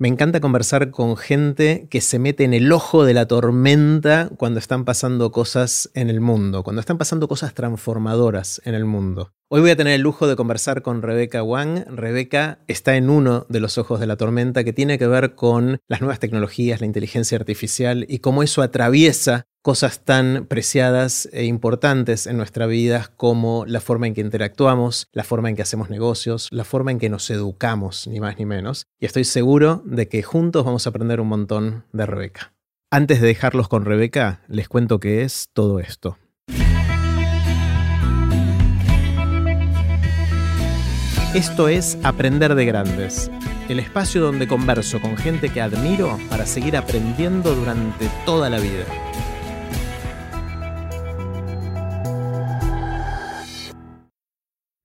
Me 0.00 0.08
encanta 0.08 0.40
conversar 0.40 0.90
con 0.90 1.14
gente 1.18 1.86
que 1.90 2.00
se 2.00 2.18
mete 2.18 2.44
en 2.44 2.54
el 2.54 2.72
ojo 2.72 3.04
de 3.04 3.12
la 3.12 3.26
tormenta 3.26 4.30
cuando 4.38 4.58
están 4.58 4.86
pasando 4.86 5.30
cosas 5.30 5.90
en 5.92 6.08
el 6.08 6.22
mundo, 6.22 6.62
cuando 6.62 6.80
están 6.80 6.96
pasando 6.96 7.28
cosas 7.28 7.52
transformadoras 7.52 8.62
en 8.64 8.74
el 8.74 8.86
mundo. 8.86 9.34
Hoy 9.50 9.60
voy 9.60 9.68
a 9.68 9.76
tener 9.76 9.92
el 9.92 10.00
lujo 10.00 10.26
de 10.26 10.36
conversar 10.36 10.80
con 10.80 11.02
Rebeca 11.02 11.42
Wang. 11.42 11.84
Rebeca 11.88 12.60
está 12.66 12.96
en 12.96 13.10
uno 13.10 13.44
de 13.50 13.60
los 13.60 13.76
ojos 13.76 14.00
de 14.00 14.06
la 14.06 14.16
tormenta 14.16 14.64
que 14.64 14.72
tiene 14.72 14.96
que 14.96 15.06
ver 15.06 15.34
con 15.34 15.80
las 15.86 16.00
nuevas 16.00 16.18
tecnologías, 16.18 16.80
la 16.80 16.86
inteligencia 16.86 17.36
artificial 17.36 18.06
y 18.08 18.20
cómo 18.20 18.42
eso 18.42 18.62
atraviesa 18.62 19.48
cosas 19.62 20.04
tan 20.04 20.46
preciadas 20.46 21.28
e 21.32 21.44
importantes 21.44 22.26
en 22.26 22.36
nuestra 22.36 22.66
vida 22.66 23.10
como 23.16 23.66
la 23.66 23.80
forma 23.80 24.06
en 24.06 24.14
que 24.14 24.20
interactuamos, 24.20 25.06
la 25.12 25.24
forma 25.24 25.50
en 25.50 25.56
que 25.56 25.62
hacemos 25.62 25.90
negocios, 25.90 26.48
la 26.50 26.64
forma 26.64 26.90
en 26.90 26.98
que 26.98 27.10
nos 27.10 27.28
educamos, 27.30 28.06
ni 28.06 28.20
más 28.20 28.38
ni 28.38 28.46
menos. 28.46 28.86
Y 28.98 29.06
estoy 29.06 29.24
seguro 29.24 29.82
de 29.84 30.08
que 30.08 30.22
juntos 30.22 30.64
vamos 30.64 30.86
a 30.86 30.90
aprender 30.90 31.20
un 31.20 31.28
montón 31.28 31.84
de 31.92 32.06
Rebeca. 32.06 32.54
Antes 32.90 33.20
de 33.20 33.28
dejarlos 33.28 33.68
con 33.68 33.84
Rebeca, 33.84 34.42
les 34.48 34.68
cuento 34.68 34.98
qué 34.98 35.22
es 35.22 35.50
todo 35.52 35.78
esto. 35.78 36.18
Esto 41.34 41.68
es 41.68 41.96
Aprender 42.02 42.56
de 42.56 42.64
Grandes, 42.64 43.30
el 43.68 43.78
espacio 43.78 44.20
donde 44.20 44.48
converso 44.48 45.00
con 45.00 45.16
gente 45.16 45.50
que 45.50 45.60
admiro 45.60 46.18
para 46.28 46.44
seguir 46.44 46.76
aprendiendo 46.76 47.54
durante 47.54 48.10
toda 48.26 48.50
la 48.50 48.58
vida. 48.58 48.84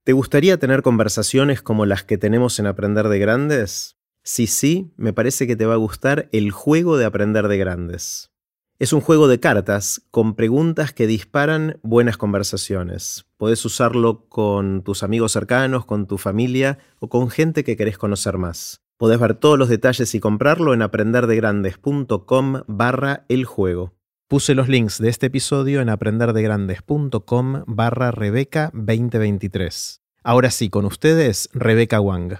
¿Te 0.05 0.13
gustaría 0.13 0.59
tener 0.59 0.83
conversaciones 0.83 1.63
como 1.63 1.87
las 1.87 2.03
que 2.03 2.19
tenemos 2.19 2.59
en 2.59 2.67
Aprender 2.67 3.09
de 3.09 3.17
Grandes? 3.17 3.97
Si 4.23 4.45
sí, 4.45 4.93
me 4.97 5.13
parece 5.13 5.47
que 5.47 5.55
te 5.55 5.65
va 5.65 5.73
a 5.73 5.77
gustar 5.77 6.29
el 6.31 6.51
juego 6.51 6.95
de 6.95 7.05
Aprender 7.05 7.47
de 7.47 7.57
Grandes. 7.57 8.31
Es 8.77 8.93
un 8.93 9.01
juego 9.01 9.27
de 9.27 9.39
cartas 9.39 10.03
con 10.11 10.35
preguntas 10.35 10.93
que 10.93 11.07
disparan 11.07 11.79
buenas 11.81 12.17
conversaciones. 12.17 13.25
Podés 13.37 13.65
usarlo 13.65 14.29
con 14.29 14.83
tus 14.83 15.01
amigos 15.01 15.31
cercanos, 15.31 15.87
con 15.87 16.05
tu 16.05 16.19
familia 16.19 16.77
o 16.99 17.09
con 17.09 17.31
gente 17.31 17.63
que 17.63 17.75
querés 17.75 17.97
conocer 17.97 18.37
más. 18.37 18.81
Podés 18.97 19.19
ver 19.19 19.33
todos 19.33 19.57
los 19.57 19.69
detalles 19.69 20.13
y 20.13 20.19
comprarlo 20.19 20.75
en 20.75 20.83
aprenderdegrandes.com 20.83 22.61
barra 22.67 23.25
el 23.27 23.45
juego. 23.45 23.94
Puse 24.27 24.55
los 24.55 24.67
links 24.67 24.97
de 24.97 25.09
este 25.09 25.27
episodio 25.27 25.81
en 25.81 25.89
aprenderdegrandes.com 25.89 27.63
barra 27.67 28.09
Rebeca 28.09 28.71
2023. 28.73 30.01
Ahora 30.23 30.49
sí, 30.49 30.71
con 30.71 30.85
ustedes, 30.85 31.47
Rebeca 31.53 32.01
Wang. 32.01 32.39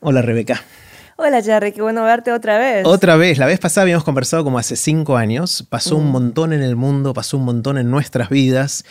Hola 0.00 0.20
Rebeca. 0.20 0.62
Hola 1.16 1.40
Jerry, 1.40 1.72
qué 1.72 1.80
bueno 1.80 2.04
verte 2.04 2.30
otra 2.30 2.58
vez. 2.58 2.84
Otra 2.84 3.16
vez, 3.16 3.38
la 3.38 3.46
vez 3.46 3.58
pasada 3.58 3.84
habíamos 3.84 4.04
conversado 4.04 4.44
como 4.44 4.58
hace 4.58 4.76
cinco 4.76 5.16
años, 5.16 5.66
pasó 5.70 5.96
un 5.96 6.10
montón 6.10 6.52
en 6.52 6.60
el 6.60 6.76
mundo, 6.76 7.14
pasó 7.14 7.38
un 7.38 7.46
montón 7.46 7.78
en 7.78 7.90
nuestras 7.90 8.28
vidas 8.28 8.84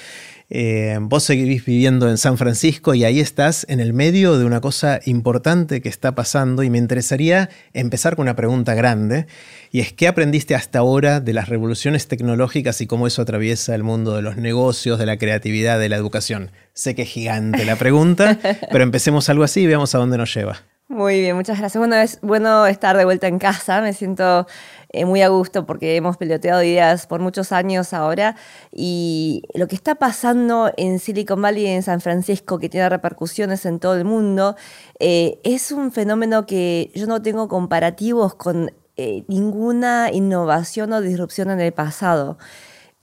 eh, 0.50 0.98
vos 1.02 1.24
seguís 1.24 1.66
viviendo 1.66 2.10
en 2.10 2.18
San 2.18 2.38
Francisco 2.38 2.94
y 2.94 3.04
ahí 3.04 3.20
estás 3.20 3.66
en 3.70 3.80
el 3.80 3.94
medio 3.94 4.38
de 4.38 4.46
una 4.46 4.62
cosa 4.62 5.00
importante 5.06 5.82
que 5.82 5.90
está 5.90 6.16
pasando 6.16 6.64
y 6.64 6.70
me 6.70 6.78
interesaría 6.78 7.50
empezar 7.74 8.16
con 8.16 8.24
una 8.24 8.36
pregunta 8.36 8.74
grande 8.74 9.28
y 9.72 9.80
es 9.80 9.94
¿qué 9.94 10.08
aprendiste 10.08 10.56
hasta 10.56 10.80
ahora 10.80 11.20
de 11.20 11.34
las 11.34 11.50
revoluciones 11.50 12.08
tecnológicas 12.08 12.82
y 12.82 12.88
cómo 12.88 13.08
eso 13.08 13.22
atraviesa 13.22 13.74
el 13.74 13.84
mundo 13.84 14.16
de 14.16 14.22
los 14.22 14.38
negocios, 14.38 15.00
de 15.00 15.06
la 15.06 15.18
creatividad, 15.18 15.80
de 15.80 15.90
la 15.90 15.96
educación? 15.96 16.52
Sé 16.74 16.96
que 16.96 17.04
es 17.04 17.10
gigante 17.10 17.66
la 17.66 17.76
pregunta, 17.76 18.38
pero 18.72 18.84
empecemos 18.84 19.30
algo 19.30 19.44
así 19.44 19.62
y 19.62 19.68
veamos 19.68 19.96
a 19.96 19.98
dónde 19.98 20.18
nos 20.18 20.34
lleva. 20.34 20.62
Muy 20.90 21.22
bien, 21.22 21.36
muchas 21.36 21.58
gracias. 21.58 21.80
Bueno, 21.80 21.96
es 21.96 22.20
bueno 22.22 22.68
estar 22.68 22.96
de 22.98 23.06
vuelta 23.06 23.28
en 23.28 23.40
casa. 23.40 23.82
Me 23.82 23.94
siento 23.94 24.46
muy 25.06 25.22
a 25.24 25.30
gusto 25.30 25.66
porque 25.66 25.96
hemos 25.96 26.18
peloteado 26.18 26.62
ideas 26.62 27.08
por 27.08 27.20
muchos 27.20 27.52
años 27.52 27.94
ahora. 27.94 28.36
Y 28.72 29.44
lo 29.56 29.68
que 29.68 29.76
está 29.76 29.96
pasando 29.96 30.72
en 30.78 31.00
Silicon 31.00 31.42
Valley 31.42 31.66
en 31.68 31.84
San 31.84 32.00
Francisco, 32.02 32.60
que 32.60 32.70
tiene 32.70 32.88
repercusiones 32.90 33.66
en 33.66 33.80
todo 33.80 33.96
el 33.96 34.06
mundo, 34.06 34.56
eh, 35.00 35.40
es 35.44 35.72
un 35.72 35.92
fenómeno 35.92 36.46
que 36.46 36.92
yo 36.94 37.08
no 37.08 37.22
tengo 37.22 37.48
comparativos 37.48 38.36
con 38.36 38.72
eh, 38.96 39.24
ninguna 39.28 40.12
innovación 40.12 40.94
o 40.94 41.02
disrupción 41.02 41.50
en 41.50 41.60
el 41.60 41.74
pasado. 41.74 42.38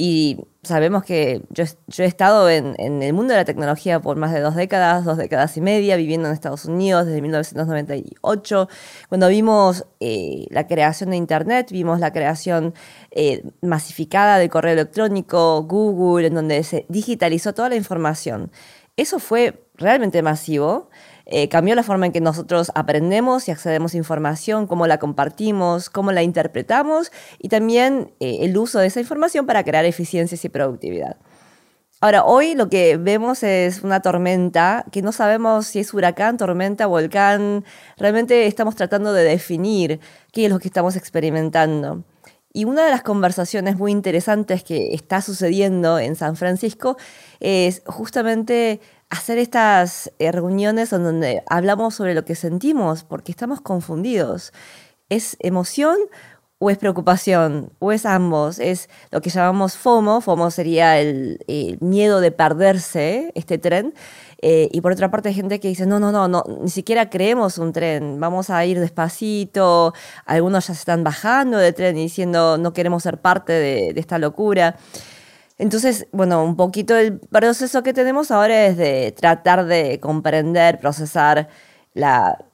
Y 0.02 0.38
sabemos 0.62 1.04
que 1.04 1.42
yo, 1.50 1.64
he 1.98 2.06
estado 2.06 2.48
en, 2.48 2.74
el 2.78 3.12
mundo 3.12 3.34
de 3.34 3.40
la 3.40 3.44
tecnología 3.44 4.00
por 4.00 4.16
más 4.16 4.32
de 4.32 4.40
dos 4.40 4.54
décadas, 4.54 5.04
dos 5.04 5.18
décadas 5.18 5.54
y 5.58 5.60
media, 5.60 5.94
viviendo 5.96 6.26
en 6.26 6.32
Estados 6.32 6.64
Unidos 6.64 7.04
desde 7.04 7.20
1998. 7.20 8.68
Cuando 9.10 9.28
vimos 9.28 9.84
eh, 10.00 10.46
la 10.48 10.66
creación 10.66 11.10
de 11.10 11.16
Internet, 11.16 11.70
vimos 11.70 12.00
la 12.00 12.14
creación 12.14 12.72
eh, 13.10 13.42
masificada 13.60 14.38
del 14.38 14.48
correo 14.48 14.72
electrónico, 14.72 15.64
Google, 15.64 16.28
en 16.28 16.34
donde 16.34 16.62
se 16.64 16.86
digitalizó 16.88 17.52
toda 17.52 17.68
la 17.68 17.76
información. 17.76 18.50
Eso 18.96 19.18
fue 19.18 19.66
realmente 19.74 20.22
masivo. 20.22 20.88
Eh, 21.32 21.48
cambió 21.48 21.76
la 21.76 21.84
forma 21.84 22.06
en 22.06 22.12
que 22.12 22.20
nosotros 22.20 22.72
aprendemos 22.74 23.46
y 23.46 23.52
accedemos 23.52 23.94
a 23.94 23.96
información, 23.96 24.66
cómo 24.66 24.88
la 24.88 24.98
compartimos, 24.98 25.88
cómo 25.88 26.10
la 26.10 26.24
interpretamos 26.24 27.12
y 27.38 27.48
también 27.48 28.12
eh, 28.18 28.38
el 28.40 28.58
uso 28.58 28.80
de 28.80 28.88
esa 28.88 28.98
información 28.98 29.46
para 29.46 29.62
crear 29.62 29.84
eficiencias 29.84 30.44
y 30.44 30.48
productividad. 30.48 31.16
Ahora, 32.00 32.24
hoy 32.24 32.54
lo 32.56 32.68
que 32.68 32.96
vemos 32.96 33.44
es 33.44 33.82
una 33.84 34.00
tormenta 34.00 34.86
que 34.90 35.02
no 35.02 35.12
sabemos 35.12 35.66
si 35.66 35.80
es 35.80 35.94
huracán, 35.94 36.36
tormenta, 36.36 36.86
volcán. 36.86 37.64
Realmente 37.96 38.46
estamos 38.46 38.74
tratando 38.74 39.12
de 39.12 39.22
definir 39.22 40.00
qué 40.32 40.46
es 40.46 40.50
lo 40.50 40.58
que 40.58 40.66
estamos 40.66 40.96
experimentando. 40.96 42.02
Y 42.52 42.64
una 42.64 42.84
de 42.84 42.90
las 42.90 43.02
conversaciones 43.02 43.76
muy 43.76 43.92
interesantes 43.92 44.64
que 44.64 44.94
está 44.94 45.20
sucediendo 45.20 46.00
en 46.00 46.16
San 46.16 46.34
Francisco 46.34 46.96
es 47.38 47.82
justamente 47.86 48.80
hacer 49.10 49.38
estas 49.38 50.12
eh, 50.18 50.32
reuniones 50.32 50.92
en 50.92 51.02
donde 51.02 51.42
hablamos 51.48 51.96
sobre 51.96 52.14
lo 52.14 52.24
que 52.24 52.36
sentimos, 52.36 53.04
porque 53.04 53.32
estamos 53.32 53.60
confundidos. 53.60 54.52
¿Es 55.08 55.36
emoción 55.40 55.98
o 56.58 56.70
es 56.70 56.78
preocupación? 56.78 57.72
¿O 57.80 57.90
es 57.90 58.06
ambos? 58.06 58.60
Es 58.60 58.88
lo 59.10 59.20
que 59.20 59.30
llamamos 59.30 59.76
FOMO. 59.76 60.20
FOMO 60.20 60.50
sería 60.52 61.00
el, 61.00 61.38
miedo 61.80 62.20
de 62.20 62.30
perderse 62.30 63.32
este 63.34 63.58
tren. 63.58 63.94
Eh, 64.42 64.68
y 64.72 64.80
por 64.80 64.92
otra 64.92 65.10
parte 65.10 65.28
hay 65.30 65.34
gente 65.34 65.58
que 65.58 65.68
dice, 65.68 65.86
no, 65.86 65.98
no, 65.98 66.12
no, 66.28 66.44
ni 66.62 66.70
siquiera 66.70 67.10
creemos 67.10 67.58
un 67.58 67.72
tren, 67.72 68.20
vamos 68.20 68.48
a 68.48 68.64
ir 68.64 68.78
despacito. 68.78 69.92
Algunos 70.24 70.68
ya 70.68 70.74
se 70.74 70.80
están 70.80 71.02
bajando 71.02 71.58
del 71.58 71.74
tren 71.74 71.98
y 71.98 72.02
diciendo, 72.02 72.58
no 72.58 72.72
queremos 72.72 73.02
ser 73.02 73.18
parte 73.18 73.52
de 73.52 73.92
esta 73.96 74.18
locura. 74.18 74.76
Entonces, 75.60 76.06
bueno, 76.10 76.42
un 76.42 76.56
poquito 76.56 76.96
el 76.96 77.18
proceso 77.20 77.82
que 77.82 77.92
tenemos 77.92 78.30
ahora 78.30 78.66
es 78.66 78.78
de 78.78 79.12
tratar 79.12 79.66
de 79.66 80.00
comprender, 80.00 80.80
procesar 80.80 81.48
la 81.92 82.46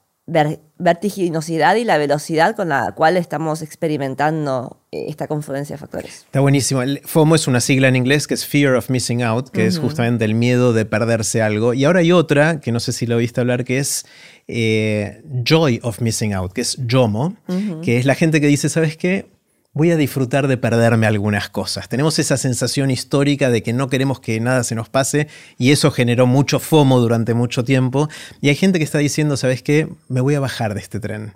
vertiginosidad 0.78 1.76
y 1.76 1.84
la 1.84 1.98
velocidad 1.98 2.56
con 2.56 2.70
la 2.70 2.90
cual 2.96 3.16
estamos 3.16 3.62
experimentando 3.62 4.80
eh, 4.90 5.04
esta 5.08 5.28
confluencia 5.28 5.76
de 5.76 5.78
factores. 5.78 6.24
Está 6.24 6.40
buenísimo. 6.40 6.82
El 6.82 7.00
FOMO 7.04 7.36
es 7.36 7.46
una 7.46 7.60
sigla 7.60 7.86
en 7.86 7.94
inglés 7.94 8.26
que 8.26 8.34
es 8.34 8.44
Fear 8.44 8.74
of 8.74 8.90
Missing 8.90 9.22
Out, 9.22 9.50
que 9.50 9.66
es 9.66 9.78
justamente 9.78 10.24
el 10.24 10.34
miedo 10.34 10.72
de 10.72 10.84
perderse 10.84 11.42
algo. 11.42 11.74
Y 11.74 11.84
ahora 11.84 12.00
hay 12.00 12.10
otra, 12.10 12.60
que 12.60 12.72
no 12.72 12.80
sé 12.80 12.92
si 12.92 13.06
lo 13.06 13.18
viste 13.18 13.40
hablar, 13.40 13.64
que 13.64 13.78
es 13.78 14.04
eh, 14.48 15.22
Joy 15.44 15.78
of 15.84 16.00
Missing 16.00 16.34
Out, 16.34 16.54
que 16.54 16.62
es 16.62 16.76
JOMO, 16.90 17.36
que 17.84 17.98
es 17.98 18.04
la 18.04 18.16
gente 18.16 18.40
que 18.40 18.48
dice, 18.48 18.68
¿sabes 18.68 18.96
qué? 18.96 19.35
Voy 19.76 19.90
a 19.90 19.96
disfrutar 19.96 20.48
de 20.48 20.56
perderme 20.56 21.06
algunas 21.06 21.50
cosas. 21.50 21.86
Tenemos 21.90 22.18
esa 22.18 22.38
sensación 22.38 22.90
histórica 22.90 23.50
de 23.50 23.62
que 23.62 23.74
no 23.74 23.90
queremos 23.90 24.20
que 24.20 24.40
nada 24.40 24.64
se 24.64 24.74
nos 24.74 24.88
pase 24.88 25.28
y 25.58 25.70
eso 25.70 25.90
generó 25.90 26.26
mucho 26.26 26.60
FOMO 26.60 26.98
durante 26.98 27.34
mucho 27.34 27.62
tiempo. 27.62 28.08
Y 28.40 28.48
hay 28.48 28.54
gente 28.54 28.78
que 28.78 28.86
está 28.86 28.96
diciendo, 28.96 29.36
¿sabes 29.36 29.62
qué? 29.62 29.86
Me 30.08 30.22
voy 30.22 30.34
a 30.34 30.40
bajar 30.40 30.72
de 30.72 30.80
este 30.80 30.98
tren. 30.98 31.34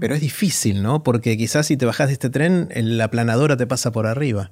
Pero 0.00 0.14
es 0.14 0.20
difícil, 0.20 0.82
¿no? 0.82 1.02
Porque 1.02 1.38
quizás 1.38 1.66
si 1.66 1.78
te 1.78 1.86
bajas 1.86 2.08
de 2.08 2.12
este 2.12 2.28
tren, 2.28 2.68
la 2.74 3.08
planadora 3.08 3.56
te 3.56 3.66
pasa 3.66 3.90
por 3.90 4.06
arriba. 4.06 4.50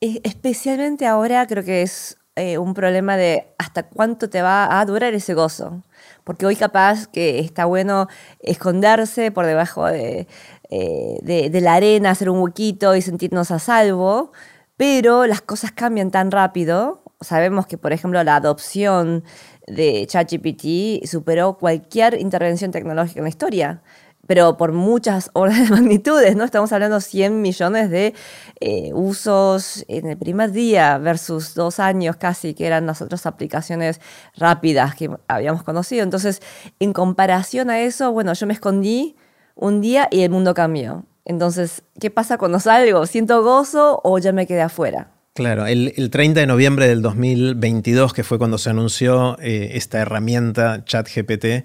Especialmente 0.00 1.06
ahora 1.06 1.46
creo 1.46 1.64
que 1.64 1.82
es 1.82 2.16
eh, 2.34 2.56
un 2.56 2.72
problema 2.72 3.18
de 3.18 3.46
hasta 3.58 3.82
cuánto 3.82 4.30
te 4.30 4.40
va 4.40 4.80
a 4.80 4.84
durar 4.86 5.12
ese 5.12 5.34
gozo. 5.34 5.82
Porque 6.24 6.46
hoy 6.46 6.56
capaz 6.56 7.06
que 7.08 7.40
está 7.40 7.66
bueno 7.66 8.08
esconderse 8.40 9.30
por 9.30 9.44
debajo 9.44 9.86
de, 9.86 10.26
eh, 10.70 11.18
de, 11.22 11.60
la 11.60 11.74
arena, 11.74 12.10
hacer 12.10 12.30
un 12.30 12.40
huequito 12.40 12.94
y 12.96 13.02
sentirnos 13.02 13.50
a 13.50 13.58
salvo, 13.58 14.32
pero 14.76 15.26
las 15.26 15.40
cosas 15.40 15.72
cambian 15.72 16.10
tan 16.10 16.30
rápido. 16.30 17.02
Sabemos 17.20 17.66
que, 17.66 17.78
por 17.78 17.92
ejemplo, 17.92 18.22
la 18.24 18.36
adopción 18.36 19.24
de 19.66 20.06
ChatGPT 20.06 21.06
superó 21.06 21.58
cualquier 21.58 22.20
intervención 22.20 22.70
tecnológica 22.70 23.20
en 23.20 23.24
la 23.24 23.30
historia 23.30 23.82
pero 24.26 24.56
por 24.56 24.72
muchas 24.72 25.30
órdenes 25.32 25.68
de 25.68 25.76
magnitudes, 25.76 26.36
¿no? 26.36 26.44
Estamos 26.44 26.72
hablando 26.72 26.96
de 26.96 27.02
100 27.02 27.40
millones 27.40 27.90
de 27.90 28.14
eh, 28.60 28.90
usos 28.94 29.84
en 29.88 30.06
el 30.06 30.16
primer 30.16 30.52
día 30.52 30.98
versus 30.98 31.54
dos 31.54 31.80
años 31.80 32.16
casi, 32.16 32.54
que 32.54 32.66
eran 32.66 32.86
las 32.86 33.02
otras 33.02 33.26
aplicaciones 33.26 34.00
rápidas 34.36 34.94
que 34.94 35.10
habíamos 35.28 35.62
conocido. 35.62 36.02
Entonces, 36.02 36.40
en 36.80 36.92
comparación 36.92 37.70
a 37.70 37.80
eso, 37.80 38.12
bueno, 38.12 38.32
yo 38.32 38.46
me 38.46 38.54
escondí 38.54 39.16
un 39.54 39.80
día 39.80 40.08
y 40.10 40.22
el 40.22 40.30
mundo 40.30 40.54
cambió. 40.54 41.04
Entonces, 41.24 41.82
¿qué 42.00 42.10
pasa 42.10 42.38
cuando 42.38 42.60
salgo? 42.60 43.06
¿Siento 43.06 43.42
gozo 43.42 44.00
o 44.04 44.18
ya 44.18 44.32
me 44.32 44.46
quedé 44.46 44.62
afuera? 44.62 45.10
Claro, 45.34 45.66
el, 45.66 46.10
30 46.10 46.40
de 46.40 46.46
noviembre 46.46 46.86
del 46.86 47.02
2022, 47.02 48.12
que 48.12 48.22
fue 48.22 48.38
cuando 48.38 48.56
se 48.56 48.70
anunció 48.70 49.36
eh, 49.40 49.72
esta 49.74 49.98
herramienta 49.98 50.84
ChatGPT, 50.84 51.64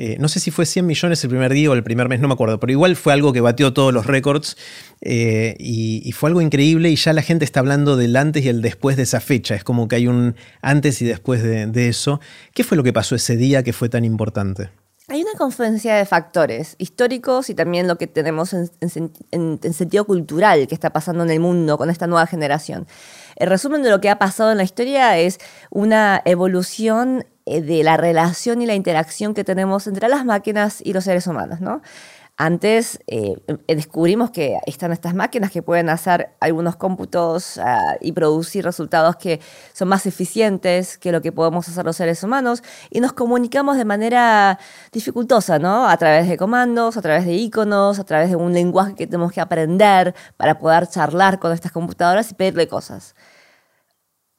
eh, 0.00 0.16
no 0.20 0.28
sé 0.28 0.38
si 0.38 0.52
fue 0.52 0.64
100 0.64 0.86
millones 0.86 1.24
el 1.24 1.30
primer 1.30 1.52
día 1.52 1.68
o 1.68 1.74
el 1.74 1.82
primer 1.82 2.08
mes, 2.08 2.20
no 2.20 2.28
me 2.28 2.34
acuerdo, 2.34 2.60
pero 2.60 2.70
igual 2.70 2.94
fue 2.94 3.12
algo 3.12 3.32
que 3.32 3.40
batió 3.40 3.72
todos 3.72 3.92
los 3.92 4.06
récords 4.06 4.56
eh, 5.00 5.56
y, 5.58 6.12
fue 6.12 6.30
algo 6.30 6.40
increíble 6.40 6.90
y 6.90 6.94
ya 6.94 7.12
la 7.12 7.22
gente 7.22 7.44
está 7.44 7.58
hablando 7.58 7.96
del 7.96 8.14
antes 8.14 8.44
y 8.44 8.48
el 8.48 8.62
después 8.62 8.96
de 8.96 9.02
esa 9.02 9.18
fecha. 9.18 9.56
Es 9.56 9.64
como 9.64 9.88
que 9.88 9.96
hay 9.96 10.06
un 10.06 10.36
antes 10.62 11.02
y 11.02 11.04
después 11.04 11.42
de, 11.42 11.88
eso. 11.88 12.20
¿Qué 12.54 12.62
fue 12.62 12.76
lo 12.76 12.84
que 12.84 12.92
pasó 12.92 13.16
ese 13.16 13.36
día 13.36 13.64
que 13.64 13.72
fue 13.72 13.88
tan 13.88 14.04
importante? 14.04 14.70
Hay 15.10 15.22
una 15.22 15.32
confluencia 15.38 15.94
de 15.94 16.04
factores 16.04 16.74
históricos 16.76 17.48
y 17.48 17.54
también 17.54 17.88
lo 17.88 17.96
que 17.96 18.06
tenemos 18.06 18.52
en, 18.52 18.70
en, 19.30 19.72
sentido 19.72 20.04
cultural 20.04 20.68
que 20.68 20.74
está 20.74 20.90
pasando 20.90 21.24
en 21.24 21.30
el 21.30 21.40
mundo 21.40 21.78
con 21.78 21.88
esta 21.88 22.06
nueva 22.06 22.26
generación. 22.26 22.86
El 23.36 23.48
resumen 23.48 23.82
de 23.82 23.88
lo 23.88 24.02
que 24.02 24.10
ha 24.10 24.18
pasado 24.18 24.50
en 24.50 24.58
la 24.58 24.64
historia 24.64 25.16
es 25.16 25.38
una 25.70 26.20
evolución 26.26 27.24
eh, 27.46 27.62
de 27.62 27.82
la 27.84 27.96
relación 27.96 28.60
y 28.60 28.66
la 28.66 28.74
interacción 28.74 29.32
que 29.32 29.44
tenemos 29.44 29.86
entre 29.86 30.10
las 30.10 30.26
máquinas 30.26 30.82
y 30.84 30.92
los 30.92 31.04
seres 31.04 31.26
humanos, 31.26 31.62
¿no? 31.62 31.80
Antes 32.40 33.00
eh, 33.08 33.34
descubrimos 33.66 34.30
que 34.30 34.60
están 34.64 34.92
estas 34.92 35.12
máquinas 35.12 35.50
que 35.50 35.60
pueden 35.60 35.88
hacer 35.88 36.36
algunos 36.38 36.76
cómputos 36.76 37.58
ah, 37.58 37.96
y 38.00 38.12
producir 38.12 38.64
resultados 38.64 39.16
que 39.16 39.40
son 39.72 39.88
más 39.88 40.06
eficientes 40.06 40.98
que 40.98 41.10
lo 41.10 41.20
que 41.20 41.32
podemos 41.32 41.68
hacer 41.68 41.84
los 41.84 41.96
seres 41.96 42.22
humanos 42.22 42.62
y 42.90 43.00
nos 43.00 43.12
comunicamos 43.12 43.76
de 43.76 43.84
manera 43.84 44.60
dificultosa, 44.92 45.58
¿no? 45.58 45.88
A 45.88 45.96
través 45.96 46.28
de 46.28 46.36
comandos, 46.36 46.96
a 46.96 47.02
través 47.02 47.26
de 47.26 47.32
iconos, 47.32 47.98
a 47.98 48.04
través 48.04 48.30
de 48.30 48.36
un 48.36 48.52
lenguaje 48.52 48.94
que 48.94 49.08
tenemos 49.08 49.32
que 49.32 49.40
aprender 49.40 50.14
para 50.36 50.60
poder 50.60 50.86
charlar 50.86 51.40
con 51.40 51.50
estas 51.50 51.72
computadoras 51.72 52.30
y 52.30 52.34
pedirle 52.34 52.68
cosas 52.68 53.16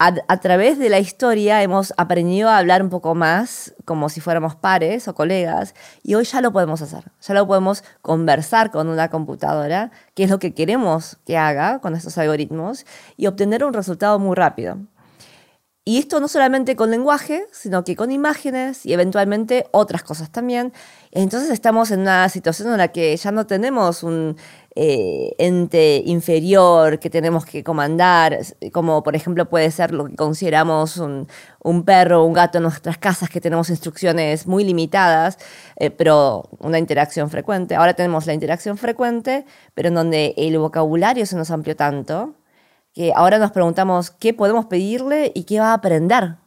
a, 0.02 0.40
través 0.40 0.80
de 0.80 0.88
la 0.88 1.00
historia 1.00 1.62
hemos 1.62 1.94
aprendido 1.98 2.48
a 2.48 2.58
hablar 2.58 2.82
un 2.82 2.90
poco 2.90 3.16
más 3.16 3.76
como 3.84 4.08
si 4.08 4.22
fuéramos 4.22 4.56
pares 4.56 5.10
o 5.10 5.14
colegas 5.14 5.76
y 6.04 6.16
hoy 6.16 6.24
ya 6.24 6.40
lo 6.40 6.54
podemos 6.54 6.82
hacer. 6.82 7.04
Ya 7.22 7.34
lo 7.34 7.46
podemos 7.46 7.84
conversar 8.02 8.72
con 8.72 8.88
una 8.88 9.10
computadora, 9.10 9.92
que 10.16 10.24
es 10.24 10.30
lo 10.30 10.40
que 10.40 10.54
queremos 10.54 11.18
que 11.26 11.38
haga 11.38 11.80
con 11.80 11.96
estos 11.96 12.18
algoritmos 12.18 12.86
y 13.18 13.28
obtener 13.28 13.66
un 13.66 13.74
resultado 13.74 14.20
muy 14.20 14.36
rápido. 14.36 14.78
Y 15.84 15.98
esto 15.98 16.20
no 16.20 16.28
solamente 16.28 16.76
con 16.76 16.92
lenguaje, 16.92 17.48
sino 17.52 17.84
que 17.84 17.96
con 17.96 18.12
imágenes 18.12 18.86
y 18.86 18.94
eventualmente 18.94 19.66
otras 19.72 20.04
cosas 20.04 20.32
también. 20.32 20.72
Entonces 21.12 21.50
estamos 21.50 21.92
en 21.92 22.02
una 22.02 22.30
situación 22.30 22.72
en 22.72 22.78
la 22.78 22.90
que 22.90 23.18
ya 23.18 23.32
no 23.32 23.48
tenemos 23.48 24.04
un 24.04 24.38
eh, 24.82 25.36
ente 25.40 26.02
inferior 26.06 27.00
que 27.00 27.10
tenemos 27.10 27.46
que 27.46 27.66
comandar, 27.66 28.40
como 28.72 29.04
por 29.04 29.14
ejemplo 29.14 29.50
puede 29.50 29.72
ser 29.72 29.92
lo 29.92 30.06
que 30.06 30.16
consideramos 30.16 30.96
un, 30.96 31.28
perro 31.84 32.24
o 32.24 32.26
un 32.26 32.32
gato 32.32 32.60
en 32.60 32.64
nuestras 32.64 32.98
casas, 32.98 33.30
que 33.30 33.42
tenemos 33.42 33.70
instrucciones 33.70 34.48
muy 34.48 34.64
limitadas, 34.64 35.38
eh, 35.76 35.92
pero 35.92 36.48
una 36.60 36.80
interacción 36.80 37.30
frecuente. 37.30 37.76
Ahora 37.76 37.94
tenemos 37.94 38.26
la 38.26 38.34
interacción 38.34 38.78
frecuente, 38.78 39.46
pero 39.74 39.90
en 39.90 39.96
donde 39.96 40.34
el 40.38 40.58
vocabulario 40.58 41.26
se 41.26 41.36
nos 41.36 41.52
amplió 41.52 41.76
tanto 41.76 42.36
que 42.94 43.12
ahora 43.14 43.38
nos 43.38 43.52
preguntamos 43.52 44.12
qué 44.12 44.34
podemos 44.34 44.68
pedirle 44.68 45.34
y 45.36 45.44
qué 45.44 45.60
va 45.60 45.72
a 45.72 45.74
aprender 45.74 46.38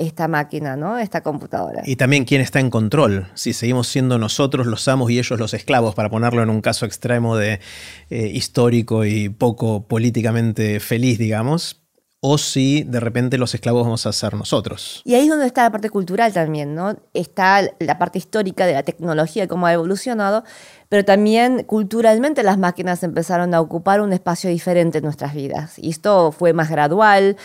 esta 0.00 0.28
máquina, 0.28 0.76
¿no? 0.76 0.98
Esta 0.98 1.22
computadora. 1.22 1.82
Y 1.84 1.96
también 1.96 2.24
quién 2.24 2.40
está 2.40 2.58
en 2.58 2.70
control, 2.70 3.26
si 3.34 3.52
seguimos 3.52 3.88
siendo 3.88 4.18
nosotros 4.18 4.66
los 4.66 4.88
amos 4.88 5.10
y 5.10 5.18
ellos 5.18 5.38
los 5.38 5.54
esclavos, 5.54 5.94
para 5.94 6.08
ponerlo 6.08 6.42
en 6.42 6.50
un 6.50 6.62
caso 6.62 6.86
extremo 6.86 7.36
de 7.36 7.60
eh, 8.08 8.26
histórico 8.32 9.04
y 9.04 9.28
poco 9.28 9.86
políticamente 9.86 10.80
feliz, 10.80 11.18
digamos, 11.18 11.82
o 12.20 12.36
si 12.36 12.82
de 12.82 13.00
repente 13.00 13.38
los 13.38 13.54
esclavos 13.54 13.84
vamos 13.84 14.06
a 14.06 14.12
ser 14.12 14.34
nosotros. 14.34 15.02
Y 15.04 15.14
ahí 15.14 15.22
es 15.22 15.28
donde 15.28 15.46
está 15.46 15.62
la 15.62 15.70
parte 15.70 15.88
cultural 15.88 16.32
también, 16.32 16.74
¿no? 16.74 16.96
Está 17.14 17.62
la 17.78 17.98
parte 17.98 18.18
histórica 18.18 18.66
de 18.66 18.74
la 18.74 18.82
tecnología, 18.82 19.48
cómo 19.48 19.66
ha 19.66 19.72
evolucionado, 19.72 20.44
pero 20.90 21.04
también 21.04 21.62
culturalmente 21.62 22.42
las 22.42 22.58
máquinas 22.58 23.02
empezaron 23.04 23.54
a 23.54 23.60
ocupar 23.60 24.00
un 24.00 24.12
espacio 24.12 24.50
diferente 24.50 24.98
en 24.98 25.04
nuestras 25.04 25.34
vidas. 25.34 25.78
Y 25.78 25.90
esto 25.90 26.32
fue 26.32 26.52
más 26.52 26.68
gradual, 26.68 27.36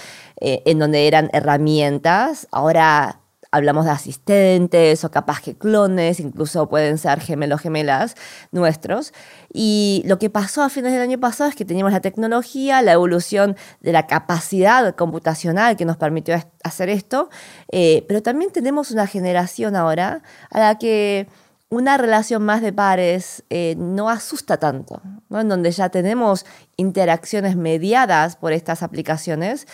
eh, 0.42 0.64
en 0.66 0.80
donde 0.80 1.08
eran 1.08 1.30
herramientas, 1.32 2.48
ahora 2.52 3.20
hablamos 3.52 3.86
de 3.86 3.92
asistentes 3.92 5.06
o 5.06 5.12
capaz 5.12 5.42
que 5.42 5.56
clones, 5.56 6.20
incluso 6.20 6.68
pueden 6.68 6.98
ser 6.98 7.22
gemelos 7.22 7.62
gemelas 7.62 8.16
nuestros. 8.52 9.14
Y 9.54 10.02
lo 10.08 10.18
que 10.18 10.32
pasó 10.32 10.64
a 10.64 10.70
fines 10.70 10.92
del 10.92 11.02
año 11.02 11.20
pasado 11.20 11.48
es 11.48 11.56
que 11.56 11.66
teníamos 11.66 11.94
la 11.94 12.02
tecnología, 12.02 12.82
la 12.82 12.94
evolución 12.94 13.56
de 13.80 13.92
la 13.92 14.08
capacidad 14.08 14.96
computacional 14.96 15.78
que 15.78 15.86
nos 15.86 15.98
permitió 15.98 16.36
hacer 16.64 16.90
esto, 16.90 17.30
eh, 17.72 18.04
pero 18.08 18.24
también 18.24 18.52
tenemos 18.52 18.90
una 18.90 19.06
generación 19.06 19.76
ahora 19.76 20.24
a 20.50 20.60
la 20.60 20.78
que 20.80 21.28
una 21.70 21.98
relación 21.98 22.44
más 22.44 22.62
de 22.62 22.74
pares 22.74 23.44
eh, 23.50 23.76
no 23.78 24.10
asusta 24.10 24.58
tanto, 24.58 25.02
en 25.32 25.50
donde 25.50 25.72
ya 25.72 25.90
tenemos 25.90 26.46
interacciones 26.78 27.56
mediadas 27.56 28.36
por 28.36 28.54
estas 28.54 28.84
aplicaciones 28.84 29.68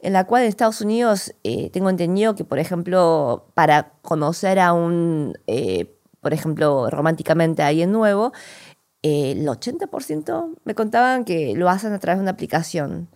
en 0.00 0.12
la 0.12 0.24
cual 0.24 0.42
en 0.42 0.48
Estados 0.48 0.80
Unidos 0.80 1.32
eh, 1.44 1.70
tengo 1.70 1.88
entendido 1.88 2.34
que, 2.34 2.44
por 2.44 2.58
ejemplo, 2.58 3.46
para 3.54 3.92
conocer 4.02 4.58
a 4.58 4.72
un, 4.72 5.38
eh, 5.46 5.96
por 6.20 6.34
ejemplo, 6.34 6.90
románticamente 6.90 7.62
a 7.62 7.68
alguien 7.68 7.92
nuevo, 7.92 8.32
el 9.02 9.46
80% 9.46 10.56
me 10.64 10.74
contaban 10.74 11.24
que 11.24 11.54
lo 11.56 11.68
hacen 11.68 11.92
a 11.92 11.98
través 12.00 12.18
de 12.18 12.22
una 12.22 12.32
aplicación. 12.32 13.08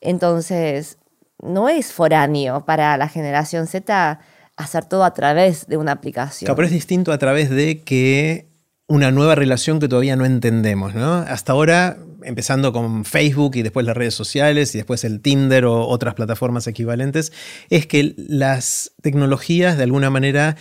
Entonces, 0.00 0.98
no 1.40 1.68
es 1.68 1.92
foráneo 1.92 2.64
para 2.64 2.96
la 2.96 3.08
generación 3.08 3.66
Z 3.66 4.20
hacer 4.56 4.84
todo 4.84 5.04
a 5.04 5.14
través 5.14 5.66
de 5.66 5.76
una 5.76 5.92
aplicación. 5.92 6.54
pero 6.54 6.66
es 6.66 6.72
distinto 6.72 7.12
a 7.12 7.18
través 7.18 7.50
de 7.50 7.82
que 7.82 8.48
una 8.86 9.10
nueva 9.10 9.34
relación 9.34 9.80
que 9.80 9.88
todavía 9.88 10.16
no 10.16 10.26
entendemos, 10.26 10.94
¿no? 10.94 11.14
Hasta 11.14 11.52
ahora, 11.52 11.96
empezando 12.24 12.72
con 12.72 13.04
Facebook 13.04 13.56
y 13.56 13.62
después 13.62 13.86
las 13.86 13.96
redes 13.96 14.14
sociales 14.14 14.74
y 14.74 14.78
después 14.78 15.04
el 15.04 15.20
Tinder 15.20 15.64
o 15.64 15.86
otras 15.86 16.14
plataformas 16.14 16.66
equivalentes, 16.66 17.32
es 17.70 17.86
que 17.86 18.14
las 18.16 18.92
tecnologías 19.00 19.78
de 19.78 19.84
alguna 19.84 20.10
manera 20.10 20.56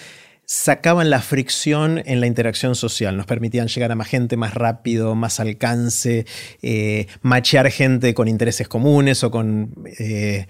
sacaban 0.45 1.09
la 1.09 1.21
fricción 1.21 2.01
en 2.05 2.19
la 2.19 2.27
interacción 2.27 2.75
social, 2.75 3.15
nos 3.15 3.25
permitían 3.25 3.67
llegar 3.67 3.89
a 3.91 3.95
más 3.95 4.07
gente 4.07 4.35
más 4.35 4.53
rápido, 4.53 5.15
más 5.15 5.39
alcance, 5.39 6.25
eh, 6.61 7.07
machear 7.21 7.71
gente 7.71 8.13
con 8.13 8.27
intereses 8.27 8.67
comunes 8.67 9.23
o 9.23 9.31
con 9.31 9.73
eh, 9.97 10.47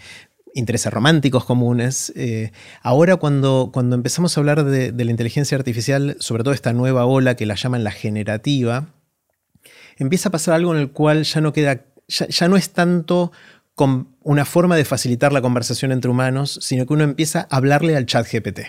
intereses 0.53 0.91
románticos 0.91 1.45
comunes. 1.45 2.11
Eh, 2.15 2.51
ahora 2.81 3.15
cuando, 3.15 3.69
cuando 3.73 3.95
empezamos 3.95 4.35
a 4.35 4.41
hablar 4.41 4.63
de, 4.63 4.91
la 4.91 5.11
inteligencia 5.11 5.57
artificial, 5.57 6.15
sobre 6.19 6.43
todo 6.43 6.53
esta 6.53 6.73
nueva 6.73 7.05
ola 7.05 7.35
que 7.35 7.45
la 7.45 7.55
llaman 7.55 7.83
la 7.83 7.91
generativa, 7.91 8.87
empieza 9.97 10.29
a 10.29 10.31
pasar 10.31 10.55
algo 10.55 10.73
en 10.73 10.81
el 10.81 10.91
cual 10.91 11.23
ya 11.23 11.41
no 11.41 11.53
queda, 11.53 11.85
ya, 12.07 12.47
no 12.47 12.57
es 12.57 12.71
tanto 12.71 13.31
una 14.23 14.45
forma 14.45 14.75
de 14.75 14.85
facilitar 14.85 15.33
la 15.33 15.41
conversación 15.41 15.91
entre 15.91 16.11
humanos, 16.11 16.59
sino 16.61 16.85
que 16.85 16.93
uno 16.93 17.03
empieza 17.03 17.47
a 17.49 17.57
hablarle 17.57 17.95
al 17.95 18.05
chat 18.05 18.27
GPT. 18.31 18.59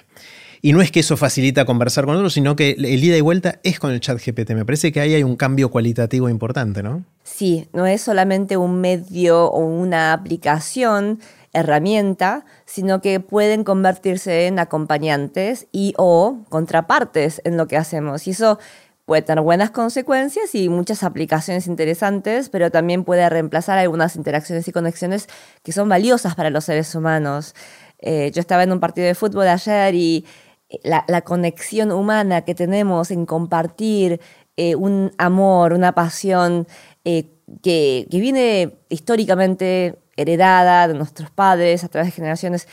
Y 0.64 0.72
no 0.72 0.80
es 0.80 0.92
que 0.92 1.00
eso 1.00 1.16
facilita 1.16 1.64
conversar 1.64 2.06
con 2.06 2.14
otros, 2.14 2.32
sino 2.32 2.54
que 2.54 2.70
el 2.78 3.04
ida 3.04 3.16
y 3.16 3.20
vuelta 3.20 3.58
es 3.64 3.80
con 3.80 3.90
el 3.90 3.98
chat 3.98 4.24
GPT. 4.24 4.50
Me 4.50 4.64
parece 4.64 4.92
que 4.92 5.00
ahí 5.00 5.12
hay 5.12 5.24
un 5.24 5.34
cambio 5.34 5.70
cualitativo 5.70 6.28
importante, 6.28 6.84
¿no? 6.84 7.04
Sí, 7.24 7.66
no 7.72 7.84
es 7.84 8.00
solamente 8.00 8.56
un 8.56 8.80
medio 8.80 9.46
o 9.46 9.66
una 9.66 10.12
aplicación, 10.12 11.18
herramienta, 11.52 12.44
sino 12.64 13.00
que 13.00 13.20
pueden 13.20 13.64
convertirse 13.64 14.46
en 14.46 14.58
acompañantes 14.58 15.66
y 15.72 15.94
o 15.98 16.38
contrapartes 16.48 17.40
en 17.44 17.56
lo 17.56 17.66
que 17.66 17.76
hacemos. 17.76 18.26
Y 18.26 18.30
eso 18.30 18.58
puede 19.04 19.22
tener 19.22 19.42
buenas 19.42 19.70
consecuencias 19.70 20.54
y 20.54 20.68
muchas 20.68 21.02
aplicaciones 21.02 21.66
interesantes, 21.66 22.48
pero 22.48 22.70
también 22.70 23.04
puede 23.04 23.28
reemplazar 23.28 23.78
algunas 23.78 24.16
interacciones 24.16 24.66
y 24.68 24.72
conexiones 24.72 25.28
que 25.62 25.72
son 25.72 25.88
valiosas 25.88 26.34
para 26.34 26.50
los 26.50 26.64
seres 26.64 26.94
humanos. 26.94 27.54
Eh, 27.98 28.30
yo 28.32 28.40
estaba 28.40 28.62
en 28.62 28.72
un 28.72 28.80
partido 28.80 29.06
de 29.06 29.14
fútbol 29.14 29.48
ayer 29.48 29.94
y 29.94 30.24
eh, 30.68 30.78
la, 30.84 31.20
conexión 31.22 31.92
humana 31.92 32.42
que 32.42 32.54
tenemos 32.54 33.10
en 33.10 33.26
compartir 33.26 34.20
eh, 34.56 34.74
un 34.76 35.12
amor, 35.18 35.72
una 35.72 35.92
pasión 35.92 36.66
que, 37.04 37.38
que, 37.62 38.06
viene 38.10 38.78
históricamente 38.88 40.01
heredada 40.16 40.88
de 40.88 40.94
nuestros 40.94 41.30
padres 41.30 41.84
a 41.84 41.88
través 41.88 42.08
de 42.08 42.16
generaciones. 42.16 42.68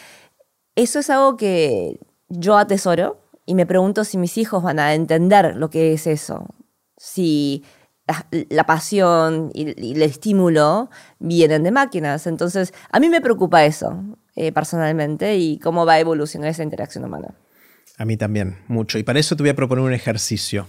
Eso 0.76 1.00
es 1.00 1.10
algo 1.10 1.38
que 1.38 2.00
yo 2.28 2.58
atesoro 2.58 3.22
y 3.46 3.56
me 3.56 3.66
pregunto 3.66 4.04
si 4.04 4.18
mis 4.18 4.38
hijos 4.38 4.64
van 4.64 4.80
a 4.80 4.94
entender 4.94 5.56
lo 5.56 5.70
que 5.70 5.94
es 5.94 6.08
eso. 6.08 6.46
Si 6.98 7.64
la, 8.50 8.66
pasión 8.66 9.52
y, 9.54 9.92
el 9.92 10.02
estímulo 10.02 10.90
vienen 11.20 11.64
de 11.64 11.72
máquinas. 11.72 12.28
Entonces, 12.28 12.74
a 12.92 13.00
mí 13.00 13.10
me 13.10 13.22
preocupa 13.22 13.66
eso 13.66 14.04
eh, 14.36 14.52
personalmente 14.52 15.38
y 15.38 15.60
cómo 15.60 15.86
va 15.86 15.94
a 15.94 16.00
evolucionar 16.00 16.50
esa 16.50 16.64
interacción 16.64 17.06
humana. 17.06 17.34
A 18.00 18.06
mí 18.06 18.16
también, 18.16 18.56
mucho. 18.70 18.98
Y 18.98 19.04
para 19.04 19.20
eso 19.20 19.36
te 19.36 19.44
voy 19.44 19.50
a 19.50 19.56
proponer 19.58 19.84
un 19.84 19.92
ejercicio. 19.92 20.68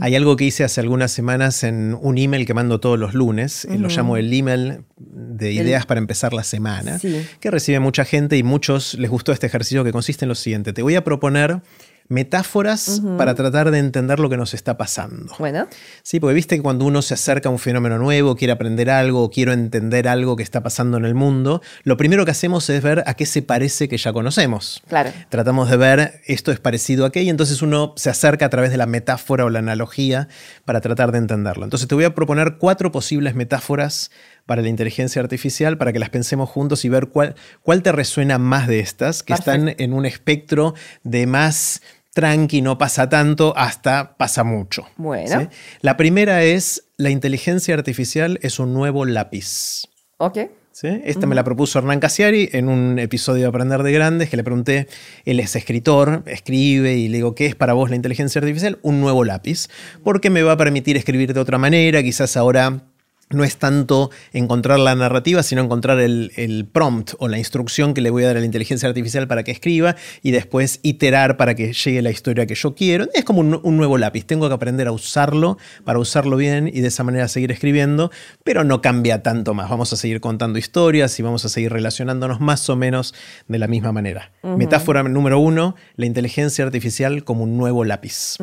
Hay 0.00 0.16
algo 0.16 0.34
que 0.34 0.42
hice 0.42 0.64
hace 0.64 0.80
algunas 0.80 1.12
semanas 1.12 1.62
en 1.62 1.96
un 2.00 2.18
email 2.18 2.44
que 2.46 2.52
mando 2.52 2.80
todos 2.80 2.98
los 2.98 3.14
lunes, 3.14 3.64
lo 3.70 3.86
llamo 3.86 4.16
el 4.16 4.32
email 4.32 4.80
de 4.98 5.52
ideas 5.52 5.86
para 5.86 6.00
empezar 6.00 6.34
la 6.34 6.42
semana, 6.42 7.00
que 7.38 7.50
recibe 7.52 7.78
mucha 7.78 8.04
gente 8.04 8.36
y 8.36 8.42
muchos 8.42 8.94
les 8.94 9.08
gustó 9.08 9.30
este 9.30 9.46
ejercicio 9.46 9.84
que 9.84 9.92
consiste 9.92 10.24
en 10.24 10.30
lo 10.30 10.34
siguiente. 10.34 10.72
Te 10.72 10.82
voy 10.82 10.96
a 10.96 11.04
proponer 11.04 11.62
metáforas 12.08 13.00
para 13.16 13.34
tratar 13.34 13.70
de 13.70 13.78
entender 13.78 14.20
lo 14.20 14.28
que 14.28 14.36
nos 14.36 14.54
está 14.54 14.76
pasando. 14.76 15.34
Bueno. 15.38 15.66
Sí, 16.02 16.20
porque 16.20 16.34
viste 16.34 16.56
que 16.56 16.62
cuando 16.62 16.84
uno 16.84 17.02
se 17.02 17.14
acerca 17.14 17.48
a 17.48 17.52
un 17.52 17.58
fenómeno 17.58 17.98
nuevo, 17.98 18.36
quiere 18.36 18.52
aprender 18.52 18.90
algo, 18.90 19.30
quiero 19.30 19.52
entender 19.52 20.06
algo 20.06 20.36
que 20.36 20.42
está 20.42 20.62
pasando 20.62 20.98
en 20.98 21.04
el 21.04 21.14
mundo, 21.14 21.62
lo 21.82 21.96
primero 21.96 22.24
que 22.24 22.30
hacemos 22.30 22.68
es 22.68 22.82
ver 22.82 23.02
a 23.06 23.14
qué 23.14 23.26
se 23.26 23.42
parece 23.42 23.88
que 23.88 23.96
ya 23.96 24.12
conocemos. 24.12 24.82
Claro. 24.88 25.10
Tratamos 25.30 25.70
de 25.70 25.76
ver 25.76 26.20
esto 26.26 26.52
es 26.52 26.60
parecido 26.60 27.06
a 27.06 27.12
qué 27.12 27.22
y 27.22 27.30
entonces 27.30 27.62
uno 27.62 27.94
se 27.96 28.10
acerca 28.10 28.46
a 28.46 28.50
través 28.50 28.70
de 28.70 28.76
la 28.76 28.86
metáfora 28.86 29.44
o 29.44 29.50
la 29.50 29.60
analogía 29.60 30.28
para 30.64 30.80
tratar 30.80 31.12
de 31.12 31.18
entenderlo. 31.18 31.64
Entonces 31.64 31.88
te 31.88 31.94
voy 31.94 32.04
a 32.04 32.14
proponer 32.14 32.56
cuatro 32.58 32.92
posibles 32.92 33.34
metáforas 33.34 34.10
para 34.46 34.62
la 34.62 34.68
inteligencia 34.68 35.22
artificial 35.22 35.78
para 35.78 35.92
que 35.92 35.98
las 35.98 36.10
pensemos 36.10 36.48
juntos 36.48 36.84
y 36.84 36.88
ver 36.88 37.08
cuál, 37.08 37.34
cuál 37.62 37.82
te 37.82 37.92
resuena 37.92 38.38
más 38.38 38.68
de 38.68 38.80
estas, 38.80 39.22
que 39.22 39.32
están 39.32 39.74
en 39.78 39.92
un 39.92 40.06
espectro 40.06 40.74
de 41.02 41.26
más 41.26 41.82
tranqui, 42.14 42.62
no 42.62 42.78
pasa 42.78 43.08
tanto, 43.08 43.52
hasta 43.56 44.16
pasa 44.16 44.44
mucho. 44.44 44.86
Bueno. 44.96 45.48
La 45.80 45.96
primera 45.96 46.42
es, 46.44 46.84
la 46.96 47.10
inteligencia 47.10 47.74
artificial 47.74 48.38
es 48.42 48.58
un 48.58 48.72
nuevo 48.72 49.04
lápiz. 49.04 49.82
Ok. 50.18 50.38
¿Sí? 50.72 50.88
Esta 51.04 51.28
me 51.28 51.36
la 51.36 51.44
propuso 51.44 51.78
Hernán 51.78 52.00
Casiari 52.00 52.48
en 52.52 52.68
un 52.68 52.98
episodio 52.98 53.42
de 53.42 53.48
Aprender 53.48 53.84
de 53.84 53.92
Grandes, 53.92 54.28
que 54.28 54.36
le 54.36 54.42
pregunté, 54.42 54.88
él 55.24 55.38
es 55.38 55.54
escritor, 55.54 56.24
escribe 56.26 56.96
y 56.96 57.06
le 57.06 57.18
digo, 57.18 57.36
¿qué 57.36 57.46
es 57.46 57.54
para 57.54 57.74
vos 57.74 57.90
la 57.90 57.96
inteligencia 57.96 58.40
artificial? 58.40 58.80
Un 58.82 59.00
nuevo 59.00 59.24
lápiz, 59.24 59.68
porque 60.02 60.30
me 60.30 60.42
va 60.42 60.52
a 60.52 60.56
permitir 60.56 60.96
escribir 60.96 61.32
de 61.32 61.38
otra 61.38 61.58
manera, 61.58 62.02
quizás 62.02 62.36
ahora 62.36 62.82
no 63.30 63.44
es 63.44 63.56
tanto 63.56 64.10
encontrar 64.32 64.78
la 64.78 64.94
narrativa, 64.94 65.42
sino 65.42 65.62
encontrar 65.62 65.98
el, 66.00 66.68
prompt 66.72 67.12
o 67.18 67.28
la 67.28 67.38
instrucción 67.38 67.94
que 67.94 68.00
le 68.00 68.10
voy 68.10 68.24
a 68.24 68.28
dar 68.28 68.36
a 68.36 68.40
la 68.40 68.46
inteligencia 68.46 68.88
artificial 68.88 69.26
para 69.26 69.42
que 69.42 69.50
escriba 69.50 69.96
y 70.22 70.30
después 70.30 70.80
iterar 70.82 71.36
para 71.36 71.54
que 71.54 71.72
llegue 71.72 72.02
la 72.02 72.10
historia 72.10 72.46
que 72.46 72.54
yo 72.54 72.74
quiero. 72.74 73.08
Es 73.14 73.24
como 73.24 73.40
un, 73.40 73.76
nuevo 73.76 73.98
lápiz, 73.98 74.24
tengo 74.24 74.48
que 74.48 74.54
aprender 74.54 74.86
a 74.86 74.92
usarlo 74.92 75.58
para 75.84 75.98
usarlo 75.98 76.36
bien 76.36 76.68
y 76.72 76.80
de 76.80 76.88
esa 76.88 77.02
manera 77.04 77.28
seguir 77.28 77.50
escribiendo, 77.52 78.10
pero 78.44 78.64
no 78.64 78.80
cambia 78.80 79.22
tanto 79.22 79.54
más. 79.54 79.68
Vamos 79.68 79.92
a 79.92 79.96
seguir 79.96 80.20
contando 80.20 80.58
historias 80.58 81.18
y 81.18 81.22
vamos 81.22 81.44
a 81.44 81.48
seguir 81.48 81.72
relacionándonos 81.72 82.40
más 82.40 82.68
o 82.68 82.76
menos 82.76 83.14
de 83.48 83.58
la 83.58 83.66
misma 83.66 83.92
manera. 83.92 84.32
Metáfora 84.42 85.02
número 85.02 85.38
uno, 85.38 85.74
la 85.96 86.06
inteligencia 86.06 86.64
artificial 86.64 87.24
como 87.24 87.44
un 87.44 87.56
nuevo 87.56 87.84
lápiz. 87.84 88.36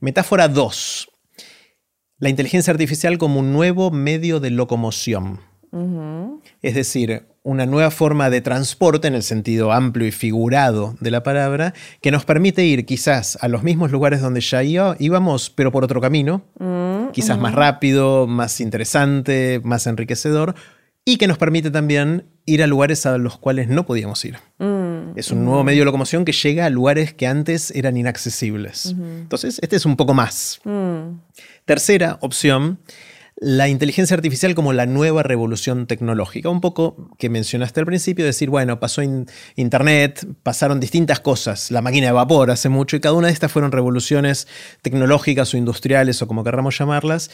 Metáfora 0.00 0.48
dos, 0.48 1.08
la 2.18 2.28
inteligencia 2.28 2.72
artificial 2.72 3.18
como 3.18 3.40
un 3.40 3.52
nuevo 3.52 3.90
medio 3.90 4.40
de 4.40 4.50
locomoción. 4.50 5.40
Es 6.62 6.74
decir, 6.74 7.26
una 7.42 7.66
nueva 7.66 7.90
forma 7.90 8.30
de 8.30 8.40
transporte 8.40 9.06
en 9.06 9.14
el 9.14 9.22
sentido 9.22 9.72
amplio 9.72 10.06
y 10.06 10.12
figurado 10.12 10.96
de 11.00 11.10
la 11.10 11.22
palabra, 11.22 11.74
que 12.00 12.10
nos 12.10 12.24
permite 12.24 12.64
ir 12.64 12.86
quizás 12.86 13.38
a 13.40 13.48
los 13.48 13.62
mismos 13.62 13.90
lugares 13.90 14.20
donde 14.20 14.40
ya 14.40 14.62
íbamos, 14.62 15.50
pero 15.50 15.70
por 15.70 15.84
otro 15.84 16.00
camino, 16.00 16.42
mm, 16.58 17.10
quizás 17.12 17.38
más 17.38 17.54
rápido, 17.54 18.26
más 18.26 18.60
interesante, 18.60 19.60
más 19.62 19.86
enriquecedor, 19.86 20.54
y 21.04 21.16
que 21.16 21.26
nos 21.26 21.38
permite 21.38 21.70
también 21.70 22.26
ir 22.44 22.62
a 22.62 22.66
lugares 22.66 23.06
a 23.06 23.16
los 23.16 23.38
cuales 23.38 23.68
no 23.68 23.86
podíamos 23.86 24.22
ir. 24.26 24.36
Mm, 24.58 25.16
es 25.16 25.30
un 25.30 25.44
nuevo 25.44 25.64
medio 25.64 25.80
de 25.80 25.84
locomoción 25.86 26.24
que 26.26 26.32
llega 26.32 26.66
a 26.66 26.70
lugares 26.70 27.14
que 27.14 27.26
antes 27.26 27.70
eran 27.70 27.96
inaccesibles. 27.96 28.94
Entonces, 28.98 29.58
este 29.62 29.76
es 29.76 29.86
un 29.86 29.96
poco 29.96 30.12
más. 30.12 30.60
Mm. 30.64 31.20
Tercera 31.68 32.16
opción, 32.22 32.78
la 33.36 33.68
inteligencia 33.68 34.16
artificial 34.16 34.54
como 34.54 34.72
la 34.72 34.86
nueva 34.86 35.22
revolución 35.22 35.86
tecnológica. 35.86 36.48
Un 36.48 36.62
poco 36.62 37.10
que 37.18 37.28
mencionaste 37.28 37.80
al 37.80 37.84
principio, 37.84 38.24
decir, 38.24 38.48
bueno, 38.48 38.80
pasó 38.80 39.02
Internet, 39.54 40.26
pasaron 40.42 40.80
distintas 40.80 41.20
cosas, 41.20 41.70
la 41.70 41.82
máquina 41.82 42.06
de 42.06 42.12
vapor 42.12 42.50
hace 42.50 42.70
mucho, 42.70 42.96
y 42.96 43.00
cada 43.00 43.14
una 43.14 43.26
de 43.26 43.34
estas 43.34 43.52
fueron 43.52 43.70
revoluciones 43.70 44.48
tecnológicas 44.80 45.52
o 45.52 45.58
industriales 45.58 46.22
o 46.22 46.26
como 46.26 46.42
querramos 46.42 46.78
llamarlas, 46.78 47.30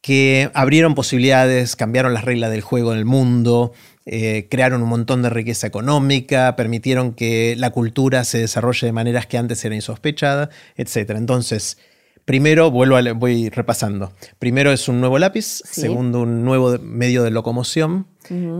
que 0.00 0.50
abrieron 0.52 0.96
posibilidades, 0.96 1.76
cambiaron 1.76 2.12
las 2.12 2.24
reglas 2.24 2.50
del 2.50 2.62
juego 2.62 2.90
en 2.90 2.98
el 2.98 3.04
mundo, 3.04 3.72
eh, 4.04 4.48
crearon 4.50 4.82
un 4.82 4.88
montón 4.88 5.22
de 5.22 5.30
riqueza 5.30 5.68
económica, 5.68 6.56
permitieron 6.56 7.12
que 7.12 7.54
la 7.56 7.70
cultura 7.70 8.24
se 8.24 8.38
desarrolle 8.38 8.88
de 8.88 8.92
maneras 8.92 9.28
que 9.28 9.38
antes 9.38 9.64
era 9.64 9.76
insospechada, 9.76 10.50
etc. 10.74 11.10
Entonces, 11.10 11.78
Primero, 12.26 12.72
vuelvo 12.72 12.96
a, 12.96 13.12
voy 13.12 13.50
repasando. 13.50 14.12
Primero 14.40 14.72
es 14.72 14.88
un 14.88 14.98
nuevo 14.98 15.16
lápiz, 15.16 15.62
segundo 15.64 16.22
un 16.22 16.44
nuevo 16.44 16.76
medio 16.80 17.22
de 17.22 17.30
locomoción, 17.30 18.08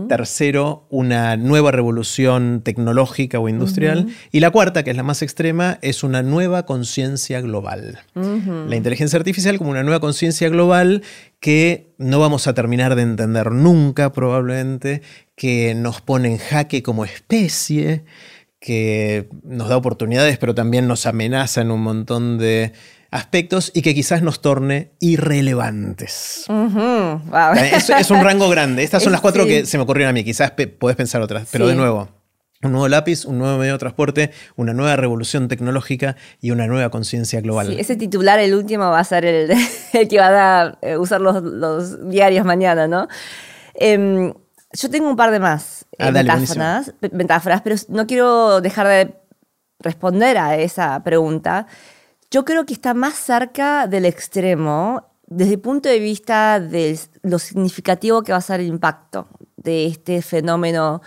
tercero 0.07 0.87
una 0.89 1.35
nueva 1.35 1.71
revolución 1.71 2.61
tecnológica 2.63 3.41
o 3.41 3.49
industrial 3.49 4.07
y 4.31 4.39
la 4.39 4.51
cuarta, 4.51 4.83
que 4.83 4.91
es 4.91 4.95
la 4.95 5.03
más 5.03 5.21
extrema, 5.21 5.79
es 5.81 6.05
una 6.05 6.23
nueva 6.23 6.65
conciencia 6.65 7.41
global. 7.41 7.99
La 8.15 8.77
inteligencia 8.77 9.17
artificial 9.17 9.57
como 9.57 9.71
una 9.71 9.83
nueva 9.83 9.99
conciencia 9.99 10.47
global 10.47 11.03
que 11.41 11.93
no 11.97 12.21
vamos 12.21 12.47
a 12.47 12.53
terminar 12.53 12.95
de 12.95 13.01
entender 13.01 13.51
nunca 13.51 14.13
probablemente, 14.13 15.01
que 15.35 15.75
nos 15.75 15.99
pone 15.99 16.29
en 16.29 16.37
jaque 16.37 16.81
como 16.81 17.03
especie, 17.03 18.05
que 18.61 19.27
nos 19.43 19.67
da 19.67 19.75
oportunidades 19.75 20.37
pero 20.37 20.55
también 20.55 20.87
nos 20.87 21.05
amenaza 21.05 21.59
en 21.59 21.71
un 21.71 21.81
montón 21.81 22.37
de 22.37 22.71
aspectos 23.11 23.71
y 23.73 23.81
que 23.81 23.93
quizás 23.93 24.21
nos 24.21 24.41
torne 24.41 24.91
irrelevantes. 24.99 26.45
es, 26.47 28.11
un 28.11 28.23
rango 28.23 28.49
grande. 28.49 28.83
Estas 28.83 29.03
son 29.03 29.11
las 29.13 29.21
cuatro 29.21 29.45
que 29.45 29.65
se 29.65 29.77
me 29.77 29.83
ocurrieron 29.83 30.09
a 30.09 30.13
mí. 30.13 30.23
Quizás 30.23 30.51
podés 30.51 30.95
pensar 30.95 31.21
otras, 31.21 31.47
pero 31.51 31.67
de 31.67 31.75
nuevo. 31.75 32.09
Un 32.63 32.71
nuevo 32.71 32.87
lápiz, 32.87 33.25
un 33.25 33.37
nuevo 33.37 33.59
medio 33.59 33.73
de 33.73 33.77
transporte, 33.77 34.31
una 34.55 34.73
nueva 34.73 34.95
revolución 34.95 35.47
tecnológica 35.47 36.15
y 36.41 36.49
una 36.49 36.65
nueva 36.65 36.89
conciencia 36.89 37.39
global. 37.39 37.79
ese 37.79 37.95
titular, 37.95 38.39
el 38.39 38.55
último, 38.55 38.89
va 38.89 38.99
a 38.99 39.03
ser 39.03 39.25
el, 39.25 39.53
que 40.09 40.19
van 40.19 40.33
a 40.33 40.77
eh, 40.81 40.97
usar 40.97 41.21
los, 41.21 42.09
diarios 42.09 42.45
mañana, 42.45 42.87
¿no? 42.87 43.07
Em, 43.75 44.33
yo 44.73 44.89
tengo 44.89 45.07
un 45.07 45.15
par 45.15 45.29
de 45.29 45.39
más 45.39 45.85
eh, 45.91 45.97
ah, 45.99 46.11
metáforas, 46.11 46.93
metáforas, 47.11 47.61
pero 47.61 47.75
no 47.89 48.07
quiero 48.07 48.59
dejar 48.59 48.87
de 48.87 49.13
responder 49.79 50.39
a 50.39 50.57
esa 50.57 51.03
pregunta 51.03 51.67
yo 52.31 52.45
creo 52.45 52.65
que 52.65 52.73
está 52.73 52.93
más 52.93 53.15
cerca 53.15 53.87
del 53.87 54.05
extremo 54.05 55.03
desde 55.27 55.53
el 55.53 55.59
punto 55.59 55.89
de 55.89 55.99
vista 55.99 56.59
de 56.59 56.99
lo 57.21 57.39
significativo 57.39 58.23
que 58.23 58.31
va 58.31 58.37
a 58.37 58.41
ser 58.41 58.61
el 58.61 58.67
impacto 58.67 59.27
de 59.55 59.87
este 59.87 60.21
fenómeno 60.21 61.01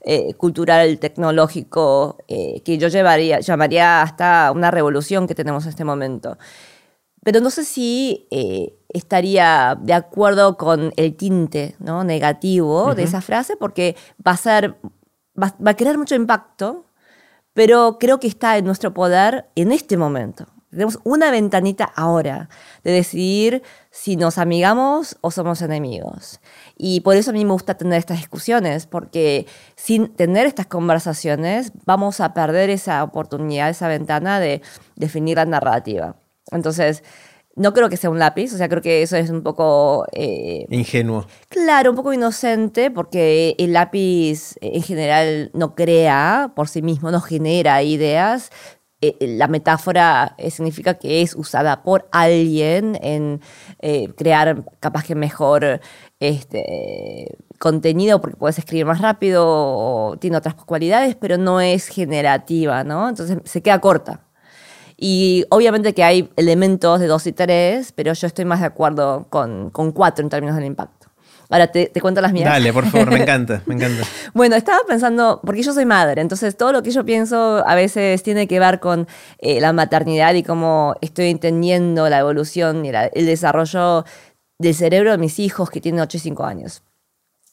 eh, 0.00 0.34
cultural, 0.34 0.98
tecnológico, 0.98 2.18
eh, 2.28 2.62
que 2.64 2.78
yo 2.78 2.88
llevaría, 2.88 3.40
llamaría 3.40 4.02
hasta 4.02 4.52
una 4.52 4.70
revolución 4.70 5.26
que 5.26 5.34
tenemos 5.34 5.64
en 5.64 5.70
este 5.70 5.84
momento. 5.84 6.38
Pero 7.22 7.40
no 7.40 7.50
sé 7.50 7.64
si 7.64 8.28
eh, 8.30 8.78
estaría 8.88 9.76
de 9.80 9.94
acuerdo 9.94 10.56
con 10.56 10.92
el 10.96 11.16
tinte 11.16 11.74
¿no? 11.80 12.04
negativo 12.04 12.94
de 12.94 13.02
esa 13.02 13.20
frase, 13.20 13.56
porque 13.56 13.96
va 14.24 14.32
a, 14.32 14.36
ser, 14.36 14.76
va 15.36 15.52
a 15.64 15.74
crear 15.74 15.98
mucho 15.98 16.14
impacto, 16.14 16.84
pero 17.52 17.98
creo 17.98 18.20
que 18.20 18.28
está 18.28 18.56
en 18.56 18.64
nuestro 18.64 18.94
poder 18.94 19.46
en 19.56 19.72
este 19.72 19.96
momento. 19.96 20.46
Tenemos 20.70 20.98
una 21.04 21.30
ventanita 21.30 21.84
ahora 21.84 22.48
de 22.82 22.92
decidir 22.92 23.62
si 23.90 24.16
nos 24.16 24.36
amigamos 24.38 25.16
o 25.20 25.30
somos 25.30 25.62
enemigos. 25.62 26.40
Y 26.76 27.00
por 27.00 27.16
eso 27.16 27.30
a 27.30 27.32
mí 27.32 27.44
me 27.44 27.52
gusta 27.52 27.76
tener 27.76 27.98
estas 27.98 28.18
discusiones, 28.18 28.86
porque 28.86 29.46
sin 29.76 30.08
tener 30.08 30.46
estas 30.46 30.66
conversaciones 30.66 31.72
vamos 31.84 32.20
a 32.20 32.34
perder 32.34 32.70
esa 32.70 33.02
oportunidad, 33.04 33.70
esa 33.70 33.88
ventana 33.88 34.40
de 34.40 34.60
definir 34.96 35.36
la 35.36 35.46
narrativa. 35.46 36.16
Entonces, 36.50 37.02
no 37.56 37.72
creo 37.72 37.88
que 37.88 37.96
sea 37.96 38.10
un 38.10 38.18
lápiz, 38.18 38.52
o 38.52 38.58
sea, 38.58 38.68
creo 38.68 38.82
que 38.82 39.02
eso 39.02 39.16
es 39.16 39.30
un 39.30 39.42
poco... 39.42 40.06
Eh, 40.12 40.66
Ingenuo. 40.68 41.26
Claro, 41.48 41.90
un 41.90 41.96
poco 41.96 42.12
inocente, 42.12 42.90
porque 42.90 43.54
el 43.58 43.72
lápiz 43.72 44.56
en 44.60 44.82
general 44.82 45.50
no 45.54 45.74
crea 45.74 46.52
por 46.54 46.68
sí 46.68 46.82
mismo, 46.82 47.10
no 47.10 47.22
genera 47.22 47.82
ideas, 47.82 48.50
eh, 49.02 49.16
la 49.20 49.46
metáfora 49.46 50.34
eh, 50.38 50.50
significa 50.50 50.94
que 50.94 51.20
es 51.20 51.34
usada 51.34 51.82
por 51.82 52.08
alguien 52.12 52.98
en 53.02 53.42
eh, 53.80 54.08
crear 54.16 54.64
capaz 54.80 55.04
que 55.04 55.14
mejor 55.14 55.80
este, 56.18 57.36
contenido 57.58 58.22
porque 58.22 58.38
puedes 58.38 58.58
escribir 58.58 58.86
más 58.86 59.02
rápido 59.02 59.44
o 59.46 60.16
tiene 60.18 60.38
otras 60.38 60.54
cualidades, 60.54 61.14
pero 61.14 61.36
no 61.36 61.60
es 61.60 61.88
generativa, 61.88 62.84
¿no? 62.84 63.08
Entonces 63.08 63.38
se 63.44 63.62
queda 63.62 63.80
corta. 63.80 64.22
Y 64.96 65.44
obviamente 65.50 65.92
que 65.92 66.02
hay 66.02 66.30
elementos 66.36 66.98
de 67.00 67.06
dos 67.06 67.26
y 67.26 67.32
tres, 67.32 67.92
pero 67.92 68.14
yo 68.14 68.26
estoy 68.26 68.46
más 68.46 68.60
de 68.60 68.66
acuerdo 68.66 69.26
con, 69.28 69.70
con 69.70 69.92
cuatro 69.92 70.22
en 70.24 70.30
términos 70.30 70.56
del 70.56 70.64
impacto. 70.64 70.95
Ahora 71.48 71.68
te, 71.68 71.90
cuento 72.00 72.20
las 72.20 72.32
mías. 72.32 72.50
Dale, 72.50 72.72
por 72.72 72.86
favor, 72.86 73.10
me 73.10 73.18
encanta, 73.22 73.62
me 73.66 73.74
encanta. 73.74 74.02
bueno, 74.34 74.56
estaba 74.56 74.80
pensando, 74.86 75.40
porque 75.44 75.62
yo 75.62 75.72
soy 75.72 75.84
madre, 75.84 76.20
entonces 76.20 76.56
todo 76.56 76.72
lo 76.72 76.82
que 76.82 76.90
yo 76.90 77.04
pienso 77.04 77.62
a 77.66 77.74
veces 77.74 78.22
tiene 78.22 78.48
que 78.48 78.58
ver 78.58 78.80
con 78.80 79.06
eh, 79.38 79.60
la 79.60 79.72
maternidad 79.72 80.34
y 80.34 80.42
cómo 80.42 80.96
estoy 81.00 81.30
entendiendo 81.30 82.08
la 82.08 82.18
evolución 82.18 82.84
y 82.84 82.90
el 82.90 83.26
desarrollo 83.26 84.04
del 84.58 84.74
cerebro 84.74 85.10
de 85.12 85.18
mis 85.18 85.38
hijos 85.38 85.70
que 85.70 85.80
tienen 85.80 86.00
8 86.00 86.16
y 86.16 86.20
5 86.20 86.44
años. 86.44 86.82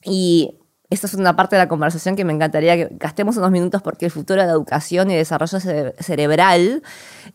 Y 0.05 0.59
esta 0.93 1.07
es 1.07 1.15
una 1.15 1.35
parte 1.35 1.55
de 1.55 1.61
la 1.61 1.67
conversación 1.67 2.15
que 2.15 2.23
me 2.23 2.33
encantaría 2.33 2.75
que 2.75 2.89
gastemos 2.91 3.37
unos 3.37 3.49
minutos 3.49 3.81
porque 3.81 4.05
el 4.05 4.11
futuro 4.11 4.41
de 4.41 4.47
la 4.47 4.53
educación 4.53 5.09
y 5.09 5.15
desarrollo 5.15 5.59
cerebral 5.59 6.83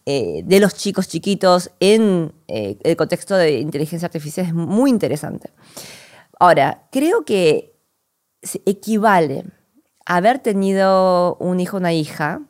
eh, 0.06 0.42
de 0.44 0.60
los 0.60 0.74
chicos 0.74 1.08
chiquitos 1.08 1.72
en 1.80 2.32
eh, 2.46 2.76
el 2.84 2.96
contexto 2.96 3.36
de 3.36 3.58
inteligencia 3.58 4.06
artificial 4.06 4.46
es 4.46 4.54
muy 4.54 4.90
interesante. 4.90 5.50
Ahora, 6.38 6.88
creo 6.90 7.24
que 7.24 7.74
equivale 8.64 9.44
a 10.06 10.16
haber 10.16 10.38
tenido 10.38 11.36
un 11.36 11.60
hijo 11.60 11.76
o 11.76 11.80
una 11.80 11.92
hija 11.92 12.42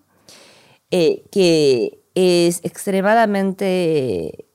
eh, 0.91 1.25
que 1.31 2.05
es 2.15 2.61
extremadamente 2.65 4.47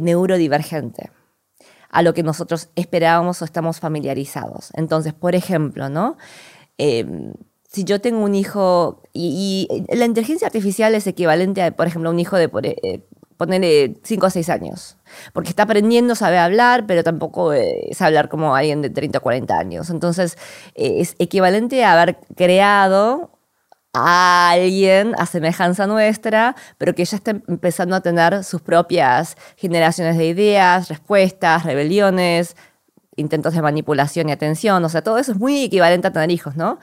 neurodivergente 0.00 1.10
a 1.92 2.02
lo 2.02 2.14
que 2.14 2.22
nosotros 2.22 2.70
esperábamos 2.74 3.42
o 3.42 3.44
estamos 3.44 3.78
familiarizados. 3.78 4.70
Entonces, 4.74 5.12
por 5.12 5.34
ejemplo, 5.34 5.88
¿no? 5.90 6.16
Em, 6.78 7.34
si 7.68 7.84
yo 7.84 8.00
tengo 8.00 8.24
un 8.24 8.34
hijo, 8.34 9.02
y, 9.12 9.68
la 9.88 10.06
inteligencia 10.06 10.46
artificial 10.46 10.94
es 10.94 11.06
equivalente 11.06 11.62
a, 11.62 11.70
por 11.76 11.86
ejemplo, 11.86 12.10
un 12.10 12.18
hijo 12.18 12.36
de 12.36 12.50
eh, 12.82 13.06
ponerle 13.36 13.96
5 14.02 14.26
o 14.26 14.30
6 14.30 14.48
años, 14.48 14.96
porque 15.32 15.50
está 15.50 15.64
aprendiendo, 15.64 16.14
sabe 16.14 16.38
hablar, 16.38 16.86
pero 16.86 17.02
tampoco 17.02 17.52
eh, 17.52 17.88
sabe 17.92 18.08
hablar 18.08 18.28
como 18.28 18.54
alguien 18.54 18.82
de 18.82 18.90
30 18.90 19.18
o 19.18 19.22
40 19.22 19.58
años. 19.58 19.90
Entonces, 19.90 20.36
eh, 20.74 20.96
es 20.98 21.14
equivalente 21.18 21.84
a 21.84 21.92
haber 21.92 22.18
creado 22.36 23.30
a 23.94 24.50
alguien 24.50 25.14
a 25.18 25.26
semejanza 25.26 25.86
nuestra, 25.86 26.56
pero 26.78 26.94
que 26.94 27.04
ya 27.04 27.16
está 27.16 27.32
empezando 27.32 27.94
a 27.94 28.00
tener 28.00 28.42
sus 28.44 28.62
propias 28.62 29.36
generaciones 29.56 30.16
de 30.16 30.26
ideas, 30.26 30.88
respuestas, 30.88 31.64
rebeliones, 31.64 32.56
intentos 33.16 33.54
de 33.54 33.62
manipulación 33.62 34.28
y 34.28 34.32
atención. 34.32 34.84
O 34.84 34.88
sea, 34.88 35.02
todo 35.02 35.18
eso 35.18 35.32
es 35.32 35.38
muy 35.38 35.64
equivalente 35.64 36.08
a 36.08 36.12
tener 36.12 36.30
hijos, 36.30 36.56
¿no? 36.56 36.78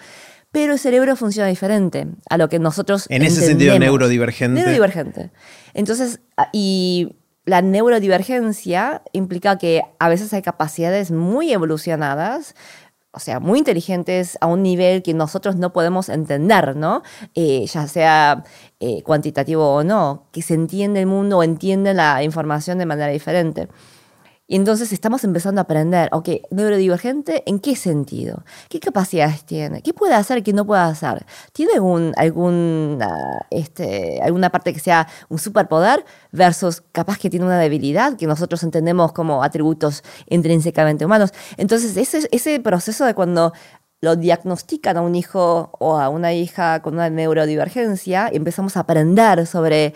Pero 0.52 0.74
el 0.74 0.80
cerebro 0.80 1.16
funciona 1.16 1.48
diferente 1.48 2.08
a 2.30 2.38
lo 2.38 2.50
que 2.50 2.60
nosotros. 2.60 3.06
En 3.10 3.22
ese 3.22 3.42
sentido, 3.42 3.78
neurodivergente. 3.78 4.60
Neurodivergente. 4.60 5.32
Entonces, 5.74 6.22
ah, 6.38 6.50
y 6.52 7.18
la 7.46 7.62
neurodivergencia 7.62 9.04
implica 9.12 9.58
que 9.58 9.84
a 10.00 10.10
veces 10.10 10.34
hay 10.34 10.42
capacidades 10.42 11.12
muy 11.12 11.52
evolucionadas 11.52 12.56
o 13.12 13.20
sea, 13.20 13.40
muy 13.40 13.60
inteligentes 13.60 14.38
a 14.40 14.46
un 14.46 14.62
nivel 14.62 15.02
que 15.02 15.14
nosotros 15.14 15.56
no 15.56 15.74
podemos 15.74 16.10
entender, 16.10 16.76
¿no? 16.76 17.02
Eh, 17.34 17.66
ya 17.66 17.88
sea 17.88 18.44
eh, 18.80 19.02
cuantitativo 19.02 19.74
o 19.74 19.84
no, 19.84 20.28
que 20.32 20.44
se 20.44 20.54
entiende 20.54 21.00
el 21.00 21.08
mundo 21.08 21.40
o 21.40 21.44
entiende 21.44 21.94
la 21.94 22.24
información 22.24 22.78
de 22.78 22.86
manera 22.86 23.12
diferente. 23.12 23.68
Y 24.52 24.56
entonces 24.56 24.92
estamos 24.92 25.24
empezando 25.24 25.62
a 25.62 25.66
aprender, 25.66 26.10
ok, 26.12 26.28
neurodivergente, 26.50 27.44
¿en 27.46 27.60
qué 27.60 27.76
sentido? 27.76 28.44
¿Qué 28.68 28.80
capacidades 28.80 29.46
tiene? 29.46 29.84
¿Qué 29.84 29.94
puede 29.94 30.16
hacer 30.16 30.42
qué 30.42 30.54
no 30.54 30.66
puede 30.66 30.82
hacer? 30.82 31.24
¿Tiene 31.54 31.74
algún, 31.74 32.14
alguna, 32.18 33.46
este, 33.52 34.20
alguna 34.24 34.50
parte 34.50 34.74
que 34.74 34.80
sea 34.80 35.08
un 35.30 35.38
superpoder 35.38 36.04
versus 36.32 36.82
capaz 36.92 37.20
que 37.20 37.30
tiene 37.30 37.46
una 37.46 37.60
debilidad 37.60 38.18
que 38.18 38.26
nosotros 38.26 38.64
entendemos 38.64 39.14
como 39.14 39.44
atributos 39.44 40.04
intrínsecamente 40.26 41.06
humanos? 41.06 41.32
Entonces, 41.58 41.96
ese, 41.96 42.28
ese 42.32 42.60
proceso 42.60 43.06
de 43.06 43.14
cuando 43.14 43.54
lo 44.02 44.16
diagnostican 44.16 44.98
a 44.98 45.02
un 45.02 45.14
hijo 45.14 45.72
o 45.78 46.00
a 46.00 46.10
una 46.10 46.34
hija 46.34 46.82
con 46.82 46.96
una 46.96 47.12
neurodivergencia 47.12 48.30
y 48.32 48.38
empezamos 48.38 48.78
a 48.78 48.82
aprender 48.82 49.46
sobre 49.46 49.94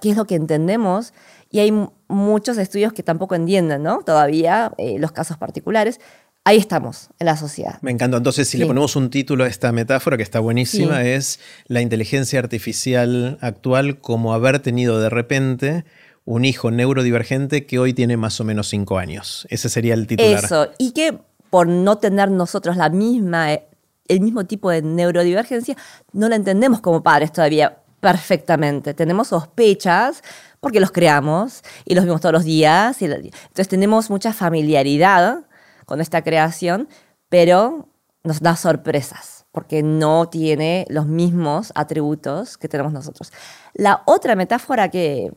qué 0.00 0.10
es 0.10 0.16
lo 0.16 0.24
que 0.24 0.34
entendemos 0.34 1.12
y 1.52 1.60
hay 1.60 1.72
muchos 2.08 2.56
estudios 2.56 2.94
que 2.94 3.02
tampoco 3.02 3.34
entienden, 3.34 3.82
¿no? 3.82 4.02
Todavía 4.02 4.72
eh, 4.78 4.98
los 4.98 5.12
casos 5.12 5.36
particulares. 5.36 6.00
Ahí 6.44 6.56
estamos, 6.56 7.10
en 7.20 7.26
la 7.26 7.36
sociedad. 7.36 7.78
Me 7.82 7.92
encanta. 7.92 8.16
Entonces, 8.16 8.48
si 8.48 8.58
le 8.58 8.66
ponemos 8.66 8.96
un 8.96 9.10
título 9.10 9.44
a 9.44 9.46
esta 9.46 9.70
metáfora, 9.70 10.16
que 10.16 10.24
está 10.24 10.40
buenísima, 10.40 11.04
es 11.04 11.38
la 11.68 11.80
inteligencia 11.80 12.40
artificial 12.40 13.38
actual 13.40 14.00
como 14.00 14.34
haber 14.34 14.58
tenido 14.58 14.98
de 14.98 15.08
repente 15.08 15.84
un 16.24 16.44
hijo 16.44 16.72
neurodivergente 16.72 17.66
que 17.66 17.78
hoy 17.78 17.92
tiene 17.92 18.16
más 18.16 18.40
o 18.40 18.44
menos 18.44 18.68
cinco 18.68 18.98
años. 18.98 19.46
Ese 19.50 19.68
sería 19.68 19.94
el 19.94 20.08
titular. 20.08 20.44
Eso, 20.44 20.68
y 20.78 20.92
que 20.92 21.16
por 21.50 21.68
no 21.68 21.98
tener 21.98 22.30
nosotros 22.30 22.76
la 22.76 22.88
misma, 22.88 23.52
el 23.52 24.20
mismo 24.20 24.44
tipo 24.44 24.70
de 24.70 24.82
neurodivergencia, 24.82 25.76
no 26.12 26.28
la 26.28 26.36
entendemos 26.36 26.80
como 26.80 27.04
padres 27.04 27.30
todavía 27.30 27.78
perfectamente. 28.00 28.94
Tenemos 28.94 29.28
sospechas 29.28 30.22
porque 30.62 30.78
los 30.78 30.92
creamos 30.92 31.62
y 31.84 31.96
los 31.96 32.04
vimos 32.04 32.20
todos 32.20 32.32
los 32.32 32.44
días. 32.44 33.02
Y 33.02 33.06
entonces 33.06 33.66
tenemos 33.66 34.10
mucha 34.10 34.32
familiaridad 34.32 35.44
con 35.86 36.00
esta 36.00 36.22
creación, 36.22 36.88
pero 37.28 37.88
nos 38.22 38.40
da 38.40 38.54
sorpresas 38.54 39.44
porque 39.50 39.82
no 39.82 40.28
tiene 40.28 40.86
los 40.88 41.06
mismos 41.06 41.72
atributos 41.74 42.56
que 42.56 42.68
tenemos 42.68 42.92
nosotros. 42.92 43.32
La 43.74 44.02
otra 44.06 44.36
metáfora 44.36 44.88
que 44.88 45.32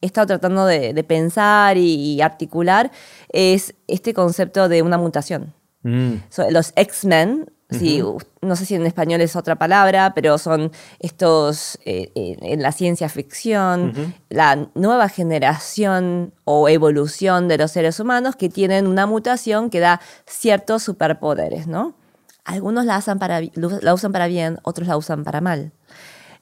he 0.00 0.06
estado 0.06 0.26
tratando 0.26 0.64
de, 0.64 1.04
pensar 1.04 1.76
y, 1.76 2.22
articular 2.22 2.90
es 3.28 3.74
este 3.88 4.14
concepto 4.14 4.70
de 4.70 4.80
una 4.80 4.96
mutación. 4.96 5.54
Mm. 5.82 6.14
los 6.48 6.72
X-Men 6.74 7.52
Sí, 7.70 8.00
no 8.42 8.54
sé 8.54 8.64
si 8.64 8.76
en 8.76 8.86
español 8.86 9.20
es 9.20 9.34
otra 9.34 9.56
palabra, 9.56 10.12
pero 10.14 10.38
son 10.38 10.70
estos 11.00 11.78
eh, 11.84 12.12
eh, 12.14 12.36
en 12.40 12.62
la 12.62 12.70
ciencia 12.70 13.08
ficción, 13.08 14.14
la 14.28 14.68
nueva 14.74 15.08
generación 15.08 16.32
o 16.44 16.68
evolución 16.68 17.48
de 17.48 17.58
los 17.58 17.72
seres 17.72 17.98
humanos 17.98 18.36
que 18.36 18.48
tienen 18.48 18.86
una 18.86 19.06
mutación 19.06 19.68
que 19.68 19.80
da 19.80 20.00
ciertos 20.26 20.84
superpoderes, 20.84 21.66
¿no? 21.66 21.96
Algunos 22.44 22.84
la, 22.84 22.98
usan 22.98 23.18
para, 23.18 23.40
la 23.40 23.94
usan 23.94 24.12
para 24.12 24.28
bien, 24.28 24.58
otros 24.62 24.86
la 24.86 24.96
usan 24.96 25.24
para 25.24 25.40
mal. 25.40 25.72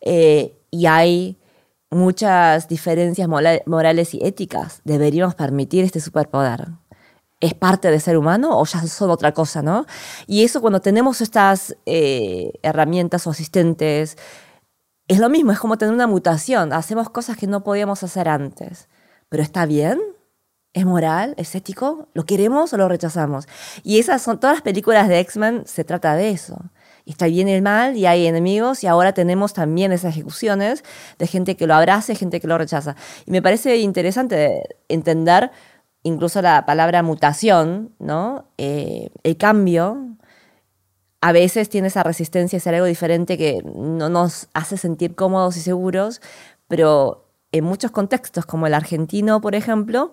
Eh, 0.03 0.59
y 0.71 0.85
hay 0.85 1.39
muchas 1.91 2.69
diferencias 2.69 3.29
morales 3.29 4.13
y 4.13 4.23
éticas. 4.23 4.83
Deberíamos 4.85 5.35
permitir 5.35 5.85
este 5.85 6.01
superpoder 6.01 6.67
es 7.45 7.53
parte 7.53 7.91
de 7.91 8.01
ser 8.01 8.17
humano 8.17 8.59
o 8.59 8.65
ya 8.65 8.81
son 8.87 9.11
otra 9.11 9.33
cosa, 9.33 9.61
¿no? 9.61 9.87
Y 10.27 10.45
eso 10.45 10.63
cuando 10.63 10.81
tenemos 10.81 11.21
estas 11.21 11.77
eh, 11.85 12.53
herramientas 12.63 13.27
o 13.27 13.31
asistentes, 13.31 14.17
es 15.09 15.19
lo 15.19 15.29
mismo, 15.29 15.53
es 15.53 15.59
como 15.59 15.77
tener 15.77 15.93
una 15.93 16.07
mutación, 16.07 16.73
hacemos 16.73 17.11
cosas 17.11 17.37
que 17.37 17.47
no 17.47 17.63
podíamos 17.63 18.03
hacer 18.03 18.31
antes, 18.31 18.89
pero 19.29 19.43
está 19.43 19.67
bien, 19.67 20.01
es 20.73 20.87
moral, 20.87 21.35
es 21.37 21.55
ético, 21.55 22.09
lo 22.15 22.25
queremos 22.25 22.73
o 22.73 22.79
lo 22.79 22.89
rechazamos. 22.89 23.47
Y 23.83 23.99
esas 23.99 24.23
son 24.23 24.41
todas 24.41 24.57
las 24.57 24.63
películas 24.63 25.07
de 25.09 25.21
X-Men, 25.21 25.65
se 25.67 25.85
trata 25.85 26.15
de 26.17 26.31
eso. 26.31 26.57
está 27.05 27.27
bien 27.27 27.49
el 27.49 27.61
mal 27.61 27.95
y 27.95 28.07
hay 28.07 28.27
enemigos 28.27 28.83
y 28.83 28.87
ahora 28.87 29.13
tenemos 29.13 29.53
también 29.53 29.93
esas 29.93 30.15
ejecuciones 30.15 30.83
de 31.19 31.27
gente 31.27 31.57
que 31.57 31.67
lo 31.67 31.75
abraza 31.75 32.15
gente 32.15 32.41
que 32.41 32.49
lo 32.49 32.57
rechaza. 32.57 32.97
Y 33.27 33.31
me 33.31 33.43
parece 33.43 33.77
interesante 33.77 34.63
entender 34.89 35.51
incluso 36.05 36.41
la 36.41 36.65
palabra 36.65 37.03
mutación, 37.03 37.93
¿no? 37.99 38.47
Eh, 38.59 39.11
el 39.25 39.37
cambio 39.37 40.17
a 41.21 41.33
veces 41.33 41.69
tiene 41.69 41.89
esa 41.89 42.03
resistencia 42.03 42.59
a 42.59 42.61
ser 42.61 42.75
algo 42.75 42.87
diferente 42.87 43.37
que 43.37 43.63
no 43.65 44.09
nos 44.11 44.49
hace 44.53 44.77
sentir 44.77 45.15
cómodos 45.17 45.57
y 45.57 45.61
seguros, 45.61 46.21
pero 46.69 47.27
en 47.51 47.65
muchos 47.65 47.91
contextos, 47.91 48.47
como 48.47 48.67
el 48.67 48.75
argentino, 48.75 49.41
por 49.41 49.55
ejemplo, 49.55 50.13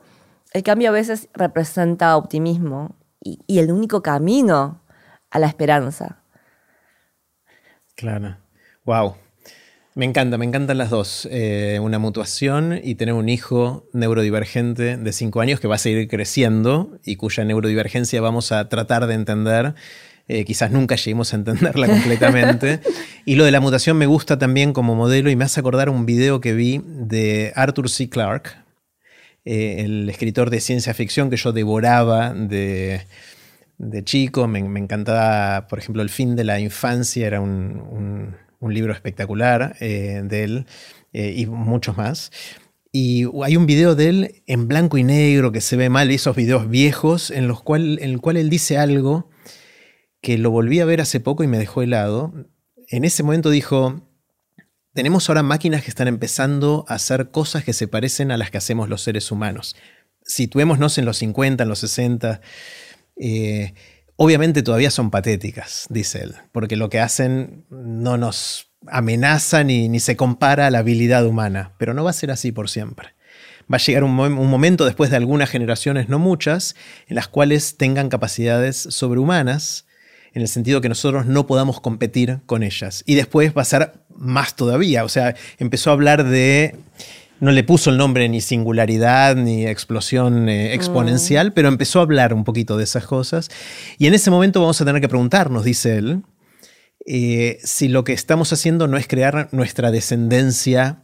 el 0.53 0.63
cambio 0.63 0.89
a 0.89 0.93
veces 0.93 1.29
representa 1.33 2.15
optimismo 2.15 2.95
y, 3.21 3.39
y 3.45 3.59
el 3.59 3.71
único 3.71 4.01
camino 4.01 4.81
a 5.29 5.39
la 5.39 5.47
esperanza. 5.47 6.23
Claro. 7.95 8.37
Wow. 8.85 9.15
Me 9.93 10.05
encanta, 10.05 10.37
me 10.37 10.45
encantan 10.45 10.77
las 10.77 10.89
dos. 10.89 11.27
Eh, 11.31 11.79
una 11.81 11.99
mutuación 11.99 12.79
y 12.81 12.95
tener 12.95 13.13
un 13.13 13.27
hijo 13.27 13.89
neurodivergente 13.91 14.95
de 14.95 15.11
5 15.11 15.41
años 15.41 15.59
que 15.59 15.67
va 15.67 15.75
a 15.75 15.79
seguir 15.79 16.07
creciendo 16.07 16.97
y 17.03 17.17
cuya 17.17 17.43
neurodivergencia 17.43 18.21
vamos 18.21 18.53
a 18.53 18.69
tratar 18.69 19.05
de 19.07 19.15
entender. 19.15 19.75
Eh, 20.29 20.45
quizás 20.45 20.71
nunca 20.71 20.95
lleguemos 20.95 21.33
a 21.33 21.37
entenderla 21.37 21.87
completamente. 21.89 22.79
y 23.25 23.35
lo 23.35 23.43
de 23.43 23.51
la 23.51 23.59
mutación 23.59 23.97
me 23.97 24.05
gusta 24.05 24.39
también 24.39 24.71
como 24.71 24.95
modelo 24.95 25.29
y 25.29 25.35
me 25.35 25.43
hace 25.43 25.59
acordar 25.59 25.89
un 25.89 26.05
video 26.05 26.39
que 26.39 26.53
vi 26.53 26.81
de 26.85 27.51
Arthur 27.57 27.89
C. 27.89 28.09
Clarke, 28.09 28.51
eh, 29.43 29.81
el 29.83 30.09
escritor 30.09 30.51
de 30.51 30.61
ciencia 30.61 30.93
ficción 30.93 31.29
que 31.29 31.35
yo 31.35 31.51
devoraba 31.51 32.33
de, 32.33 33.01
chico. 34.05 34.47
Me, 34.47 34.59
encantaba, 34.59 35.67
por 35.67 35.79
ejemplo, 35.79 36.01
El 36.01 36.09
fin 36.09 36.37
de 36.37 36.45
la 36.45 36.61
infancia, 36.61 37.27
era 37.27 37.41
un 37.41 37.83
un 37.91 38.35
libro 38.69 38.93
espectacular 38.93 39.75
eh, 39.79 40.21
de 40.23 40.43
él 40.43 40.65
eh, 41.13 41.33
y 41.35 41.45
muchos 41.45 41.97
más. 41.97 42.31
Y 42.91 43.25
hay 43.43 43.55
un 43.55 43.65
video 43.65 43.95
de 43.95 44.09
él 44.09 44.43
en 44.47 44.67
blanco 44.67 44.97
y 44.97 45.03
negro 45.03 45.51
que 45.51 45.61
se 45.61 45.77
ve 45.77 45.89
mal, 45.89 46.11
esos 46.11 46.35
videos 46.35 46.69
viejos, 46.69 47.31
en, 47.31 47.47
los 47.47 47.61
cual, 47.61 47.99
en 48.01 48.09
el 48.09 48.21
cual 48.21 48.37
él 48.37 48.49
dice 48.49 48.77
algo 48.77 49.29
que 50.21 50.37
lo 50.37 50.51
volví 50.51 50.79
a 50.79 50.85
ver 50.85 51.01
hace 51.01 51.19
poco 51.19 51.43
y 51.43 51.47
me 51.47 51.57
dejó 51.57 51.81
helado. 51.81 52.33
En 52.89 53.05
ese 53.05 53.23
momento 53.23 53.49
dijo, 53.49 54.01
tenemos 54.93 55.29
ahora 55.29 55.41
máquinas 55.41 55.83
que 55.83 55.89
están 55.89 56.09
empezando 56.09 56.85
a 56.87 56.95
hacer 56.95 57.31
cosas 57.31 57.63
que 57.63 57.73
se 57.73 57.87
parecen 57.87 58.29
a 58.31 58.37
las 58.37 58.51
que 58.51 58.57
hacemos 58.57 58.89
los 58.89 59.01
seres 59.01 59.31
humanos. 59.31 59.75
Situémonos 60.23 60.97
en 60.97 61.05
los 61.05 61.17
50, 61.17 61.63
en 61.63 61.69
los 61.69 61.79
60. 61.79 62.41
Eh, 63.15 63.73
obviamente 64.15 64.63
todavía 64.63 64.91
son 64.91 65.11
patéticas, 65.11 65.87
dice 65.89 66.23
él, 66.23 66.35
porque 66.51 66.75
lo 66.75 66.89
que 66.89 66.99
hacen 66.99 67.65
no 67.69 68.17
nos 68.17 68.71
amenaza 68.87 69.63
ni, 69.63 69.89
ni 69.89 69.99
se 69.99 70.15
compara 70.15 70.67
a 70.67 70.71
la 70.71 70.79
habilidad 70.79 71.25
humana, 71.25 71.73
pero 71.77 71.93
no 71.93 72.03
va 72.03 72.09
a 72.09 72.13
ser 72.13 72.31
así 72.31 72.51
por 72.51 72.69
siempre. 72.69 73.09
Va 73.71 73.77
a 73.77 73.79
llegar 73.79 74.03
un, 74.03 74.19
un, 74.19 74.49
momento 74.49 74.85
después 74.85 75.09
de 75.11 75.17
algunas 75.17 75.49
generaciones, 75.49 76.09
no 76.09 76.19
muchas, 76.19 76.75
en 77.07 77.15
las 77.15 77.27
cuales 77.27 77.77
tengan 77.77 78.09
capacidades 78.09 78.77
sobrehumanas, 78.77 79.85
en 80.33 80.41
el 80.41 80.47
sentido 80.47 80.81
que 80.81 80.89
nosotros 80.89 81.25
no 81.25 81.45
podamos 81.45 81.81
competir 81.81 82.39
con 82.45 82.63
ellas. 82.63 83.03
Y 83.05 83.15
después 83.15 83.53
va 83.55 83.61
a 83.61 83.65
ser 83.65 83.93
más 84.15 84.55
todavía, 84.55 85.03
o 85.03 85.09
sea, 85.09 85.35
empezó 85.57 85.89
a 85.89 85.93
hablar 85.93 86.23
de 86.23 86.75
no 87.41 87.51
le 87.51 87.63
puso 87.63 87.89
el 87.89 87.97
nombre 87.97 88.29
ni 88.29 88.39
singularidad 88.39 89.35
ni 89.35 89.65
explosión 89.65 90.47
eh, 90.47 90.73
exponencial, 90.75 91.49
mm. 91.49 91.53
pero 91.53 91.67
empezó 91.67 91.99
a 91.99 92.03
hablar 92.03 92.33
un 92.33 92.43
poquito 92.43 92.77
de 92.77 92.85
esas 92.85 93.05
cosas. 93.05 93.49
Y 93.97 94.07
en 94.07 94.13
ese 94.13 94.31
momento 94.31 94.61
vamos 94.61 94.79
a 94.79 94.85
tener 94.85 95.01
que 95.01 95.09
preguntarnos, 95.09 95.65
dice 95.65 95.97
él, 95.97 96.21
eh, 97.07 97.57
si 97.63 97.87
lo 97.87 98.03
que 98.03 98.13
estamos 98.13 98.53
haciendo 98.53 98.87
no 98.87 98.95
es 98.95 99.07
crear 99.07 99.49
nuestra 99.51 99.89
descendencia 99.89 101.03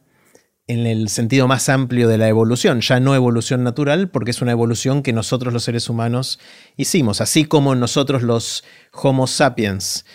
en 0.67 0.85
el 0.85 1.09
sentido 1.09 1.47
más 1.47 1.69
amplio 1.69 2.07
de 2.07 2.19
la 2.19 2.27
evolución, 2.27 2.81
ya 2.81 2.99
no 2.99 3.15
evolución 3.15 3.63
natural, 3.63 4.09
porque 4.09 4.31
es 4.31 4.41
una 4.41 4.51
evolución 4.51 5.01
que 5.01 5.13
nosotros 5.13 5.53
los 5.53 5.63
seres 5.63 5.89
humanos 5.89 6.39
hicimos, 6.75 7.19
así 7.19 7.45
como 7.45 7.73
nosotros 7.73 8.21
los 8.21 8.63
Homo 8.91 9.25
sapiens 9.25 10.05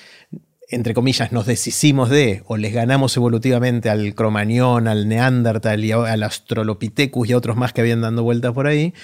entre 0.73 0.95
comillas, 0.95 1.33
nos 1.33 1.47
deshicimos 1.47 2.09
de 2.09 2.43
o 2.47 2.57
les 2.57 2.73
ganamos 2.73 3.17
evolutivamente 3.17 3.91
al 3.91 4.15
cromañón, 4.15 4.89
al 4.89 5.07
neandertal 5.07 5.85
y 5.85 5.93
al 5.93 6.23
australopithecus 6.23 7.29
y 7.29 7.33
a 7.33 7.37
otros 7.37 7.57
más 7.57 7.73
que 7.73 7.83
habían 7.83 8.01
dando 8.01 8.23
vueltas 8.23 8.53
por 8.53 8.67
ahí, 8.67 8.95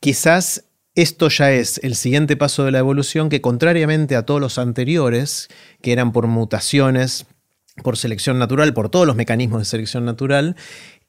quizás 0.00 0.64
esto 0.96 1.28
ya 1.28 1.52
es 1.52 1.78
el 1.84 1.94
siguiente 1.94 2.36
paso 2.36 2.64
de 2.64 2.72
la 2.72 2.78
evolución 2.78 3.28
que 3.28 3.40
contrariamente 3.40 4.16
a 4.16 4.24
todos 4.24 4.40
los 4.40 4.58
anteriores, 4.58 5.48
que 5.80 5.92
eran 5.92 6.10
por 6.10 6.26
mutaciones, 6.26 7.26
por 7.82 7.96
selección 7.96 8.38
natural, 8.38 8.74
por 8.74 8.88
todos 8.88 9.06
los 9.06 9.16
mecanismos 9.16 9.60
de 9.60 9.64
selección 9.66 10.04
natural, 10.04 10.56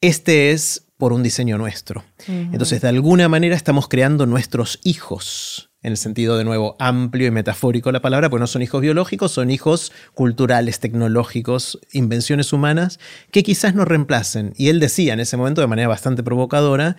este 0.01 0.51
es 0.51 0.85
por 0.97 1.13
un 1.13 1.23
diseño 1.23 1.57
nuestro. 1.57 2.03
Entonces, 2.27 2.81
de 2.81 2.89
alguna 2.89 3.29
manera 3.29 3.55
estamos 3.55 3.87
creando 3.87 4.25
nuestros 4.25 4.79
hijos 4.83 5.66
en 5.87 5.93
el 5.93 5.97
sentido 5.97 6.37
de 6.37 6.43
nuevo 6.43 6.75
amplio 6.79 7.27
y 7.27 7.31
metafórico 7.31 7.91
la 7.93 8.01
palabra, 8.01 8.29
pues 8.29 8.41
no 8.41 8.47
son 8.47 8.61
hijos 8.61 8.81
biológicos, 8.81 9.31
son 9.31 9.49
hijos 9.49 9.93
culturales, 10.13 10.79
tecnológicos, 10.81 11.79
invenciones 11.93 12.51
humanas, 12.51 12.99
que 13.31 13.41
quizás 13.41 13.73
nos 13.73 13.87
reemplacen. 13.87 14.53
Y 14.57 14.67
él 14.67 14.81
decía 14.81 15.13
en 15.13 15.21
ese 15.21 15.37
momento 15.37 15.61
de 15.61 15.67
manera 15.67 15.87
bastante 15.87 16.23
provocadora, 16.23 16.97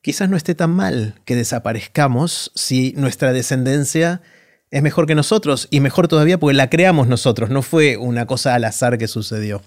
quizás 0.00 0.30
no 0.30 0.38
esté 0.38 0.54
tan 0.54 0.70
mal 0.70 1.20
que 1.26 1.36
desaparezcamos 1.36 2.50
si 2.54 2.94
nuestra 2.96 3.34
descendencia 3.34 4.22
es 4.70 4.82
mejor 4.82 5.06
que 5.06 5.14
nosotros 5.14 5.68
y 5.70 5.80
mejor 5.80 6.08
todavía 6.08 6.40
porque 6.40 6.56
la 6.56 6.70
creamos 6.70 7.06
nosotros, 7.06 7.50
no 7.50 7.60
fue 7.60 7.98
una 7.98 8.26
cosa 8.26 8.54
al 8.54 8.64
azar 8.64 8.96
que 8.96 9.06
sucedió. 9.06 9.60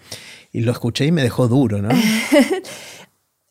Y 0.52 0.62
lo 0.62 0.72
escuché 0.72 1.06
y 1.06 1.12
me 1.12 1.22
dejó 1.22 1.48
duro, 1.48 1.80
¿no? 1.80 1.90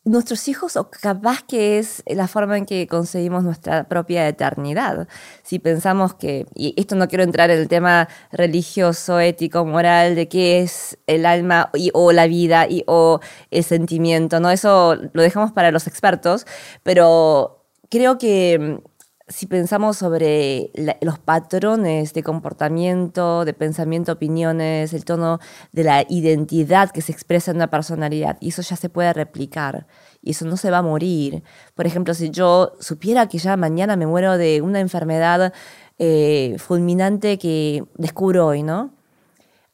nuestros 0.07 0.47
hijos 0.47 0.77
o 0.77 0.89
capaz 0.89 1.43
que 1.43 1.79
es 1.79 2.03
la 2.07 2.29
forma 2.29 2.57
en 2.57 2.65
que 2.65 2.87
conseguimos 2.87 3.43
nuestra 3.43 3.85
propia 3.85 4.27
eternidad. 4.29 5.09
Si 5.43 5.59
pensamos 5.59 6.15
que, 6.15 6.47
y 6.55 6.75
esto 6.77 6.95
no 6.95 7.09
quiero 7.09 7.25
entrar 7.25 7.51
en 7.51 7.59
el 7.59 7.69
tema 7.69 8.09
religioso, 8.31 9.19
ético, 9.19 9.67
moral, 9.67 10.15
de 10.15 10.29
qué 10.29 10.61
es 10.61 10.97
el 11.09 11.27
alma 11.27 11.71
y, 11.75 11.91
o 11.93 12.13
la 12.13 12.29
vida 12.29 12.69
y, 12.69 12.85
o 12.87 13.21
el 13.51 13.65
sentimiento, 13.65 14.39
¿no? 14.39 14.51
Eso 14.51 14.97
lo 15.13 15.23
dejamos 15.23 15.51
para 15.51 15.73
los 15.73 15.89
expertos, 15.89 16.47
pero 16.85 17.65
creo 17.91 18.17
que 18.17 18.81
si 19.29 19.47
pensamos 19.47 19.97
sobre 19.97 20.71
los 21.01 21.19
patrones 21.19 22.13
de 22.13 22.23
comportamiento, 22.23 23.45
de 23.45 23.55
pensamiento, 23.55 24.13
opiniones, 24.13 24.93
el 24.93 25.05
tono 25.05 25.41
de 25.73 25.83
la 25.83 26.05
identidad 26.09 26.93
que 26.93 27.03
se 27.03 27.11
expresa 27.11 27.51
en 27.51 27.57
una 27.57 27.69
personalidad, 27.69 28.39
y 28.41 28.51
eso 28.51 28.63
ya 28.63 28.77
se 28.77 28.89
puede 28.89 29.13
replicar, 29.13 29.89
y 30.23 30.31
eso 30.31 30.45
no 30.45 30.57
se 30.57 30.71
va 30.71 30.79
a 30.79 30.83
morir. 30.83 31.43
Por 31.75 31.87
ejemplo, 31.87 32.15
si 32.15 32.31
yo 32.31 32.75
supiera 32.79 33.29
que 33.29 33.39
ya 33.39 33.57
mañana 33.57 33.97
me 33.97 34.07
muero 34.07 34.39
de 34.39 34.63
una 34.63 34.79
enfermedad 34.79 35.53
eh, 35.99 36.57
fulminante 36.59 37.37
que 37.39 37.85
descubro 37.97 38.47
hoy, 38.47 38.63
¿no? 38.63 38.95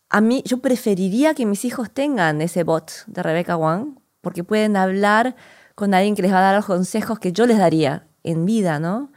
A 0.09 0.23
mí, 0.23 0.43
yo 0.47 0.59
preferiría 0.59 1.35
que 1.35 1.45
mis 1.45 1.65
hijos 1.67 1.91
tengan 1.91 2.41
ese 2.41 2.65
bot 2.65 2.91
de 3.07 3.23
Rebecca 3.23 3.57
Wang, 3.57 3.99
porque 4.23 4.45
pueden 4.45 4.77
hablar 4.77 5.37
con 5.75 5.93
alguien 5.93 6.15
que 6.15 6.23
les 6.23 6.33
va 6.33 6.39
a 6.39 6.43
dar 6.43 6.57
los 6.57 6.67
consejos 6.67 7.19
que 7.19 7.33
yo 7.33 7.47
les 7.47 7.59
daría 7.59 8.07
en 8.23 8.47
vida, 8.47 8.79
¿no? 8.79 9.12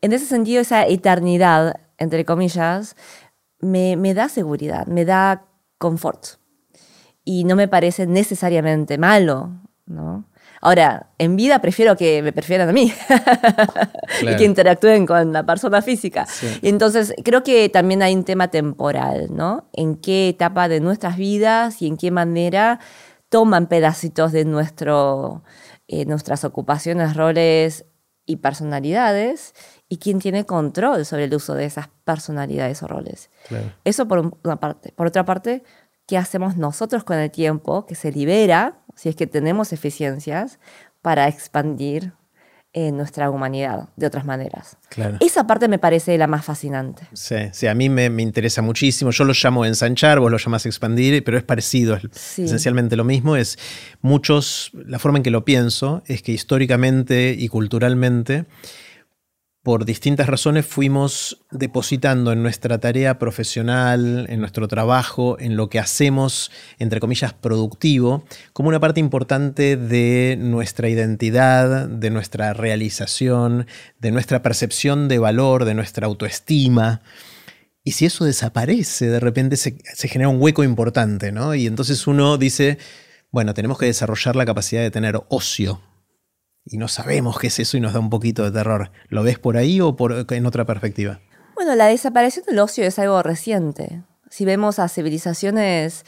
En 0.00 0.12
ese 0.12 0.26
sentido, 0.26 0.60
esa 0.60 0.86
eternidad, 0.86 1.80
entre 1.98 2.24
comillas, 2.24 2.96
me, 3.60 4.14
da 4.14 4.28
seguridad, 4.28 4.86
me 4.86 5.04
da 5.04 5.46
confort. 5.78 6.38
Y 7.24 7.44
no 7.44 7.56
me 7.56 7.68
parece 7.68 8.06
necesariamente 8.06 8.98
malo, 8.98 9.50
¿no? 9.86 10.24
Ahora, 10.60 11.10
en 11.18 11.36
vida 11.36 11.60
prefiero 11.60 11.96
que 11.96 12.20
me 12.20 12.32
prefieran 12.32 12.68
a 12.68 12.72
mí 12.72 12.92
y 14.22 14.36
que 14.36 14.44
interactúen 14.44 15.06
con 15.06 15.32
la 15.32 15.46
persona 15.46 15.82
física. 15.82 16.26
Y 16.62 16.68
entonces 16.68 17.14
creo 17.24 17.44
que 17.44 17.68
también 17.68 18.02
hay 18.02 18.14
un 18.14 18.24
tema 18.24 18.48
temporal, 18.48 19.28
¿no? 19.30 19.68
En 19.72 19.94
qué 19.96 20.30
etapa 20.30 20.68
de 20.68 20.80
nuestras 20.80 21.16
vidas 21.16 21.80
y 21.80 21.86
en 21.86 21.96
qué 21.96 22.10
manera 22.10 22.80
toman 23.28 23.68
pedacitos 23.68 24.32
de 24.32 24.44
nuestro, 24.44 25.44
eh, 25.86 26.06
nuestras 26.06 26.44
ocupaciones, 26.44 27.14
roles 27.14 27.84
y 28.26 28.36
personalidades 28.36 29.54
y 29.88 29.98
quién 29.98 30.18
tiene 30.18 30.44
control 30.44 31.04
sobre 31.06 31.24
el 31.24 31.34
uso 31.34 31.54
de 31.54 31.64
esas 31.64 31.88
personalidades 32.04 32.82
o 32.82 32.88
roles. 32.88 33.30
Eso 33.84 34.06
por 34.06 34.32
una 34.44 34.56
parte. 34.56 34.92
Por 34.92 35.06
otra 35.06 35.24
parte, 35.24 35.62
¿qué 36.06 36.18
hacemos 36.18 36.56
nosotros 36.56 37.04
con 37.04 37.18
el 37.18 37.30
tiempo 37.30 37.86
que 37.86 37.94
se 37.94 38.12
libera, 38.12 38.78
si 38.94 39.08
es 39.08 39.16
que 39.16 39.26
tenemos 39.26 39.72
eficiencias, 39.72 40.58
para 41.00 41.28
expandir 41.28 42.12
eh, 42.74 42.92
nuestra 42.92 43.30
humanidad 43.30 43.88
de 43.96 44.06
otras 44.06 44.26
maneras. 44.26 44.76
Esa 45.20 45.46
parte 45.46 45.68
me 45.68 45.78
parece 45.78 46.18
la 46.18 46.26
más 46.26 46.44
fascinante. 46.44 47.02
Sí, 47.14 47.34
sí 47.50 47.66
a 47.66 47.74
mí 47.74 47.88
me, 47.88 48.04
interesa 48.22 48.60
muchísimo. 48.60 49.10
Yo 49.10 49.24
lo 49.24 49.32
llamo 49.32 49.64
ensanchar, 49.64 50.20
vos 50.20 50.30
lo 50.30 50.36
llamás 50.36 50.66
expandir, 50.66 51.24
pero 51.24 51.38
es 51.38 51.44
parecido, 51.44 51.96
es 51.96 52.38
esencialmente 52.38 52.94
lo 52.94 53.04
mismo. 53.04 53.36
Es 53.36 53.58
muchos, 54.02 54.70
la 54.74 54.98
forma 54.98 55.16
en 55.16 55.22
que 55.22 55.30
lo 55.30 55.46
pienso 55.46 56.02
es 56.06 56.20
que 56.20 56.32
históricamente 56.32 57.34
y 57.36 57.48
culturalmente 57.48 58.44
por 59.68 59.84
distintas 59.84 60.28
razones 60.28 60.64
fuimos 60.64 61.42
depositando 61.50 62.32
en 62.32 62.42
nuestra 62.42 62.78
tarea 62.78 63.18
profesional, 63.18 64.24
en 64.30 64.40
nuestro 64.40 64.66
trabajo, 64.66 65.36
en 65.38 65.58
lo 65.58 65.68
que 65.68 65.78
hacemos, 65.78 66.50
entre 66.78 67.00
comillas, 67.00 67.34
productivo, 67.34 68.24
como 68.54 68.70
una 68.70 68.80
parte 68.80 69.00
importante 69.00 69.76
de 69.76 70.38
nuestra 70.40 70.88
identidad, 70.88 71.86
de 71.86 72.08
nuestra 72.08 72.54
realización, 72.54 73.66
de 73.98 74.10
nuestra 74.10 74.40
percepción 74.40 75.06
de 75.06 75.18
valor, 75.18 75.66
de 75.66 75.74
nuestra 75.74 76.06
autoestima. 76.06 77.02
Y 77.84 77.92
si 77.92 78.06
eso 78.06 78.24
desaparece, 78.24 79.08
de 79.10 79.20
repente 79.20 79.58
se, 79.58 79.76
genera 80.08 80.30
un 80.30 80.40
hueco 80.40 80.64
importante, 80.64 81.30
¿no? 81.30 81.54
Y 81.54 81.66
entonces 81.66 82.06
uno 82.06 82.38
dice, 82.38 82.78
bueno, 83.30 83.52
tenemos 83.52 83.76
que 83.76 83.84
desarrollar 83.84 84.34
la 84.34 84.46
capacidad 84.46 84.80
de 84.80 84.90
tener 84.90 85.20
ocio, 85.28 85.82
y 86.70 86.78
no 86.78 86.88
sabemos 86.88 87.38
qué 87.38 87.48
es 87.48 87.58
eso 87.58 87.76
y 87.76 87.80
nos 87.80 87.92
da 87.92 88.00
un 88.00 88.10
poquito 88.10 88.44
de 88.44 88.50
terror. 88.50 88.90
¿Lo 89.08 89.22
ves 89.22 89.38
por 89.38 89.56
ahí 89.56 89.80
o 89.80 89.96
por, 89.96 90.26
en 90.30 90.46
otra 90.46 90.64
perspectiva? 90.64 91.20
Bueno, 91.54 91.74
la 91.74 91.86
desaparición 91.86 92.44
del 92.46 92.58
ocio 92.58 92.84
es 92.84 92.98
algo 92.98 93.22
reciente. 93.22 94.02
Si 94.30 94.44
vemos 94.44 94.78
a 94.78 94.88
civilizaciones 94.88 96.04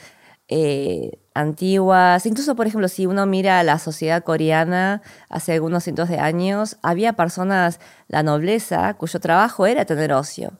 eh, 0.47 1.19
antiguas, 1.33 2.25
incluso 2.25 2.55
por 2.55 2.67
ejemplo 2.67 2.87
si 2.87 3.05
uno 3.05 3.25
mira 3.25 3.63
la 3.63 3.79
sociedad 3.79 4.23
coreana 4.23 5.01
hace 5.29 5.53
algunos 5.53 5.83
cientos 5.83 6.09
de 6.09 6.19
años, 6.19 6.77
había 6.83 7.13
personas, 7.13 7.79
la 8.07 8.23
nobleza, 8.23 8.93
cuyo 8.95 9.19
trabajo 9.19 9.65
era 9.65 9.85
tener 9.85 10.13
ocio. 10.13 10.53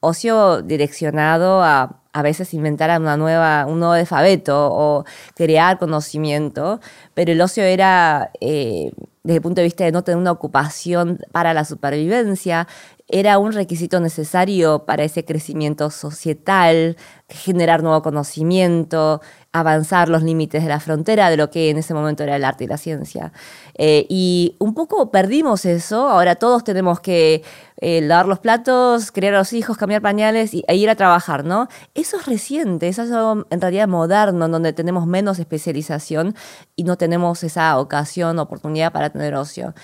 Ocio 0.00 0.62
direccionado 0.62 1.62
a 1.62 1.98
a 2.18 2.22
veces 2.22 2.52
inventar 2.52 3.00
una 3.00 3.16
nueva, 3.16 3.64
un 3.66 3.78
nuevo 3.78 3.94
alfabeto 3.94 4.70
o 4.72 5.04
crear 5.36 5.78
conocimiento, 5.78 6.80
pero 7.14 7.30
el 7.30 7.40
ocio 7.40 7.62
era, 7.62 8.32
eh, 8.40 8.90
desde 9.28 9.36
el 9.36 9.42
punto 9.42 9.60
de 9.60 9.66
vista 9.66 9.84
de 9.84 9.92
no 9.92 10.02
tener 10.02 10.16
una 10.16 10.32
ocupación 10.32 11.18
para 11.32 11.52
la 11.52 11.66
supervivencia, 11.66 12.66
era 13.08 13.38
un 13.38 13.52
requisito 13.52 14.00
necesario 14.00 14.84
para 14.84 15.02
ese 15.02 15.24
crecimiento 15.24 15.90
societal, 15.90 16.96
generar 17.28 17.82
nuevo 17.82 18.02
conocimiento, 18.02 19.22
avanzar 19.50 20.10
los 20.10 20.22
límites 20.22 20.62
de 20.62 20.68
la 20.68 20.78
frontera 20.78 21.30
de 21.30 21.38
lo 21.38 21.50
que 21.50 21.70
en 21.70 21.78
ese 21.78 21.94
momento 21.94 22.22
era 22.22 22.36
el 22.36 22.44
arte 22.44 22.64
y 22.64 22.66
la 22.66 22.76
ciencia. 22.76 23.32
Eh, 23.74 24.04
y 24.10 24.56
un 24.58 24.74
poco 24.74 25.10
perdimos 25.10 25.64
eso, 25.64 26.08
ahora 26.08 26.36
todos 26.36 26.64
tenemos 26.64 27.00
que 27.00 27.42
eh, 27.78 28.02
lavar 28.02 28.26
los 28.26 28.40
platos, 28.40 29.10
criar 29.10 29.34
a 29.34 29.38
los 29.38 29.54
hijos, 29.54 29.78
cambiar 29.78 30.02
pañales 30.02 30.52
y, 30.52 30.64
e 30.68 30.76
ir 30.76 30.90
a 30.90 30.94
trabajar, 30.94 31.44
¿no? 31.46 31.68
Eso 31.94 32.18
es 32.18 32.26
reciente, 32.26 32.88
eso 32.88 33.04
es 33.04 33.10
algo 33.10 33.46
en 33.48 33.60
realidad 33.60 33.88
moderno, 33.88 34.48
donde 34.48 34.74
tenemos 34.74 35.06
menos 35.06 35.38
especialización 35.38 36.34
y 36.76 36.84
no 36.84 36.98
tenemos 36.98 37.42
esa 37.42 37.78
ocasión, 37.78 38.38
oportunidad 38.38 38.92
para 38.92 39.10
tener 39.10 39.34
ocio. 39.34 39.74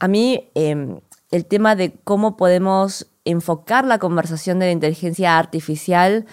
A 0.00 0.08
mí, 0.08 0.50
em, 0.54 0.98
el 1.30 1.46
tema 1.46 1.76
de 1.76 1.94
cómo 2.04 2.36
podemos 2.36 3.06
enfocar 3.24 3.84
la 3.84 3.98
conversación 3.98 4.58
de 4.58 4.66
la 4.66 4.72
inteligencia 4.72 5.38
artificial 5.38 6.26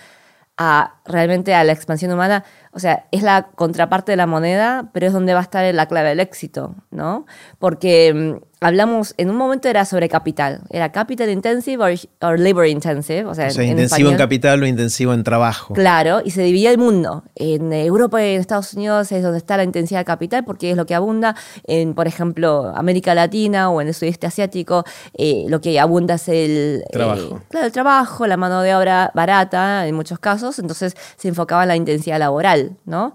a 0.58 1.02
realmente 1.06 1.56
a 1.56 1.64
la 1.64 1.72
expansión 1.72 2.12
humana, 2.12 2.44
o 2.74 2.80
sea, 2.80 3.06
es 3.12 3.22
la 3.22 3.50
contraparte 3.56 4.14
de 4.14 4.16
la 4.16 4.28
moneda, 4.28 4.90
pero 4.94 5.08
es 5.08 5.14
donde 5.14 5.34
va 5.34 5.40
a 5.40 5.44
estar 5.44 5.74
la 5.74 5.86
clave 5.88 6.10
del 6.10 6.20
éxito, 6.20 6.76
¿no? 6.90 7.26
Porque 7.60 8.14
mm, 8.14 8.44
hablamos, 8.62 9.16
en 9.18 9.32
un 9.32 9.38
momento 9.38 9.68
era 9.68 9.86
sobre 9.86 10.08
capital, 10.08 10.62
era 10.70 10.92
capital 10.92 11.30
intensive 11.32 11.98
o 12.22 12.32
labor 12.34 12.68
intensive, 12.68 13.26
o 13.26 13.34
sea, 13.34 13.52
intensivo 13.52 14.12
en 14.12 14.18
capital 14.18 14.62
o 14.62 14.68
intensivo 14.68 15.14
en 15.14 15.24
trabajo. 15.24 15.74
Claro, 15.74 16.22
y 16.24 16.30
se 16.30 16.44
dividía 16.44 16.70
el 16.70 16.78
mundo. 16.78 17.24
En 17.36 17.74
Europa 17.74 18.24
y 18.24 18.36
en 18.36 18.40
Estados 18.40 18.76
Unidos 18.76 19.12
es 19.12 19.24
donde 19.24 19.40
está 19.40 19.58
la 19.58 19.64
intensidad 19.64 20.02
de 20.02 20.06
capital 20.06 20.46
porque 20.46 20.70
es 20.70 20.78
lo 20.78 20.86
que 20.86 20.94
abunda. 20.94 21.36
En, 21.66 21.96
por 21.96 22.08
ejemplo, 22.08 22.72
América 22.76 23.16
Latina 23.16 23.72
o 23.72 23.82
en 23.82 23.88
el 23.88 23.96
sudeste 23.96 24.28
asiático, 24.28 24.86
eh, 25.16 25.46
lo 25.48 25.60
que 25.60 25.80
abunda 25.80 26.14
es 26.14 26.30
el 26.30 26.84
eh, 26.86 26.92
trabajo. 26.92 27.42
claro, 27.50 27.66
el 27.66 27.72
trabajo, 27.72 28.28
la 28.28 28.38
mano 28.38 28.62
de 28.62 28.76
obra 28.76 29.12
barata 29.16 29.88
en 29.88 29.96
muchos 29.96 30.20
casos, 30.20 30.60
entonces 30.60 30.96
se 31.18 31.28
enfocaba 31.28 31.64
en 31.64 31.70
la 31.70 31.76
intensidad 31.76 32.20
laboral, 32.20 32.61
¿no? 32.86 33.14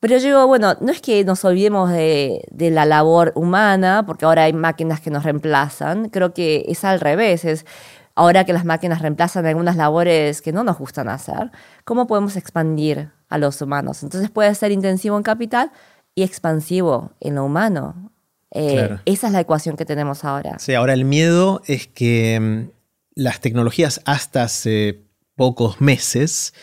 Pero 0.00 0.16
yo 0.18 0.26
digo, 0.26 0.46
bueno, 0.46 0.76
no 0.80 0.92
es 0.92 1.00
que 1.00 1.24
nos 1.24 1.44
olvidemos 1.44 1.90
de, 1.90 2.44
la 2.56 2.84
labor 2.84 3.32
humana, 3.34 4.04
porque 4.06 4.24
ahora 4.24 4.44
hay 4.44 4.52
máquinas 4.52 5.00
que 5.00 5.10
nos 5.10 5.24
reemplazan, 5.24 6.08
creo 6.08 6.32
que 6.32 6.64
es 6.68 6.84
al 6.84 7.00
revés, 7.00 7.44
es 7.44 7.66
ahora 8.14 8.44
que 8.44 8.52
las 8.52 8.64
máquinas 8.64 9.02
reemplazan 9.02 9.46
algunas 9.46 9.76
labores 9.76 10.40
que 10.40 10.52
no 10.52 10.62
nos 10.62 10.78
gustan 10.78 11.08
hacer, 11.08 11.50
¿cómo 11.84 12.06
podemos 12.06 12.36
expandir 12.36 13.10
a 13.28 13.38
los 13.38 13.60
humanos? 13.60 14.04
Entonces 14.04 14.30
puede 14.30 14.54
ser 14.54 14.70
intensivo 14.70 15.16
en 15.16 15.24
capital 15.24 15.72
y 16.14 16.22
expansivo 16.22 17.12
en 17.20 17.34
lo 17.34 17.44
humano. 17.44 18.12
Eh, 18.52 18.98
esa 19.04 19.26
es 19.26 19.32
la 19.32 19.40
ecuación 19.40 19.76
que 19.76 19.84
tenemos 19.84 20.24
ahora. 20.24 20.58
Sí, 20.58 20.74
ahora 20.74 20.94
el 20.94 21.04
miedo 21.04 21.60
es 21.66 21.86
que 21.86 22.38
mm, 22.40 22.70
las 23.14 23.40
tecnologías 23.40 24.00
hasta 24.04 24.44
hace 24.44 25.02
pocos 25.34 25.80
meses 25.80 26.54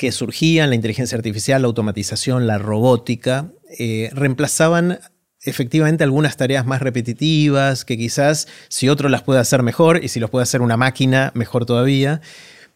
que 0.00 0.12
surgían, 0.12 0.70
la 0.70 0.76
inteligencia 0.76 1.18
artificial, 1.18 1.60
la 1.60 1.68
automatización, 1.68 2.46
la 2.46 2.56
robótica, 2.56 3.52
eh, 3.78 4.08
reemplazaban 4.14 4.98
efectivamente 5.42 6.04
algunas 6.04 6.38
tareas 6.38 6.64
más 6.64 6.80
repetitivas, 6.80 7.84
que 7.84 7.98
quizás 7.98 8.48
si 8.68 8.88
otro 8.88 9.10
las 9.10 9.22
puede 9.22 9.40
hacer 9.40 9.62
mejor 9.62 10.02
y 10.02 10.08
si 10.08 10.18
los 10.18 10.30
puede 10.30 10.44
hacer 10.44 10.62
una 10.62 10.78
máquina, 10.78 11.32
mejor 11.34 11.66
todavía. 11.66 12.22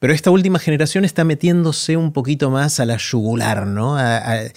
Pero 0.05 0.12
esta 0.12 0.31
última 0.31 0.59
generación 0.59 1.07
está 1.07 1.25
metiéndose 1.25 1.97
un 1.97 2.12
poquito 2.12 2.51
más 2.51 2.79
a 2.79 2.85
la 2.85 2.99
yugular, 2.99 3.67
¿no? 3.67 3.97
A, 3.97 4.51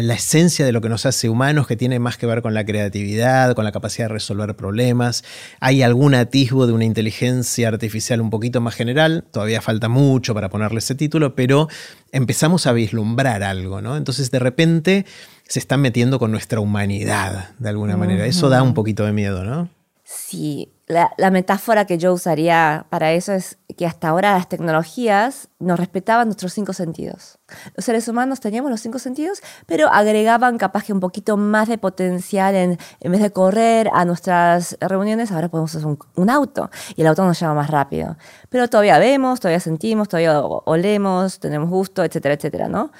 la 0.00 0.14
esencia 0.14 0.64
de 0.64 0.70
lo 0.70 0.80
que 0.80 0.88
nos 0.88 1.06
hace 1.06 1.28
humanos, 1.28 1.66
que 1.66 1.76
tiene 1.76 1.98
más 1.98 2.16
que 2.16 2.26
ver 2.26 2.40
con 2.40 2.54
la 2.54 2.64
creatividad, 2.64 3.56
con 3.56 3.64
la 3.64 3.72
capacidad 3.72 4.06
de 4.06 4.12
resolver 4.12 4.54
problemas. 4.54 5.24
Hay 5.58 5.82
algún 5.82 6.14
atisbo 6.14 6.68
de 6.68 6.72
una 6.72 6.84
inteligencia 6.84 7.66
artificial 7.66 8.20
un 8.20 8.30
poquito 8.30 8.60
más 8.60 8.76
general, 8.76 9.24
todavía 9.32 9.60
falta 9.60 9.88
mucho 9.88 10.34
para 10.34 10.50
ponerle 10.50 10.78
ese 10.78 10.94
título, 10.94 11.34
pero 11.34 11.66
empezamos 12.12 12.68
a 12.68 12.72
vislumbrar 12.72 13.42
algo, 13.42 13.82
¿no? 13.82 13.96
Entonces 13.96 14.30
de 14.30 14.38
repente 14.38 15.04
se 15.48 15.58
están 15.58 15.80
metiendo 15.80 16.20
con 16.20 16.30
nuestra 16.30 16.60
humanidad, 16.60 17.56
de 17.58 17.70
alguna 17.70 17.96
manera. 17.96 18.24
Eso 18.24 18.48
da 18.50 18.62
un 18.62 18.72
poquito 18.72 19.04
de 19.04 19.12
miedo, 19.12 19.42
¿no? 19.42 19.68
Sí, 20.08 20.72
la, 20.86 21.10
metáfora 21.32 21.84
que 21.84 21.98
yo 21.98 22.12
usaría 22.12 22.86
para 22.90 23.10
eso 23.10 23.32
es 23.32 23.58
que 23.76 23.86
hasta 23.86 24.08
ahora 24.08 24.34
las 24.34 24.48
tecnologías 24.48 25.48
nos 25.58 25.80
respetaban 25.80 26.28
nuestros 26.28 26.52
cinco 26.52 26.72
sentidos. 26.72 27.40
Los 27.74 27.86
seres 27.86 28.06
humanos 28.06 28.38
teníamos 28.38 28.70
los 28.70 28.80
cinco 28.80 29.00
sentidos, 29.00 29.42
pero 29.66 29.88
agregaban 29.88 30.58
capaz 30.58 30.84
que 30.84 30.92
un 30.92 31.00
poquito 31.00 31.36
más 31.36 31.66
de 31.66 31.78
potencial 31.78 32.54
en, 32.54 32.78
en 33.00 33.10
vez 33.10 33.20
de 33.20 33.32
correr 33.32 33.90
a 33.92 34.04
nuestras 34.04 34.78
reuniones, 34.80 35.32
ahora 35.32 35.48
podemos 35.48 35.74
usar 35.74 35.88
un, 35.88 35.98
un 36.14 36.30
auto 36.30 36.70
y 36.94 37.00
el 37.00 37.08
auto 37.08 37.24
nos 37.24 37.40
lleva 37.40 37.54
más 37.54 37.68
rápido. 37.68 38.16
Pero 38.48 38.68
todavía 38.68 39.00
vemos, 39.00 39.40
todavía 39.40 39.58
sentimos, 39.58 40.08
todavía 40.08 40.40
olemos, 40.40 41.40
tenemos 41.40 41.68
gusto, 41.68 42.04
etcétera, 42.04 42.36
etcétera, 42.36 42.68
¿no? 42.68 42.92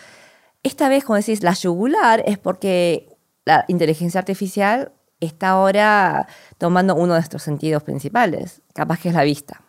Esta 0.65 0.89
vez, 0.89 1.05
como 1.05 1.19
decís, 1.19 1.45
la 1.45 1.53
yugular 1.53 2.25
es 2.27 2.37
porque 2.37 3.17
la 3.45 3.65
inteligencia 3.69 4.19
artificial 4.19 4.91
está 5.21 5.51
ahora 5.51 6.27
tomando 6.59 6.95
uno 6.95 7.15
de 7.15 7.21
nuestros 7.21 7.43
sentidos 7.43 7.83
principales, 7.83 8.63
capaz 8.75 9.01
que 9.01 9.09
es 9.09 9.15
la 9.15 9.25
vista. 9.25 9.63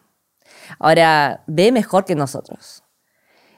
Ahora 0.79 1.43
ve 1.47 1.71
mejor 1.71 2.05
que 2.05 2.15
nosotros. 2.15 2.83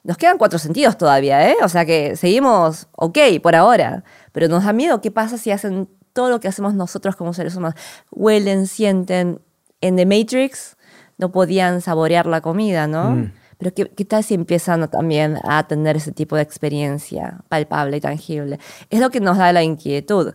Nos 0.04 0.17
quedan 0.17 0.38
cuatro 0.38 0.60
sentidos 0.60 0.97
todavía, 0.97 1.49
¿eh? 1.49 1.56
O 1.63 1.69
sea 1.69 1.86
que 1.86 2.15
seguimos 2.15 2.88
ok 2.93 3.17
por 3.41 3.56
ahora, 3.56 4.04
pero 4.32 4.47
nos 4.47 4.63
da 4.63 4.73
miedo 4.73 5.02
qué 5.02 5.12
pasa 5.12 5.38
si 5.38 5.52
hacen 5.52 5.89
todo 6.13 6.30
lo 6.30 6.39
que 6.39 6.47
hacemos 6.47 6.73
nosotros 6.73 7.15
como 7.15 7.34
seres 7.34 7.56
humanos. 7.56 7.80
Huelen, 8.12 8.67
sienten. 8.67 9.41
En 9.82 9.95
The 9.95 10.06
Matrix 10.06 10.75
no 11.17 11.32
podían 11.32 11.80
saborear 11.80 12.25
la 12.25 12.41
comida, 12.41 12.86
¿no? 12.88 13.12
Mm. 13.12 13.34
Pero 13.58 13.73
¿qué, 13.73 13.89
¿qué, 13.89 14.06
tal 14.06 14.23
si 14.23 14.34
empiezan 14.34 14.89
también 14.89 15.38
a 15.43 15.67
tener 15.67 15.97
ese 15.97 16.12
tipo 16.12 16.36
de 16.36 16.41
experiencia 16.41 17.39
palpable 17.47 17.97
y 17.97 18.02
tangible? 18.02 18.60
Es 18.89 18.99
lo 18.99 19.10
que 19.10 19.19
nos 19.19 19.38
da 19.38 19.54
la 19.54 19.63
inquietud. 19.63 20.34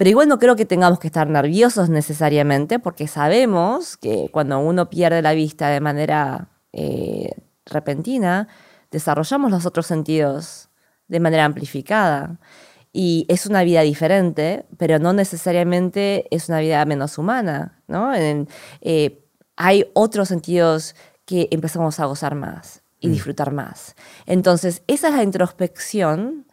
Pero 0.00 0.08
igual 0.08 0.28
no 0.28 0.38
creo 0.38 0.56
que 0.56 0.64
tengamos 0.64 0.98
que 0.98 1.08
estar 1.08 1.28
nerviosos 1.28 1.90
necesariamente, 1.90 2.78
porque 2.78 3.06
sabemos 3.06 3.98
que 3.98 4.30
cuando 4.32 4.58
uno 4.58 4.88
pierde 4.88 5.20
la 5.20 5.34
vista 5.34 5.68
de 5.68 5.80
manera 5.80 6.48
eh, 6.72 7.32
repentina, 7.66 8.48
desarrollamos 8.90 9.50
los 9.50 9.66
otros 9.66 9.86
sentidos 9.86 10.70
de 11.08 11.20
manera 11.20 11.44
amplificada. 11.44 12.40
Y 12.94 13.26
es 13.28 13.44
una 13.44 13.62
vida 13.62 13.82
diferente, 13.82 14.64
pero 14.78 14.98
no 14.98 15.12
necesariamente 15.12 16.24
es 16.34 16.48
una 16.48 16.60
vida 16.60 16.82
menos 16.86 17.18
humana. 17.18 17.82
¿no? 17.86 18.14
Eh, 18.14 19.22
hay 19.56 19.90
otros 19.92 20.28
sentidos 20.28 20.96
que 21.26 21.48
empezamos 21.50 22.00
a 22.00 22.06
gozar 22.06 22.34
más 22.34 22.82
y 23.00 23.08
mm. 23.08 23.12
disfrutar 23.12 23.52
más. 23.52 23.96
Entonces, 24.24 24.82
esa 24.86 25.08
es 25.08 25.14
la 25.14 25.24
introspección 25.24 26.46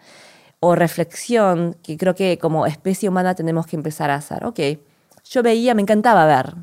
o 0.60 0.76
reflexión 0.76 1.76
que 1.84 1.98
creo 1.98 2.15
que 2.15 2.38
como 2.38 2.65
especie 2.65 3.10
humana 3.10 3.36
tenemos 3.36 3.67
que 3.67 3.76
empezar 3.76 4.10
a 4.10 4.15
hacer. 4.15 4.46
Ok, 4.46 4.60
yo 5.30 5.43
veía, 5.43 5.74
me 5.74 5.82
encantaba 5.82 6.26
ver, 6.26 6.56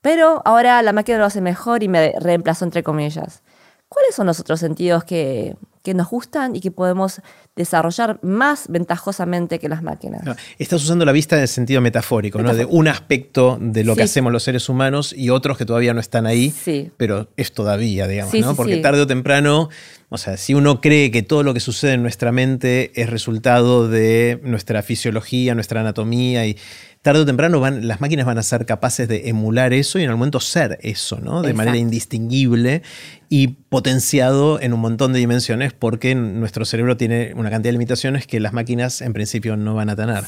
pero 0.00 0.42
ahora 0.44 0.82
la 0.82 0.92
máquina 0.92 1.18
lo 1.18 1.24
hace 1.24 1.40
mejor 1.40 1.82
y 1.82 1.88
me 1.88 2.14
reemplazó 2.18 2.64
entre 2.64 2.82
comillas. 2.82 3.42
¿Cuáles 3.88 4.14
son 4.14 4.26
los 4.26 4.40
otros 4.40 4.58
sentidos 4.58 5.04
que, 5.04 5.54
que 5.82 5.94
nos 5.94 6.08
gustan 6.08 6.54
y 6.54 6.60
que 6.60 6.70
podemos 6.70 7.20
desarrollar 7.56 8.18
más 8.22 8.66
ventajosamente 8.68 9.58
que 9.58 9.68
las 9.68 9.82
máquinas. 9.82 10.22
estás 10.58 10.82
usando 10.82 11.04
la 11.04 11.12
vista 11.12 11.36
en 11.36 11.42
el 11.42 11.48
sentido 11.48 11.80
metafórico, 11.80 12.40
¿no? 12.40 12.54
De 12.54 12.64
un 12.64 12.88
aspecto 12.88 13.58
de 13.60 13.84
lo 13.84 13.96
que 13.96 14.04
hacemos 14.04 14.32
los 14.32 14.42
seres 14.42 14.68
humanos 14.68 15.12
y 15.12 15.30
otros 15.30 15.58
que 15.58 15.66
todavía 15.66 15.92
no 15.92 16.00
están 16.00 16.26
ahí, 16.26 16.54
pero 16.96 17.28
es 17.36 17.52
todavía, 17.52 18.06
digamos, 18.06 18.34
¿no? 18.34 18.54
Porque 18.54 18.78
tarde 18.78 19.02
o 19.02 19.06
temprano, 19.06 19.68
o 20.12 20.18
sea, 20.18 20.36
si 20.36 20.52
uno 20.52 20.82
cree 20.82 21.10
que 21.10 21.22
todo 21.22 21.42
lo 21.42 21.54
que 21.54 21.60
sucede 21.60 21.94
en 21.94 22.02
nuestra 22.02 22.32
mente 22.32 22.92
es 23.00 23.08
resultado 23.08 23.88
de 23.88 24.38
nuestra 24.44 24.82
fisiología, 24.82 25.54
nuestra 25.54 25.80
anatomía 25.80 26.46
y 26.46 26.58
tarde 27.00 27.20
o 27.20 27.26
temprano 27.26 27.60
van, 27.60 27.88
las 27.88 28.02
máquinas 28.02 28.26
van 28.26 28.36
a 28.36 28.42
ser 28.42 28.66
capaces 28.66 29.08
de 29.08 29.30
emular 29.30 29.72
eso 29.72 29.98
y 29.98 30.02
en 30.02 30.10
algún 30.10 30.20
momento 30.20 30.38
ser 30.38 30.78
eso, 30.82 31.18
¿no? 31.18 31.40
De 31.40 31.54
manera 31.54 31.78
indistinguible 31.78 32.82
y 33.30 33.48
potenciado 33.48 34.60
en 34.60 34.74
un 34.74 34.80
montón 34.80 35.14
de 35.14 35.18
dimensiones 35.18 35.72
porque 35.72 36.14
nuestro 36.14 36.66
cerebro 36.66 36.98
tiene 36.98 37.32
una 37.34 37.48
cantidad 37.48 37.70
de 37.70 37.72
limitaciones 37.72 38.26
que 38.26 38.38
las 38.38 38.52
máquinas 38.52 39.00
en 39.00 39.14
principio 39.14 39.56
no 39.56 39.74
van 39.74 39.88
a 39.88 39.96
tener. 39.96 40.24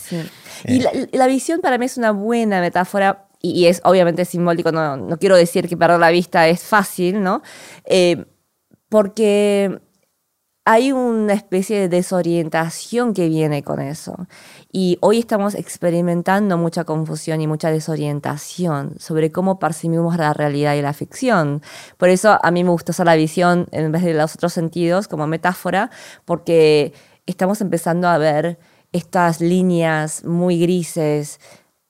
Y 0.66 0.80
la, 1.12 1.26
visión 1.26 1.60
para 1.60 1.76
mí 1.76 1.84
es 1.84 1.98
una 1.98 2.10
buena 2.10 2.62
metáfora 2.62 3.26
y, 3.42 3.66
es 3.66 3.82
obviamente 3.84 4.24
simbólico, 4.24 4.72
no, 4.72 4.96
no, 4.96 5.18
quiero 5.18 5.36
decir 5.36 5.68
que 5.68 5.76
perder 5.76 6.00
la 6.00 6.10
vista 6.10 6.48
es 6.48 6.62
fácil, 6.62 7.22
¿no? 7.22 7.42
Eh, 7.84 8.24
porque 8.88 9.80
hay 10.66 10.92
una 10.92 11.34
especie 11.34 11.78
de 11.78 11.88
desorientación 11.90 13.12
que 13.12 13.28
viene 13.28 13.62
con 13.62 13.80
eso. 13.80 14.16
Y 14.72 14.96
hoy 15.02 15.18
estamos 15.18 15.54
experimentando 15.54 16.56
mucha 16.56 16.84
confusión 16.84 17.42
y 17.42 17.46
mucha 17.46 17.70
desorientación 17.70 18.94
sobre 18.98 19.30
cómo 19.30 19.58
percibimos 19.58 20.16
la 20.16 20.32
realidad 20.32 20.74
y 20.74 20.82
la 20.82 20.94
ficción. 20.94 21.60
Por 21.98 22.08
eso 22.08 22.38
a 22.42 22.50
mí 22.50 22.64
me 22.64 22.70
gusta 22.70 22.92
usar 22.92 23.06
la 23.06 23.14
visión 23.14 23.66
en 23.72 23.92
vez 23.92 24.02
de 24.02 24.14
los 24.14 24.34
otros 24.36 24.54
sentidos 24.54 25.06
como 25.06 25.26
metáfora, 25.26 25.90
porque 26.24 26.94
estamos 27.26 27.60
empezando 27.60 28.08
a 28.08 28.16
ver 28.16 28.58
estas 28.92 29.40
líneas 29.40 30.24
muy 30.24 30.58
grises 30.58 31.40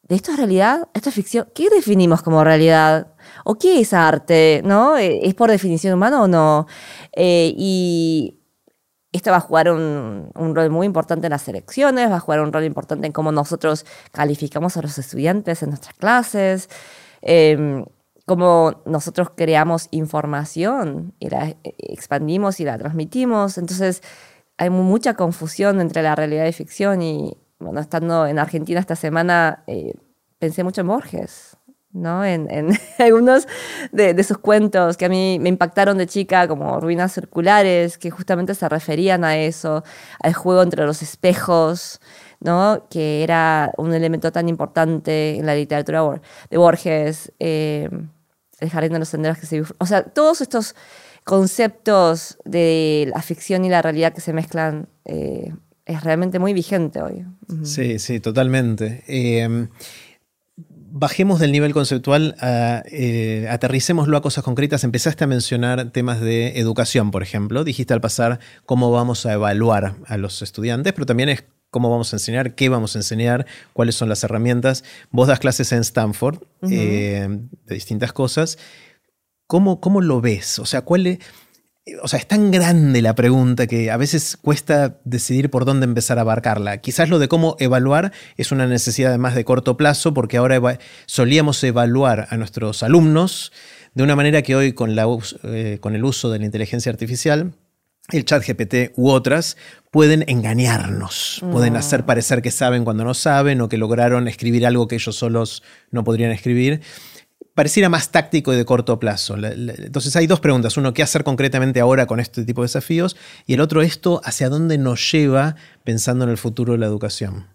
¿de 0.09 0.16
esto 0.16 0.33
es 0.33 0.37
realidad? 0.37 0.88
¿Esto 0.94 1.09
es 1.09 1.14
ficción? 1.14 1.48
¿Qué 1.54 1.70
definimos 1.70 2.22
como 2.22 2.44
realidad? 2.44 3.13
¿O 3.44 3.57
qué 3.57 3.80
es 3.80 3.92
arte? 3.92 4.62
¿No? 4.64 4.96
¿Es 4.96 5.35
por 5.35 5.50
definición 5.50 5.94
humana 5.94 6.22
o 6.22 6.28
no? 6.28 6.66
y 7.16 8.40
esto 9.14 9.30
va 9.30 9.37
a 9.37 9.40
jugar 9.40 9.70
un, 9.70 10.33
rol 10.35 10.70
muy 10.70 10.87
importante 10.87 11.28
en 11.28 11.30
las 11.30 11.46
elecciones, 11.46 12.11
va 12.11 12.16
a 12.16 12.20
jugar 12.20 12.40
un 12.40 12.52
rol 12.52 12.64
importante 12.64 13.07
en 13.07 13.12
cómo 13.12 13.30
nosotros 13.30 13.87
calificamos 14.11 14.76
a 14.76 14.83
los 14.83 14.98
estudiantes 14.98 15.62
en 15.62 15.68
nuestras 15.68 15.94
clases, 15.94 16.68
eh, 17.22 17.85
cómo 18.26 18.83
nosotros 18.87 19.30
creamos 19.37 19.87
información 19.92 21.14
y 21.20 21.28
la 21.30 21.54
expandimos 21.62 22.59
y 22.59 22.64
la 22.64 22.76
transmitimos. 22.76 23.57
Entonces, 23.57 24.02
hay 24.57 24.70
mucha 24.70 25.14
confusión 25.14 25.80
entre 25.80 26.02
la 26.02 26.16
realidad 26.16 26.46
y 26.46 26.52
ficción 26.52 27.00
y, 27.00 27.37
bueno, 27.61 27.80
estando 27.80 28.26
en 28.26 28.40
Argentina 28.40 28.80
esta 28.80 28.96
semana, 28.96 29.62
eh, 29.68 29.94
pensé 30.40 30.64
mucho 30.64 30.80
en 30.80 30.88
Borges. 30.88 31.53
¿No? 31.94 32.24
En, 32.24 32.48
algunos 32.98 33.48
de, 33.92 34.22
sus 34.22 34.37
cuentos 34.38 34.98
que 34.98 35.07
a 35.07 35.09
mí 35.09 35.38
me 35.40 35.48
impactaron 35.48 35.96
de 35.96 36.07
chica, 36.07 36.46
como 36.46 36.78
Ruinas 36.80 37.14
Circulares, 37.14 37.96
que 37.96 38.11
justamente 38.11 38.54
se 38.54 38.68
referían 38.68 39.24
a 39.24 39.38
eso, 39.38 39.83
al 40.20 40.35
juego 40.35 40.62
entre 40.62 40.85
los 40.85 41.00
espejos, 41.00 42.00
¿no? 42.40 42.87
que 42.90 43.22
era 43.22 43.72
un 43.78 43.94
elemento 43.94 44.30
tan 44.33 44.48
importante 44.48 45.37
en 45.37 45.46
la 45.46 45.54
literatura 45.54 46.20
de 46.50 46.59
Borges, 46.59 47.33
eh, 47.38 47.88
El 48.59 48.70
Jardín 48.70 48.92
de 48.92 48.98
los 48.98 49.09
Senderos 49.09 49.38
que 49.38 49.46
se... 49.46 49.62
O 49.78 49.87
sea, 49.87 50.02
todos 50.02 50.40
estos 50.40 50.74
conceptos 51.22 52.37
de 52.44 53.11
la 53.14 53.22
ficción 53.22 53.64
y 53.64 53.70
la 53.70 53.80
realidad 53.80 54.12
que 54.12 54.20
se 54.20 54.35
mezclan 54.35 54.88
eh, 55.07 55.54
es 55.87 56.02
realmente 56.02 56.38
muy 56.38 56.52
vigente 56.52 57.00
hoy. 57.00 57.24
Sí, 57.62 57.98
sí, 57.98 58.20
totalmente. 58.20 59.04
Eh, 59.07 59.68
bajemos 60.96 61.40
del 61.40 61.50
nivel 61.50 61.72
conceptual, 61.72 62.37
eh, 62.40 63.48
aterricémoslo 63.50 64.16
a 64.16 64.22
cosas 64.22 64.44
concretas. 64.44 64.85
Empezaste 64.85 65.24
a 65.24 65.26
mencionar 65.26 65.90
temas 65.90 66.20
de 66.20 66.61
educación, 66.61 67.11
por 67.11 67.24
ejemplo. 67.24 67.64
Dijiste 67.64 67.92
al 67.92 68.00
pasar 68.00 68.38
cómo 68.64 68.92
vamos 68.92 69.26
a 69.26 69.33
evaluar 69.33 69.96
a 70.07 70.16
los 70.16 70.40
estudiantes, 70.40 70.92
pero 70.92 71.04
también 71.04 71.30
es 71.30 71.44
cómo 71.70 71.90
vamos 71.90 72.12
a 72.12 72.16
enseñar, 72.16 72.54
qué 72.54 72.68
vamos 72.68 72.94
a 72.94 73.00
enseñar, 73.00 73.44
cuáles 73.72 73.96
son 73.96 74.09
las 74.09 74.22
herramientas. 74.22 74.85
Vos 75.11 75.26
das 75.26 75.40
clases 75.40 75.72
en 75.72 75.80
Stanford 75.80 76.38
eh, 76.70 77.26
de 77.28 77.74
distintas 77.74 78.12
cosas. 78.12 78.57
¿Cómo, 79.48 79.80
¿Cómo, 79.80 80.00
lo 80.00 80.20
ves? 80.20 80.61
O 80.61 80.64
sea, 80.64 80.83
¿cuál 80.83 81.09
es, 81.09 81.18
o 82.02 82.08
sea, 82.08 82.18
es 82.18 82.26
tan 82.26 82.50
grande 82.50 83.02
la 83.02 83.14
pregunta 83.14 83.66
que 83.66 83.90
a 83.90 83.96
veces 83.98 84.38
cuesta 84.40 84.96
decidir 85.04 85.50
por 85.50 85.66
dónde 85.66 85.84
empezar 85.84 86.18
a 86.18 86.22
abarcarla. 86.22 86.78
Quizás 86.78 87.10
lo 87.10 87.18
de 87.18 87.28
cómo 87.28 87.56
evaluar 87.58 88.12
es 88.38 88.52
una 88.52 88.66
necesidad 88.66 89.10
de 89.10 89.18
más 89.18 89.34
de 89.34 89.44
corto 89.44 89.76
plazo, 89.76 90.14
porque 90.14 90.38
ahora 90.38 90.78
solíamos 91.04 91.62
evaluar 91.62 92.26
a 92.30 92.36
nuestros 92.38 92.82
alumnos 92.82 93.52
de 93.92 94.02
una 94.02 94.16
manera 94.16 94.40
que 94.42 94.56
hoy 94.56 94.72
con, 94.72 94.96
la, 94.96 95.06
eh, 95.44 95.78
con 95.80 95.94
el 95.94 96.04
uso 96.04 96.30
de 96.30 96.38
la 96.38 96.46
inteligencia 96.46 96.90
artificial, 96.90 97.52
el 98.12 98.24
chat 98.24 98.42
GPT 98.46 98.92
u 98.96 99.10
otras 99.10 99.56
pueden 99.90 100.24
engañarnos, 100.26 101.42
pueden 101.52 101.76
hacer 101.76 102.02
mm. 102.02 102.06
parecer 102.06 102.42
que 102.42 102.50
saben 102.50 102.84
cuando 102.84 103.04
no 103.04 103.14
saben 103.14 103.60
o 103.60 103.68
que 103.68 103.78
lograron 103.78 104.26
escribir 104.26 104.66
algo 104.66 104.88
que 104.88 104.96
ellos 104.96 105.16
solos 105.16 105.62
no 105.90 106.04
podrían 106.04 106.30
escribir 106.30 106.80
pareciera 107.54 107.88
más 107.88 108.10
táctico 108.10 108.52
y 108.52 108.56
de 108.56 108.64
corto 108.64 108.98
plazo. 108.98 109.36
Entonces 109.36 110.14
hay 110.16 110.26
dos 110.26 110.40
preguntas. 110.40 110.76
Uno, 110.76 110.92
¿qué 110.92 111.02
hacer 111.02 111.24
concretamente 111.24 111.80
ahora 111.80 112.06
con 112.06 112.20
este 112.20 112.44
tipo 112.44 112.62
de 112.62 112.66
desafíos? 112.66 113.16
Y 113.46 113.54
el 113.54 113.60
otro, 113.60 113.82
esto, 113.82 114.20
¿hacia 114.24 114.48
dónde 114.48 114.76
nos 114.78 115.10
lleva 115.10 115.56
pensando 115.84 116.24
en 116.24 116.30
el 116.30 116.38
futuro 116.38 116.72
de 116.72 116.78
la 116.78 116.86
educación? 116.86 117.46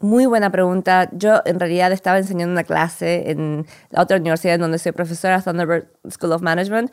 Muy 0.00 0.26
buena 0.26 0.50
pregunta. 0.50 1.08
Yo 1.12 1.42
en 1.44 1.60
realidad 1.60 1.92
estaba 1.92 2.18
enseñando 2.18 2.52
una 2.52 2.64
clase 2.64 3.30
en 3.30 3.66
la 3.90 4.02
otra 4.02 4.16
universidad 4.16 4.56
en 4.56 4.62
donde 4.62 4.78
soy 4.78 4.90
profesora, 4.92 5.40
Thunderbird 5.40 5.86
School 6.10 6.32
of 6.32 6.42
Management. 6.42 6.92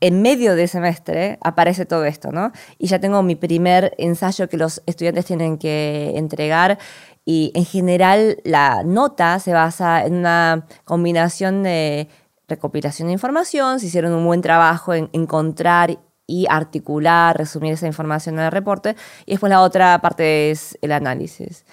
En 0.00 0.22
medio 0.22 0.54
de 0.54 0.68
semestre 0.68 1.38
aparece 1.42 1.86
todo 1.86 2.04
esto, 2.04 2.30
¿no? 2.30 2.52
Y 2.78 2.86
ya 2.86 2.98
tengo 2.98 3.22
mi 3.22 3.34
primer 3.34 3.94
ensayo 3.98 4.48
que 4.48 4.56
los 4.56 4.82
estudiantes 4.86 5.26
tienen 5.26 5.58
que 5.58 6.12
entregar 6.16 6.78
y 7.26 7.50
en 7.54 7.66
general 7.66 8.38
la 8.44 8.84
nota 8.84 9.38
se 9.40 9.52
basa 9.52 10.06
en 10.06 10.14
una 10.14 10.64
combinación 10.84 11.64
de 11.64 12.08
recopilación 12.48 13.08
de 13.08 13.12
información, 13.12 13.80
se 13.80 13.86
hicieron 13.86 14.12
un 14.12 14.24
buen 14.24 14.40
trabajo 14.40 14.94
en 14.94 15.10
encontrar 15.12 15.98
y 16.28 16.46
articular, 16.48 17.36
resumir 17.36 17.72
esa 17.72 17.88
información 17.88 18.38
en 18.38 18.46
el 18.46 18.52
reporte, 18.52 18.96
y 19.26 19.32
después 19.32 19.50
la 19.50 19.60
otra 19.62 20.00
parte 20.00 20.50
es 20.50 20.78
el 20.80 20.92
análisis. 20.92 21.66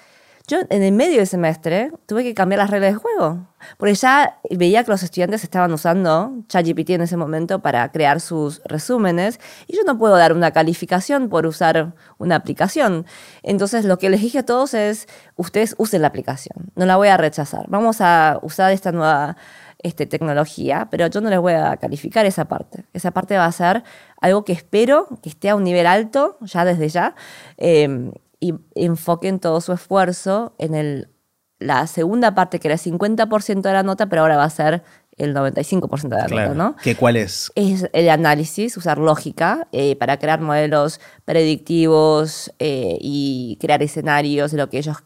Yo 0.46 0.58
en 0.68 0.82
el 0.82 0.92
medio 0.92 1.16
del 1.16 1.26
semestre 1.26 1.90
tuve 2.04 2.22
que 2.22 2.34
cambiar 2.34 2.58
las 2.58 2.68
reglas 2.68 2.92
de 2.92 2.98
juego, 2.98 3.46
porque 3.78 3.94
ya 3.94 4.40
veía 4.50 4.84
que 4.84 4.90
los 4.90 5.02
estudiantes 5.02 5.42
estaban 5.42 5.72
usando 5.72 6.34
ChatGPT 6.48 6.90
en 6.90 7.00
ese 7.00 7.16
momento 7.16 7.60
para 7.60 7.90
crear 7.90 8.20
sus 8.20 8.60
resúmenes 8.66 9.40
y 9.66 9.74
yo 9.74 9.84
no 9.86 9.96
puedo 9.96 10.14
dar 10.16 10.34
una 10.34 10.50
calificación 10.50 11.30
por 11.30 11.46
usar 11.46 11.94
una 12.18 12.36
aplicación. 12.36 13.06
Entonces 13.42 13.86
lo 13.86 13.98
que 13.98 14.10
les 14.10 14.20
dije 14.20 14.40
a 14.40 14.42
todos 14.44 14.74
es, 14.74 15.08
ustedes 15.36 15.74
usen 15.78 16.02
la 16.02 16.08
aplicación, 16.08 16.70
no 16.76 16.84
la 16.84 16.96
voy 16.96 17.08
a 17.08 17.16
rechazar. 17.16 17.64
Vamos 17.68 18.02
a 18.02 18.38
usar 18.42 18.70
esta 18.72 18.92
nueva 18.92 19.38
este, 19.78 20.04
tecnología, 20.04 20.88
pero 20.90 21.06
yo 21.06 21.22
no 21.22 21.30
les 21.30 21.38
voy 21.38 21.54
a 21.54 21.78
calificar 21.78 22.26
esa 22.26 22.44
parte. 22.44 22.84
Esa 22.92 23.12
parte 23.12 23.34
va 23.38 23.46
a 23.46 23.52
ser 23.52 23.82
algo 24.20 24.44
que 24.44 24.52
espero 24.52 25.08
que 25.22 25.30
esté 25.30 25.48
a 25.48 25.56
un 25.56 25.64
nivel 25.64 25.86
alto, 25.86 26.36
ya 26.42 26.66
desde 26.66 26.90
ya, 26.90 27.14
eh, 27.56 28.10
y 28.44 28.54
enfoquen 28.74 29.40
todo 29.40 29.62
su 29.62 29.72
esfuerzo 29.72 30.54
en 30.58 30.74
el, 30.74 31.08
la 31.58 31.86
segunda 31.86 32.34
parte, 32.34 32.60
que 32.60 32.68
era 32.68 32.74
el 32.74 32.80
50% 32.80 33.62
de 33.62 33.72
la 33.72 33.82
nota, 33.82 34.06
pero 34.06 34.20
ahora 34.20 34.36
va 34.36 34.44
a 34.44 34.50
ser 34.50 34.82
el 35.16 35.34
95% 35.34 36.02
de 36.02 36.16
la 36.16 36.28
nota, 36.28 36.54
¿no? 36.54 36.76
¿Qué 36.82 36.94
cuál 36.94 37.16
es? 37.16 37.50
Es 37.54 37.88
el 37.94 38.10
análisis, 38.10 38.76
usar 38.76 38.98
lógica 38.98 39.66
eh, 39.72 39.96
para 39.96 40.18
crear 40.18 40.42
modelos 40.42 41.00
predictivos 41.24 42.52
eh, 42.58 42.98
y 43.00 43.56
crear 43.62 43.82
escenarios 43.82 44.50
de 44.50 44.58
lo 44.58 44.68
que 44.68 44.76
ellos 44.76 44.98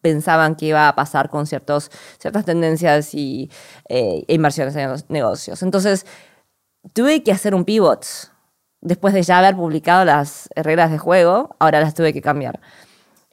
pensaban 0.00 0.56
que 0.56 0.66
iba 0.66 0.88
a 0.88 0.94
pasar 0.94 1.28
con 1.28 1.46
ciertos, 1.46 1.90
ciertas 2.18 2.46
tendencias 2.46 3.12
y 3.12 3.50
eh, 3.90 4.24
inversiones 4.28 4.74
en 4.76 4.88
los 4.88 5.10
negocios. 5.10 5.62
Entonces, 5.62 6.06
tuve 6.94 7.22
que 7.22 7.32
hacer 7.32 7.54
un 7.54 7.66
pivot 7.66 8.06
después 8.80 9.14
de 9.14 9.22
ya 9.22 9.38
haber 9.38 9.56
publicado 9.56 10.04
las 10.04 10.48
reglas 10.56 10.90
de 10.90 10.98
juego, 10.98 11.56
ahora 11.58 11.80
las 11.80 11.94
tuve 11.94 12.12
que 12.12 12.22
cambiar. 12.22 12.60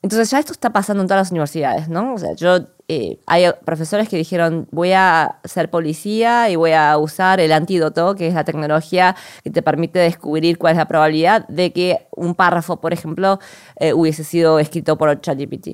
Entonces 0.06 0.30
ya 0.30 0.38
esto 0.38 0.52
está 0.52 0.72
pasando 0.72 1.02
en 1.02 1.08
todas 1.08 1.22
las 1.22 1.32
universidades, 1.32 1.90
¿no? 1.90 2.14
O 2.14 2.18
sea, 2.20 2.36
yo, 2.36 2.60
eh, 2.88 3.20
hay 3.26 3.46
profesores 3.66 4.08
que 4.08 4.18
dijeron, 4.18 4.68
voy 4.70 4.92
a 4.92 5.40
ser 5.46 5.72
policía 5.72 6.48
y 6.52 6.56
voy 6.56 6.74
a 6.74 6.96
usar 7.00 7.40
el 7.40 7.52
antídoto, 7.52 8.14
que 8.14 8.28
es 8.28 8.36
la 8.36 8.44
tecnología 8.44 9.16
que 9.44 9.50
te 9.50 9.64
permite 9.64 9.98
descubrir 9.98 10.60
cuál 10.60 10.74
es 10.74 10.78
la 10.78 10.88
probabilidad 10.88 11.48
de 11.48 11.74
que 11.74 12.08
un 12.12 12.36
párrafo, 12.36 12.80
por 12.80 12.94
ejemplo, 12.94 13.40
eh, 13.80 13.94
hubiese 13.94 14.24
sido 14.24 14.60
escrito 14.60 14.96
por 14.96 15.20
ChatGPT. 15.20 15.70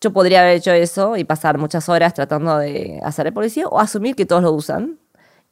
Yo 0.00 0.12
podría 0.12 0.42
haber 0.42 0.58
hecho 0.58 0.70
eso 0.70 1.16
y 1.16 1.24
pasar 1.24 1.58
muchas 1.58 1.88
horas 1.88 2.14
tratando 2.14 2.58
de 2.58 3.00
hacer 3.02 3.26
el 3.26 3.32
policía 3.32 3.66
o 3.66 3.80
asumir 3.80 4.14
que 4.14 4.26
todos 4.26 4.44
lo 4.44 4.52
usan, 4.52 5.00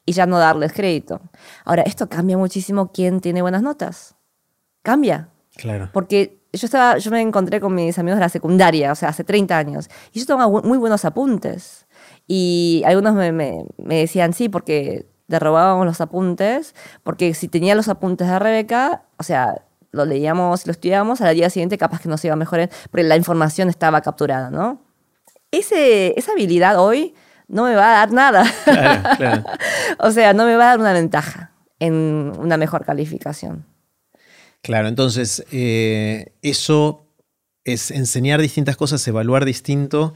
y 0.05 0.13
ya 0.13 0.25
no 0.25 0.37
darles 0.37 0.73
crédito. 0.73 1.21
Ahora, 1.63 1.81
esto 1.83 2.07
cambia 2.07 2.37
muchísimo 2.37 2.91
quién 2.91 3.21
tiene 3.21 3.41
buenas 3.41 3.61
notas. 3.61 4.15
Cambia. 4.83 5.29
Claro. 5.55 5.89
Porque 5.93 6.39
yo, 6.53 6.65
estaba, 6.65 6.97
yo 6.97 7.11
me 7.11 7.21
encontré 7.21 7.59
con 7.59 7.73
mis 7.73 7.97
amigos 7.97 8.17
de 8.17 8.25
la 8.25 8.29
secundaria, 8.29 8.91
o 8.91 8.95
sea, 8.95 9.09
hace 9.09 9.23
30 9.23 9.57
años, 9.57 9.89
y 10.11 10.19
yo 10.19 10.25
tomaba 10.25 10.61
muy 10.61 10.77
buenos 10.77 11.05
apuntes. 11.05 11.87
Y 12.27 12.83
algunos 12.85 13.13
me, 13.15 13.31
me, 13.31 13.65
decían, 13.95 14.33
sí, 14.33 14.49
porque 14.49 15.07
te 15.27 15.39
robábamos 15.39 15.85
los 15.85 16.01
apuntes, 16.01 16.75
porque 17.03 17.33
si 17.33 17.47
tenía 17.47 17.75
los 17.75 17.87
apuntes 17.87 18.27
de 18.27 18.37
Rebeca, 18.37 19.03
o 19.17 19.23
sea, 19.23 19.63
lo 19.91 20.05
leíamos, 20.05 20.67
lo 20.67 20.71
estudiábamos, 20.71 21.21
al 21.21 21.35
día 21.35 21.49
siguiente 21.49 21.77
capaz 21.77 22.01
que 22.01 22.09
nos 22.09 22.23
iba 22.25 22.35
mejor, 22.35 22.69
porque 22.91 23.03
la 23.03 23.15
información 23.15 23.69
estaba 23.69 24.01
capturada, 24.01 24.51
¿no? 24.51 24.81
Ese, 25.51 26.13
esa 26.19 26.33
habilidad 26.33 26.79
hoy 26.79 27.15
no 27.47 27.63
me 27.63 27.75
va 27.75 27.89
a 27.89 28.05
dar 28.05 28.11
nada. 28.11 29.45
o 29.99 30.11
sea, 30.11 30.33
no 30.33 30.45
me 30.45 30.55
va 30.55 30.65
a 30.65 30.67
dar 30.67 30.79
una 30.79 30.93
ventaja 30.93 31.51
en 31.79 32.33
una 32.37 32.57
mejor 32.57 32.85
calificación. 32.85 33.65
Claro, 34.61 34.87
entonces 34.87 35.45
eh, 35.51 36.33
eso 36.41 37.05
es 37.63 37.91
enseñar 37.91 38.41
distintas 38.41 38.77
cosas, 38.77 39.07
evaluar 39.07 39.45
distinto, 39.45 40.13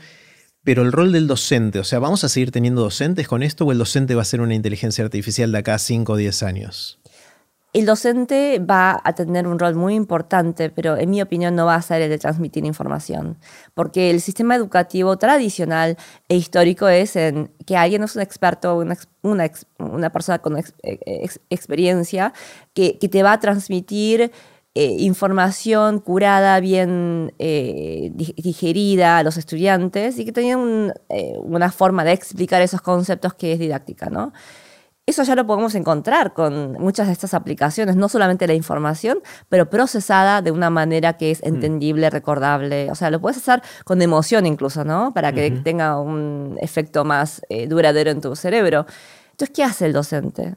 pero 0.63 0.82
el 0.82 0.92
rol 0.92 1.12
del 1.12 1.28
docente, 1.28 1.80
o 1.80 1.84
sea, 1.84 2.00
¿vamos 2.00 2.24
a 2.24 2.30
seguir 2.30 2.52
teniendo 2.52 2.82
docentes 2.82 3.28
con 3.28 3.44
esto 3.44 3.65
o 3.65 3.72
el 3.72 3.78
docente 3.78 4.15
va 4.15 4.22
a 4.22 4.26
ser 4.26 4.42
una 4.42 4.56
inteligencia 4.56 5.04
artificial 5.04 5.52
de 5.52 5.58
acá 5.58 5.76
a 5.76 5.80
5 5.80 6.13
o 6.13 6.15
10 6.15 6.44
años? 6.44 7.00
El 7.71 7.86
docente 7.86 8.58
va 8.60 8.99
a 9.03 9.13
tener 9.13 9.45
un 9.45 9.60
rol 9.60 9.75
muy 9.75 9.93
importante, 9.93 10.71
pero 10.71 10.97
en 10.97 11.12
mi 11.12 11.21
opinión 11.21 11.55
no 11.55 11.67
va 11.67 11.75
a 11.75 11.82
ser 11.84 12.01
el 12.01 12.10
de 12.10 12.17
transmitir 12.17 12.65
información, 12.65 13.38
porque 13.76 14.09
el 14.09 14.22
sistema 14.22 14.55
educativo 14.55 15.17
tradicional 15.17 15.95
e 16.30 16.36
histórico 16.36 16.88
es 16.88 17.15
en 17.15 17.51
que 17.67 17.78
alguien 17.78 18.01
es 18.01 18.15
un 18.15 18.24
experto, 18.24 18.76
una, 19.22 20.09
persona 20.09 20.39
con 20.39 20.57
experiencia, 21.51 22.34
que, 22.74 22.93
te 22.93 23.22
va 23.22 23.34
a 23.34 23.39
transmitir 23.39 24.32
eh, 24.74 24.95
información 24.99 25.99
curada, 25.99 26.59
bien 26.61 27.36
eh, 27.38 28.11
digerida 28.13 29.20
a 29.20 29.24
los 29.24 29.38
estudiantes 29.38 30.17
y 30.17 30.26
que 30.26 30.32
tenían 30.32 30.93
eh, 31.09 31.34
una 31.43 31.72
forma 31.72 32.03
de 32.03 32.13
explicar 32.13 32.63
esos 32.63 32.82
conceptos 32.82 33.36
que 33.36 33.53
es 33.53 33.59
didáctica, 33.59 34.09
¿no? 34.09 34.34
Eso 35.10 35.24
ya 35.24 35.34
lo 35.34 35.47
podemos 35.47 35.74
encontrar 35.74 36.34
con 36.34 36.74
muchas 36.74 37.07
de 37.07 37.14
estas 37.14 37.34
aplicaciones, 37.34 37.95
no 37.95 38.10
solamente 38.10 38.45
la 38.45 38.53
información, 38.53 39.24
pero 39.49 39.68
procesada 39.68 40.43
de 40.43 40.51
una 40.51 40.70
manera 40.70 41.14
que 41.14 41.32
es 41.32 41.41
mm. 41.41 41.47
entendible, 41.47 42.10
recordable. 42.12 42.91
O 42.91 42.95
sea, 42.95 43.10
lo 43.10 43.20
puedes 43.20 43.38
hacer 43.38 43.64
con 43.86 44.03
emoción 44.03 44.45
incluso, 44.45 44.86
¿no? 44.86 45.12
Para 45.14 45.34
que 45.34 45.49
tenga 45.49 45.99
un 45.99 46.57
efecto 46.62 47.05
más 47.05 47.41
duradero 47.68 48.12
en 48.12 48.22
tu 48.22 48.36
cerebro. 48.36 48.86
Entonces, 49.32 49.55
¿qué 49.55 49.64
hace 49.64 49.88
el 49.88 49.93
docente? 49.93 50.55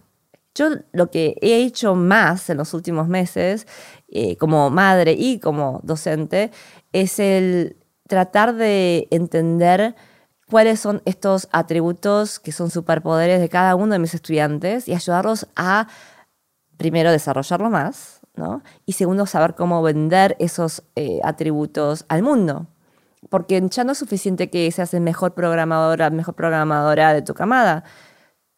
Yo 0.54 0.68
lo 0.92 1.10
que 1.10 1.36
he 1.40 1.62
hecho 1.62 1.94
más 1.94 2.50
en 2.50 2.58
los 2.58 2.74
últimos 2.74 3.08
meses, 3.08 3.66
eh, 4.08 4.36
como 4.36 4.68
madre 4.68 5.14
y 5.16 5.38
como 5.38 5.80
docente, 5.82 6.50
es 6.92 7.18
el 7.18 7.78
tratar 8.06 8.54
de 8.54 9.08
entender 9.10 9.94
cuáles 10.52 10.80
son 10.80 11.00
estos 11.06 11.48
atributos 11.50 12.38
que 12.38 12.52
son 12.52 12.68
superpoderes 12.68 13.40
de 13.40 13.48
cada 13.48 13.74
uno 13.74 13.94
de 13.94 13.98
mis 13.98 14.12
estudiantes 14.12 14.86
y 14.86 14.92
ayudarlos 14.92 15.46
a, 15.56 15.88
primero, 16.76 17.10
desarrollarlo 17.10 17.70
más, 17.70 18.20
¿no? 18.36 18.62
Y 18.84 18.92
segundo, 18.92 19.24
saber 19.24 19.54
cómo 19.54 19.82
vender 19.82 20.36
esos 20.38 20.82
eh, 20.94 21.20
atributos 21.24 22.04
al 22.08 22.22
mundo. 22.22 22.66
Porque 23.30 23.66
ya 23.70 23.82
no 23.84 23.92
es 23.92 23.98
suficiente 23.98 24.50
que 24.50 24.70
seas 24.70 24.92
el 24.92 25.00
mejor 25.00 25.32
programadora, 25.32 26.10
mejor 26.10 26.34
programadora 26.34 27.14
de 27.14 27.22
tu 27.22 27.32
camada. 27.32 27.84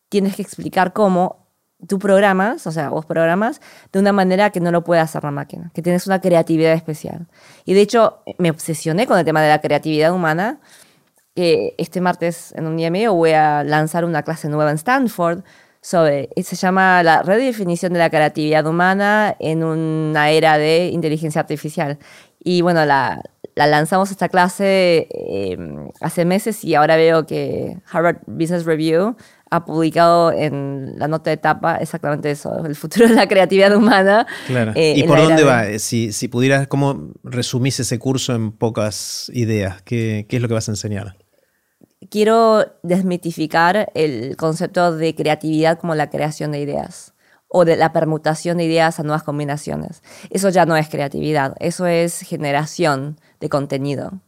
Tienes 0.09 0.34
que 0.34 0.42
explicar 0.42 0.92
cómo 0.92 1.47
tú 1.86 2.01
programas, 2.01 2.66
o 2.66 2.72
sea, 2.72 2.88
vos 2.88 3.07
programas 3.07 3.61
de 3.92 4.01
una 4.01 4.12
manera 4.12 4.51
que 4.51 4.59
no 4.59 4.72
lo 4.72 4.82
puede 4.82 5.01
hacer 5.01 5.22
la 5.22 5.30
máquina, 5.30 5.70
que 5.72 5.80
tienes 5.80 6.09
una 6.09 6.20
creatividad 6.20 6.72
especial. 6.72 7.28
Y 7.64 7.74
de 7.74 7.82
hecho, 7.82 8.18
me 8.38 8.51
obsesioné 8.51 9.07
con 9.07 9.16
el 9.16 9.24
tema 9.24 9.42
de 9.42 9.51
la 9.51 9.61
creatividad 9.61 10.12
humana, 10.12 10.59
que 11.35 11.74
este 11.78 12.01
martes 12.01 12.53
en 12.57 12.66
un 12.66 12.76
día 12.76 12.91
medio 12.91 13.14
voy 13.14 13.32
a 13.32 13.64
lanzar 13.64 14.05
una 14.05 14.22
clase 14.22 14.49
nueva 14.49 14.70
en 14.70 14.76
Stanford 14.76 15.43
sobre, 15.80 16.30
se 16.43 16.57
llama 16.57 17.03
la 17.03 17.22
redefinición 17.22 17.93
de 17.93 17.99
la 17.99 18.09
creatividad 18.09 18.66
humana 18.66 19.37
en 19.39 19.62
una 19.64 20.30
era 20.30 20.57
de 20.57 20.89
inteligencia 20.89 21.43
artificial. 21.43 21.99
Y 22.43 22.62
bueno, 22.62 22.87
la, 22.87 23.20
lanzamos 23.55 24.11
esta 24.11 24.28
clase 24.30 25.09
eh, 25.11 25.59
hace 26.01 26.24
meses 26.24 26.64
y 26.64 26.74
ahora 26.74 26.97
veo 26.97 27.26
que 27.26 27.76
Harvard 27.91 28.18
Business 28.26 28.64
Review 28.64 29.16
ha 29.51 29.64
publicado 29.64 30.32
en 30.32 30.95
la 30.99 31.07
nota 31.07 31.30
de 31.30 31.35
etapa 31.35 31.76
exactamente 31.76 32.30
eso, 32.30 32.64
el 32.64 32.74
futuro 32.76 33.09
de 33.09 33.14
la 33.14 33.28
creatividad 33.28 33.76
humana. 33.76 34.26
Claro. 34.47 34.72
Eh, 34.74 34.95
¿Y 34.97 35.03
por 35.03 35.18
dónde 35.18 35.45
va? 35.45 35.78
Si, 35.78 36.12
si, 36.12 36.28
pudieras, 36.28 36.66
¿cómo 36.66 37.12
resumís 37.22 37.78
ese 37.78 37.99
curso 37.99 38.35
en 38.35 38.53
pocas 38.53 39.30
ideas? 39.35 39.82
¿Qué, 39.82 40.26
¿Qué 40.28 40.37
es 40.37 40.43
lo 40.43 40.49
que 40.49 40.55
vas 40.55 40.68
a 40.68 40.72
enseñar? 40.72 41.16
Quiero 42.11 42.66
desmitificar 42.82 43.90
el 43.94 44.36
concepto 44.36 44.96
de 44.96 45.14
creatividad 45.14 45.78
como 45.78 45.94
la 45.94 46.11
creación 46.11 46.52
de 46.52 46.61
ideas 46.61 47.14
o 47.48 47.64
de 47.64 47.76
la 47.76 47.92
permutación 47.92 48.59
de 48.59 48.64
ideas 48.64 48.98
a 48.98 49.02
nuevas 49.02 49.22
combinaciones. 49.22 50.02
Eso 50.30 50.48
ya 50.48 50.66
no 50.66 50.76
es 50.76 50.88
creatividad, 50.88 51.55
eso 51.61 51.86
es 51.86 52.20
generación 52.20 53.18
de 53.40 53.48
contenido 53.48 54.20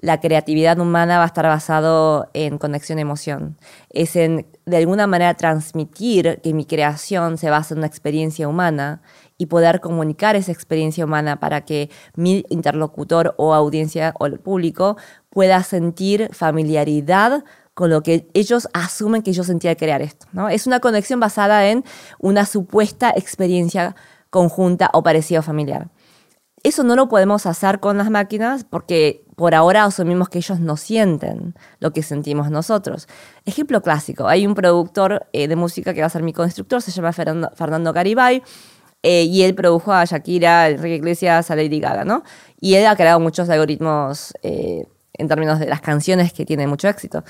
la 0.00 0.18
creatividad 0.18 0.78
humana 0.78 1.18
va 1.18 1.24
a 1.24 1.26
estar 1.26 1.44
basado 1.44 2.30
en 2.32 2.56
conexión-emoción. 2.56 3.58
Es 3.90 4.16
en, 4.16 4.46
de 4.64 4.78
alguna 4.78 5.06
manera, 5.06 5.34
transmitir 5.34 6.40
que 6.42 6.54
mi 6.54 6.64
creación 6.64 7.36
se 7.36 7.50
basa 7.50 7.74
en 7.74 7.78
una 7.78 7.86
experiencia 7.86 8.48
humana 8.48 9.02
y 9.36 9.46
poder 9.46 9.80
comunicar 9.80 10.36
esa 10.36 10.52
experiencia 10.52 11.04
humana 11.04 11.38
para 11.38 11.66
que 11.66 11.90
mi 12.14 12.44
interlocutor 12.48 13.34
o 13.36 13.52
audiencia 13.52 14.14
o 14.18 14.26
el 14.26 14.38
público 14.38 14.96
pueda 15.30 15.62
sentir 15.62 16.28
familiaridad 16.32 17.44
con 17.74 17.88
lo 17.88 18.02
que 18.02 18.28
ellos 18.34 18.68
asumen 18.74 19.22
que 19.22 19.32
yo 19.32 19.44
sentía 19.44 19.70
al 19.70 19.76
crear 19.76 20.02
esto. 20.02 20.26
¿no? 20.32 20.48
Es 20.48 20.66
una 20.66 20.80
conexión 20.80 21.20
basada 21.20 21.68
en 21.68 21.84
una 22.18 22.44
supuesta 22.44 23.10
experiencia 23.16 23.96
conjunta 24.28 24.90
o 24.92 25.02
parecida 25.02 25.40
o 25.40 25.42
familiar. 25.42 25.88
Eso 26.62 26.84
no 26.84 26.94
lo 26.94 27.08
podemos 27.08 27.46
hacer 27.46 27.80
con 27.80 27.96
las 27.96 28.10
máquinas 28.10 28.64
porque 28.64 29.24
por 29.34 29.54
ahora 29.54 29.84
asumimos 29.84 30.28
que 30.28 30.38
ellos 30.38 30.60
no 30.60 30.76
sienten 30.76 31.54
lo 31.78 31.94
que 31.94 32.02
sentimos 32.02 32.50
nosotros. 32.50 33.08
Ejemplo 33.46 33.80
clásico, 33.80 34.28
hay 34.28 34.46
un 34.46 34.54
productor 34.54 35.26
eh, 35.32 35.48
de 35.48 35.56
música 35.56 35.94
que 35.94 36.00
va 36.00 36.08
a 36.08 36.10
ser 36.10 36.22
mi 36.22 36.34
constructor, 36.34 36.82
se 36.82 36.90
llama 36.90 37.14
Fernando, 37.14 37.92
Garibay, 37.94 38.42
eh, 39.02 39.22
y 39.22 39.42
él 39.42 39.54
produjo 39.54 39.94
a 39.94 40.04
Shakira, 40.04 40.68
Enrique 40.68 40.96
Iglesias, 40.96 41.50
a 41.50 41.56
Lady 41.56 41.80
Gaga, 41.80 42.04
¿no? 42.04 42.22
Y 42.60 42.74
él 42.74 42.86
ha 42.86 42.94
creado 42.94 43.18
muchos 43.20 43.48
algoritmos 43.48 44.34
eh, 44.42 44.84
en 45.20 45.28
términos 45.28 45.58
de 45.58 45.66
las 45.66 45.80
canciones 45.80 46.32
que 46.32 46.44
tienen 46.44 46.68
mucho 46.68 46.88
éxito. 46.88 47.24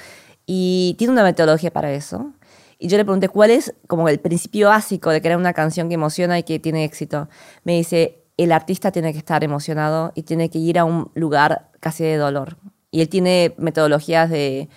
Y 0.47 0.95
tiene 0.99 1.13
una 1.13 1.23
metodología 1.23 1.73
para 1.73 1.93
eso. 1.93 2.33
Y 2.79 2.89
yo 2.89 2.97
le 2.97 3.05
pregunté 3.05 3.29
cuál 3.29 3.51
es 3.51 3.75
como 3.87 4.09
el 4.09 4.21
principio 4.21 4.69
básico 4.69 5.11
de 5.11 5.21
crear 5.21 5.37
una 5.37 5.53
canción 5.53 5.89
que 5.89 5.95
emociona 5.95 6.39
y 6.39 6.43
que 6.43 6.59
tiene 6.59 6.85
éxito. 6.85 7.29
Me 7.65 7.75
dice, 7.75 8.25
el 8.37 8.53
artista 8.53 8.91
tiene 8.91 9.13
que 9.13 9.19
estar 9.19 9.45
emocionado 9.45 10.13
y 10.15 10.23
tiene 10.23 10.49
que 10.49 10.59
ir 10.59 10.79
a 10.79 10.85
un 10.85 11.11
lugar 11.15 11.69
casi 11.81 12.05
de 12.05 12.17
dolor. 12.17 12.57
Y 12.91 13.03
él 13.03 13.09
tiene 13.09 13.55
metodologías 13.59 14.31
de, 14.31 14.71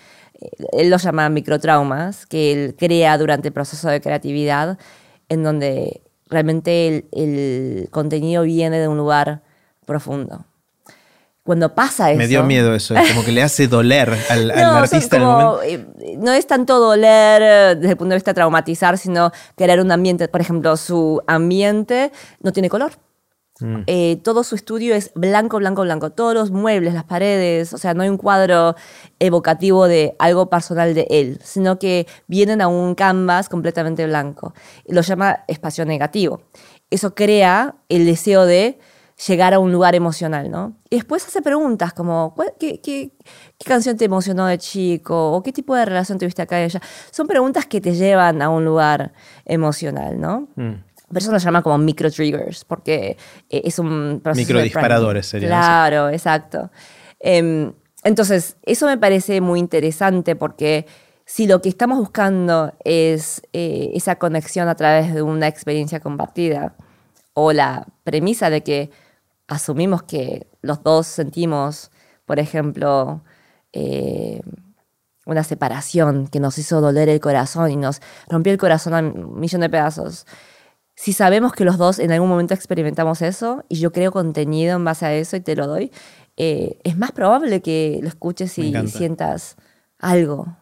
él 0.74 0.90
lo 0.90 0.98
llama 0.98 1.30
microtraumas, 1.30 2.26
que 2.26 2.52
él 2.52 2.76
crea 2.78 3.18
durante 3.18 3.50
el 3.50 3.54
proceso 3.54 3.90
de 3.90 4.02
creatividad, 4.02 4.78
en 5.30 5.44
donde 5.44 6.02
realmente 6.30 7.06
el, 7.12 7.88
contenido 7.92 8.44
viene 8.44 8.80
de 8.80 8.88
un 8.88 8.98
lugar 8.98 9.44
profundo. 9.86 10.46
Cuando 11.44 11.76
pasa 11.76 12.10
eso... 12.10 12.18
Me 12.18 12.28
dio 12.28 12.44
miedo 12.44 12.74
eso, 12.74 12.96
es 12.96 13.12
como 13.12 13.26
que 13.26 13.34
le 13.34 13.44
hace 13.44 13.68
doler 13.68 14.18
al, 14.30 14.52
artista. 14.52 15.18
Eh, 15.66 15.86
no 16.18 16.32
es 16.32 16.48
tanto 16.48 16.80
doler 16.80 17.42
eh, 17.42 17.76
desde 17.76 17.92
el 17.92 17.98
punto 17.98 18.12
de 18.12 18.16
vista 18.16 18.34
traumatizar, 18.34 18.98
sino 18.98 19.32
crear 19.56 19.80
un 19.82 19.92
ambiente, 19.92 20.28
por 20.30 20.40
ejemplo, 20.40 20.78
su 20.78 21.22
ambiente 21.28 22.12
no 22.42 22.54
tiene 22.54 22.70
color 22.70 22.94
Mm. 23.60 23.84
Eh, 23.88 24.18
todo 24.24 24.44
su 24.44 24.56
estudio 24.56 24.96
es 24.96 25.12
blanco, 25.16 25.58
blanco, 25.58 25.84
blanco. 25.84 26.12
Todos 26.12 26.34
los 26.34 26.52
muebles, 26.52 26.94
las 26.94 27.04
paredes, 27.04 27.74
o 27.74 27.78
sea, 27.78 27.94
no 27.94 28.04
hay 28.04 28.10
un 28.10 28.18
cuadro 28.18 28.76
evocativo 29.20 29.88
de 29.88 30.16
algo 30.20 30.50
personal 30.50 30.94
de 30.94 31.08
él, 31.10 31.40
sino 31.44 31.80
que 31.80 32.08
vienen 32.28 32.62
a 32.62 32.68
un 32.68 32.96
canvas 32.96 33.50
completamente 33.50 34.06
blanco. 34.06 34.54
Lo 34.88 35.02
llama 35.02 35.44
espacio 35.48 35.86
negativo. 35.86 36.42
Eso 36.90 37.16
crea 37.16 37.76
el 37.90 38.06
deseo 38.06 38.46
de 38.46 38.80
llegar 39.28 39.54
a 39.54 39.60
un 39.60 39.72
lugar 39.72 39.96
emocional, 39.96 40.50
¿no? 40.50 40.76
Y 40.90 40.98
después 40.98 41.26
hace 41.26 41.42
preguntas 41.42 41.94
como, 41.94 42.36
¿qué, 42.60 42.82
qué, 42.82 43.12
canción 43.66 43.98
te 43.98 44.06
emocionó 44.06 44.48
de 44.48 44.58
chico? 44.58 45.34
¿O 45.34 45.44
qué 45.44 45.52
tipo 45.52 45.76
de 45.76 45.86
relación 45.86 46.18
tuviste 46.18 46.42
acá 46.42 46.60
y 46.60 46.64
allá? 46.66 46.82
Son 47.12 47.28
preguntas 47.28 47.66
que 47.66 47.80
te 47.80 47.94
llevan 47.94 48.42
a 48.42 48.50
un 48.50 48.66
lugar 48.66 49.14
emocional, 49.46 50.20
¿no? 50.20 50.50
Mm. 50.56 50.74
Pero 51.10 51.20
eso 51.20 51.32
lo 51.32 51.38
llama 51.38 51.62
como 51.62 51.78
micro 51.78 52.10
triggers, 52.10 52.66
porque 52.66 53.18
eh, 53.50 53.62
es 53.64 53.78
un 53.78 54.20
proceso. 54.24 54.48
Micro 54.48 54.62
disparadores 54.62 55.28
sería. 55.28 55.48
Claro, 55.48 56.10
exacto. 56.10 56.72
Em, 57.20 57.72
entonces, 58.04 58.58
eso 58.64 58.88
me 58.88 58.98
parece 58.98 59.40
muy 59.40 59.60
interesante 59.60 60.36
porque 60.36 60.88
si 61.26 61.46
lo 61.46 61.62
que 61.62 61.70
estamos 61.70 62.00
buscando 62.00 62.74
es 62.84 63.44
eh, 63.54 63.92
esa 63.94 64.16
conexión 64.16 64.68
a 64.68 64.76
través 64.76 65.14
de 65.14 65.22
una 65.22 65.48
experiencia 65.48 66.00
compartida, 66.00 66.76
o 67.34 67.52
la 67.52 67.88
premisa 68.04 68.50
de 68.50 68.62
que 68.62 68.92
asumimos 69.48 70.04
que 70.04 70.48
los 70.62 70.84
dos 70.84 71.08
sentimos, 71.08 71.92
por 72.26 72.40
ejemplo, 72.40 73.24
eh, 73.72 74.42
una 75.26 75.44
separación 75.44 76.28
que 76.28 76.40
nos 76.40 76.58
hizo 76.58 76.82
doler 76.82 77.10
el 77.10 77.20
corazón 77.20 77.72
y 77.72 77.76
nos 77.76 78.02
rompió 78.30 78.52
el 78.52 78.60
corazón 78.60 78.94
a 78.94 79.00
un 79.00 79.40
millón 79.40 79.62
de 79.62 79.70
pedazos 79.70 80.26
si 80.96 81.14
sabemos 81.14 81.54
que 81.54 81.66
los 81.66 81.78
dos 81.78 82.00
en 82.00 82.12
algún 82.12 82.30
momento 82.30 82.54
experimentamos 82.54 83.22
eso 83.22 83.66
y 83.68 83.78
yo 83.80 83.92
creo 83.92 84.12
contenido 84.12 84.76
en 84.76 84.86
base 84.86 85.06
a 85.06 85.14
eso 85.14 85.36
y 85.36 85.42
te 85.42 85.56
lo 85.56 85.68
doy, 85.68 85.92
eh, 86.38 86.78
es 86.84 86.98
más 86.98 87.12
probable 87.12 87.62
que 87.62 88.00
lo 88.02 88.08
escuches 88.08 88.58
y 88.60 88.74
sientas 88.88 89.56
algo. 90.00 90.58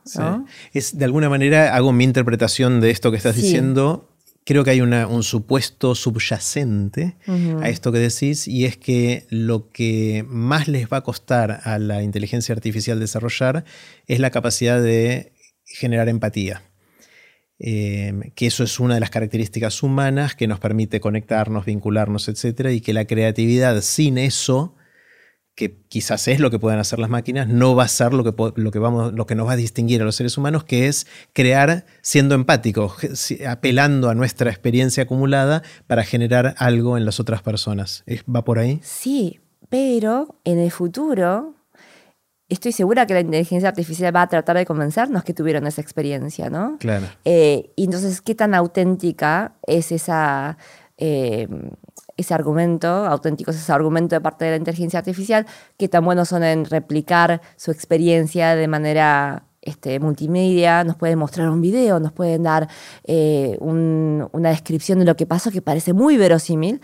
Es, 0.74 0.98
de 0.98 1.06
alguna 1.06 1.30
manera 1.30 1.76
hago 1.76 1.92
mi 1.92 2.04
interpretación 2.04 2.80
de 2.80 2.92
esto 2.92 3.12
que 3.12 3.18
estás 3.18 3.36
diciendo. 3.36 4.08
Creo 4.52 4.66
que 4.66 4.72
hay 4.72 4.82
un 4.82 5.24
supuesto 5.24 5.96
subyacente 5.96 7.16
a 7.62 7.70
esto 7.70 7.94
que 7.94 8.00
decís 8.00 8.50
y 8.50 8.66
es 8.66 8.76
que 8.76 9.26
lo 9.30 9.70
que 9.70 10.26
más 10.28 10.68
les 10.68 10.90
va 10.90 10.98
a 10.98 11.04
costar 11.04 11.62
a 11.64 11.80
la 11.80 12.04
inteligencia 12.04 12.54
artificial 12.54 13.00
desarrollar 13.00 13.64
es 14.08 14.20
la 14.20 14.30
capacidad 14.30 14.82
de 14.82 15.32
generar 15.64 16.10
empatía. 16.10 16.64
Em, 17.60 18.32
que 18.36 18.48
eso 18.48 18.66
es 18.66 18.78
una 18.82 18.96
de 18.96 19.00
las 19.00 19.10
características 19.10 19.84
humanas 19.84 20.36
que 20.36 20.48
nos 20.48 20.60
permite 20.60 21.00
conectarnos, 21.00 21.64
vincularnos, 21.64 22.28
etc. 22.28 22.72
Y 22.72 22.82
que 22.82 22.92
la 22.92 23.06
creatividad 23.06 23.80
sin 23.80 24.18
eso 24.18 24.76
que 25.56 25.78
quizás 25.90 26.28
es 26.28 26.40
lo 26.40 26.50
que 26.50 26.60
pueden 26.60 26.80
hacer 26.80 27.00
las 27.00 27.10
máquinas, 27.10 27.48
no 27.48 27.76
va 27.76 27.84
a 27.84 27.88
ser 27.88 28.14
lo 28.14 28.24
que, 28.24 28.34
lo 28.56 28.72
que, 28.72 28.80
vamos, 28.80 29.14
lo 29.14 29.26
que 29.26 29.36
nos 29.36 29.48
va 29.48 29.54
a 29.54 29.58
distinguir 29.58 30.02
a 30.02 30.06
los 30.06 30.16
seres 30.16 30.38
humanos, 30.38 30.64
que 30.64 30.88
es 30.88 31.08
crear 31.34 31.86
siendo 32.02 32.36
empáticos, 32.36 32.96
apelando 33.48 34.10
a 34.10 34.16
nuestra 34.16 34.50
experiencia 34.50 35.04
acumulada 35.04 35.62
para 35.88 36.04
generar 36.04 36.56
algo 36.58 36.98
en 36.98 37.06
las 37.06 37.20
otras 37.20 37.42
personas. 37.42 38.04
¿Va 38.34 38.44
por 38.44 38.60
ahí? 38.60 38.80
Sí, 38.82 39.40
pero 39.70 40.40
en 40.44 40.60
el 40.60 40.72
futuro 40.72 41.56
estoy 42.50 42.74
segura 42.74 43.06
que 43.06 43.14
la 43.14 43.22
inteligencia 43.22 43.70
artificial 43.70 44.14
va 44.16 44.24
a 44.24 44.28
tratar 44.28 44.58
de 44.58 44.66
convencernos 44.66 45.24
que 45.24 45.34
tuvieron 45.34 45.68
esa 45.68 45.82
experiencia, 45.82 46.50
¿no? 46.50 46.78
Claro. 46.80 47.08
Eh, 47.24 47.72
y 47.76 47.86
entonces, 47.86 48.22
¿qué 48.22 48.36
tan 48.36 48.54
auténtica 48.54 49.56
es 49.66 49.92
esa, 49.92 50.58
eh, 50.98 51.48
ese 52.22 52.34
argumento, 52.34 52.88
auténtico 52.88 53.52
es 53.52 53.58
ese 53.58 53.72
argumento 53.72 54.16
de 54.16 54.22
parte 54.22 54.46
de 54.46 54.52
la 54.52 54.58
inteligencia 54.58 55.00
artificial, 55.00 55.46
qué 55.78 55.88
tan 55.88 56.06
buenos 56.06 56.30
son 56.30 56.44
en 56.44 56.66
replicar 56.66 57.42
su 57.56 57.72
experiencia 57.72 58.56
de 58.56 58.68
manera 58.68 59.44
este, 59.62 60.00
multimedia, 60.00 60.84
nos 60.84 60.96
pueden 60.96 61.20
mostrar 61.20 61.50
un 61.50 61.62
video, 61.62 62.00
nos 62.00 62.12
pueden 62.12 62.44
dar 62.44 62.68
eh, 63.04 63.58
una 63.60 64.50
descripción 64.50 64.98
de 64.98 65.06
lo 65.06 65.16
que 65.16 65.28
pasó 65.28 65.52
que 65.52 65.62
parece 65.62 65.94
muy 65.94 66.18
verosímil. 66.18 66.82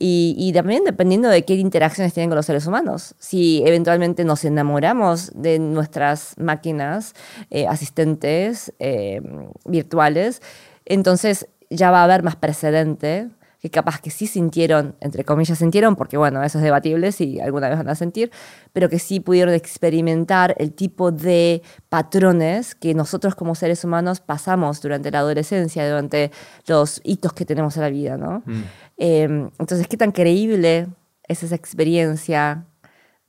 Y, 0.00 0.52
también 0.52 0.84
dependiendo 0.84 1.28
de 1.28 1.44
qué 1.44 1.54
interacciones 1.54 2.12
tienen 2.14 2.30
con 2.30 2.36
los 2.36 2.46
seres 2.46 2.66
humanos. 2.66 3.14
Si 3.18 3.62
eventualmente 3.66 4.24
nos 4.24 4.44
enamoramos 4.44 5.32
de 5.34 5.58
nuestras 5.58 6.34
máquinas 6.38 7.14
eh, 7.50 7.66
asistentes 7.66 8.72
eh, 8.78 9.20
virtuales, 9.64 10.40
entonces 10.84 11.48
ya 11.70 11.90
va 11.90 12.02
a 12.02 12.04
haber 12.04 12.22
más 12.22 12.36
precedente 12.36 13.28
que 13.60 13.70
capaz 13.70 14.00
que 14.00 14.10
sí 14.10 14.26
sintieron, 14.26 14.94
entre 15.00 15.24
comillas 15.24 15.58
sintieron, 15.58 15.96
porque 15.96 16.16
bueno, 16.16 16.42
eso 16.44 16.58
es 16.58 16.64
debatible 16.64 17.10
si 17.10 17.40
alguna 17.40 17.68
vez 17.68 17.78
van 17.78 17.88
a 17.88 17.94
sentir, 17.96 18.30
pero 18.72 18.88
que 18.88 18.98
sí 18.98 19.18
pudieron 19.18 19.52
experimentar 19.54 20.54
el 20.58 20.72
tipo 20.72 21.10
de 21.10 21.62
patrones 21.88 22.76
que 22.76 22.94
nosotros 22.94 23.34
como 23.34 23.56
seres 23.56 23.84
humanos 23.84 24.20
pasamos 24.20 24.80
durante 24.80 25.10
la 25.10 25.20
adolescencia, 25.20 25.88
durante 25.88 26.30
los 26.66 27.00
hitos 27.02 27.32
que 27.32 27.44
tenemos 27.44 27.76
en 27.76 27.82
la 27.82 27.90
vida, 27.90 28.16
¿no? 28.16 28.42
Mm. 28.46 28.62
Em, 28.96 29.50
entonces, 29.58 29.88
¿qué 29.88 29.96
tan 29.96 30.12
creíble 30.12 30.86
es 31.26 31.42
esa 31.42 31.56
experiencia? 31.56 32.64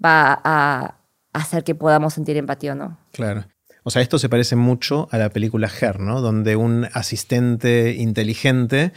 Va 0.03 0.39
a 0.43 0.95
hacer 1.33 1.63
que 1.63 1.73
podamos 1.73 2.13
sentir 2.13 2.37
empatía 2.37 2.73
o 2.73 2.75
no. 2.75 2.97
Claro. 3.11 3.45
O 3.83 3.91
sea, 3.91 4.01
esto 4.01 4.19
se 4.19 4.29
parece 4.29 4.55
mucho 4.55 5.07
a 5.11 5.17
la 5.17 5.29
película 5.29 5.69
Her, 5.81 5.99
¿no? 5.99 6.21
Donde 6.21 6.55
un 6.55 6.87
asistente 6.93 7.95
inteligente 7.97 8.93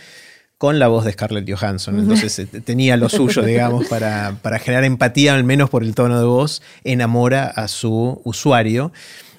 con 0.63 0.79
la 0.79 0.87
voz 0.87 1.05
de 1.05 1.11
Scarlett 1.11 1.53
Johansson. 1.53 1.99
Entonces 1.99 2.39
eh, 2.39 2.47
tenía 2.47 2.97
lo 2.97 3.09
suyo, 3.09 3.43
digamos, 3.45 3.89
para, 3.89 4.39
generar 4.61 4.85
empatía, 4.85 5.35
al 5.35 5.43
menos 5.43 5.69
por 5.69 5.83
el 5.83 5.93
tono 5.93 6.21
de 6.21 6.25
voz, 6.25 6.63
enamora 6.85 7.47
a 7.47 7.67
su 7.67 8.21
usuario. 8.23 8.93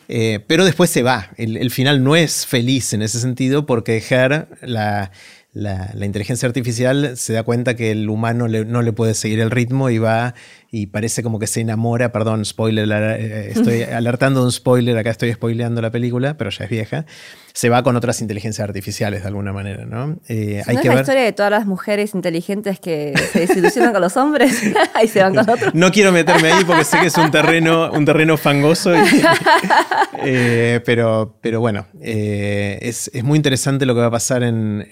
Eh, 0.09 0.41
pero 0.47 0.65
después 0.65 0.89
se 0.89 1.01
va. 1.01 1.29
El, 1.37 1.71
final 1.71 2.03
no 2.03 2.17
es 2.17 2.45
feliz 2.45 2.91
en 2.91 3.01
ese 3.01 3.21
sentido 3.21 3.65
porque 3.65 4.03
Her, 4.05 4.49
la, 4.63 5.11
la, 5.53 6.05
inteligencia 6.05 6.45
artificial 6.45 7.15
se 7.15 7.31
da 7.31 7.43
cuenta 7.43 7.77
que 7.77 7.91
el 7.91 8.09
humano 8.09 8.49
no 8.49 8.81
le 8.81 8.91
puede 8.91 9.13
seguir 9.13 9.39
el 9.39 9.49
ritmo 9.49 9.89
y 9.89 9.99
va 9.99 10.35
y 10.75 10.87
parece 10.87 11.21
como 11.21 11.37
que 11.37 11.45
se 11.45 11.61
enamora, 11.61 12.11
perdón, 12.11 12.45
spoiler, 12.45 12.89
eh, 12.91 13.51
estoy 13.51 13.83
alertando 13.95 14.39
de 14.39 14.47
un 14.47 14.51
spoiler, 14.51 14.97
acá 14.97 15.11
estoy 15.11 15.31
spoileando 15.31 15.83
la 15.83 15.91
película, 15.91 16.35
pero 16.35 16.49
ya 16.49 16.63
es 16.63 16.69
vieja, 16.71 17.05
se 17.53 17.69
va 17.69 17.83
con 17.83 17.95
otras 17.95 18.21
inteligencias 18.21 18.67
artificiales 18.67 19.21
de 19.21 19.27
alguna 19.27 19.53
manera, 19.53 19.85
¿no? 19.85 20.17
Eh, 20.27 20.63
hay 20.65 20.77
que 20.77 20.87
la 20.87 21.01
historia 21.01 21.21
de 21.21 21.31
todas 21.31 21.51
las 21.51 21.67
mujeres 21.67 22.15
inteligentes 22.15 22.79
que 22.79 23.13
se 23.31 23.41
desilusionan 23.41 23.93
con 23.93 24.01
los 24.01 24.17
hombres 24.17 24.63
y 25.03 25.07
se 25.07 25.21
van 25.21 25.35
con 25.35 25.47
otros. 25.47 25.75
No 25.75 25.91
quiero 25.91 26.11
meterme 26.11 26.51
ahí 26.51 26.65
porque 26.65 26.85
sé 26.85 26.97
que 26.99 27.05
es 27.05 27.17
un 27.19 27.29
terreno, 27.29 27.91
un 27.91 28.03
terreno 28.03 28.35
fangoso, 28.35 28.95
eh, 30.23 30.81
pero, 30.83 31.37
pero 31.39 31.59
bueno, 31.59 31.85
es, 32.01 33.11
es 33.13 33.23
muy 33.23 33.35
interesante 33.35 33.85
lo 33.85 33.93
que 33.93 34.01
va 34.01 34.07
a 34.07 34.11
pasar 34.11 34.41
en 34.41 34.87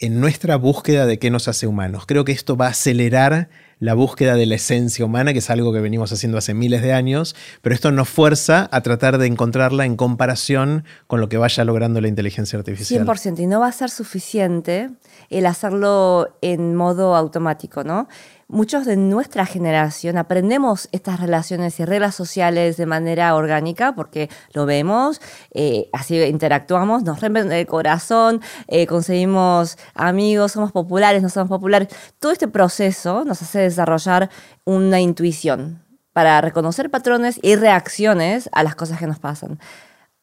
en 0.00 0.20
nuestra 0.20 0.56
búsqueda 0.56 1.06
de 1.06 1.18
qué 1.18 1.28
nos 1.28 1.48
hace 1.48 1.66
humanos. 1.66 2.04
Creo 2.06 2.24
que 2.24 2.32
esto 2.32 2.56
va 2.56 2.66
a 2.66 2.70
acelerar 2.70 3.48
la 3.80 3.94
búsqueda 3.94 4.34
de 4.34 4.46
la 4.46 4.56
esencia 4.56 5.04
humana, 5.04 5.32
que 5.32 5.38
es 5.38 5.50
algo 5.50 5.72
que 5.72 5.80
venimos 5.80 6.12
haciendo 6.12 6.38
hace 6.38 6.54
miles 6.54 6.82
de 6.82 6.92
años, 6.92 7.36
pero 7.62 7.74
esto 7.74 7.92
nos 7.92 8.08
fuerza 8.08 8.68
a 8.72 8.80
tratar 8.80 9.18
de 9.18 9.26
encontrarla 9.26 9.84
en 9.84 9.96
comparación 9.96 10.84
con 11.06 11.20
lo 11.20 11.28
que 11.28 11.38
vaya 11.38 11.64
logrando 11.64 12.00
la 12.00 12.08
inteligencia 12.08 12.58
artificial. 12.58 13.06
100%, 13.06 13.40
y 13.40 13.46
no 13.46 13.60
va 13.60 13.68
a 13.68 13.72
ser 13.72 13.90
suficiente 13.90 14.90
el 15.30 15.46
hacerlo 15.46 16.36
en 16.40 16.74
modo 16.74 17.14
automático, 17.14 17.84
¿no? 17.84 18.08
Muchos 18.48 18.86
de 18.86 18.96
nuestra 18.96 19.44
generación 19.46 20.16
aprendemos 20.16 20.88
estas 20.90 21.20
relaciones 21.20 21.78
y 21.78 21.84
reglas 21.84 22.14
sociales 22.14 22.76
de 22.78 22.86
manera 22.86 23.34
orgánica 23.34 23.94
porque 23.94 24.30
lo 24.52 24.66
vemos, 24.66 25.20
eh, 25.52 25.88
así 25.92 26.20
interactuamos, 26.22 27.02
nos 27.02 27.20
rompen 27.20 27.52
el 27.52 27.66
corazón, 27.66 28.40
eh, 28.66 28.86
conseguimos 28.86 29.76
amigos, 29.94 30.52
somos 30.52 30.72
populares, 30.72 31.22
no 31.22 31.28
somos 31.28 31.48
populares. 31.48 31.88
Todo 32.18 32.32
este 32.32 32.48
proceso 32.48 33.24
nos 33.24 33.42
hace 33.42 33.60
desarrollar 33.60 34.30
una 34.64 35.00
intuición 35.00 35.84
para 36.12 36.40
reconocer 36.40 36.90
patrones 36.90 37.38
y 37.42 37.54
reacciones 37.54 38.48
a 38.52 38.62
las 38.62 38.74
cosas 38.74 38.98
que 38.98 39.06
nos 39.06 39.18
pasan. 39.18 39.60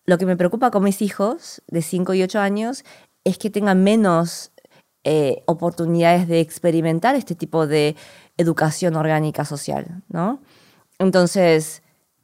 Lo 0.05 0.17
que 0.17 0.25
me 0.25 0.35
preocupa 0.35 0.71
con 0.71 0.83
mis 0.83 1.01
hijos 1.01 1.61
de 1.67 1.81
5 1.81 2.15
y 2.15 2.23
8 2.23 2.39
años 2.39 2.83
es 3.23 3.37
que 3.37 3.49
tengan 3.49 3.83
menos 3.83 4.51
eh, 5.07 5.43
oportunidades 5.45 6.27
de 6.27 6.39
experimentar 6.39 7.15
este 7.15 7.35
tipo 7.35 7.67
de 7.67 7.95
educación 8.37 8.95
orgánica 8.95 9.45
social, 9.45 10.01
¿no? 10.09 10.41
Entonces, 10.97 11.83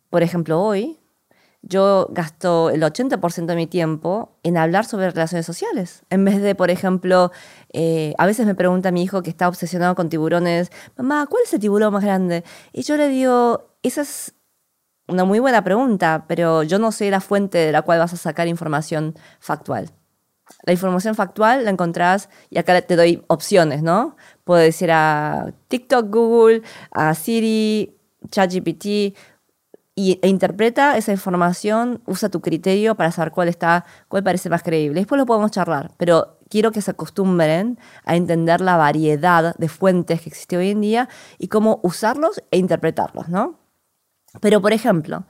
por 0.09 0.23
ejemplo, 0.23 0.59
hoy 0.59 0.97
yo 1.61 2.07
gasto 2.09 2.71
el 2.71 2.82
80% 2.82 3.45
de 3.45 3.55
mi 3.55 3.67
tiempo 3.67 4.39
en 4.41 4.57
hablar 4.57 4.86
sobre 4.86 5.11
relaciones 5.11 5.45
sociales. 5.45 6.01
En 6.09 6.25
vez 6.25 6.41
de, 6.41 6.55
por 6.55 6.71
ejemplo, 6.71 7.32
eh, 7.71 8.15
a 8.17 8.25
veces 8.25 8.47
me 8.47 8.55
pregunta 8.55 8.91
mi 8.91 9.03
hijo 9.03 9.21
que 9.21 9.29
está 9.29 9.47
obsesionado 9.47 9.93
con 9.93 10.09
tiburones, 10.09 10.71
mamá, 10.97 11.27
¿cuál 11.27 11.43
es 11.43 11.53
el 11.53 11.59
tiburón 11.59 11.93
más 11.93 12.03
grande? 12.03 12.43
Y 12.73 12.82
yo 12.82 12.97
le 12.97 13.09
digo, 13.09 13.75
esa 13.84 14.01
es 14.01 14.34
una 15.07 15.23
muy 15.23 15.38
buena 15.38 15.63
pregunta, 15.63 16.25
pero 16.27 16.63
yo 16.63 16.79
no 16.79 16.91
sé 16.91 17.11
la 17.11 17.21
fuente 17.21 17.59
de 17.59 17.71
la 17.71 17.84
cual 17.84 17.99
vas 17.99 18.13
a 18.13 18.17
sacar 18.17 18.47
información 18.47 19.13
factual. 19.39 19.91
La 20.64 20.74
información 20.74 21.16
factual 21.16 21.66
la 21.66 21.72
encontrás, 21.72 22.30
y 22.49 22.58
acá 22.58 22.82
te 22.82 22.95
doy 22.95 23.24
opciones, 23.28 23.82
¿no? 23.82 24.16
Puedo 24.43 24.62
decir 24.62 24.91
a 24.91 25.54
TikTok, 25.68 26.10
Google, 26.10 26.62
a 26.91 27.14
Siri, 27.16 27.97
ChatGPT, 28.30 29.16
y, 29.93 30.20
e 30.22 30.28
interpreta 30.30 30.97
esa 30.97 31.12
información, 31.12 32.02
usa 32.06 32.30
tu 32.30 32.41
criterio 32.41 32.95
para 32.95 33.12
saber 33.12 33.32
cuál 33.32 33.49
está, 33.49 33.86
cuál 34.08 34.24
parece 34.24 34.49
más 34.49 34.64
creíble. 34.64 35.02
Después 35.02 35.20
lo 35.20 35.26
podemos 35.26 35.52
charlar, 35.52 35.91
pero 35.97 36.39
quiero 36.49 36.72
que 36.72 36.82
se 36.82 36.91
acostumbren 36.91 37.78
a 38.06 38.16
entender 38.16 38.62
la 38.62 38.78
variedad 38.78 39.56
de 39.58 39.70
fuentes 39.70 40.22
que 40.22 40.30
existe 40.30 40.58
hoy 40.58 40.70
en 40.72 40.82
día 40.82 41.10
y 41.38 41.49
cómo 41.49 41.80
usarlos 41.84 42.41
e 42.52 42.58
interpretarlos, 42.58 43.30
¿no? 43.30 43.60
Pero, 44.39 44.62
por 44.62 44.74
ejemplo, 44.74 45.26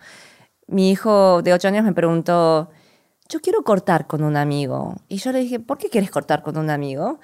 mi 0.67 0.91
hijo 0.91 1.41
de 1.41 1.53
8 1.53 1.67
años 1.69 1.84
me 1.84 1.93
preguntó, 1.93 2.69
yo 3.32 3.39
quiero 3.39 3.63
cortar 3.63 4.07
con 4.07 4.23
un 4.23 4.36
amigo. 4.36 4.95
Y 5.07 5.17
yo 5.17 5.32
le 5.32 5.39
dije, 5.39 5.59
¿por 5.59 5.77
qué 5.77 5.89
quieres 5.89 6.11
cortar 6.11 6.43
con 6.43 6.57
un 6.57 6.69
amigo? 6.69 7.19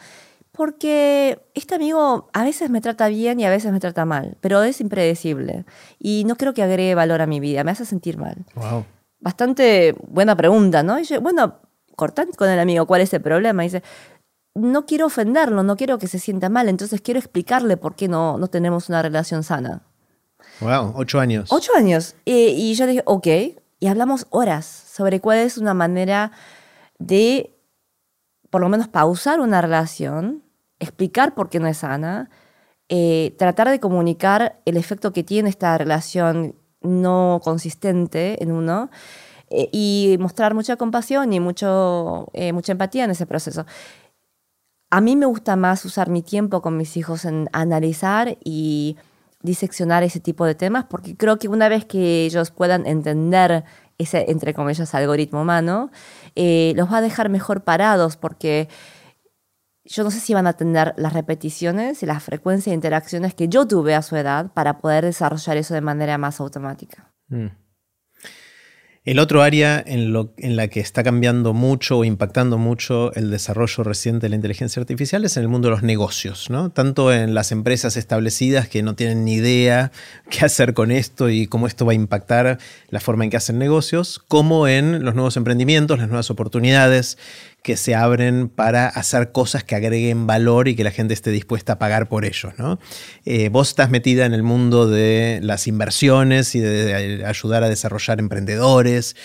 Porque 0.52 1.40
este 1.54 1.76
amigo 1.76 2.30
a 2.34 2.44
veces 2.44 2.70
me 2.70 2.82
trata 2.82 3.10
bien 3.10 3.40
y 3.40 3.46
a 3.46 3.50
veces 3.50 3.72
me 3.72 3.80
trata 3.80 4.06
mal, 4.06 4.38
pero 4.40 4.64
es 4.64 4.80
impredecible. 4.80 5.66
Y 6.00 6.24
no 6.26 6.36
creo 6.36 6.54
que 6.54 6.64
agregue 6.64 6.96
valor 6.96 7.22
a 7.22 7.28
mi 7.28 7.40
vida, 7.40 7.64
me 7.64 7.72
hace 7.72 7.86
sentir 7.86 8.18
mal. 8.18 8.46
Wow. 8.56 8.86
Bastante 9.20 9.96
buena 10.08 10.36
pregunta, 10.36 10.82
¿no? 10.82 10.98
Y 10.98 11.04
yo, 11.04 11.22
bueno, 11.22 11.60
cortar 11.96 12.28
con 12.36 12.50
el 12.50 12.60
amigo, 12.60 12.88
¿cuál 12.88 13.02
es 13.02 13.14
el 13.14 13.22
problema? 13.22 13.64
Y 13.64 13.68
dice, 13.68 13.84
no 14.56 14.86
quiero 14.86 15.08
ofenderlo, 15.08 15.62
no 15.64 15.76
quiero 15.76 16.00
que 16.00 16.08
se 16.08 16.20
sienta 16.20 16.50
mal, 16.50 16.70
entonces 16.70 17.02
quiero 17.02 17.20
explicarle 17.20 17.76
por 17.78 17.96
qué 17.96 18.08
no, 18.08 18.38
no 18.38 18.48
tenemos 18.48 18.90
una 18.90 19.02
relación 19.02 19.44
sana. 19.44 19.82
Wow, 20.62 20.94
ocho 20.96 21.20
años. 21.20 21.50
Ocho 21.52 21.72
años. 21.76 22.16
Y, 22.26 22.32
y 22.32 22.74
yo 22.74 22.88
dije, 22.88 23.04
ok, 23.06 23.28
y 23.80 23.88
hablamos 23.88 24.28
horas 24.30 24.66
sobre 24.66 25.20
cuál 25.20 25.40
es 25.40 25.58
una 25.58 25.74
manera 25.74 26.32
de, 27.00 27.56
por 28.50 28.62
lo 28.62 28.70
menos, 28.70 28.88
pausar 28.88 29.40
una 29.40 29.62
relación, 29.62 30.44
explicar 30.80 31.36
por 31.36 31.50
qué 31.50 31.60
no 31.60 31.68
es 31.68 31.78
sana, 31.78 32.30
eh, 32.90 33.36
tratar 33.38 33.70
de 33.70 33.80
comunicar 33.80 34.62
el 34.66 34.78
efecto 34.78 35.12
que 35.12 35.24
tiene 35.24 35.50
esta 35.50 35.78
relación 35.78 36.56
no 36.82 37.42
consistente 37.44 38.42
en 38.42 38.52
uno 38.52 38.90
eh, 39.50 39.70
y 39.72 40.18
mostrar 40.20 40.54
mucha 40.54 40.78
compasión 40.78 41.34
y 41.34 41.40
mucho, 41.40 42.28
eh, 42.34 42.54
mucha 42.54 42.72
empatía 42.72 43.04
en 43.04 43.12
ese 43.12 43.26
proceso. 43.26 43.66
A 44.90 45.02
mí 45.02 45.16
me 45.18 45.26
gusta 45.26 45.56
más 45.58 45.84
usar 45.84 46.10
mi 46.10 46.22
tiempo 46.22 46.62
con 46.62 46.78
mis 46.78 46.96
hijos 46.96 47.26
en 47.26 47.50
analizar 47.52 48.38
y 48.44 48.96
diseccionar 49.42 50.04
ese 50.04 50.20
tipo 50.20 50.46
de 50.46 50.56
temas, 50.56 50.86
porque 50.86 51.16
creo 51.16 51.38
que 51.38 51.48
una 51.48 51.70
vez 51.70 51.86
que 51.86 52.26
ellos 52.26 52.52
puedan 52.52 52.86
entender 52.88 53.64
ese, 53.98 54.30
entre 54.30 54.54
comillas, 54.54 54.94
algoritmo 54.94 55.42
humano, 55.42 55.92
eh, 56.36 56.74
los 56.76 56.92
va 56.92 56.98
a 56.98 57.02
dejar 57.02 57.30
mejor 57.30 57.64
parados, 57.64 58.18
porque 58.18 58.68
yo 59.86 60.04
no 60.04 60.12
sé 60.12 60.20
si 60.20 60.34
van 60.34 60.48
a 60.48 60.54
tener 60.54 60.94
las 60.98 61.14
repeticiones 61.14 62.04
y 62.04 62.06
la 62.06 62.20
frecuencia 62.20 62.72
de 62.72 62.76
interacciones 62.76 63.34
que 63.34 63.48
yo 63.48 63.68
tuve 63.68 63.96
a 63.96 64.02
su 64.02 64.16
edad 64.16 64.52
para 64.54 64.80
poder 64.80 65.06
desarrollar 65.06 65.58
eso 65.58 65.74
de 65.74 65.82
manera 65.82 66.18
más 66.18 66.40
automática. 66.40 67.14
Mm. 67.30 67.48
El 69.08 69.20
otro 69.20 69.42
área 69.42 69.82
en, 69.88 70.12
la 70.58 70.68
que 70.68 70.82
está 70.82 71.02
cambiando 71.02 71.54
mucho 71.54 72.00
o 72.00 72.04
impactando 72.04 72.58
mucho 72.58 73.14
el 73.14 73.32
desarrollo 73.32 73.86
reciente 73.86 74.26
de 74.26 74.32
la 74.32 74.36
inteligencia 74.36 74.82
artificial 74.82 75.24
es 75.24 75.38
en 75.38 75.44
el 75.44 75.48
mundo 75.48 75.70
de 75.70 75.76
los 75.76 75.82
negocios, 75.82 76.50
¿no? 76.50 76.72
Tanto 76.72 77.14
en 77.14 77.34
las 77.34 77.54
empresas 77.54 77.96
establecidas 77.96 78.68
que 78.68 78.84
no 78.84 78.96
tienen 78.96 79.24
ni 79.24 79.36
idea 79.36 79.94
qué 80.30 80.44
hacer 80.44 80.74
con 80.74 80.92
esto 80.92 81.30
y 81.30 81.48
cómo 81.48 81.68
esto 81.68 81.86
va 81.86 81.94
a 81.94 81.96
impactar 81.96 82.58
la 82.90 83.00
forma 83.00 83.24
en 83.24 83.30
que 83.30 83.38
hacen 83.38 83.58
negocios, 83.58 84.20
como 84.28 84.68
en 84.68 85.06
los 85.06 85.16
nuevos 85.16 85.38
emprendimientos, 85.38 86.00
las 86.00 86.10
nuevas 86.10 86.30
oportunidades 86.30 87.18
que 87.68 87.76
se 87.76 87.96
abren 87.96 88.48
para 88.48 88.88
hacer 88.88 89.34
cosas 89.34 89.66
que 89.66 89.76
agreguen 89.76 90.26
valor 90.26 90.70
y 90.70 90.76
que 90.78 90.86
la 90.86 90.92
gente 90.92 91.14
esté 91.14 91.32
dispuesta 91.32 91.74
a 91.74 91.80
pagar 91.80 92.08
por 92.08 92.24
ellos. 92.24 92.54
¿no? 92.58 92.80
Eh, 93.26 93.50
vos 93.50 93.68
estás 93.68 93.90
metida 93.90 94.26
en 94.26 94.34
el 94.34 94.42
mundo 94.42 94.88
de 94.88 95.42
las 95.44 95.68
inversiones 95.68 96.56
y 96.56 96.62
de 96.62 97.26
ayudar 97.26 97.64
a 97.64 97.70
desarrollar 97.70 98.22
emprendedores. 98.22 99.18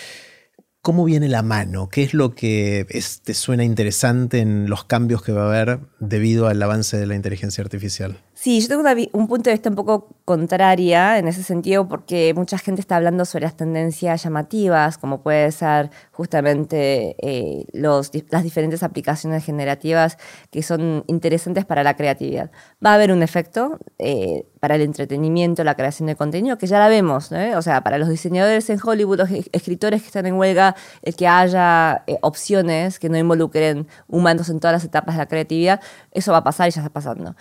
¿Cómo 0.83 1.05
viene 1.05 1.29
la 1.29 1.43
mano? 1.43 1.87
¿Qué 1.87 2.03
es 2.03 2.13
lo 2.13 2.35
que 2.35 2.85
te 3.23 3.33
suena 3.33 3.63
interesante 3.63 4.39
en 4.39 4.69
los 4.69 4.83
cambios 4.83 5.23
que 5.23 5.31
va 5.31 5.43
a 5.43 5.47
haber 5.47 5.79
debido 6.01 6.47
al 6.47 6.61
avance 6.61 6.97
de 6.97 7.07
la 7.07 7.15
inteligencia 7.15 7.63
artificial? 7.63 8.19
Sí, 8.33 8.59
yo 8.59 8.67
tengo 8.67 8.83
un 9.13 9.27
punto 9.29 9.49
de 9.49 9.53
vista 9.53 9.69
un 9.69 9.77
poco 9.77 10.09
contraria 10.25 11.19
en 11.19 11.29
ese 11.29 11.41
sentido 11.41 11.87
porque 11.87 12.33
mucha 12.35 12.57
gente 12.57 12.81
está 12.81 12.97
hablando 12.97 13.23
sobre 13.23 13.45
las 13.45 13.55
tendencias 13.55 14.25
llamativas, 14.25 14.97
como 14.97 15.23
puede 15.23 15.53
ser 15.53 15.89
justamente 16.11 17.15
eh, 17.21 17.65
los, 17.71 18.11
las 18.29 18.43
diferentes 18.43 18.83
aplicaciones 18.83 19.45
generativas 19.45 20.17
que 20.51 20.63
son 20.63 21.05
interesantes 21.07 21.63
para 21.63 21.83
la 21.83 21.95
creatividad. 21.95 22.51
Va 22.85 22.91
a 22.91 22.95
haber 22.95 23.13
un 23.13 23.23
efecto 23.23 23.79
eh, 23.99 24.47
para 24.63 24.75
el 24.75 24.81
entretenimiento, 24.81 25.61
la 25.65 25.75
creación 25.75 26.07
de 26.07 26.15
contenido, 26.15 26.57
que 26.57 26.67
ya 26.67 26.79
la 26.79 26.87
vemos, 26.87 27.33
o 27.33 27.61
sea, 27.61 27.81
para 27.81 27.97
los 27.97 28.07
diseñadores 28.07 28.69
en 28.69 28.79
Hollywood, 28.81 29.17
los 29.17 29.29
escritores 29.51 30.01
que 30.01 30.07
están 30.07 30.25
en 30.25 30.35
huelga, 30.35 30.73
el 31.01 31.17
que 31.17 31.27
haya 31.27 32.05
eh, 32.07 32.17
opciones 32.21 32.97
que 32.97 33.09
no 33.09 33.17
involucren 33.17 33.87
humanos 34.07 34.47
en 34.47 34.61
todas 34.61 34.75
las 34.75 34.85
etapas 34.85 35.15
de 35.15 35.19
la 35.19 35.25
creatividad, 35.25 35.81
eso 36.13 36.31
va 36.31 36.37
a 36.37 36.43
pasar 36.45 36.69
y 36.69 36.71
ya 36.71 36.79
está 36.79 36.93
pasando. 36.93 37.35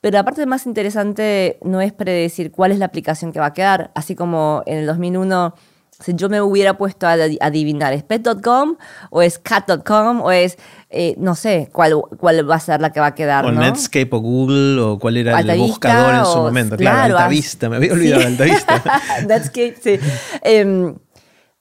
Pero 0.00 0.18
la 0.18 0.24
parte 0.24 0.46
más 0.46 0.66
interesante 0.66 1.58
no 1.62 1.80
es 1.80 1.92
predecir 1.92 2.52
cuál 2.52 2.70
es 2.70 2.78
la 2.78 2.84
aplicación 2.84 3.32
que 3.32 3.40
va 3.40 3.46
a 3.46 3.54
quedar, 3.54 3.90
así 3.96 4.14
como 4.14 4.62
en 4.66 4.78
el 4.78 4.86
2001 4.86 5.54
si 6.00 6.14
yo 6.14 6.28
me 6.28 6.40
hubiera 6.40 6.78
puesto 6.78 7.06
a 7.08 7.12
adivinar, 7.12 7.92
¿es 7.92 8.04
pet.com 8.04 8.76
o 9.10 9.22
es 9.22 9.38
cat.com 9.38 10.20
o 10.20 10.30
es, 10.30 10.56
eh, 10.90 11.14
no 11.18 11.34
sé, 11.34 11.68
cuál, 11.72 11.94
cuál 12.18 12.48
va 12.48 12.54
a 12.54 12.60
ser 12.60 12.80
la 12.80 12.92
que 12.92 13.00
va 13.00 13.06
a 13.06 13.14
quedar? 13.14 13.44
O 13.44 13.50
Netscape 13.50 14.08
o 14.12 14.20
Google 14.20 14.80
o 14.80 14.98
cuál 14.98 15.16
era 15.16 15.40
el 15.40 15.58
buscador 15.58 16.14
en 16.14 16.24
su 16.24 16.38
momento. 16.38 16.76
Claro, 16.76 17.16
Altavista, 17.16 17.68
me 17.68 17.76
había 17.76 17.92
olvidado 17.92 18.20
de 18.20 18.26
Altavista. 18.28 18.82
Netscape, 19.26 19.76
sí. 19.82 19.98
Em, 20.42 20.94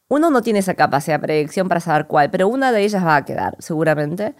uno 0.09 0.29
no 0.29 0.41
tiene 0.41 0.59
esa 0.59 0.75
capacidad 0.75 1.19
de 1.19 1.23
predicción 1.25 1.67
para 1.67 1.81
saber 1.81 2.05
cuál, 2.05 2.29
pero 2.29 2.47
una 2.47 2.71
de 2.71 2.83
ellas 2.83 3.03
va 3.03 3.15
a 3.15 3.25
quedar, 3.25 3.55
seguramente. 3.59 4.35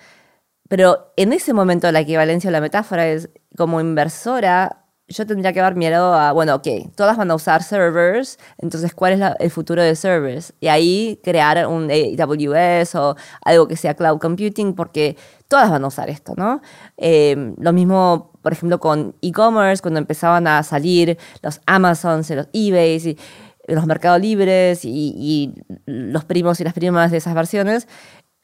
Pero 0.69 1.13
en 1.17 1.33
ese 1.33 1.53
momento 1.53 1.91
la 1.91 2.01
equivalencia 2.01 2.49
o 2.49 2.51
la 2.51 2.61
metáfora 2.61 3.07
es, 3.07 3.29
como 3.57 3.81
inversora, 3.81 4.85
yo 5.09 5.25
tendría 5.25 5.53
que 5.53 5.61
haber 5.61 5.75
mirado 5.75 6.13
a, 6.13 6.33
bueno, 6.33 6.55
ok, 6.55 6.67
todas 6.95 7.15
van 7.15 7.31
a 7.31 7.35
usar 7.35 7.63
servers, 7.63 8.37
entonces, 8.57 8.93
¿cuál 8.93 9.13
es 9.13 9.31
el 9.39 9.49
futuro 9.49 9.81
de 9.81 9.95
servers? 9.95 10.53
Y 10.59 10.67
ahí 10.67 11.19
crear 11.23 11.65
un 11.67 11.89
AWS 11.89 12.95
o 12.95 13.15
algo 13.41 13.67
que 13.67 13.77
sea 13.77 13.93
cloud 13.93 14.19
computing, 14.19 14.73
porque 14.73 15.15
todas 15.47 15.71
van 15.71 15.83
a 15.85 15.87
usar 15.87 16.09
esto, 16.09 16.33
¿no? 16.35 16.61
Em, 16.97 17.55
lo 17.57 17.71
mismo, 17.71 18.33
por 18.41 18.51
ejemplo, 18.51 18.79
con 18.79 19.15
e-commerce, 19.21 19.81
cuando 19.81 19.99
empezaban 19.99 20.45
a 20.45 20.61
salir 20.63 21.17
los 21.41 21.61
Amazons, 21.65 22.29
los 22.31 22.47
eBays, 22.51 23.05
y 23.05 23.17
los 23.67 23.85
mercados 23.85 24.21
libres 24.21 24.85
y, 24.85 25.13
y 25.17 25.53
los 25.85 26.23
primos 26.25 26.59
y 26.59 26.63
las 26.63 26.73
primas 26.73 27.11
de 27.11 27.17
esas 27.17 27.33
versiones, 27.33 27.87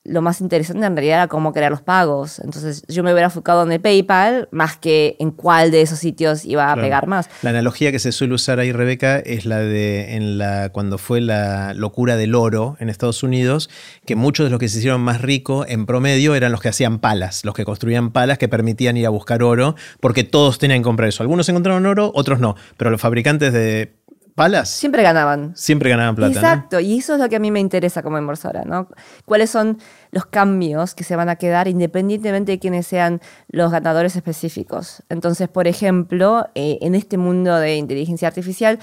lo 0.06 0.22
más 0.22 0.42
interesante 0.42 0.86
en 0.86 0.96
realidad 0.96 1.20
era 1.20 1.28
cómo 1.28 1.54
crear 1.54 1.72
los 1.72 1.82
pagos. 1.82 2.40
Entonces 2.40 2.84
yo 2.90 3.04
me 3.04 3.14
hubiera 3.14 3.28
enfocado 3.28 3.64
en 3.64 3.72
el 3.72 3.80
PayPal 3.80 4.50
más 4.52 4.76
que 4.76 5.16
en 5.20 5.32
cuál 5.32 5.72
de 5.72 5.82
esos 5.82 6.00
sitios 6.00 6.44
iba 6.44 6.72
a 6.72 6.76
pegar 6.76 7.08
más. 7.08 7.30
La 7.42 7.52
analogía 7.52 7.92
que 7.92 8.00
se 8.00 8.12
suele 8.12 8.34
usar 8.34 8.60
ahí, 8.60 8.74
Rebeca, 8.74 9.20
es 9.20 9.46
la 9.46 9.60
de 9.60 10.16
en 10.16 10.38
la, 10.38 10.70
cuando 10.70 10.98
fue 10.98 11.22
la 11.22 11.74
locura 11.74 12.18
del 12.18 12.36
oro 12.36 12.76
en 12.80 12.90
Estados 12.90 13.24
Unidos, 13.24 13.70
que 14.06 14.18
muchos 14.18 14.46
de 14.46 14.50
los 14.50 14.60
que 14.60 14.68
se 14.68 14.80
hicieron 14.80 15.00
más 15.00 15.22
ricos 15.22 15.66
en 15.70 15.86
promedio 15.86 16.36
eran 16.36 16.52
los 16.52 16.60
que 16.60 16.70
hacían 16.70 17.00
palas, 17.00 17.46
los 17.46 17.54
que 17.54 17.64
construían 17.64 18.12
palas 18.12 18.38
que 18.38 18.50
permitían 18.50 18.98
ir 18.98 19.06
a 19.06 19.10
buscar 19.10 19.42
oro, 19.42 19.76
porque 20.02 20.26
todos 20.26 20.60
tenían 20.60 20.82
que 20.82 20.86
comprar 20.86 21.08
eso. 21.08 21.24
Algunos 21.24 21.48
encontraron 21.48 21.86
oro, 21.86 22.12
otros 22.14 22.40
no, 22.40 22.56
pero 22.76 22.90
los 22.90 23.00
fabricantes 23.00 23.54
de 23.54 24.03
palas. 24.34 24.70
Siempre 24.70 25.04
ganaban. 25.04 25.54
Siempre 25.56 25.90
ganaban 25.90 26.16
plata. 26.16 26.34
Exacto, 26.34 26.80
y 26.80 26.98
eso 27.00 27.14
es 27.14 27.20
lo 27.20 27.30
que 27.30 27.36
a 27.36 27.40
mí 27.40 27.52
me 27.52 27.60
interesa 27.60 28.02
como 28.02 28.18
inversora, 28.18 28.64
¿no? 28.64 28.88
¿Cuáles 29.26 29.50
son 29.50 29.78
los 30.12 30.26
cambios 30.26 30.96
que 30.96 31.04
se 31.04 31.16
van 31.16 31.30
a 31.30 31.36
quedar 31.36 31.68
independientemente 31.68 32.54
de 32.54 32.60
quiénes 32.60 32.88
sean 32.88 33.22
los 33.50 33.72
ganadores 33.72 34.16
específicos? 34.16 35.04
Entonces, 35.10 35.50
por 35.50 35.68
ejemplo, 35.68 36.48
eh, 36.56 36.80
en 36.82 36.96
este 36.96 37.18
mundo 37.18 37.56
de 37.58 37.78
inteligencia 37.78 38.28
artificial, 38.28 38.80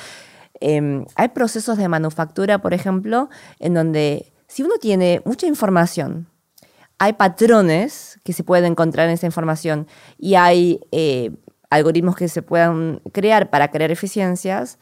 em, 0.61 1.05
hay 1.17 1.29
procesos 1.29 1.79
de 1.79 1.89
manufactura, 1.89 2.59
por 2.59 2.75
ejemplo, 2.75 3.29
en 3.59 3.75
donde 3.75 4.33
si 4.47 4.63
uno 4.63 4.75
tiene 4.81 5.23
mucha 5.25 5.47
información, 5.47 6.27
hay 6.99 7.15
patrones 7.15 8.21
que 8.25 8.35
se 8.35 8.45
pueden 8.45 8.67
encontrar 8.67 9.09
en 9.09 9.15
esa 9.15 9.25
información 9.25 9.87
y 10.19 10.35
hay 10.35 10.81
eh, 10.93 11.31
algoritmos 11.71 12.15
que 12.15 12.29
se 12.29 12.43
puedan 12.43 13.01
crear 13.13 13.49
para 13.49 13.71
crear 13.71 13.91
eficiencias, 13.91 14.79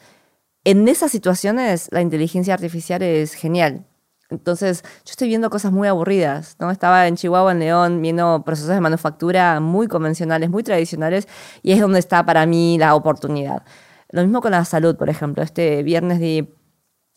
en 0.63 0.87
esas 0.87 1.11
situaciones 1.11 1.87
la 1.91 2.01
inteligencia 2.01 2.53
artificial 2.53 3.01
es 3.01 3.33
genial. 3.33 3.85
Entonces, 4.29 4.83
yo 4.83 5.11
estoy 5.11 5.27
viendo 5.27 5.49
cosas 5.49 5.71
muy 5.71 5.87
aburridas, 5.87 6.55
¿no? 6.59 6.69
Estaba 6.69 7.07
en 7.07 7.15
Chihuahua, 7.15 7.51
en 7.51 7.59
León, 7.59 8.01
viendo 8.01 8.43
procesos 8.45 8.69
de 8.69 8.79
manufactura 8.79 9.59
muy 9.59 9.87
convencionales, 9.87 10.51
muy 10.51 10.61
tradicionales, 10.61 11.27
y 11.63 11.71
es 11.71 11.79
donde 11.79 11.97
está 11.97 12.23
para 12.25 12.45
mí 12.45 12.77
la 12.77 12.93
oportunidad. 12.93 13.63
Lo 14.11 14.21
mismo 14.21 14.41
con 14.41 14.51
la 14.51 14.65
salud, 14.65 14.95
por 14.97 15.09
ejemplo. 15.09 15.41
Este 15.41 15.81
viernes 15.81 16.19
di 16.19 16.47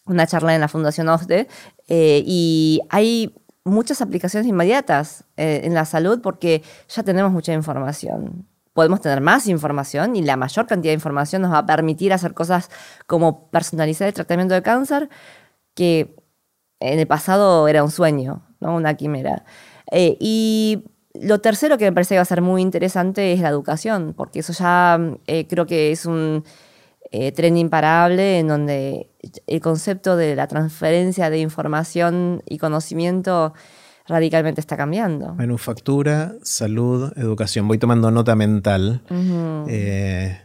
una 0.06 0.26
charla 0.26 0.54
en 0.54 0.60
la 0.62 0.68
Fundación 0.68 1.08
OSDE 1.08 1.48
eh, 1.88 2.22
y 2.26 2.80
hay 2.88 3.34
muchas 3.64 4.00
aplicaciones 4.00 4.48
inmediatas 4.48 5.24
eh, 5.36 5.60
en 5.64 5.74
la 5.74 5.84
salud 5.84 6.20
porque 6.22 6.62
ya 6.88 7.02
tenemos 7.02 7.30
mucha 7.30 7.52
información 7.52 8.48
podemos 8.72 9.00
tener 9.00 9.20
más 9.20 9.46
información 9.46 10.16
y 10.16 10.22
la 10.22 10.36
mayor 10.36 10.66
cantidad 10.66 10.90
de 10.90 10.94
información 10.94 11.42
nos 11.42 11.52
va 11.52 11.58
a 11.58 11.66
permitir 11.66 12.12
hacer 12.12 12.34
cosas 12.34 12.70
como 13.06 13.50
personalizar 13.50 14.08
el 14.08 14.14
tratamiento 14.14 14.54
de 14.54 14.62
cáncer, 14.62 15.08
que 15.74 16.16
en 16.80 16.98
el 16.98 17.06
pasado 17.06 17.68
era 17.68 17.84
un 17.84 17.90
sueño, 17.90 18.46
¿no? 18.60 18.74
una 18.74 18.94
quimera. 18.94 19.44
Eh, 19.90 20.16
y 20.20 20.84
lo 21.14 21.40
tercero 21.40 21.78
que 21.78 21.84
me 21.84 21.92
parece 21.92 22.14
que 22.14 22.18
va 22.18 22.22
a 22.22 22.26
ser 22.26 22.42
muy 22.42 22.62
interesante 22.62 23.32
es 23.32 23.40
la 23.40 23.48
educación, 23.48 24.14
porque 24.16 24.40
eso 24.40 24.52
ya 24.52 24.98
eh, 25.26 25.46
creo 25.46 25.66
que 25.66 25.92
es 25.92 26.06
un 26.06 26.44
eh, 27.10 27.32
tren 27.32 27.58
imparable 27.58 28.38
en 28.38 28.48
donde 28.48 29.10
el 29.46 29.60
concepto 29.60 30.16
de 30.16 30.34
la 30.34 30.46
transferencia 30.46 31.28
de 31.28 31.38
información 31.38 32.42
y 32.46 32.58
conocimiento 32.58 33.52
radicalmente 34.06 34.60
está 34.60 34.76
cambiando. 34.76 35.34
Manufactura, 35.34 36.34
salud, 36.42 37.12
educación. 37.16 37.68
Voy 37.68 37.78
tomando 37.78 38.10
nota 38.10 38.34
mental. 38.34 39.02
Eh, 39.68 40.38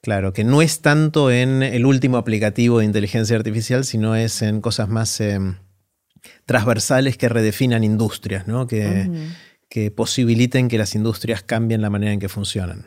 claro, 0.00 0.32
que 0.32 0.44
no 0.44 0.62
es 0.62 0.80
tanto 0.80 1.30
en 1.30 1.62
el 1.62 1.86
último 1.86 2.16
aplicativo 2.16 2.78
de 2.78 2.84
inteligencia 2.84 3.36
artificial, 3.36 3.84
sino 3.84 4.14
es 4.14 4.42
en 4.42 4.60
cosas 4.60 4.88
más 4.88 5.20
eh, 5.20 5.38
transversales 6.46 7.16
que 7.16 7.28
redefinan 7.28 7.84
industrias, 7.84 8.46
¿no? 8.46 8.66
que, 8.66 9.10
que, 9.68 9.90
posibiliten 9.90 10.68
que 10.68 10.78
las 10.78 10.94
industrias 10.94 11.42
cambien 11.42 11.82
la 11.82 11.90
manera 11.90 12.12
en 12.12 12.20
que 12.20 12.28
funcionan. 12.28 12.86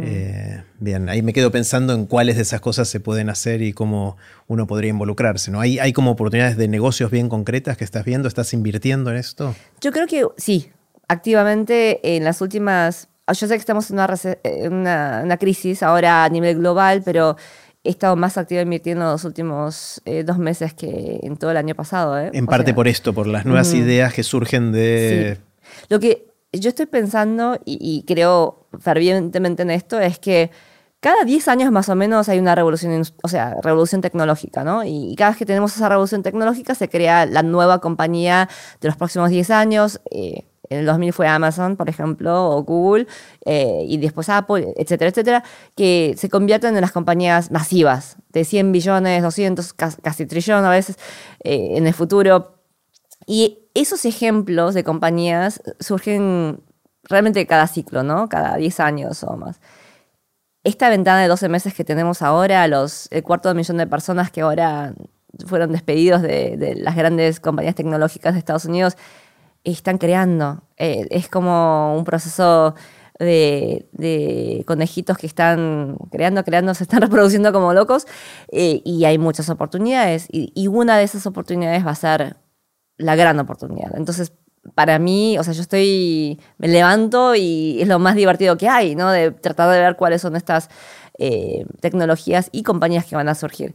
Eh, 0.00 0.62
bien, 0.78 1.08
ahí 1.08 1.22
me 1.22 1.32
quedo 1.32 1.50
pensando 1.50 1.92
en 1.92 2.06
cuáles 2.06 2.36
de 2.36 2.42
esas 2.42 2.60
cosas 2.60 2.88
se 2.88 2.98
pueden 2.98 3.30
hacer 3.30 3.62
y 3.62 3.72
cómo 3.72 4.16
uno 4.48 4.66
podría 4.66 4.90
involucrarse. 4.90 5.50
¿no? 5.50 5.60
¿Hay, 5.60 5.78
¿Hay 5.78 5.92
como 5.92 6.10
oportunidades 6.10 6.56
de 6.56 6.68
negocios 6.68 7.10
bien 7.10 7.28
concretas 7.28 7.76
que 7.76 7.84
estás 7.84 8.04
viendo? 8.04 8.26
¿Estás 8.26 8.52
invirtiendo 8.52 9.10
en 9.10 9.16
esto? 9.16 9.54
Yo 9.80 9.92
creo 9.92 10.06
que 10.06 10.26
sí, 10.36 10.70
activamente 11.08 12.16
en 12.16 12.24
las 12.24 12.40
últimas... 12.40 13.08
Yo 13.28 13.46
sé 13.46 13.54
que 13.54 13.60
estamos 13.60 13.88
en 13.90 14.72
una, 14.72 15.20
una, 15.22 15.36
crisis 15.36 15.84
ahora 15.84 16.24
a 16.24 16.28
nivel 16.28 16.56
global, 16.56 17.02
pero 17.04 17.36
he 17.84 17.90
estado 17.90 18.16
más 18.16 18.36
activa 18.36 18.60
invirtiendo 18.60 19.04
en 19.04 19.12
los 19.12 19.24
últimos 19.24 20.02
eh, 20.04 20.24
dos 20.24 20.38
meses 20.38 20.74
que 20.74 21.20
en 21.22 21.36
todo 21.36 21.52
el 21.52 21.56
año 21.56 21.76
pasado. 21.76 22.18
¿eh? 22.18 22.30
En 22.32 22.46
parte 22.46 22.74
por 22.74 22.88
esto, 22.88 23.14
por 23.14 23.28
las 23.28 23.46
nuevas 23.46 23.72
ideas 23.72 24.12
que 24.12 24.24
surgen 24.24 24.72
de... 24.72 25.38
Lo 25.88 26.00
que 26.00 26.29
yo 26.52 26.68
estoy 26.68 26.86
pensando, 26.86 27.58
y, 27.64 28.04
creo 28.06 28.66
fervientemente 28.78 29.62
en 29.62 29.70
esto, 29.70 30.00
es 30.00 30.18
que 30.18 30.50
cada 31.00 31.24
10 31.24 31.48
años 31.48 31.72
más 31.72 31.88
o 31.88 31.94
menos 31.94 32.28
hay 32.28 32.38
una 32.38 32.54
revolución, 32.54 33.02
o 33.22 33.28
sea, 33.28 33.56
revolución 33.62 34.00
tecnológica, 34.02 34.64
¿no? 34.64 34.84
Y 34.84 35.14
cada 35.16 35.30
vez 35.30 35.38
que 35.38 35.46
tenemos 35.46 35.74
esa 35.74 35.88
revolución 35.88 36.22
tecnológica 36.22 36.74
se 36.74 36.88
crea 36.88 37.24
la 37.26 37.42
nueva 37.42 37.80
compañía 37.80 38.48
de 38.80 38.88
los 38.88 38.96
próximos 38.96 39.30
10 39.30 39.50
años. 39.50 40.00
Eh, 40.10 40.44
en 40.68 40.80
el 40.80 40.86
2000 40.86 41.12
fue 41.12 41.26
Amazon, 41.26 41.76
por 41.76 41.88
ejemplo, 41.88 42.50
o 42.50 42.62
Google, 42.62 43.06
eh, 43.44 43.84
y 43.86 43.96
después 43.98 44.28
Apple, 44.28 44.72
etcétera, 44.76 45.10
etcétera, 45.10 45.44
que 45.74 46.14
se 46.16 46.28
convierten 46.28 46.76
en 46.76 46.80
las 46.80 46.92
compañías 46.92 47.50
masivas, 47.50 48.16
de 48.28 48.44
100 48.44 48.70
billones, 48.70 49.22
200, 49.22 49.72
casi 49.72 50.26
trillón 50.26 50.64
a 50.64 50.70
veces, 50.70 50.96
eh, 51.42 51.72
en 51.76 51.86
el 51.86 51.94
futuro. 51.94 52.59
Y 53.26 53.58
esos 53.74 54.04
ejemplos 54.04 54.74
de 54.74 54.84
compañías 54.84 55.62
surgen 55.78 56.62
realmente 57.04 57.46
cada 57.46 57.66
ciclo, 57.66 58.02
¿no? 58.02 58.28
Cada 58.28 58.56
10 58.56 58.80
años 58.80 59.22
o 59.24 59.36
más. 59.36 59.60
Esta 60.64 60.90
ventana 60.90 61.22
de 61.22 61.28
12 61.28 61.48
meses 61.48 61.74
que 61.74 61.84
tenemos 61.84 62.22
ahora, 62.22 62.66
los, 62.66 63.08
el 63.10 63.22
cuarto 63.22 63.48
de 63.48 63.54
millón 63.54 63.78
de 63.78 63.86
personas 63.86 64.30
que 64.30 64.42
ahora 64.42 64.94
fueron 65.46 65.72
despedidos 65.72 66.22
de, 66.22 66.76
las 66.76 66.96
grandes 66.96 67.40
compañías 67.40 67.74
tecnológicas 67.74 68.34
de 68.34 68.40
Estados 68.40 68.66
Unidos, 68.66 68.96
están 69.64 69.98
creando. 69.98 70.62
Eh, 70.76 71.06
es 71.10 71.28
como 71.28 71.96
un 71.96 72.04
proceso 72.04 72.74
de, 73.18 74.64
conejitos 74.66 75.16
que 75.18 75.26
están 75.26 75.96
creando, 76.10 76.44
creando, 76.44 76.74
se 76.74 76.84
están 76.84 77.02
reproduciendo 77.02 77.52
como 77.52 77.72
locos 77.72 78.06
eh, 78.50 78.82
y 78.84 79.04
hay 79.04 79.18
muchas 79.18 79.48
oportunidades 79.50 80.26
y, 80.30 80.52
y, 80.54 80.68
una 80.68 80.96
de 80.98 81.04
esas 81.04 81.26
oportunidades 81.26 81.86
va 81.86 81.90
a 81.92 81.94
ser 81.94 82.36
la 83.00 83.16
gran 83.16 83.38
oportunidad. 83.38 83.92
Entonces, 83.96 84.32
para 84.74 84.98
mí, 84.98 85.38
o 85.38 85.44
sea, 85.44 85.52
yo 85.52 85.62
estoy, 85.62 86.38
me 86.58 86.68
levanto 86.68 87.34
y 87.34 87.80
es 87.80 87.88
lo 87.88 87.98
más 87.98 88.14
divertido 88.14 88.56
que 88.56 88.68
hay, 88.68 88.94
¿no? 88.94 89.10
De 89.10 89.30
tratar 89.30 89.70
de 89.70 89.80
ver 89.80 89.96
cuáles 89.96 90.22
son 90.22 90.36
estas 90.36 90.68
eh, 91.18 91.64
tecnologías 91.80 92.48
y 92.52 92.62
compañías 92.62 93.06
que 93.06 93.16
van 93.16 93.28
a 93.28 93.34
surgir. 93.34 93.74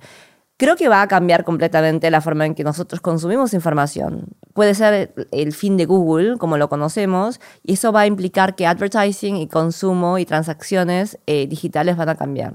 Creo 0.57 0.77
que 0.77 0.87
va 0.87 1.01
a 1.01 1.07
cambiar 1.09 1.43
completamente 1.43 2.09
la 2.09 2.21
forma 2.21 2.45
en 2.45 2.55
que 2.55 2.63
nosotros 2.63 3.01
consumimos 3.01 3.53
información. 3.53 4.27
Puede 4.53 4.73
ser 4.73 5.13
el 5.31 5.51
fin 5.51 5.75
de 5.75 5.85
Google, 5.85 6.37
como 6.37 6.57
lo 6.57 6.69
conocemos, 6.69 7.41
y 7.61 7.73
eso 7.73 7.91
va 7.91 8.01
a 8.01 8.07
implicar 8.07 8.55
que 8.55 8.65
advertising 8.65 9.35
y 9.35 9.47
consumo 9.47 10.17
y 10.17 10.25
transacciones 10.25 11.19
eh, 11.25 11.47
digitales 11.47 11.97
van 11.97 12.07
a 12.07 12.15
cambiar. 12.15 12.53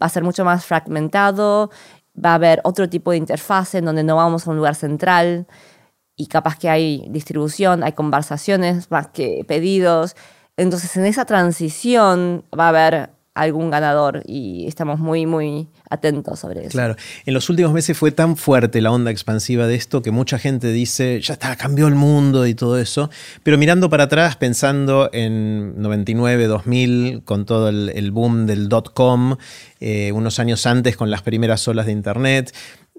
Va 0.00 0.06
a 0.06 0.08
ser 0.08 0.22
mucho 0.22 0.42
más 0.44 0.64
fragmentado, 0.64 1.70
va 2.16 2.30
a 2.30 2.34
haber 2.36 2.60
otro 2.64 2.88
tipo 2.88 3.10
de 3.10 3.18
interfase 3.18 3.78
en 3.78 3.84
donde 3.84 4.04
no 4.04 4.16
vamos 4.16 4.46
a 4.46 4.50
un 4.50 4.56
lugar 4.56 4.74
central 4.74 5.46
y 6.16 6.26
capaz 6.26 6.58
que 6.58 6.68
hay 6.68 7.04
distribución, 7.08 7.82
hay 7.82 7.92
conversaciones 7.92 8.90
más 8.90 9.08
que 9.08 9.44
pedidos. 9.46 10.16
Entonces 10.56 10.96
en 10.96 11.06
esa 11.06 11.24
transición 11.24 12.44
va 12.56 12.66
a 12.66 12.68
haber 12.68 13.10
algún 13.34 13.68
ganador 13.68 14.22
y 14.26 14.66
estamos 14.68 15.00
muy, 15.00 15.26
muy 15.26 15.68
atentos 15.90 16.38
sobre 16.38 16.60
eso. 16.60 16.70
Claro, 16.70 16.94
en 17.26 17.34
los 17.34 17.50
últimos 17.50 17.72
meses 17.72 17.98
fue 17.98 18.12
tan 18.12 18.36
fuerte 18.36 18.80
la 18.80 18.92
onda 18.92 19.10
expansiva 19.10 19.66
de 19.66 19.74
esto 19.74 20.02
que 20.02 20.12
mucha 20.12 20.38
gente 20.38 20.68
dice, 20.68 21.20
ya 21.20 21.34
está, 21.34 21.56
cambió 21.56 21.88
el 21.88 21.96
mundo 21.96 22.46
y 22.46 22.54
todo 22.54 22.78
eso, 22.78 23.10
pero 23.42 23.58
mirando 23.58 23.90
para 23.90 24.04
atrás, 24.04 24.36
pensando 24.36 25.10
en 25.12 25.80
99, 25.82 26.46
2000, 26.46 27.22
con 27.24 27.44
todo 27.44 27.68
el, 27.68 28.10
boom 28.12 28.46
del 28.46 28.68
dot-com, 28.68 29.36
eh, 29.80 30.12
unos 30.12 30.38
años 30.38 30.64
antes 30.66 30.96
con 30.96 31.10
las 31.10 31.22
primeras 31.22 31.66
olas 31.66 31.86
de 31.86 31.92
Internet, 31.92 32.54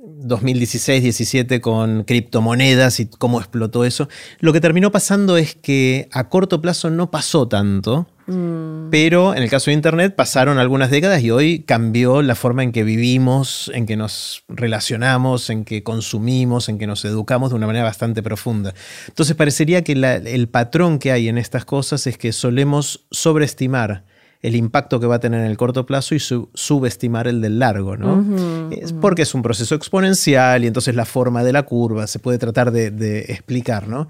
2016-17 0.06 1.62
con 1.62 2.04
criptomonedas 2.04 3.00
y 3.00 3.08
cómo 3.08 3.40
explotó 3.40 3.86
eso. 3.86 4.10
Lo 4.40 4.54
que 4.54 4.62
terminó 4.62 4.92
pasando 4.92 5.38
es 5.38 5.56
que 5.56 6.08
a 6.12 6.30
corto 6.30 6.62
plazo 6.62 6.90
no 6.90 7.12
pasó 7.12 7.48
tanto, 7.48 8.08
mm. 8.28 8.90
pero 8.92 9.36
en 9.36 9.44
el 9.44 9.50
caso 9.50 9.72
de 9.72 9.76
Internet 9.76 10.16
pasaron 10.16 10.58
algunas 10.60 10.90
décadas 10.90 11.22
y 11.24 11.32
hoy 11.32 11.60
cambió 11.60 12.22
la 12.22 12.36
forma 12.36 12.64
en 12.64 12.72
que 12.72 12.84
vivimos, 12.84 13.72
en 13.74 13.86
que 13.86 13.98
nos 13.98 14.44
relacionamos, 14.48 15.50
en 15.50 15.66
que 15.66 15.84
consumimos, 15.84 16.70
en 16.70 16.78
que 16.78 16.88
nos 16.88 17.06
educamos 17.06 17.50
de 17.50 17.56
una 17.56 17.68
manera 17.68 17.86
bastante 17.86 18.24
profunda. 18.24 18.74
Entonces 19.08 19.36
parecería 19.36 19.84
que 19.84 19.94
el 19.94 20.48
patrón 20.50 21.00
que 21.00 21.12
hay 21.12 21.28
en 21.28 21.38
estas 21.38 21.66
cosas 21.66 22.08
es 22.08 22.18
que 22.18 22.32
solemos 22.32 23.06
sobreestimar 23.12 24.04
el 24.46 24.56
impacto 24.56 25.00
que 25.00 25.08
va 25.08 25.16
a 25.16 25.20
tener 25.20 25.42
en 25.42 25.48
el 25.48 25.58
corto 25.58 25.88
plazo 25.88 26.14
y 26.14 26.20
subestimar 26.20 27.28
el 27.28 27.42
del 27.42 27.58
largo, 27.58 27.98
¿no? 27.98 28.70
es 28.72 28.94
porque 28.94 29.24
es 29.24 29.34
un 29.34 29.42
proceso 29.42 29.74
exponencial 29.74 30.64
y 30.64 30.68
entonces 30.68 30.94
la 30.94 31.06
forma 31.06 31.44
de 31.44 31.52
la 31.52 31.64
curva 31.64 32.06
se 32.06 32.20
puede 32.20 32.38
tratar 32.38 32.72
de, 32.72 33.26
explicar, 33.28 33.88
¿no? 33.88 34.08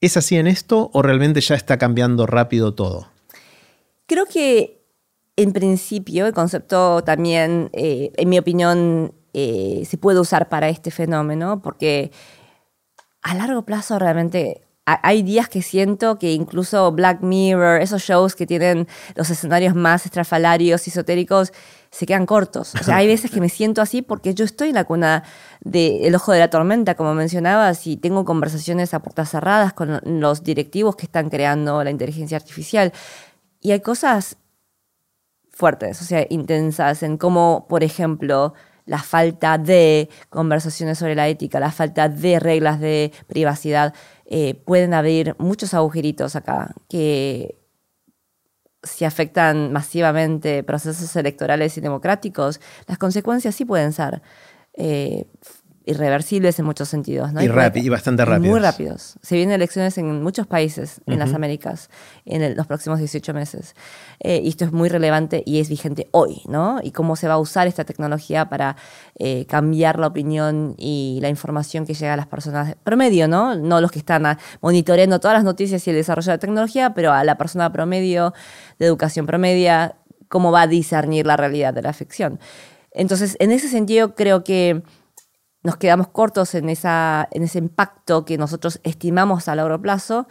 ¿Es 0.00 0.16
así 0.16 0.36
en 0.36 0.46
esto 0.46 0.90
o 0.94 1.02
realmente 1.02 1.42
ya 1.42 1.54
está 1.54 1.76
cambiando 1.76 2.26
rápido 2.26 2.72
todo? 2.72 3.08
Creo 4.06 4.24
que 4.24 4.82
en 5.36 5.52
principio 5.52 6.26
el 6.26 6.32
concepto 6.32 7.04
también, 7.04 7.68
eh, 7.74 8.10
en 8.16 8.28
mi 8.30 8.38
opinión, 8.38 9.12
eh, 9.34 9.82
se 9.86 9.98
puede 9.98 10.18
usar 10.18 10.48
para 10.48 10.70
este 10.70 10.90
fenómeno 10.90 11.60
porque 11.60 12.10
a 13.20 13.34
largo 13.34 13.66
plazo 13.66 13.98
realmente 13.98 14.62
hay 14.84 15.22
días 15.22 15.48
que 15.48 15.62
siento 15.62 16.18
que 16.18 16.32
incluso 16.32 16.90
Black 16.90 17.22
Mirror, 17.22 17.80
esos 17.80 18.02
shows 18.02 18.34
que 18.34 18.46
tienen 18.46 18.88
los 19.14 19.30
escenarios 19.30 19.76
más 19.76 20.06
estrafalarios, 20.06 20.88
esotéricos, 20.88 21.52
se 21.90 22.04
quedan 22.06 22.26
cortos. 22.26 22.74
O 22.74 22.82
sea, 22.82 22.96
hay 22.96 23.06
veces 23.06 23.30
que 23.30 23.40
me 23.40 23.48
siento 23.48 23.80
así 23.80 24.02
porque 24.02 24.34
yo 24.34 24.44
estoy 24.44 24.70
en 24.70 24.74
la 24.74 24.84
cuna 24.84 25.22
del 25.60 26.12
ojo 26.14 26.32
de 26.32 26.40
la 26.40 26.50
tormenta, 26.50 26.96
como 26.96 27.14
mencionabas, 27.14 27.86
y 27.86 27.96
tengo 27.96 28.24
conversaciones 28.24 28.92
a 28.92 29.00
puertas 29.00 29.30
cerradas 29.30 29.72
con 29.72 30.00
los 30.04 30.42
directivos 30.42 30.96
que 30.96 31.06
están 31.06 31.30
creando 31.30 31.84
la 31.84 31.90
inteligencia 31.90 32.36
artificial. 32.36 32.92
Y 33.60 33.70
hay 33.70 33.80
cosas 33.80 34.36
fuertes, 35.50 36.00
o 36.00 36.04
sea, 36.04 36.26
intensas, 36.28 37.04
en 37.04 37.18
cómo, 37.18 37.66
por 37.68 37.84
ejemplo, 37.84 38.54
la 38.86 38.98
falta 38.98 39.58
de 39.58 40.08
conversaciones 40.28 40.98
sobre 40.98 41.14
la 41.14 41.28
ética, 41.28 41.60
la 41.60 41.70
falta 41.70 42.08
de 42.08 42.40
reglas 42.40 42.80
de 42.80 43.12
privacidad 43.26 43.94
eh, 44.26 44.54
pueden 44.54 44.94
haber 44.94 45.36
muchos 45.38 45.74
agujeritos 45.74 46.36
acá 46.36 46.74
que 46.88 47.58
si 48.82 49.04
afectan 49.04 49.72
masivamente 49.72 50.64
procesos 50.64 51.14
electorales 51.16 51.76
y 51.78 51.80
democráticos, 51.80 52.60
las 52.86 52.98
consecuencias 52.98 53.54
sí 53.54 53.64
pueden 53.64 53.92
ser 53.92 54.22
eh, 54.74 55.26
irreversibles 55.84 56.58
en 56.58 56.64
muchos 56.64 56.88
sentidos. 56.88 57.32
¿no? 57.32 57.42
Y, 57.42 57.46
y, 57.46 57.88
bastante 57.88 58.24
rápidos. 58.24 58.50
Muy 58.50 58.60
rápidos. 58.60 59.18
Se 59.22 59.36
vienen 59.36 59.54
elecciones 59.54 59.98
en 59.98 60.22
muchos 60.22 60.46
países 60.46 61.00
en 61.06 61.18
las 61.18 61.34
Américas 61.34 61.90
en 62.24 62.56
los 62.56 62.66
próximos 62.66 62.98
18 62.98 63.34
meses. 63.34 63.74
Eh, 64.20 64.40
y 64.42 64.48
esto 64.48 64.64
es 64.64 64.72
muy 64.72 64.88
relevante 64.88 65.42
y 65.44 65.60
es 65.60 65.68
vigente 65.68 66.08
hoy, 66.12 66.42
¿no? 66.46 66.80
Y 66.82 66.92
cómo 66.92 67.16
se 67.16 67.28
va 67.28 67.34
a 67.34 67.38
usar 67.38 67.66
esta 67.66 67.84
tecnología 67.84 68.48
para 68.48 68.76
eh, 69.18 69.46
cambiar 69.46 69.98
la 69.98 70.06
opinión 70.06 70.74
y 70.78 71.18
la 71.20 71.28
información 71.28 71.86
que 71.86 71.94
llega 71.94 72.14
a 72.14 72.16
las 72.16 72.26
personas 72.26 72.76
promedio, 72.84 73.28
¿no? 73.28 73.56
No 73.56 73.80
los 73.80 73.90
que 73.90 73.98
están 73.98 74.38
monitoreando 74.60 75.20
todas 75.20 75.36
las 75.36 75.44
noticias 75.44 75.86
y 75.86 75.90
el 75.90 75.96
desarrollo 75.96 76.26
de 76.26 76.36
la 76.36 76.40
tecnología, 76.40 76.94
pero 76.94 77.12
a 77.12 77.24
la 77.24 77.36
persona 77.36 77.72
promedio, 77.72 78.34
de 78.78 78.86
educación 78.86 79.26
promedia, 79.26 79.96
cómo 80.28 80.52
va 80.52 80.62
a 80.62 80.66
discernir 80.66 81.26
la 81.26 81.36
realidad 81.36 81.74
de 81.74 81.82
la 81.82 81.92
ficción. 81.92 82.40
Entonces, 82.92 83.36
en 83.40 83.52
ese 83.52 83.68
sentido, 83.68 84.14
creo 84.14 84.44
que 84.44 84.82
nos 85.62 85.76
quedamos 85.76 86.08
cortos 86.08 86.54
en, 86.54 86.68
esa, 86.68 87.28
en 87.30 87.44
ese 87.44 87.58
impacto 87.58 88.24
que 88.24 88.36
nosotros 88.36 88.80
estimamos 88.82 89.48
a 89.48 89.54
largo 89.54 89.80
plazo. 89.80 90.26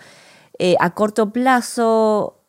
Eh, 0.60 0.76
a 0.80 0.94
corto 0.94 1.32
plazo, 1.32 2.44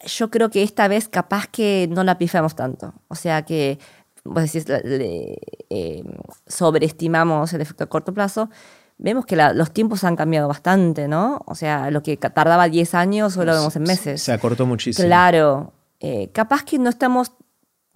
yo 0.00 0.30
creo 0.30 0.50
que 0.50 0.62
esta 0.62 0.86
vez 0.88 1.08
capaz 1.08 1.48
que 1.48 1.88
no 1.90 2.04
la 2.04 2.16
pifamos 2.16 2.54
tanto. 2.54 2.94
O 3.08 3.16
sea 3.16 3.42
que, 3.42 3.78
vos 4.24 4.44
decís, 4.44 4.64
eh, 4.68 6.04
sobreestimamos 6.46 7.52
el 7.52 7.60
efecto 7.60 7.84
a 7.84 7.88
corto 7.88 8.14
plazo. 8.14 8.50
Vemos 8.96 9.26
que 9.26 9.34
los 9.34 9.72
tiempos 9.72 10.04
han 10.04 10.14
cambiado 10.14 10.46
bastante, 10.46 11.08
¿no? 11.08 11.42
O 11.46 11.56
sea, 11.56 11.90
lo 11.90 12.04
que 12.04 12.16
tardaba 12.16 12.68
10 12.68 12.94
años 12.94 13.36
hoy 13.36 13.46
lo 13.46 13.52
vemos 13.52 13.74
en 13.74 13.82
meses. 13.82 14.22
Se 14.22 14.32
acortó 14.32 14.64
muchísimo. 14.66 15.08
Claro. 15.08 15.72
Eh, 15.98 16.30
capaz 16.32 16.62
que 16.62 16.78
no 16.78 16.90
estamos, 16.90 17.32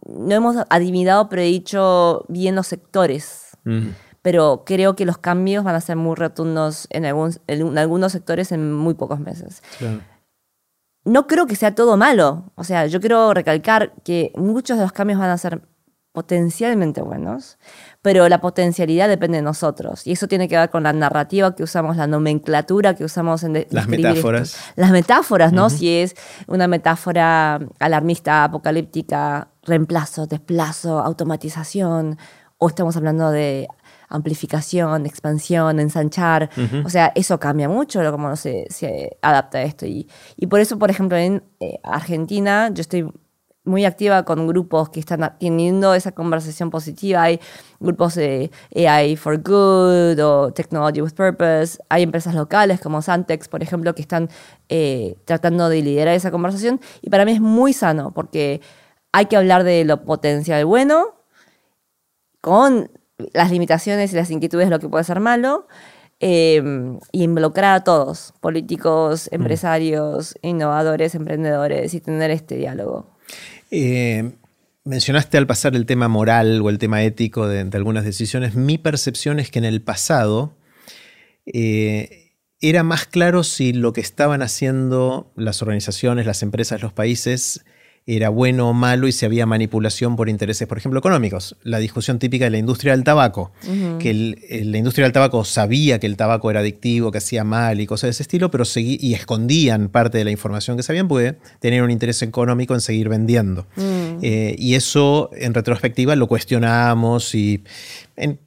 no 0.04 0.34
hemos 0.34 0.56
adivinado, 0.68 1.28
predicho 1.28 2.24
bien 2.28 2.56
los 2.56 2.66
sectores 2.66 3.47
pero 4.22 4.64
creo 4.66 4.96
que 4.96 5.06
los 5.06 5.18
cambios 5.18 5.64
van 5.64 5.74
a 5.74 5.80
ser 5.80 5.96
muy 5.96 6.14
rotundos 6.14 6.86
en, 6.90 7.04
en 7.04 7.78
algunos 7.78 8.12
sectores 8.12 8.52
en 8.52 8.72
muy 8.72 8.94
pocos 8.94 9.20
meses. 9.20 9.62
No 11.04 11.26
creo 11.26 11.46
que 11.46 11.56
sea 11.56 11.74
todo 11.74 11.96
malo. 11.96 12.52
O 12.54 12.64
sea, 12.64 12.86
yo 12.86 13.00
quiero 13.00 13.32
recalcar 13.32 13.94
que 14.04 14.32
muchos 14.36 14.76
de 14.76 14.82
los 14.82 14.92
cambios 14.92 15.18
van 15.18 15.30
a 15.30 15.38
ser 15.38 15.62
potencialmente 16.12 17.00
buenos, 17.00 17.58
pero 18.02 18.28
la 18.28 18.40
potencialidad 18.40 19.08
depende 19.08 19.36
de 19.36 19.42
nosotros. 19.42 20.04
Y 20.04 20.12
eso 20.12 20.26
tiene 20.26 20.48
que 20.48 20.56
ver 20.56 20.68
con 20.68 20.82
la 20.82 20.92
narrativa 20.92 21.54
que 21.54 21.62
usamos, 21.62 21.96
la 21.96 22.08
nomenclatura 22.08 22.94
que 22.94 23.04
usamos 23.04 23.44
en 23.44 23.66
las 23.70 23.86
metáforas. 23.86 24.56
Las 24.74 24.90
metáforas, 24.90 25.52
¿no? 25.52 25.70
Si 25.70 25.88
es 25.88 26.16
una 26.48 26.66
metáfora 26.66 27.60
alarmista, 27.78 28.42
apocalíptica, 28.42 29.48
reemplazo, 29.62 30.26
desplazo, 30.26 30.98
automatización, 30.98 32.18
o 32.58 32.68
estamos 32.68 32.96
hablando 32.96 33.30
de 33.30 33.68
amplificación, 34.08 35.06
expansión, 35.06 35.80
ensanchar. 35.80 36.50
O 36.84 36.90
sea, 36.90 37.12
eso 37.14 37.38
cambia 37.38 37.68
mucho 37.68 38.02
lo 38.02 38.10
cómo 38.10 38.34
se, 38.36 38.66
se 38.70 39.18
adapta 39.22 39.58
a 39.58 39.62
esto. 39.62 39.86
Y, 39.86 40.08
y, 40.36 40.46
por 40.46 40.60
eso, 40.60 40.78
por 40.78 40.90
ejemplo, 40.90 41.16
en 41.16 41.42
eh, 41.60 41.78
Argentina 41.82 42.70
yo 42.72 42.80
estoy 42.80 43.08
muy 43.64 43.84
activa 43.84 44.24
con 44.24 44.46
grupos 44.46 44.88
que 44.88 44.98
están 44.98 45.36
teniendo 45.38 45.94
esa 45.94 46.12
conversación 46.12 46.70
positiva. 46.70 47.22
Hay 47.22 47.38
grupos 47.78 48.14
de 48.14 48.50
AI 48.74 49.16
for 49.16 49.36
Good 49.36 50.18
o 50.24 50.52
Technology 50.52 51.02
with 51.02 51.12
Purpose. 51.12 51.78
Hay 51.90 52.02
empresas 52.02 52.34
locales 52.34 52.80
como 52.80 53.02
Santex, 53.02 53.46
por 53.48 53.62
ejemplo, 53.62 53.94
que 53.94 54.02
están 54.02 54.30
eh, 54.70 55.16
tratando 55.26 55.68
de 55.68 55.82
liderar 55.82 56.14
esa 56.14 56.30
conversación. 56.30 56.80
Y 57.02 57.10
para 57.10 57.26
mí 57.26 57.32
es 57.32 57.40
muy 57.40 57.74
sano 57.74 58.10
porque 58.12 58.62
hay 59.12 59.26
que 59.26 59.36
hablar 59.36 59.64
de 59.64 59.84
lo 59.84 60.02
potencial 60.04 60.64
bueno 60.64 61.17
con 62.48 62.90
las 63.34 63.50
limitaciones 63.50 64.10
y 64.12 64.16
las 64.16 64.30
inquietudes 64.30 64.68
de 64.68 64.70
lo 64.70 64.80
que 64.80 64.88
puede 64.88 65.04
ser 65.04 65.20
malo. 65.20 65.68
Eh, 66.20 66.60
y 67.12 67.22
involucrar 67.22 67.76
a 67.76 67.84
todos, 67.84 68.32
políticos, 68.40 69.28
empresarios, 69.30 70.34
innovadores, 70.42 71.14
emprendedores, 71.14 71.92
y 71.92 72.00
tener 72.00 72.30
este 72.30 72.56
diálogo. 72.56 73.14
Eh, 73.70 74.32
mencionaste 74.82 75.36
al 75.36 75.46
pasar 75.46 75.76
el 75.76 75.84
tema 75.86 76.08
moral 76.08 76.62
o 76.62 76.70
el 76.70 76.78
tema 76.78 77.04
ético 77.04 77.46
de, 77.46 77.60
algunas 77.72 78.04
decisiones. 78.04 78.56
Mi 78.56 78.78
percepción 78.78 79.38
es 79.38 79.50
que 79.50 79.60
en 79.60 79.66
el 79.66 79.82
pasado 79.82 80.56
eh, 81.46 82.32
era 82.60 82.82
más 82.82 83.06
claro 83.06 83.44
si 83.44 83.72
lo 83.74 83.92
que 83.92 84.00
estaban 84.00 84.40
haciendo 84.40 85.30
las 85.36 85.60
organizaciones, 85.60 86.26
las 86.26 86.42
empresas, 86.42 86.82
los 86.82 86.94
países 86.94 87.64
era 88.08 88.30
bueno 88.30 88.70
o 88.70 88.72
malo 88.72 89.06
y 89.06 89.12
si 89.12 89.26
había 89.26 89.44
manipulación 89.44 90.16
por 90.16 90.30
intereses, 90.30 90.66
por 90.66 90.78
ejemplo, 90.78 90.98
económicos. 90.98 91.56
La 91.62 91.78
discusión 91.78 92.18
típica 92.18 92.46
de 92.46 92.50
la 92.50 92.56
industria 92.56 92.92
del 92.92 93.04
tabaco, 93.04 93.52
que 93.98 94.62
la 94.64 94.78
industria 94.78 95.04
del 95.04 95.12
tabaco 95.12 95.44
sabía 95.44 95.98
que 95.98 96.06
el 96.06 96.16
tabaco 96.16 96.50
era 96.50 96.60
adictivo, 96.60 97.12
que 97.12 97.18
hacía 97.18 97.44
mal 97.44 97.82
y 97.82 97.86
cosas 97.86 98.08
de 98.08 98.12
ese 98.12 98.22
estilo, 98.22 98.50
pero 98.50 98.64
y 98.76 99.12
escondían 99.12 99.90
parte 99.90 100.16
de 100.16 100.24
la 100.24 100.30
información 100.30 100.78
que 100.78 100.82
sabían 100.82 101.06
porque 101.06 101.36
tenían 101.60 101.84
un 101.84 101.90
interés 101.90 102.22
económico 102.22 102.72
en 102.72 102.80
seguir 102.80 103.10
vendiendo. 103.10 103.66
Mm. 103.76 104.20
Eh, 104.22 104.56
y 104.58 104.74
eso, 104.74 105.28
en 105.34 105.52
retrospectiva, 105.52 106.16
lo 106.16 106.28
cuestionamos 106.28 107.34
y 107.34 107.62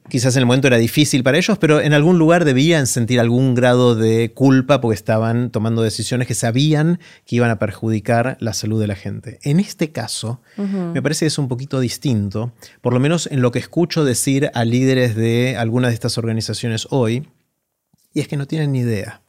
quizás 0.08 0.36
en 0.36 0.40
el 0.40 0.46
momento 0.46 0.66
era 0.66 0.76
difícil 0.76 1.22
para 1.22 1.38
ellos, 1.38 1.58
pero 1.58 1.80
en 1.80 1.92
algún 1.92 2.18
lugar 2.18 2.44
debían 2.44 2.86
sentir 2.86 3.20
algún 3.20 3.54
grado 3.54 3.94
de 3.94 4.32
culpa 4.34 4.80
porque 4.80 4.94
estaban 4.94 5.50
tomando 5.50 5.82
decisiones 5.82 6.28
que 6.28 6.34
sabían 6.34 7.00
que 7.26 7.36
iban 7.36 7.50
a 7.50 7.58
perjudicar 7.58 8.36
la 8.40 8.52
salud 8.52 8.80
de 8.80 8.86
la 8.86 8.96
gente. 8.96 9.38
En 9.42 9.60
este 9.60 9.90
caso, 9.92 10.40
me 10.56 11.02
parece 11.02 11.24
que 11.24 11.28
es 11.28 11.38
un 11.38 11.48
poquito 11.48 11.80
distinto, 11.80 12.52
por 12.80 12.92
lo 12.92 13.00
menos 13.00 13.26
en 13.30 13.40
lo 13.40 13.50
que 13.50 13.58
escucho 13.58 14.04
decir 14.04 14.50
a 14.54 14.64
líderes 14.64 15.16
de 15.16 15.56
algunas 15.56 15.90
de 15.90 15.94
estas 15.94 16.18
organizaciones 16.18 16.86
hoy, 16.90 17.28
y 18.14 18.20
es 18.20 18.28
que 18.28 18.36
no 18.36 18.46
tienen 18.46 18.72
ni 18.72 18.80
idea. 18.80 19.22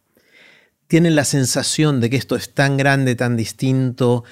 Tienen 0.88 1.16
la 1.16 1.24
sensación 1.24 2.02
de 2.02 2.10
que 2.10 2.18
esto 2.18 2.36
es 2.36 2.54
tan 2.54 2.78
grande, 2.78 3.16
tan 3.16 3.38
distinto, 3.38 4.26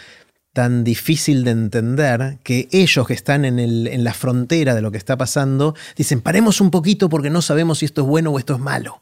tan 0.53 0.83
difícil 0.83 1.43
de 1.43 1.51
entender 1.51 2.37
que 2.43 2.67
ellos 2.71 3.07
que 3.07 3.13
están 3.13 3.45
en, 3.45 3.59
el, 3.59 3.87
en, 3.87 4.03
la 4.03 4.13
frontera 4.13 4.75
de 4.75 4.81
lo 4.81 4.91
que 4.91 4.97
está 4.97 5.17
pasando 5.17 5.75
dicen, 5.95 6.21
paremos 6.21 6.59
un 6.59 6.71
poquito 6.71 7.09
porque 7.09 7.29
no 7.29 7.41
sabemos 7.41 7.79
si 7.79 7.85
esto 7.85 8.01
es 8.01 8.07
bueno 8.07 8.31
o 8.31 8.39
esto 8.39 8.55
es 8.55 8.59
malo. 8.59 9.01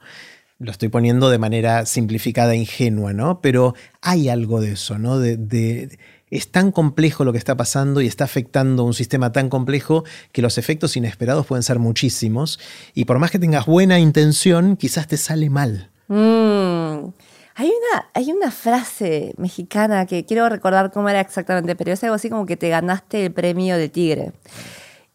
Lo 0.60 0.72
estoy 0.72 0.90
poniendo 0.90 1.30
de 1.30 1.38
manera 1.38 1.86
simplificada 1.86 2.54
e 2.54 2.58
ingenua, 2.58 3.14
¿no? 3.14 3.42
Pero 3.42 3.76
hay 4.02 4.30
algo 4.30 4.60
de 4.60 4.74
eso, 4.74 5.00
¿no? 5.00 5.18
De, 5.18 5.98
es 6.30 6.52
tan 6.52 6.72
complejo 6.72 7.24
lo 7.24 7.32
que 7.32 7.38
está 7.38 7.58
pasando 7.58 8.02
y 8.02 8.08
está 8.08 8.26
afectando 8.26 8.84
un 8.84 8.94
sistema 8.94 9.32
tan 9.32 9.50
complejo 9.50 10.04
que 10.32 10.42
los 10.42 10.58
efectos 10.58 10.98
inesperados 10.98 11.48
pueden 11.48 11.64
ser 11.64 11.80
muchísimos 11.80 12.60
y 12.94 13.06
por 13.06 13.18
más 13.20 13.32
que 13.32 13.40
tengas 13.40 13.66
buena 13.66 14.00
intención, 14.00 14.76
quizás 14.76 15.08
te 15.08 15.18
sale 15.18 15.50
mal. 15.50 15.90
Mm. 16.10 17.14
Hay 17.56 17.68
una, 17.68 18.10
hay 18.14 18.32
una 18.32 18.52
frase 18.52 19.34
mexicana 19.38 20.06
que 20.06 20.26
quiero 20.26 20.48
recordar 20.48 20.92
cómo 20.92 21.10
era 21.10 21.20
exactamente, 21.20 21.76
pero 21.76 21.92
es 21.92 22.04
algo 22.04 22.16
así 22.16 22.30
como 22.30 22.46
que 22.46 22.58
te 22.58 22.70
ganaste 22.70 23.26
el 23.26 23.34
premio 23.34 23.78
de 23.78 23.90
tigre. 23.90 24.32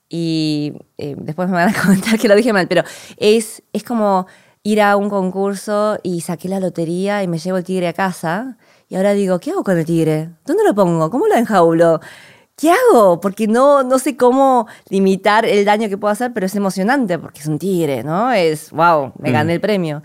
Y 0.08 0.74
eh, 0.98 1.14
después 1.18 1.48
me 1.48 1.54
van 1.54 1.74
a 1.74 1.82
comentar 1.82 2.18
que 2.18 2.28
lo 2.28 2.36
dije 2.36 2.52
mal, 2.52 2.68
pero 2.68 2.82
es, 3.16 3.62
es 3.72 3.82
como 3.82 4.26
ir 4.62 4.80
a 4.80 4.96
un 4.96 5.10
concurso 5.10 5.98
y 6.02 6.22
saqué 6.22 6.48
la 6.48 6.60
lotería 6.60 7.22
y 7.22 7.28
me 7.28 7.38
llevo 7.38 7.58
el 7.58 7.64
tigre 7.64 7.88
a 7.88 7.92
casa. 7.92 8.56
Y 8.88 8.96
ahora 8.96 9.12
digo, 9.12 9.38
¿qué 9.38 9.50
hago 9.50 9.64
con 9.64 9.78
el 9.78 9.84
tigre? 9.84 10.30
¿Dónde 10.44 10.64
lo 10.64 10.74
pongo? 10.74 11.10
¿Cómo 11.10 11.26
lo 11.26 11.34
enjaulo? 11.34 12.00
¿Qué 12.56 12.70
hago? 12.70 13.20
Porque 13.20 13.48
no, 13.48 13.82
no 13.82 13.98
sé 13.98 14.16
cómo 14.16 14.68
limitar 14.88 15.44
el 15.44 15.64
daño 15.64 15.88
que 15.88 15.98
puedo 15.98 16.12
hacer, 16.12 16.32
pero 16.32 16.46
es 16.46 16.54
emocionante 16.54 17.18
porque 17.18 17.40
es 17.40 17.46
un 17.46 17.58
tigre, 17.58 18.04
¿no? 18.04 18.32
Es, 18.32 18.70
wow, 18.70 19.12
me 19.18 19.32
gané 19.32 19.52
mm. 19.52 19.54
el 19.54 19.60
premio. 19.60 20.02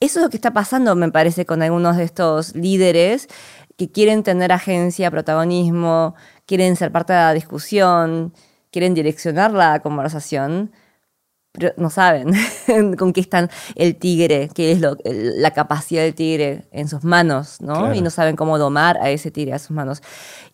Eso 0.00 0.20
es 0.20 0.24
lo 0.24 0.30
que 0.30 0.36
está 0.36 0.52
pasando, 0.52 0.94
me 0.94 1.10
parece, 1.10 1.44
con 1.44 1.62
algunos 1.62 1.96
de 1.96 2.04
estos 2.04 2.54
líderes 2.54 3.28
que 3.76 3.90
quieren 3.90 4.22
tener 4.22 4.52
agencia, 4.52 5.10
protagonismo, 5.10 6.14
quieren 6.46 6.76
ser 6.76 6.92
parte 6.92 7.12
de 7.12 7.18
la 7.20 7.34
discusión, 7.34 8.32
quieren 8.70 8.94
direccionar 8.94 9.52
la 9.52 9.80
conversación, 9.80 10.72
pero 11.52 11.72
no 11.76 11.90
saben 11.90 12.32
con 12.98 13.12
qué 13.12 13.20
están 13.20 13.50
el 13.74 13.96
tigre, 13.96 14.50
qué 14.54 14.72
es 14.72 14.80
lo, 14.80 14.96
la 15.04 15.52
capacidad 15.52 16.02
del 16.02 16.14
tigre 16.14 16.68
en 16.72 16.88
sus 16.88 17.04
manos, 17.04 17.60
¿no? 17.60 17.94
Y 17.94 18.00
no 18.00 18.10
saben 18.10 18.36
cómo 18.36 18.58
domar 18.58 18.98
a 18.98 19.10
ese 19.10 19.30
tigre 19.30 19.54
a 19.54 19.58
sus 19.58 19.72
manos. 19.72 20.02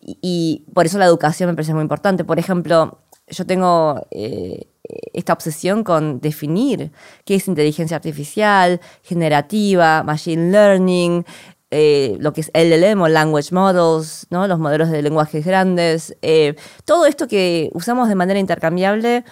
Y, 0.01 0.65
por 0.75 0.87
eso 0.87 0.99
la 0.99 1.07
educación 1.07 1.51
me 1.51 1.55
parece 1.55 1.75
muy 1.75 1.83
importante. 1.83 2.25
Por 2.25 2.39
ejemplo, 2.39 3.01
yo 3.29 3.47
tengo 3.47 4.07
eh, 4.11 4.67
esta 5.13 5.33
obsesión 5.33 5.85
con 5.85 6.21
definir 6.21 6.93
qué 7.25 7.37
es 7.37 7.49
inteligencia 7.49 7.97
artificial, 7.97 8.81
generativa, 9.03 10.03
machine 10.03 10.51
learning, 10.51 11.25
eh, 11.71 12.17
lo 12.21 12.33
que 12.33 12.43
es 12.43 12.51
LLM 12.55 13.01
o 13.01 13.09
language 13.09 13.53
models, 13.53 14.27
¿no? 14.31 14.47
los 14.47 14.59
modelos 14.59 14.91
de 14.91 15.03
lenguajes 15.03 15.45
grandes, 15.45 16.17
eh, 16.23 16.55
todo 16.85 17.07
esto 17.07 17.27
que 17.27 17.71
usamos 17.73 18.09
de 18.09 18.15
manera 18.15 18.39
intercambiable 18.39 19.25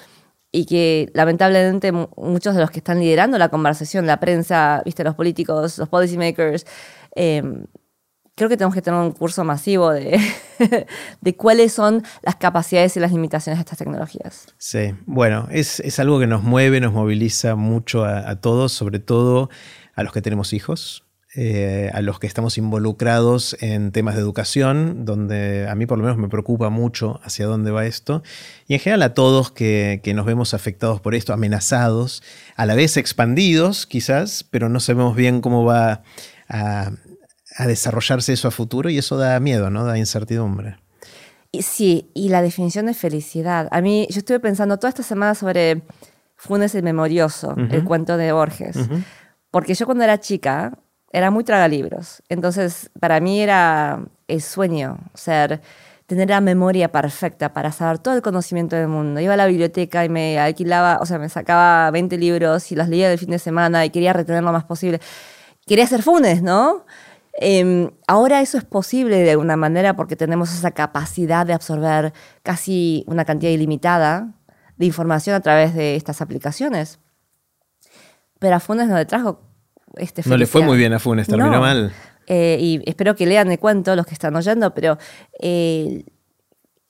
y 0.50 0.66
que 0.66 1.10
lamentablemente 1.14 1.92
muchos 1.92 2.54
de 2.54 2.60
los 2.60 2.70
que 2.70 2.78
están 2.78 3.00
liderando 3.00 3.38
la 3.38 3.48
conversación, 3.48 4.06
la 4.06 4.20
prensa, 4.20 4.82
viste, 4.84 5.04
los 5.04 5.14
políticos, 5.14 5.78
los 5.78 5.88
policymakers, 5.88 6.66
creo 8.34 8.48
que 8.48 8.56
tenemos 8.56 8.74
que 8.74 8.82
tener 8.82 8.98
un 9.00 9.12
curso 9.12 9.44
masivo 9.44 9.90
de, 11.20 11.36
cuáles 11.36 11.72
son 11.72 12.02
las 12.22 12.36
capacidades 12.36 12.96
y 12.96 13.00
las 13.00 13.12
limitaciones 13.12 13.58
de 13.58 13.62
estas 13.62 13.78
tecnologías. 13.78 14.46
Sí, 14.58 14.94
bueno, 15.06 15.48
es, 15.50 15.98
algo 15.98 16.18
que 16.18 16.26
nos 16.26 16.42
mueve, 16.42 16.80
nos 16.80 16.92
moviliza 16.92 17.54
mucho 17.56 18.04
a, 18.04 18.36
todos, 18.36 18.72
sobre 18.72 18.98
todo 18.98 19.50
a 19.94 20.02
los 20.02 20.12
que 20.12 20.22
tenemos 20.22 20.52
hijos. 20.52 21.04
Eh, 21.34 21.90
a 21.94 22.02
los 22.02 22.18
que 22.18 22.26
estamos 22.26 22.58
involucrados 22.58 23.56
en 23.62 23.90
temas 23.90 24.16
de 24.16 24.20
educación, 24.20 25.06
donde 25.06 25.66
a 25.66 25.74
mí 25.74 25.86
por 25.86 25.96
lo 25.96 26.04
menos 26.04 26.18
me 26.18 26.28
preocupa 26.28 26.68
mucho 26.68 27.22
hacia 27.24 27.46
dónde 27.46 27.70
va 27.70 27.86
esto, 27.86 28.22
y 28.68 28.74
en 28.74 28.80
general 28.80 29.00
a 29.00 29.14
todos 29.14 29.50
que, 29.50 30.02
que 30.04 30.12
nos 30.12 30.26
vemos 30.26 30.52
afectados 30.52 31.00
por 31.00 31.14
esto, 31.14 31.32
amenazados, 31.32 32.22
a 32.54 32.66
la 32.66 32.74
vez 32.74 32.98
expandidos 32.98 33.86
quizás, 33.86 34.44
pero 34.44 34.68
no 34.68 34.78
sabemos 34.78 35.16
bien 35.16 35.40
cómo 35.40 35.64
va 35.64 36.02
a, 36.50 36.92
a 37.56 37.66
desarrollarse 37.66 38.32
eso 38.32 38.48
a 38.48 38.50
futuro 38.50 38.90
y 38.90 38.98
eso 38.98 39.16
da 39.16 39.38
miedo, 39.40 39.70
¿no? 39.70 39.84
Da 39.84 39.98
incertidumbre. 39.98 40.76
Sí, 41.60 42.10
y 42.14 42.30
la 42.30 42.40
definición 42.40 42.86
de 42.86 42.94
felicidad. 42.94 43.68
A 43.70 43.80
mí, 43.82 44.06
yo 44.10 44.20
estuve 44.20 44.40
pensando 44.40 44.78
toda 44.78 44.88
esta 44.88 45.02
semana 45.02 45.34
sobre 45.34 45.82
Funes 46.34 46.74
el 46.74 46.82
Memorioso, 46.82 47.54
el 47.56 47.84
cuento 47.84 48.16
de 48.16 48.32
Borges. 48.32 48.76
Porque 49.50 49.74
yo 49.74 49.84
cuando 49.84 50.04
era 50.04 50.18
chica 50.18 50.78
era 51.12 51.30
muy 51.30 51.44
tragalibros. 51.44 52.22
Entonces, 52.30 52.90
para 52.98 53.20
mí 53.20 53.40
era 53.40 54.02
el 54.28 54.40
sueño 54.40 54.98
ser, 55.12 55.60
tener 56.06 56.30
la 56.30 56.40
memoria 56.40 56.90
perfecta 56.90 57.52
para 57.52 57.70
saber 57.70 57.98
todo 57.98 58.14
el 58.14 58.22
conocimiento 58.22 58.76
del 58.76 58.88
mundo. 58.88 59.20
Iba 59.20 59.34
a 59.34 59.36
la 59.36 59.46
biblioteca 59.46 60.04
y 60.06 60.08
me 60.08 60.38
alquilaba, 60.38 60.98
o 61.02 61.06
sea, 61.06 61.18
me 61.18 61.28
sacaba 61.28 61.90
20 61.90 62.16
libros 62.16 62.72
y 62.72 62.76
los 62.76 62.88
leía 62.88 63.10
del 63.10 63.18
fin 63.18 63.30
de 63.30 63.38
semana 63.38 63.84
y 63.84 63.90
quería 63.90 64.14
retener 64.14 64.42
lo 64.42 64.52
más 64.52 64.64
posible. 64.64 65.00
Quería 65.66 65.86
ser 65.86 66.02
Funes, 66.02 66.42
¿no? 66.42 66.86
Em, 67.34 67.90
ahora 68.06 68.40
eso 68.42 68.58
es 68.58 68.64
posible 68.64 69.18
de 69.18 69.30
alguna 69.30 69.56
manera 69.56 69.96
porque 69.96 70.16
tenemos 70.16 70.52
esa 70.52 70.70
capacidad 70.72 71.46
de 71.46 71.54
absorber 71.54 72.12
casi 72.42 73.04
una 73.06 73.24
cantidad 73.24 73.50
ilimitada 73.50 74.34
de 74.76 74.86
información 74.86 75.34
a 75.34 75.40
través 75.40 75.74
de 75.74 75.96
estas 75.96 76.20
aplicaciones. 76.20 76.98
Pero 78.38 78.56
a 78.56 78.60
Funes 78.60 78.88
no 78.88 78.96
le 78.96 79.06
trajo 79.06 79.40
este 79.96 80.22
No 80.26 80.36
le 80.36 80.46
fue 80.46 80.62
muy 80.62 80.76
bien 80.76 80.92
a 80.92 80.98
Funes, 80.98 81.26
terminó 81.26 81.60
mal. 81.60 81.92
Eh, 82.26 82.58
y 82.60 82.82
espero 82.88 83.16
que 83.16 83.26
lean 83.26 83.50
el 83.50 83.58
cuento 83.58 83.96
los 83.96 84.06
que 84.06 84.14
están 84.14 84.34
oyendo, 84.36 84.74
pero 84.74 84.98
eh, 85.40 86.04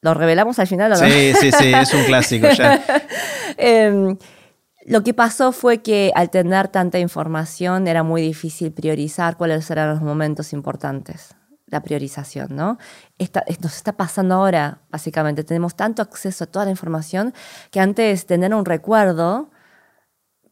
¿lo 0.01 0.15
revelamos 0.15 0.59
al 0.59 0.67
final 0.67 0.93
o 0.93 0.97
no? 0.97 1.05
Sí, 1.05 1.33
sí, 1.41 1.53
sí, 1.53 1.73
es 1.73 1.95
un 1.95 2.05
clásico 2.05 2.49
ya. 2.51 2.83
Lo 4.85 5.05
que 5.05 5.15
pasó 5.15 5.53
fue 5.53 5.79
que 5.79 6.11
al 6.15 6.31
tener 6.31 6.69
tanta 6.69 6.99
información 6.99 7.87
era 7.87 8.03
muy 8.03 8.21
difícil 8.23 8.73
priorizar 8.73 9.37
cuáles 9.37 9.71
eran 9.71 9.91
los 9.91 10.03
momentos 10.03 10.53
importantes. 10.53 11.35
La 11.67 11.83
priorización, 11.83 12.49
¿no? 12.51 12.79
Esta, 13.17 13.45
nos 13.63 13.77
está 13.77 13.93
pasando 13.93 14.35
ahora, 14.35 14.81
básicamente. 14.91 15.45
Tenemos 15.45 15.75
tanto 15.77 16.03
acceso 16.03 16.45
a 16.45 16.47
toda 16.47 16.65
la 16.67 16.71
información 16.71 17.33
que 17.71 17.81
antes 17.81 18.27
tener 18.27 18.55
un 18.55 18.65
recuerdo 18.65 19.51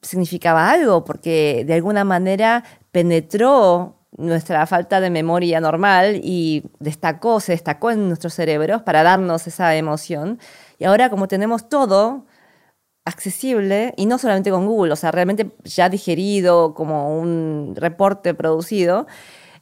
significaba 0.00 0.70
algo, 0.70 1.04
porque 1.04 1.64
de 1.66 1.74
alguna 1.74 2.04
manera 2.04 2.64
penetró 2.90 3.96
nuestra 4.16 4.66
falta 4.66 5.00
de 5.00 5.10
memoria 5.10 5.60
normal 5.60 6.20
y 6.22 6.64
destacó, 6.78 7.40
se 7.40 7.52
destacó 7.52 7.90
en 7.90 8.08
nuestros 8.08 8.34
cerebros 8.34 8.82
para 8.82 9.02
darnos 9.02 9.46
esa 9.46 9.74
emoción. 9.76 10.38
Y 10.78 10.84
ahora 10.84 11.10
como 11.10 11.28
tenemos 11.28 11.68
todo 11.68 12.26
accesible, 13.10 13.94
y 13.96 14.06
no 14.06 14.18
solamente 14.18 14.50
con 14.50 14.66
Google, 14.66 14.92
o 14.92 14.96
sea, 14.96 15.10
realmente 15.10 15.50
ya 15.64 15.88
digerido 15.88 16.74
como 16.74 17.18
un 17.20 17.74
reporte 17.76 18.34
producido, 18.34 19.06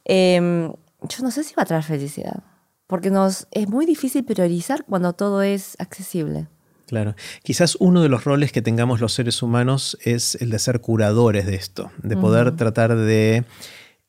em, 0.05 0.71
yo 1.01 1.23
no 1.23 1.31
sé 1.31 1.43
si 1.43 1.53
va 1.55 1.63
a 1.63 1.65
traer 1.65 1.83
felicidad, 1.83 2.43
porque 2.87 3.09
nos, 3.09 3.47
es 3.51 3.67
muy 3.67 3.85
difícil 3.85 4.23
priorizar 4.23 4.85
cuando 4.85 5.13
todo 5.13 5.41
es 5.41 5.75
accesible. 5.79 6.47
Claro. 6.87 7.15
Quizás 7.43 7.77
uno 7.79 8.01
de 8.01 8.09
los 8.09 8.23
roles 8.23 8.51
que 8.51 8.63
tengamos 8.63 8.99
los 8.99 9.13
seres 9.13 9.43
humanos 9.43 9.95
es 10.03 10.35
el 10.41 10.49
de 10.49 10.57
ser 10.57 10.81
curadores 10.81 11.45
de 11.45 11.53
esto, 11.53 11.91
de 12.01 12.17
poder 12.17 12.55
tratar 12.55 12.95
de, 12.95 13.45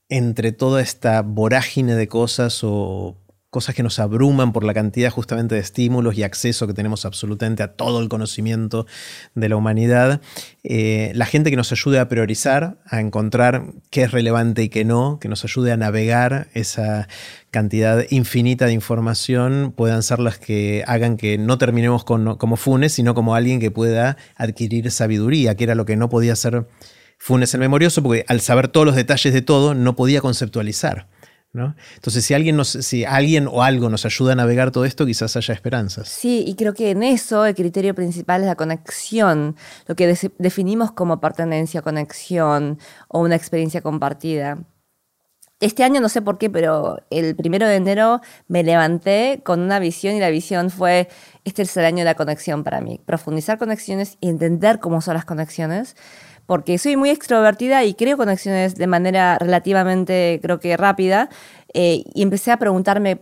entre 0.08 0.52
toda 0.52 0.80
esta 0.80 1.20
vorágine 1.20 1.94
de 1.94 2.08
cosas 2.08 2.60
o 2.62 3.16
cosas 3.50 3.74
que 3.74 3.82
nos 3.82 3.98
abruman 3.98 4.52
por 4.52 4.64
la 4.64 4.72
cantidad 4.72 5.10
justamente 5.10 5.56
de 5.56 5.60
estímulos 5.60 6.16
y 6.16 6.22
acceso 6.22 6.68
que 6.68 6.72
tenemos 6.72 7.04
absolutamente 7.04 7.64
a 7.64 7.74
todo 7.74 8.00
el 8.00 8.08
conocimiento 8.08 8.86
de 9.34 9.48
la 9.48 9.56
humanidad, 9.56 10.20
eh, 10.62 11.10
la 11.14 11.26
gente 11.26 11.50
que 11.50 11.56
nos 11.56 11.72
ayude 11.72 11.98
a 11.98 12.08
priorizar, 12.08 12.78
a 12.86 13.00
encontrar 13.00 13.64
qué 13.90 14.02
es 14.02 14.12
relevante 14.12 14.62
y 14.62 14.68
qué 14.68 14.84
no, 14.84 15.18
que 15.20 15.28
nos 15.28 15.44
ayude 15.44 15.72
a 15.72 15.76
navegar 15.76 16.48
esa 16.54 17.08
cantidad 17.50 18.04
infinita 18.10 18.66
de 18.66 18.72
información, 18.72 19.74
puedan 19.76 20.04
ser 20.04 20.20
las 20.20 20.38
que 20.38 20.84
hagan 20.86 21.16
que 21.16 21.36
no 21.36 21.58
terminemos 21.58 22.04
como 22.04 22.56
Funes, 22.56 22.92
sino 22.92 23.14
como 23.14 23.34
alguien 23.34 23.58
que 23.58 23.72
pueda 23.72 24.16
adquirir 24.36 24.88
sabiduría, 24.92 25.56
que 25.56 25.64
era 25.64 25.74
lo 25.74 25.84
que 25.84 25.96
no 25.96 26.08
podía 26.08 26.34
hacer 26.34 26.68
Funes 27.18 27.52
el 27.52 27.60
memorioso, 27.60 28.02
porque 28.02 28.24
al 28.28 28.40
saber 28.40 28.68
todos 28.68 28.86
los 28.86 28.96
detalles 28.96 29.34
de 29.34 29.42
todo, 29.42 29.74
no 29.74 29.94
podía 29.96 30.20
conceptualizar. 30.20 31.08
Entonces, 31.52 32.24
si 32.24 32.34
alguien, 32.34 32.64
si 32.64 33.04
alguien 33.04 33.48
o 33.48 33.62
algo 33.62 33.88
nos 33.88 34.04
ayuda 34.04 34.32
a 34.32 34.36
navegar 34.36 34.70
todo 34.70 34.84
esto, 34.84 35.04
quizás 35.04 35.36
haya 35.36 35.52
esperanzas. 35.52 36.08
Sí, 36.08 36.44
y 36.46 36.54
creo 36.54 36.74
que 36.74 36.90
en 36.90 37.02
eso 37.02 37.44
el 37.44 37.54
criterio 37.54 37.94
principal 37.94 38.42
es 38.42 38.46
la 38.46 38.54
conexión, 38.54 39.56
lo 39.86 39.96
que 39.96 40.16
definimos 40.38 40.92
como 40.92 41.20
pertenencia, 41.20 41.82
conexión 41.82 42.78
o 43.08 43.20
una 43.20 43.34
experiencia 43.34 43.80
compartida. 43.80 44.58
Este 45.58 45.84
año 45.84 46.00
no 46.00 46.08
sé 46.08 46.22
por 46.22 46.38
qué, 46.38 46.48
pero 46.48 47.04
el 47.10 47.36
primero 47.36 47.66
de 47.66 47.74
enero 47.74 48.20
me 48.48 48.62
levanté 48.62 49.42
con 49.44 49.60
una 49.60 49.78
visión 49.78 50.14
y 50.14 50.20
la 50.20 50.30
visión 50.30 50.70
fue, 50.70 51.08
este 51.44 51.62
es 51.62 51.76
el 51.76 51.84
año 51.84 51.98
de 51.98 52.04
la 52.04 52.14
conexión 52.14 52.64
para 52.64 52.80
mí, 52.80 52.98
profundizar 53.04 53.58
conexiones 53.58 54.16
y 54.20 54.30
entender 54.30 54.78
cómo 54.78 55.02
son 55.02 55.14
las 55.14 55.26
conexiones 55.26 55.96
porque 56.50 56.78
soy 56.78 56.96
muy 56.96 57.10
extrovertida 57.10 57.84
y 57.84 57.94
creo 57.94 58.16
conexiones 58.16 58.74
de 58.74 58.88
manera 58.88 59.38
relativamente, 59.38 60.40
creo 60.42 60.58
que 60.58 60.76
rápida, 60.76 61.28
eh, 61.74 62.02
y 62.12 62.22
empecé 62.22 62.50
a 62.50 62.56
preguntarme 62.56 63.20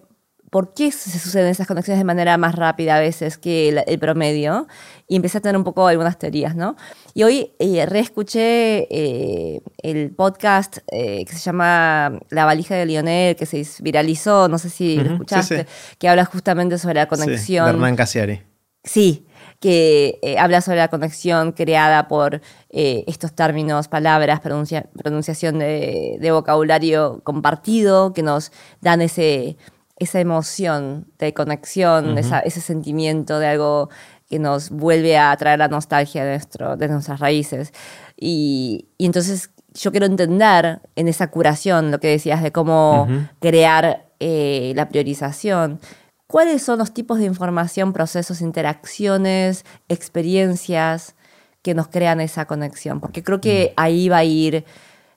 por 0.48 0.72
qué 0.72 0.90
se 0.90 1.18
suceden 1.18 1.48
esas 1.48 1.66
conexiones 1.66 2.00
de 2.00 2.06
manera 2.06 2.38
más 2.38 2.54
rápida 2.54 2.96
a 2.96 3.00
veces 3.00 3.36
que 3.36 3.84
el, 3.86 3.98
promedio, 3.98 4.66
y 5.08 5.16
empecé 5.16 5.36
a 5.36 5.40
tener 5.42 5.58
un 5.58 5.64
poco 5.64 5.86
algunas 5.86 6.18
teorías, 6.18 6.56
¿no? 6.56 6.74
Y 7.12 7.24
hoy 7.24 7.52
eh, 7.58 7.84
reescuché 7.84 8.86
eh, 8.90 9.60
el 9.82 10.10
podcast 10.12 10.78
que 10.88 11.28
se 11.28 11.38
llama 11.38 12.18
La 12.30 12.46
valija 12.46 12.76
de 12.76 12.86
Lionel, 12.86 13.36
que 13.36 13.44
se 13.44 13.62
viralizó, 13.82 14.48
no 14.48 14.56
sé 14.56 14.70
si 14.70 14.96
lo 14.96 15.12
escuchaste, 15.12 15.66
que 15.98 16.08
habla 16.08 16.24
justamente 16.24 16.78
sobre 16.78 16.94
la 16.94 17.08
conexión. 17.08 17.66
de 17.66 17.72
Hernán 17.72 17.94
Casiari. 17.94 18.40
Sí, 18.84 19.26
que 19.60 20.18
eh, 20.22 20.38
habla 20.38 20.60
sobre 20.60 20.78
la 20.78 20.88
conexión 20.88 21.52
creada 21.52 22.08
por 22.08 22.40
eh, 22.70 23.04
estos 23.06 23.32
términos, 23.32 23.88
palabras, 23.88 24.40
pronunciación 24.40 25.58
de, 25.58 26.28
vocabulario 26.30 27.20
compartido, 27.24 28.12
que 28.12 28.22
nos 28.22 28.52
dan 28.80 29.02
ese, 29.02 29.56
esa 29.96 30.20
emoción 30.20 31.06
de 31.18 31.34
conexión, 31.34 32.18
ese 32.18 32.60
sentimiento 32.60 33.38
de 33.38 33.48
algo 33.48 33.88
que 34.28 34.38
nos 34.38 34.70
vuelve 34.70 35.16
a 35.16 35.36
traer 35.36 35.58
la 35.58 35.68
nostalgia 35.68 36.24
de, 36.24 36.32
nuestro, 36.32 36.76
de 36.76 36.88
nuestras 36.88 37.18
raíces. 37.18 37.72
Y, 38.16 38.88
entonces 38.98 39.50
yo 39.74 39.90
quiero 39.90 40.06
entender 40.06 40.80
en 40.96 41.08
esa 41.08 41.28
curación 41.28 41.90
lo 41.90 42.00
que 42.00 42.08
decías 42.08 42.42
de 42.42 42.52
cómo 42.52 43.06
crear 43.38 44.06
eh, 44.20 44.72
la 44.74 44.88
priorización 44.88 45.80
¿Cuáles 46.28 46.62
son 46.62 46.78
los 46.78 46.92
tipos 46.92 47.18
de 47.18 47.24
información, 47.24 47.94
procesos, 47.94 48.42
interacciones, 48.42 49.64
experiencias 49.88 51.16
que 51.62 51.72
nos 51.72 51.88
crean 51.88 52.20
esa 52.20 52.44
conexión? 52.44 53.00
Porque 53.00 53.22
creo 53.22 53.40
que 53.40 53.70
mm. 53.70 53.80
ahí 53.80 54.08
va 54.10 54.18
a 54.18 54.24
ir 54.24 54.66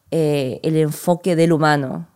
eh, 0.10 0.62
el 0.64 0.78
enfoque 0.78 1.36
del 1.36 1.52
humano. 1.52 2.08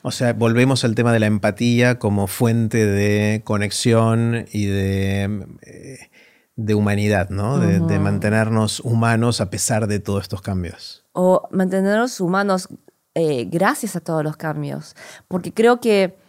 O 0.00 0.10
sea, 0.10 0.32
volvemos 0.32 0.84
al 0.84 0.94
tema 0.94 1.12
de 1.12 1.20
la 1.20 1.26
empatía 1.26 1.98
como 1.98 2.26
fuente 2.26 2.86
de 2.86 3.42
conexión 3.44 4.46
y 4.50 4.66
de, 4.66 5.46
eh, 5.60 6.74
humanidad, 6.74 7.28
¿no? 7.28 7.58
de, 7.58 7.98
mantenernos 7.98 8.80
humanos 8.80 9.42
a 9.42 9.50
pesar 9.50 9.86
de 9.86 10.00
todos 10.00 10.22
estos 10.22 10.40
cambios. 10.40 11.04
O 11.12 11.46
mantenernos 11.50 12.20
humanos 12.22 12.68
eh, 13.14 13.44
gracias 13.50 13.96
a 13.96 14.00
todos 14.00 14.24
los 14.24 14.38
cambios. 14.38 14.96
Porque 15.28 15.52
creo 15.52 15.78
que 15.78 16.23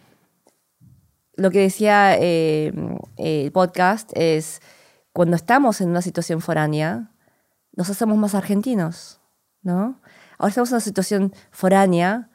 lo 1.36 1.50
que 1.50 1.60
decía 1.60 2.16
eh, 2.18 2.72
el 3.16 3.52
podcast 3.52 4.10
es, 4.14 4.60
cuando 5.12 5.36
estamos 5.36 5.80
en 5.80 5.90
una 5.90 6.02
situación 6.02 6.40
foránea, 6.40 7.10
nos 7.74 7.90
hacemos 7.90 8.16
más 8.16 8.34
argentinos, 8.34 9.20
¿no? 9.62 10.00
Ahora 10.38 10.48
estamos 10.48 10.70
en 10.70 10.74
una 10.74 10.80
situación 10.80 11.34
foránea, 11.50 12.30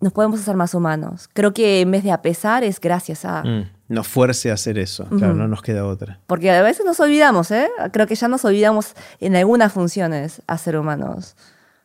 nos 0.00 0.12
podemos 0.12 0.40
hacer 0.40 0.56
más 0.56 0.74
humanos. 0.74 1.28
Creo 1.32 1.52
que 1.52 1.80
en 1.80 1.90
vez 1.90 2.04
de 2.04 2.12
a 2.12 2.22
pesar 2.22 2.62
es 2.62 2.80
gracias 2.80 3.24
a... 3.24 3.42
Mm, 3.42 3.70
nos 3.88 4.06
fuerce 4.06 4.50
a 4.50 4.54
hacer 4.54 4.78
eso, 4.78 5.06
claro, 5.06 5.34
no 5.34 5.48
nos 5.48 5.62
queda 5.62 5.84
otra. 5.84 6.20
Porque 6.26 6.50
a 6.50 6.62
veces 6.62 6.86
nos 6.86 7.00
olvidamos, 7.00 7.50
¿eh? 7.50 7.68
Creo 7.92 8.06
que 8.06 8.14
ya 8.14 8.28
nos 8.28 8.44
olvidamos 8.44 8.94
en 9.18 9.34
algunas 9.34 9.72
funciones 9.72 10.42
a 10.46 10.58
ser 10.58 10.76
humanos. 10.76 11.36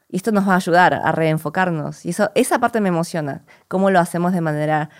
Y 0.10 0.18
esto 0.18 0.32
nos 0.32 0.48
va 0.48 0.54
a 0.54 0.58
ayudar 0.58 0.94
a 0.94 1.12
reenfocarnos. 1.12 2.06
Y 2.06 2.10
eso, 2.10 2.30
esa 2.36 2.60
parte 2.60 2.82
me 2.82 2.90
emociona, 2.90 3.44
cómo 3.68 3.90
lo 3.90 4.00
hacemos 4.00 4.34
de 4.34 4.42
manera... 4.42 4.92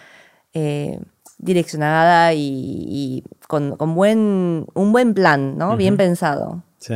Eh, 0.54 1.00
direccionada 1.44 2.34
y, 2.34 3.24
con, 3.48 3.76
buen, 3.96 4.66
un 4.74 4.92
buen 4.92 5.14
plan, 5.14 5.58
¿no? 5.58 5.78
Bien 5.78 5.98
pensado. 5.98 6.64
Sí. 6.78 6.96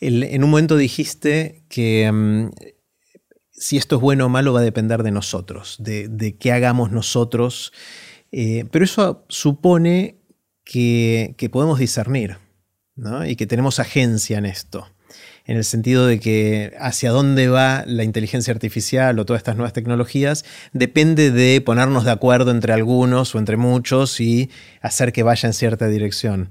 en 0.00 0.44
un 0.44 0.50
momento 0.50 0.76
dijiste 0.76 1.62
que 1.70 2.10
mm, 2.12 2.50
si 3.50 3.76
esto 3.76 3.96
es 3.96 4.02
bueno 4.02 4.26
o 4.26 4.28
malo 4.28 4.52
va 4.52 4.60
a 4.60 4.64
depender 4.64 5.02
de 5.02 5.10
nosotros, 5.10 5.76
de, 5.78 6.36
qué 6.38 6.52
hagamos 6.52 6.90
nosotros, 6.90 7.72
eh, 8.30 8.66
pero 8.70 8.84
eso 8.84 9.24
supone 9.28 10.18
que, 10.64 11.34
que 11.38 11.48
podemos 11.48 11.78
discernir 11.78 12.38
¿no? 12.96 13.24
y 13.24 13.36
que 13.36 13.46
tenemos 13.46 13.78
agencia 13.78 14.38
en 14.38 14.46
esto 14.46 14.86
en 15.46 15.56
el 15.56 15.64
sentido 15.64 16.06
de 16.06 16.20
que 16.20 16.74
hacia 16.78 17.10
dónde 17.10 17.48
va 17.48 17.84
la 17.86 18.04
inteligencia 18.04 18.52
artificial 18.52 19.18
o 19.18 19.26
todas 19.26 19.40
estas 19.40 19.56
nuevas 19.56 19.72
tecnologías 19.72 20.44
depende 20.72 21.30
de 21.30 21.60
ponernos 21.60 22.04
de 22.04 22.12
acuerdo 22.12 22.50
entre 22.50 22.72
algunos 22.72 23.34
o 23.34 23.38
entre 23.38 23.56
muchos 23.56 24.20
y 24.20 24.50
hacer 24.80 25.12
que 25.12 25.22
vaya 25.22 25.48
en 25.48 25.52
cierta 25.52 25.88
dirección. 25.88 26.50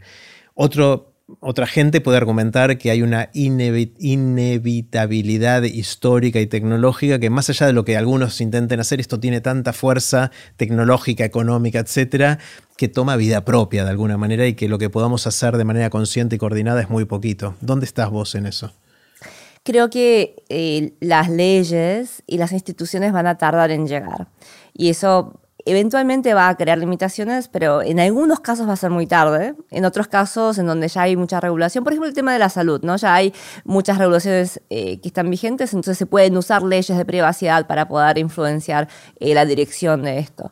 Otro 0.53 1.10
otra 1.39 1.67
gente 1.67 2.01
puede 2.01 2.17
argumentar 2.17 2.77
que 2.77 2.91
hay 2.91 3.01
una 3.01 3.29
inevitabilidad 3.33 5.63
histórica 5.63 6.39
y 6.39 6.47
tecnológica 6.47 7.19
que 7.19 7.29
más 7.29 7.49
allá 7.49 7.67
de 7.67 7.73
lo 7.73 7.85
que 7.85 7.97
algunos 7.97 8.41
intenten 8.41 8.79
hacer, 8.79 8.99
esto 8.99 9.19
tiene 9.19 9.41
tanta 9.41 9.73
fuerza 9.73 10.31
tecnológica, 10.57 11.25
económica, 11.25 11.79
etcétera, 11.79 12.39
que 12.77 12.87
toma 12.87 13.15
vida 13.15 13.45
propia 13.45 13.83
de 13.83 13.91
alguna 13.91 14.17
manera 14.17 14.47
y 14.47 14.55
que 14.55 14.67
lo 14.67 14.77
que 14.77 14.89
podamos 14.89 15.27
hacer 15.27 15.57
de 15.57 15.63
manera 15.63 15.89
consciente 15.89 16.35
y 16.35 16.39
coordinada 16.39 16.81
es 16.81 16.89
muy 16.89 17.05
poquito. 17.05 17.55
¿Dónde 17.61 17.85
estás 17.85 18.09
vos 18.09 18.35
en 18.35 18.45
eso? 18.45 18.73
Creo 19.63 19.91
que 19.91 20.43
eh, 20.49 20.93
las 20.99 21.29
leyes 21.29 22.23
y 22.25 22.37
las 22.37 22.51
instituciones 22.51 23.13
van 23.13 23.27
a 23.27 23.37
tardar 23.37 23.69
en 23.69 23.87
llegar. 23.87 24.27
Y 24.73 24.89
eso 24.89 25.40
eventualmente 25.65 26.33
va 26.33 26.49
a 26.49 26.55
crear 26.55 26.77
limitaciones, 26.77 27.47
pero 27.47 27.81
en 27.81 27.99
algunos 27.99 28.39
casos 28.39 28.67
va 28.67 28.73
a 28.73 28.77
ser 28.77 28.89
muy 28.89 29.07
tarde. 29.07 29.55
En 29.69 29.85
otros 29.85 30.07
casos, 30.07 30.57
en 30.57 30.67
donde 30.67 30.87
ya 30.87 31.03
hay 31.03 31.15
mucha 31.15 31.39
regulación, 31.39 31.83
por 31.83 31.93
ejemplo, 31.93 32.07
el 32.07 32.13
tema 32.13 32.33
de 32.33 32.39
la 32.39 32.49
salud, 32.49 32.81
¿no? 32.83 32.95
Ya 32.97 33.13
hay 33.13 33.33
muchas 33.63 33.97
regulaciones 33.97 34.61
eh, 34.69 34.99
que 34.99 35.07
están 35.07 35.29
vigentes, 35.29 35.73
entonces 35.73 35.97
se 35.97 36.05
pueden 36.05 36.37
usar 36.37 36.63
leyes 36.63 36.97
de 36.97 37.05
privacidad 37.05 37.67
para 37.67 37.87
poder 37.87 38.17
influenciar 38.17 38.87
eh, 39.19 39.33
la 39.33 39.45
dirección 39.45 40.03
de 40.03 40.19
esto. 40.19 40.51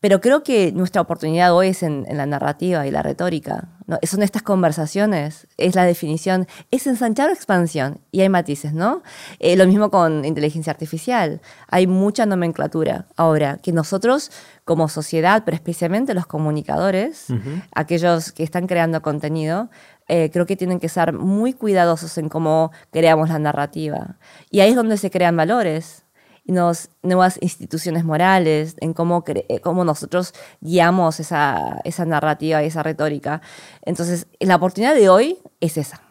Pero 0.00 0.20
creo 0.20 0.42
que 0.42 0.72
nuestra 0.72 1.00
oportunidad 1.00 1.54
hoy 1.54 1.68
es 1.68 1.82
en, 1.82 2.06
la 2.10 2.26
narrativa 2.26 2.86
y 2.86 2.90
la 2.90 3.02
retórica. 3.02 3.68
¿no? 3.86 3.98
Son 4.02 4.22
estas 4.22 4.42
conversaciones, 4.42 5.46
es 5.56 5.74
la 5.74 5.84
definición, 5.84 6.46
es 6.70 6.86
ensanchar 6.86 7.30
o 7.30 7.32
expansión. 7.32 8.00
Y 8.12 8.20
hay 8.20 8.28
matices, 8.28 8.74
¿no? 8.74 9.02
Eh, 9.38 9.56
lo 9.56 9.66
mismo 9.66 9.90
con 9.90 10.24
inteligencia 10.24 10.70
artificial. 10.70 11.40
Hay 11.68 11.86
mucha 11.86 12.26
nomenclatura 12.26 13.06
ahora 13.16 13.58
que 13.62 13.72
nosotros 13.72 14.30
como 14.64 14.88
sociedad, 14.88 15.42
pero 15.44 15.54
especialmente 15.54 16.12
los 16.12 16.26
comunicadores, 16.26 17.26
aquellos 17.72 18.32
que 18.32 18.42
están 18.42 18.66
creando 18.66 19.00
contenido, 19.00 19.70
eh, 20.08 20.30
creo 20.32 20.46
que 20.46 20.56
tienen 20.56 20.78
que 20.78 20.88
ser 20.88 21.12
muy 21.12 21.52
cuidadosos 21.52 22.18
en 22.18 22.28
cómo 22.28 22.70
creamos 22.90 23.28
la 23.28 23.38
narrativa. 23.38 24.16
Y 24.50 24.60
ahí 24.60 24.70
es 24.70 24.76
donde 24.76 24.96
se 24.98 25.10
crean 25.10 25.36
valores 25.36 26.05
nuevas 26.46 27.38
instituciones 27.40 28.04
morales, 28.04 28.76
en 28.80 28.92
cómo, 28.92 29.24
eh, 29.26 29.60
cómo 29.60 29.84
nosotros 29.84 30.34
guiamos 30.60 31.20
esa, 31.20 31.80
esa 31.84 32.04
narrativa 32.04 32.62
y 32.62 32.66
esa 32.66 32.82
retórica. 32.82 33.42
Entonces, 33.82 34.26
la 34.40 34.56
oportunidad 34.56 34.94
de 34.94 35.08
hoy 35.08 35.38
es 35.60 35.76
esa, 35.76 36.02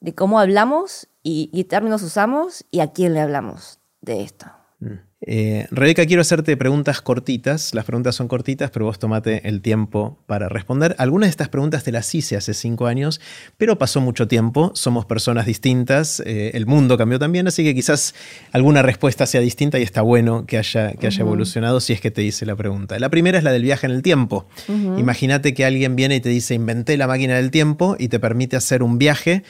de 0.00 0.14
cómo 0.14 0.38
hablamos 0.38 1.08
y 1.22 1.50
qué 1.52 1.64
términos 1.64 2.02
usamos 2.02 2.64
y 2.70 2.80
a 2.80 2.92
quién 2.92 3.14
le 3.14 3.20
hablamos 3.20 3.80
de 4.00 4.22
esto. 4.22 4.46
Mm. 4.80 5.11
Eh, 5.24 5.68
Rebeca, 5.70 6.04
quiero 6.04 6.22
hacerte 6.22 6.56
preguntas 6.56 7.00
cortitas. 7.00 7.74
Las 7.74 7.84
preguntas 7.84 8.16
son 8.16 8.26
cortitas, 8.26 8.70
pero 8.70 8.86
vos 8.86 8.98
tomate 8.98 9.48
el 9.48 9.62
tiempo 9.62 10.18
para 10.26 10.48
responder. 10.48 10.96
Algunas 10.98 11.28
de 11.28 11.30
estas 11.30 11.48
preguntas 11.48 11.84
te 11.84 11.92
las 11.92 12.12
hice 12.14 12.36
hace 12.36 12.54
cinco 12.54 12.86
años, 12.86 13.20
pero 13.56 13.78
pasó 13.78 14.00
mucho 14.00 14.26
tiempo. 14.26 14.72
Somos 14.74 15.06
personas 15.06 15.46
distintas. 15.46 16.20
Eh, 16.26 16.50
el 16.54 16.66
mundo 16.66 16.98
cambió 16.98 17.18
también, 17.20 17.46
así 17.46 17.62
que 17.62 17.74
quizás 17.74 18.14
alguna 18.50 18.82
respuesta 18.82 19.26
sea 19.26 19.40
distinta 19.40 19.78
y 19.78 19.82
está 19.82 20.02
bueno 20.02 20.44
que 20.44 20.58
haya, 20.58 20.92
que 20.94 21.06
haya 21.06 21.20
evolucionado 21.20 21.80
si 21.80 21.92
es 21.92 22.00
que 22.00 22.10
te 22.10 22.22
hice 22.22 22.44
la 22.44 22.56
pregunta. 22.56 22.98
La 22.98 23.08
primera 23.08 23.38
es 23.38 23.44
la 23.44 23.52
del 23.52 23.62
viaje 23.62 23.86
en 23.86 23.92
el 23.92 24.02
tiempo. 24.02 24.48
Imagínate 24.68 25.54
que 25.54 25.64
alguien 25.64 25.94
viene 25.94 26.16
y 26.16 26.20
te 26.20 26.28
dice, 26.28 26.54
inventé 26.54 26.96
la 26.96 27.06
máquina 27.06 27.36
del 27.36 27.50
tiempo 27.50 27.96
y 27.98 28.08
te 28.08 28.18
permite 28.18 28.56
hacer 28.56 28.82
un 28.82 28.98
viaje 28.98 29.44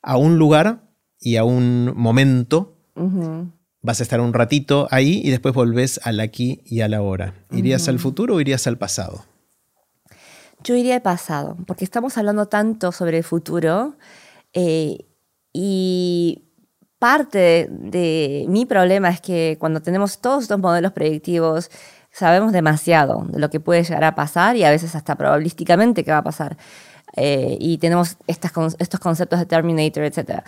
a 0.00 0.16
un 0.16 0.38
lugar 0.38 0.88
y 1.18 1.36
a 1.36 1.44
un 1.44 1.92
momento 1.96 2.76
vas 3.88 4.00
a 4.00 4.02
estar 4.02 4.20
un 4.20 4.34
ratito 4.34 4.86
ahí 4.90 5.22
y 5.24 5.30
después 5.30 5.54
volvés 5.54 5.98
al 6.04 6.20
aquí 6.20 6.60
y 6.66 6.82
a 6.82 6.88
la 6.88 7.00
hora. 7.00 7.32
¿Irías 7.50 7.88
al 7.88 7.98
futuro 7.98 8.34
o 8.34 8.40
irías 8.40 8.66
al 8.66 8.76
pasado? 8.76 9.24
Yo 10.62 10.76
iría 10.76 10.96
al 10.96 11.00
pasado, 11.00 11.56
porque 11.66 11.86
estamos 11.86 12.18
hablando 12.18 12.48
tanto 12.48 12.92
sobre 12.92 13.16
el 13.16 13.24
futuro 13.24 13.96
eh, 14.52 15.06
y 15.54 16.44
parte 16.98 17.66
de 17.70 18.44
mi 18.50 18.66
problema 18.66 19.08
es 19.08 19.22
que 19.22 19.56
cuando 19.58 19.80
tenemos 19.80 20.18
todos 20.18 20.42
estos 20.42 20.58
modelos 20.58 20.92
predictivos, 20.92 21.70
sabemos 22.10 22.52
demasiado 22.52 23.24
de 23.30 23.38
lo 23.38 23.48
que 23.48 23.58
puede 23.58 23.84
llegar 23.84 24.04
a 24.04 24.14
pasar 24.14 24.54
y 24.56 24.64
a 24.64 24.70
veces 24.70 24.94
hasta 24.96 25.14
probabilísticamente 25.14 26.04
qué 26.04 26.10
va 26.10 26.18
a 26.18 26.24
pasar. 26.24 26.58
Eh, 27.16 27.56
y 27.58 27.78
tenemos 27.78 28.18
estas, 28.26 28.52
estos 28.78 29.00
conceptos 29.00 29.38
de 29.38 29.46
Terminator, 29.46 30.04
etc. 30.04 30.42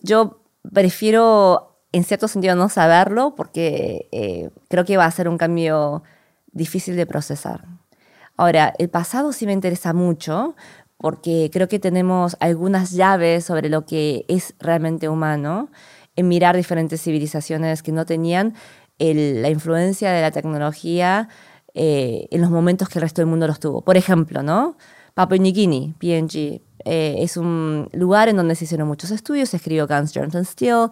Yo 0.00 0.40
prefiero 0.72 1.69
en 1.92 2.04
cierto 2.04 2.28
sentido 2.28 2.54
no 2.54 2.68
saberlo 2.68 3.34
porque 3.34 4.08
eh, 4.12 4.50
creo 4.68 4.84
que 4.84 4.96
va 4.96 5.04
a 5.04 5.10
ser 5.10 5.28
un 5.28 5.38
cambio 5.38 6.02
difícil 6.52 6.96
de 6.96 7.06
procesar. 7.06 7.64
Ahora, 8.36 8.72
el 8.78 8.88
pasado 8.88 9.32
sí 9.32 9.46
me 9.46 9.52
interesa 9.52 9.92
mucho 9.92 10.54
porque 10.96 11.50
creo 11.52 11.68
que 11.68 11.78
tenemos 11.78 12.36
algunas 12.40 12.92
llaves 12.92 13.44
sobre 13.44 13.68
lo 13.68 13.86
que 13.86 14.24
es 14.28 14.54
realmente 14.58 15.08
humano 15.08 15.70
en 16.16 16.28
mirar 16.28 16.56
diferentes 16.56 17.02
civilizaciones 17.02 17.82
que 17.82 17.92
no 17.92 18.06
tenían 18.06 18.54
la 18.98 19.48
influencia 19.48 20.12
de 20.12 20.20
la 20.20 20.30
tecnología 20.30 21.28
eh, 21.72 22.28
en 22.30 22.40
los 22.42 22.50
momentos 22.50 22.88
que 22.88 22.98
el 22.98 23.02
resto 23.02 23.22
del 23.22 23.30
mundo 23.30 23.46
los 23.46 23.60
tuvo. 23.60 23.82
Por 23.82 23.96
ejemplo, 23.96 24.42
¿no? 24.42 24.76
Papua 25.14 25.38
New 25.38 25.52
Guinea, 25.52 25.94
PNG, 25.98 26.60
eh, 26.84 27.16
es 27.18 27.36
un 27.36 27.88
lugar 27.92 28.28
en 28.28 28.36
donde 28.36 28.54
se 28.54 28.64
hicieron 28.64 28.88
muchos 28.88 29.10
estudios, 29.10 29.50
se 29.50 29.56
escribió 29.56 29.86
Guns, 29.86 30.12
Germs 30.12 30.34
and 30.34 30.46
Steel, 30.46 30.88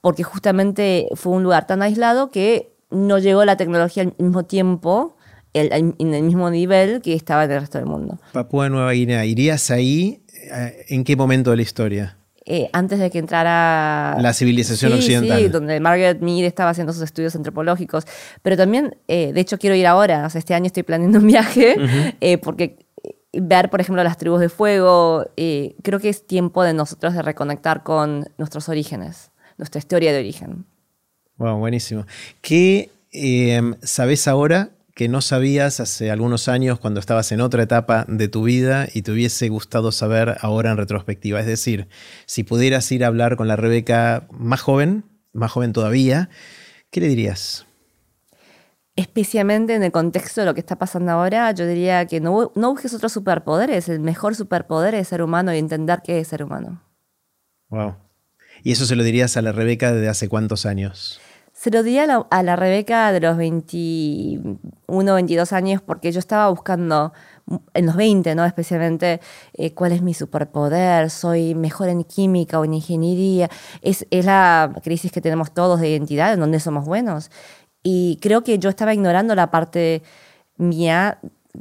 porque 0.00 0.22
justamente 0.22 1.08
fue 1.14 1.32
un 1.32 1.42
lugar 1.42 1.66
tan 1.66 1.82
aislado 1.82 2.30
que 2.30 2.72
no 2.90 3.18
llegó 3.18 3.44
la 3.44 3.56
tecnología 3.56 4.04
al 4.04 4.14
mismo 4.18 4.44
tiempo, 4.44 5.16
en 5.54 5.94
el 6.14 6.22
mismo 6.22 6.48
nivel 6.50 7.02
que 7.02 7.14
estaba 7.14 7.44
en 7.44 7.50
el 7.50 7.60
resto 7.60 7.78
del 7.78 7.86
mundo. 7.86 8.18
Papúa 8.32 8.70
Nueva 8.70 8.92
Guinea, 8.92 9.24
¿irías 9.26 9.70
ahí 9.70 10.22
eh, 10.50 10.86
en 10.88 11.04
qué 11.04 11.14
momento 11.14 11.50
de 11.50 11.56
la 11.56 11.62
historia? 11.62 12.16
Eh, 12.46 12.70
antes 12.72 12.98
de 12.98 13.10
que 13.10 13.18
entrara... 13.18 14.16
La 14.20 14.32
civilización 14.32 14.94
occidental. 14.94 15.38
Sí, 15.38 15.48
donde 15.48 15.78
Margaret 15.78 16.20
Mead 16.20 16.44
estaba 16.44 16.70
haciendo 16.70 16.92
sus 16.92 17.02
estudios 17.02 17.36
antropológicos. 17.36 18.04
Pero 18.42 18.56
también, 18.56 18.96
de 19.06 19.38
hecho, 19.38 19.58
quiero 19.58 19.76
ir 19.76 19.86
ahora. 19.86 20.26
O 20.26 20.30
sea, 20.30 20.40
este 20.40 20.52
año 20.54 20.66
estoy 20.66 20.82
planeando 20.82 21.20
un 21.20 21.26
viaje 21.28 21.76
porque 22.42 22.78
ver, 23.32 23.70
por 23.70 23.80
ejemplo, 23.80 24.02
las 24.04 24.18
tribus 24.18 24.40
de 24.40 24.48
fuego, 24.48 25.26
eh, 25.36 25.74
creo 25.82 26.00
que 26.00 26.08
es 26.08 26.26
tiempo 26.26 26.62
de 26.62 26.74
nosotros 26.74 27.14
de 27.14 27.22
reconectar 27.22 27.82
con 27.82 28.26
nuestros 28.38 28.68
orígenes, 28.68 29.30
nuestra 29.56 29.78
historia 29.78 30.12
de 30.12 30.18
origen. 30.18 30.66
Wow, 31.36 31.58
buenísimo. 31.58 32.06
¿Qué 32.40 32.90
em, 33.10 33.74
sabes 33.82 34.28
ahora 34.28 34.70
que 34.94 35.08
no 35.08 35.22
sabías 35.22 35.80
hace 35.80 36.10
algunos 36.10 36.48
años 36.48 36.78
cuando 36.78 37.00
estabas 37.00 37.32
en 37.32 37.40
otra 37.40 37.62
etapa 37.62 38.04
de 38.06 38.28
tu 38.28 38.42
vida 38.42 38.86
y 38.92 39.02
te 39.02 39.12
hubiese 39.12 39.48
gustado 39.48 39.92
saber 39.92 40.36
ahora 40.40 40.70
en 40.70 40.76
retrospectiva? 40.76 41.40
Es 41.40 41.46
decir, 41.46 41.88
si 42.26 42.44
pudieras 42.44 42.90
ir 42.92 43.04
a 43.04 43.08
hablar 43.08 43.36
con 43.36 43.48
la 43.48 43.56
Rebeca 43.56 44.26
más 44.30 44.60
joven, 44.60 45.04
más 45.32 45.50
joven 45.50 45.72
todavía, 45.72 46.28
¿qué 46.90 47.00
le 47.00 47.08
dirías? 47.08 47.66
Especialmente 48.96 49.74
en 49.74 49.82
el 49.82 49.92
contexto 49.92 50.42
de 50.42 50.46
lo 50.46 50.54
que 50.54 50.60
está 50.60 50.76
pasando 50.76 51.12
ahora, 51.12 51.50
yo 51.52 51.66
diría 51.66 52.06
que 52.06 52.20
no, 52.20 52.52
no 52.54 52.70
busques 52.70 52.92
otros 52.94 53.12
superpoderes. 53.12 53.88
El 53.88 54.00
mejor 54.00 54.34
superpoder 54.34 54.94
es 54.94 55.08
ser 55.08 55.22
humano 55.22 55.54
y 55.54 55.58
entender 55.58 56.00
qué 56.04 56.20
es 56.20 56.28
ser 56.28 56.42
humano. 56.42 56.82
Wow. 57.68 57.94
¿Y 58.62 58.72
eso 58.72 58.86
se 58.86 58.96
lo 58.96 59.02
dirías 59.02 59.36
a 59.36 59.42
la 59.42 59.52
Rebeca 59.52 59.92
desde 59.92 60.08
hace 60.08 60.28
cuántos 60.28 60.66
años? 60.66 61.20
Se 61.54 61.70
lo 61.70 61.82
diría 61.82 62.04
a 62.30 62.42
la, 62.42 62.56
Rebeca 62.56 63.12
de 63.12 63.20
los 63.20 63.36
21, 63.36 64.58
22 65.14 65.52
años 65.52 65.82
porque 65.82 66.10
yo 66.10 66.18
estaba 66.18 66.48
buscando 66.48 67.12
en 67.74 67.86
los 67.86 67.94
20, 67.94 68.34
¿no? 68.34 68.44
Especialmente 68.44 69.20
eh, 69.54 69.72
cuál 69.72 69.92
es 69.92 70.02
mi 70.02 70.14
superpoder, 70.14 71.10
soy 71.10 71.54
mejor 71.54 71.88
en 71.88 72.04
química 72.04 72.58
o 72.58 72.64
en 72.64 72.74
ingeniería. 72.74 73.48
Es, 73.80 74.06
es 74.10 74.24
la 74.24 74.72
crisis 74.82 75.12
que 75.12 75.20
tenemos 75.20 75.52
todos 75.52 75.80
de 75.80 75.90
identidad, 75.90 76.32
en 76.32 76.40
donde 76.40 76.58
somos 76.58 76.84
buenos. 76.84 77.30
Y 77.82 78.18
creo 78.20 78.44
que 78.44 78.58
yo 78.58 78.70
estaba 78.70 78.94
ignorando 78.94 79.34
la 79.34 79.50
parte 79.50 80.02
mía. 80.56 81.18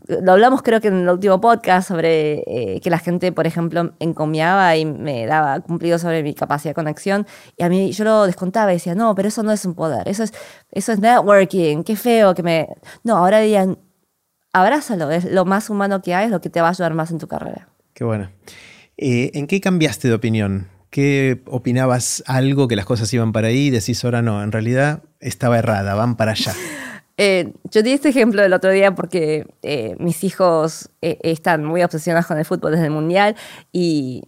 Lo 0.08 0.32
hablamos 0.32 0.62
creo 0.62 0.80
que 0.80 0.88
en 0.88 1.02
el 1.02 1.10
último 1.10 1.42
podcast 1.42 1.88
sobre 1.88 2.44
eh, 2.48 2.80
que 2.82 2.90
la 2.90 3.00
gente, 3.00 3.32
por 3.32 3.46
ejemplo, 3.46 3.94
encomiaba 4.00 4.78
y 4.78 4.86
me 4.86 5.26
daba 5.26 5.60
cumplido 5.60 6.00
sobre 6.00 6.24
mi 6.24 6.34
capacidad 6.34 6.72
de 6.72 6.76
conexión. 6.76 7.28
Y 7.58 7.64
a 7.64 7.70
mí 7.70 7.92
yo 7.92 8.04
lo 8.06 8.26
descontaba 8.26 8.72
y 8.72 8.76
decía, 8.76 8.96
no, 8.96 9.16
pero 9.16 9.28
eso 9.28 9.44
no 9.44 9.52
es 9.52 9.66
un 9.66 9.74
poder, 9.76 10.08
eso 10.08 10.24
es, 10.24 10.34
eso 10.72 10.94
es 10.94 11.00
networking, 11.00 11.84
qué 11.84 11.96
feo 11.96 12.34
que 12.34 12.44
me... 12.44 12.70
No, 13.04 13.18
ahora 13.18 13.40
dirían, 13.40 13.78
abrázalo, 14.54 15.12
es 15.12 15.26
lo 15.26 15.44
más 15.44 15.70
humano 15.70 16.02
que 16.02 16.16
hay, 16.16 16.26
es 16.26 16.32
lo 16.32 16.40
que 16.40 16.50
te 16.50 16.62
va 16.62 16.68
a 16.68 16.72
ayudar 16.72 16.94
más 16.94 17.12
en 17.12 17.18
tu 17.18 17.28
carrera. 17.28 17.68
Qué 17.94 18.04
bueno. 18.06 18.30
Eh, 18.98 19.32
¿En 19.34 19.48
qué 19.48 19.60
cambiaste 19.60 20.08
de 20.08 20.14
opinión? 20.14 20.70
¿Qué 20.90 21.42
opinabas 21.48 22.24
algo 22.28 22.68
que 22.68 22.76
las 22.76 22.86
cosas 22.86 23.14
iban 23.14 23.32
para 23.32 23.48
ahí 23.48 23.68
y 23.68 23.70
decís 23.70 24.04
ahora 24.06 24.22
no? 24.22 24.44
En 24.44 24.52
realidad 24.52 25.04
estaba 25.22 25.60
errada, 25.60 25.96
van 25.96 26.16
para 26.16 26.32
allá. 26.32 26.54
Eh, 27.24 27.54
yo 27.70 27.84
di 27.84 27.92
este 27.92 28.10
ejemplo 28.10 28.42
el 28.42 28.52
otro 28.52 28.72
día 28.72 28.96
porque 28.96 29.46
eh, 29.62 29.96
mis 30.00 30.24
hijos 30.24 30.90
eh, 31.04 31.20
están 31.22 31.64
muy 31.64 31.84
obsesionados 31.84 32.26
con 32.26 32.40
el 32.40 32.46
fútbol 32.46 32.72
desde 32.72 32.86
el 32.86 32.92
mundial 32.92 33.36
y 33.72 34.24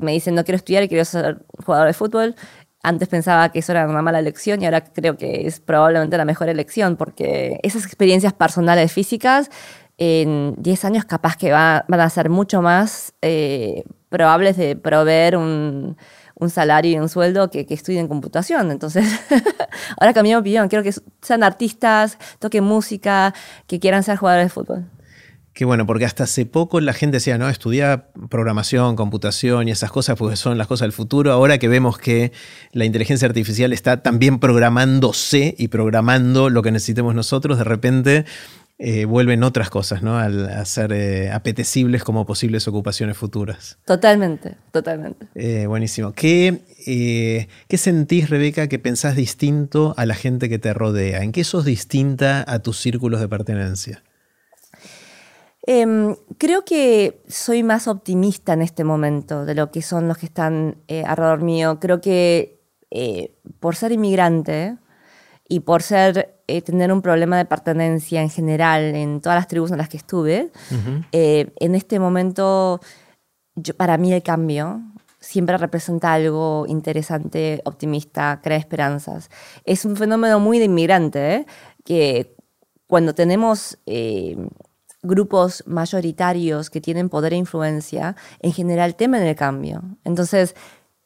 me 0.00 0.10
dicen 0.10 0.34
no 0.34 0.42
quiero 0.42 0.56
estudiar 0.56 0.82
y 0.82 0.88
quiero 0.88 1.04
ser 1.04 1.44
jugador 1.64 1.86
de 1.86 1.92
fútbol. 1.92 2.34
Antes 2.82 3.06
pensaba 3.06 3.50
que 3.50 3.60
eso 3.60 3.70
era 3.70 3.86
una 3.86 4.02
mala 4.02 4.18
elección 4.18 4.60
y 4.60 4.64
ahora 4.64 4.82
creo 4.82 5.16
que 5.16 5.46
es 5.46 5.60
probablemente 5.60 6.16
la 6.16 6.24
mejor 6.24 6.48
elección 6.48 6.96
porque 6.96 7.60
esas 7.62 7.84
experiencias 7.84 8.32
personales 8.32 8.90
físicas 8.90 9.48
en 9.98 10.56
10 10.58 10.84
años 10.84 11.04
capaz 11.04 11.36
que 11.36 11.52
van 11.52 11.84
a 11.88 12.10
ser 12.10 12.28
mucho 12.28 12.60
más 12.60 13.14
probables 14.08 14.56
de 14.56 14.74
proveer 14.74 15.36
un, 15.36 15.96
un 16.42 16.50
salario 16.50 16.92
y 16.92 16.98
un 16.98 17.08
sueldo 17.08 17.50
que, 17.50 17.66
que 17.66 17.74
estudien 17.74 18.08
computación. 18.08 18.70
Entonces, 18.70 19.06
ahora 19.98 20.12
cambié 20.12 20.34
mi 20.34 20.40
opinión. 20.40 20.68
Quiero 20.68 20.82
que 20.82 20.92
sean 21.22 21.42
artistas, 21.42 22.18
toquen 22.38 22.64
música, 22.64 23.32
que 23.66 23.78
quieran 23.78 24.02
ser 24.02 24.16
jugadores 24.16 24.46
de 24.46 24.50
fútbol. 24.50 24.84
Qué 25.52 25.66
bueno, 25.66 25.86
porque 25.86 26.06
hasta 26.06 26.24
hace 26.24 26.46
poco 26.46 26.80
la 26.80 26.94
gente 26.94 27.18
decía, 27.18 27.36
no, 27.36 27.50
estudia 27.50 28.06
programación, 28.30 28.96
computación 28.96 29.68
y 29.68 29.70
esas 29.70 29.92
cosas, 29.92 30.16
porque 30.16 30.36
son 30.36 30.56
las 30.56 30.66
cosas 30.66 30.86
del 30.86 30.92
futuro. 30.92 31.30
Ahora 31.30 31.58
que 31.58 31.68
vemos 31.68 31.98
que 31.98 32.32
la 32.72 32.86
inteligencia 32.86 33.28
artificial 33.28 33.74
está 33.74 34.02
también 34.02 34.38
programándose 34.38 35.54
y 35.58 35.68
programando 35.68 36.48
lo 36.48 36.62
que 36.62 36.72
necesitemos 36.72 37.14
nosotros, 37.14 37.58
de 37.58 37.64
repente 37.64 38.24
eh, 38.84 39.04
vuelven 39.04 39.44
otras 39.44 39.70
cosas, 39.70 40.02
¿no? 40.02 40.18
Al, 40.18 40.48
a 40.48 40.64
ser 40.64 40.92
eh, 40.92 41.30
apetecibles 41.30 42.02
como 42.02 42.26
posibles 42.26 42.66
ocupaciones 42.66 43.16
futuras. 43.16 43.78
Totalmente, 43.84 44.56
totalmente. 44.72 45.28
Eh, 45.36 45.68
buenísimo. 45.68 46.12
¿Qué, 46.14 46.62
¿Qué 47.68 47.78
sentís, 47.78 48.28
Rebeca, 48.28 48.66
que 48.66 48.80
pensás 48.80 49.14
distinto 49.14 49.94
a 49.96 50.04
la 50.04 50.16
gente 50.16 50.48
que 50.48 50.58
te 50.58 50.74
rodea? 50.74 51.22
¿En 51.22 51.30
qué 51.30 51.44
sos 51.44 51.64
distinta 51.64 52.44
a 52.44 52.58
tus 52.58 52.80
círculos 52.80 53.20
de 53.20 53.28
pertenencia? 53.28 54.02
Em, 55.64 56.16
creo 56.36 56.64
que 56.64 57.22
soy 57.28 57.62
más 57.62 57.86
optimista 57.86 58.52
en 58.52 58.62
este 58.62 58.82
momento 58.82 59.44
de 59.44 59.54
lo 59.54 59.70
que 59.70 59.82
son 59.82 60.08
los 60.08 60.18
que 60.18 60.26
están 60.26 60.78
alrededor 61.06 61.42
mío. 61.42 61.78
Creo 61.78 62.00
que 62.00 62.58
por 63.60 63.76
ser 63.76 63.92
inmigrante, 63.92 64.76
y 65.52 65.60
por 65.60 65.82
ser, 65.82 66.40
eh, 66.46 66.62
tener 66.62 66.90
un 66.90 67.02
problema 67.02 67.36
de 67.36 67.44
pertenencia 67.44 68.22
en 68.22 68.30
general 68.30 68.94
en 68.94 69.20
todas 69.20 69.36
las 69.36 69.48
tribus 69.48 69.70
en 69.70 69.76
las 69.76 69.90
que 69.90 69.98
estuve, 69.98 70.50
eh, 71.12 71.52
en 71.60 71.74
este 71.74 71.98
momento, 71.98 72.80
yo, 73.54 73.76
para 73.76 73.98
mí 73.98 74.14
el 74.14 74.22
cambio 74.22 74.80
siempre 75.20 75.58
representa 75.58 76.14
algo 76.14 76.64
interesante, 76.68 77.60
optimista, 77.66 78.40
crea 78.42 78.56
esperanzas. 78.56 79.28
Es 79.66 79.84
un 79.84 79.94
fenómeno 79.94 80.40
muy 80.40 80.58
de 80.58 80.64
inmigrante, 80.64 81.34
¿eh? 81.34 81.46
que 81.84 82.34
cuando 82.86 83.14
tenemos 83.14 83.76
eh, 83.84 84.38
grupos 85.02 85.64
mayoritarios 85.66 86.70
que 86.70 86.80
tienen 86.80 87.10
poder 87.10 87.34
e 87.34 87.36
influencia, 87.36 88.16
en 88.40 88.54
general 88.54 88.94
temen 88.94 89.22
el 89.22 89.36
cambio. 89.36 89.82
Entonces, 90.02 90.54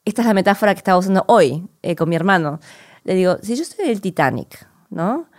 esta 0.05 0.21
es 0.21 0.27
la 0.29 0.33
metáfora 0.33 0.73
que 0.73 0.77
estaba 0.77 0.97
usando 0.97 1.25
hoy 1.27 1.67
eh, 1.81 1.97
con 1.97 2.07
mi 2.07 2.15
hermano. 2.15 2.61
Le 3.07 3.15
digo, 3.15 3.37
si 3.41 3.55
yo 3.55 3.63
estoy 3.63 3.85
en 3.85 3.91
el 3.91 4.01
Titanic, 4.01 4.67
¿no? 4.89 5.29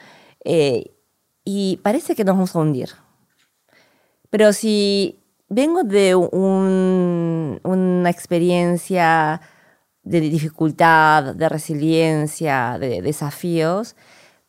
y 1.45 1.77
parece 1.83 2.15
que 2.15 2.25
nos 2.25 2.37
vamos 2.37 2.57
a 2.57 2.61
hundir. 2.61 2.89
Pero 4.31 4.55
si 4.55 5.21
vengo 5.51 5.83
de 5.83 6.15
una 6.15 7.59
experiencia 8.09 9.43
de 10.03 10.21
dificultad, 10.21 11.35
de 11.35 11.49
resiliencia, 11.51 12.79
de 12.81 13.03
desafíos, 13.03 13.97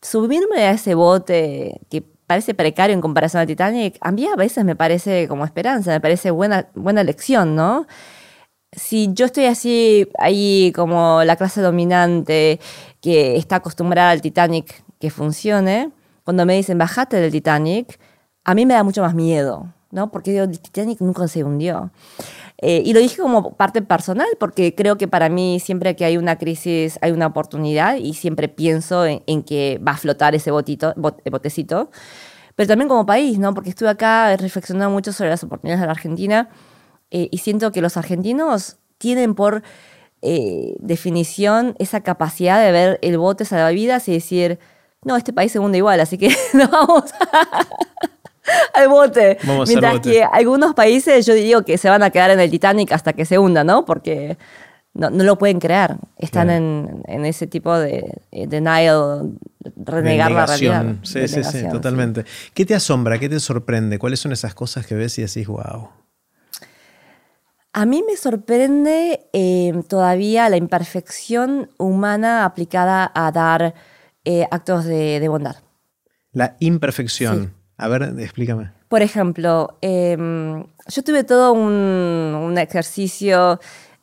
subirme 0.02 0.62
a 0.62 0.72
ese 0.72 0.96
bote 0.96 1.82
que 1.90 2.02
parece 2.02 2.54
precario 2.54 2.94
en 2.94 3.02
comparación 3.02 3.42
al 3.42 3.48
Titanic, 3.48 3.98
a 4.00 4.14
mí 4.14 4.26
a 4.28 4.38
veces 4.38 4.64
me 4.64 4.78
parece 4.78 5.28
como 5.28 5.44
esperanza, 5.44 5.92
me 5.92 6.00
parece 6.00 6.32
buena, 6.32 6.70
buena 6.74 7.04
lección, 7.04 7.56
¿no? 7.56 7.86
Si 8.72 9.10
yo 9.14 9.26
estoy 9.26 9.46
así, 9.46 10.08
ahí 10.20 10.72
como 10.76 11.24
la 11.24 11.36
clase 11.36 11.60
dominante 11.62 12.60
que 13.02 13.38
está 13.38 13.58
acostumbrada 13.58 14.12
al 14.12 14.22
Titanic 14.22 14.84
que 15.00 15.10
funcione, 15.10 15.92
cuando 16.24 16.46
me 16.46 16.56
dicen 16.56 16.78
bajate 16.78 17.18
del 17.18 17.32
Titanic, 17.32 18.00
a 18.44 18.54
mí 18.54 18.66
me 18.66 18.74
da 18.74 18.84
mucho 18.84 19.02
más 19.02 19.16
miedo, 19.16 19.74
¿no? 19.92 20.12
Porque 20.12 20.38
el 20.38 20.60
Titanic 20.60 21.02
nunca 21.02 21.28
se 21.28 21.44
hundió. 21.44 21.92
Eh, 22.62 22.82
y 22.86 22.94
lo 22.94 23.00
dije 23.00 23.22
como 23.22 23.56
parte 23.56 23.82
personal, 23.82 24.28
porque 24.40 24.76
creo 24.76 24.98
que 24.98 25.08
para 25.08 25.30
mí 25.30 25.60
siempre 25.60 25.96
que 25.96 26.06
hay 26.06 26.18
una 26.18 26.38
crisis 26.38 27.00
hay 27.02 27.12
una 27.12 27.28
oportunidad 27.28 27.96
y 27.96 28.14
siempre 28.14 28.50
pienso 28.50 29.06
en, 29.06 29.44
que 29.44 29.80
va 29.86 29.94
a 29.94 29.98
flotar 29.98 30.36
ese 30.36 30.52
botito, 30.52 30.94
botecito. 30.98 31.90
Pero 32.56 32.68
también 32.68 32.90
como 32.90 33.06
país, 33.06 33.40
¿no? 33.40 33.54
Porque 33.54 33.70
estuve 33.70 33.90
acá 33.90 34.36
reflexionando 34.36 34.90
mucho 34.90 35.14
sobre 35.14 35.30
las 35.30 35.44
oportunidades 35.44 35.80
de 35.80 35.86
la 35.86 35.94
Argentina 35.94 36.50
eh, 37.12 37.30
y 37.32 37.38
siento 37.38 37.72
que 37.72 37.82
los 37.82 37.96
argentinos 37.96 38.78
tienen 38.98 39.34
por 39.34 39.64
eh, 40.22 40.76
definición 40.80 41.76
esa 41.80 42.02
capacidad 42.02 42.64
de 42.64 42.72
ver 42.72 43.00
el 43.02 43.18
bote 43.18 43.46
salvavidas 43.46 44.08
y 44.08 44.14
decir, 44.14 44.60
no, 45.04 45.16
este 45.16 45.34
país 45.34 45.52
se 45.52 45.60
hunde 45.60 45.78
igual, 45.78 46.00
así 46.00 46.18
que 46.18 46.30
no 46.54 46.68
vamos 46.72 47.06
al 48.74 48.90
bote. 48.90 49.38
Mientras 49.68 50.00
que 50.00 50.24
algunos 50.24 50.74
países 50.74 51.26
yo 51.26 51.34
digo 51.34 51.64
que 51.64 51.78
se 51.78 51.90
van 51.90 52.04
a 52.04 52.10
quedar 52.10 52.32
en 52.32 52.40
el 52.40 52.50
Titanic 52.50 52.92
hasta 52.92 53.14
que 53.14 53.26
se 53.26 53.38
hunda, 53.38 53.64
¿no? 53.64 53.86
Porque 53.86 54.38
no, 54.94 55.10
lo 55.10 55.38
pueden 55.38 55.60
crear. 55.60 55.98
Están 56.18 56.50
en, 56.50 57.26
ese 57.26 57.48
tipo 57.48 57.78
de, 57.78 58.22
denial, 58.32 59.34
renegar 59.78 60.32
la 60.32 60.46
realidad. 60.46 60.96
Sí, 61.04 61.28
sí, 61.28 61.44
sí, 61.44 61.64
totalmente. 61.72 62.26
¿Qué 62.54 62.66
te 62.66 62.76
asombra? 62.76 63.20
¿Qué 63.20 63.30
te 63.30 63.40
sorprende? 63.40 64.00
¿Cuáles 64.00 64.20
son 64.20 64.32
esas 64.32 64.54
cosas 64.54 64.86
que 64.86 64.96
ves 64.96 65.18
y 65.20 65.22
decís, 65.22 65.48
wow? 65.48 65.90
A 67.72 67.86
mí 67.86 68.04
me 68.06 68.18
sorprende 68.18 69.28
eh, 69.32 69.74
todavía 69.88 70.50
la 70.50 70.58
imperfección 70.58 71.70
humana 71.78 72.46
aplicada 72.46 73.12
a 73.14 73.32
dar 73.32 73.76
eh, 74.26 74.48
actos 74.50 74.86
de, 74.86 75.26
bondad. 75.28 75.58
La 76.32 76.56
imperfección. 76.60 77.54
A 77.78 77.88
ver, 77.88 78.14
explícame. 78.20 78.72
Por 78.88 79.04
ejemplo, 79.04 79.78
em, 79.82 80.66
yo 80.88 81.04
tuve 81.04 81.24
todo 81.24 81.54
un, 81.54 82.58
ejercicio 82.58 83.60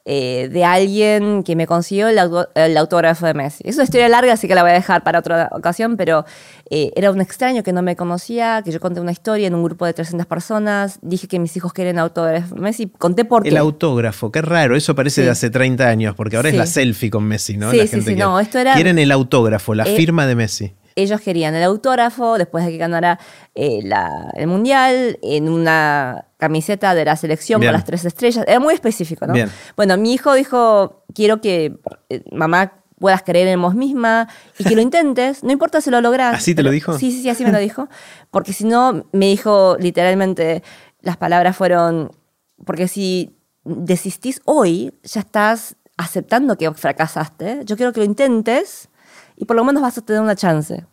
eh, 0.09 0.49
de 0.53 0.65
alguien 0.65 1.43
que 1.43 1.57
me 1.57 1.67
consiguió 1.67 2.07
el, 2.07 2.77
autógrafo 2.77 3.27
de 3.27 3.35
Messi. 3.35 3.65
Es 3.67 3.75
una 3.75 3.83
historia 3.83 4.09
larga, 4.09 4.35
así 4.35 4.47
que 4.47 4.55
la 4.55 4.63
voy 4.63 4.71
a 4.71 4.75
dejar 4.75 5.03
para 5.03 5.19
otra 5.19 5.49
ocasión, 5.51 5.97
pero 5.97 6.25
eh, 6.71 6.93
era 6.95 7.11
un 7.11 7.21
extraño 7.21 7.65
que 7.65 7.73
no 7.73 7.83
me 7.83 7.97
conocía, 7.97 8.63
que 8.65 8.71
yo 8.71 8.79
conté 8.79 9.01
una 9.01 9.11
historia 9.11 9.49
en 9.49 9.57
un 9.57 9.65
grupo 9.65 9.85
de 9.85 9.95
300 9.95 10.25
personas, 10.25 11.01
dije 11.03 11.27
que 11.27 11.41
mis 11.41 11.57
hijos 11.57 11.73
quieren 11.73 11.99
autógrafo 11.99 12.55
de 12.55 12.61
Messi, 12.61 12.87
conté 12.87 13.25
por 13.25 13.43
qué. 13.43 13.49
El 13.49 13.57
autógrafo, 13.57 14.31
qué 14.31 14.43
raro, 14.43 14.77
eso 14.77 14.95
parece 14.95 15.23
de 15.23 15.31
hace 15.31 15.51
30 15.51 15.89
años, 15.89 16.15
porque 16.15 16.37
ahora 16.37 16.51
es 16.51 16.55
la 16.55 16.67
selfie 16.67 17.11
con 17.11 17.25
Messi, 17.25 17.57
¿no? 17.57 17.73
Sí, 17.73 17.89
sí, 17.89 18.01
sí, 18.01 18.15
no, 18.15 18.39
esto 18.39 18.61
era... 18.61 18.75
Quieren 18.75 19.01
el 19.01 19.11
autógrafo, 19.11 19.75
la 19.75 19.87
eh, 19.87 19.97
firma 19.97 20.25
de 20.29 20.37
Messi 20.37 20.73
ellos 20.97 21.21
querían 21.21 21.55
el 21.55 21.63
autógrafo 21.63 22.39
después 22.39 22.65
de 22.65 22.71
que 22.71 22.79
ganara 22.79 23.21
eh, 23.55 23.81
el 24.35 24.47
mundial 24.47 25.19
en 25.23 25.51
una 25.51 26.26
camiseta 26.37 26.95
de 26.95 27.05
la 27.05 27.17
selección 27.17 27.63
con 27.63 27.73
las 27.73 27.85
tres 27.85 28.05
estrellas. 28.05 28.45
Era 28.47 28.61
muy 28.61 28.75
específico, 28.75 29.27
¿no? 29.27 29.35
Bueno, 29.77 29.97
mi 29.97 30.13
hijo 30.13 30.35
dijo, 30.35 31.05
quiero 31.15 31.41
que 31.41 31.79
eh, 32.11 32.23
mamá 32.33 32.73
puedas 32.99 33.23
creer 33.23 33.49
en 33.49 33.61
vos 33.61 33.75
misma 33.75 34.29
y 34.59 34.65
que 34.65 34.75
lo 34.75 34.81
intentes, 34.81 35.45
no 35.45 35.53
importa 35.53 35.81
si 35.81 35.91
lo 35.91 36.01
logras. 36.01 36.35
¿Así 36.35 36.55
te 36.55 36.63
lo 36.63 36.71
dijo? 36.71 36.99
Sí, 36.99 37.13
sí, 37.13 37.23
sí, 37.23 37.29
así 37.29 37.45
me 37.45 37.53
lo 37.53 37.59
dijo. 37.59 37.89
Porque 38.31 38.53
si 38.53 38.65
no, 38.65 39.07
me 39.13 39.27
dijo 39.27 39.77
literalmente, 39.79 40.63
las 41.01 41.17
palabras 41.17 41.57
fueron, 41.57 42.11
porque 42.65 42.89
si 42.89 43.37
desistís 43.65 44.41
hoy, 44.45 44.95
ya 45.03 45.21
estás 45.21 45.77
aceptando 45.97 46.57
que 46.57 46.73
fracasaste. 46.73 47.63
Yo 47.65 47.77
quiero 47.77 47.93
que 47.93 48.01
lo 48.01 48.07
intentes 48.07 48.89
y 49.37 49.45
por 49.45 49.57
lo 49.57 49.65
menos 49.65 49.83
vas 49.83 49.99
a 49.99 50.03
tener 50.03 50.23
una 50.23 50.37
chance. 50.37 50.85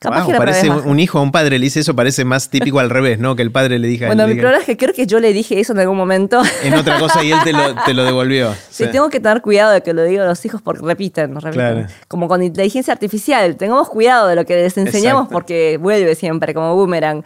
Capaz 0.00 0.26
que 0.26 0.32
parece 0.32 0.70
un 0.70 0.98
hijo 0.98 1.18
a 1.18 1.22
un 1.22 1.30
padre 1.30 1.58
le 1.58 1.66
dice 1.66 1.80
eso, 1.80 1.94
parece 1.94 2.24
más 2.24 2.48
típico 2.48 2.78
al 2.78 2.88
revés, 2.88 3.18
¿no? 3.18 3.36
Que 3.36 3.42
el 3.42 3.52
padre 3.52 3.78
le 3.78 3.86
diga. 3.86 4.06
Bueno, 4.06 4.26
mi 4.26 4.34
problema 4.34 4.60
es 4.60 4.64
que 4.64 4.78
creo 4.78 4.94
que 4.94 5.06
yo 5.06 5.20
le 5.20 5.34
dije 5.34 5.60
eso 5.60 5.74
en 5.74 5.80
algún 5.80 5.98
momento. 5.98 6.40
En 6.62 6.72
otra 6.72 6.98
cosa 6.98 7.22
y 7.22 7.30
él 7.30 7.38
te 7.44 7.52
lo, 7.52 7.74
te 7.84 7.92
lo 7.92 8.04
devolvió. 8.04 8.54
Sí, 8.70 8.86
tengo 8.86 9.10
que 9.10 9.20
tener 9.20 9.42
cuidado 9.42 9.72
de 9.72 9.82
que 9.82 9.92
lo 9.92 10.02
diga 10.02 10.24
a 10.24 10.26
los 10.26 10.42
hijos 10.46 10.62
porque 10.62 10.82
repiten, 10.82 11.38
repiten. 11.38 11.86
Como 12.08 12.28
con 12.28 12.42
inteligencia 12.42 12.94
artificial, 12.94 13.56
tengamos 13.56 13.90
cuidado 13.90 14.26
de 14.28 14.36
lo 14.36 14.46
que 14.46 14.56
les 14.56 14.78
enseñamos 14.78 15.28
porque 15.28 15.76
vuelve 15.76 16.14
siempre 16.14 16.54
como 16.54 16.74
boomerang. 16.74 17.22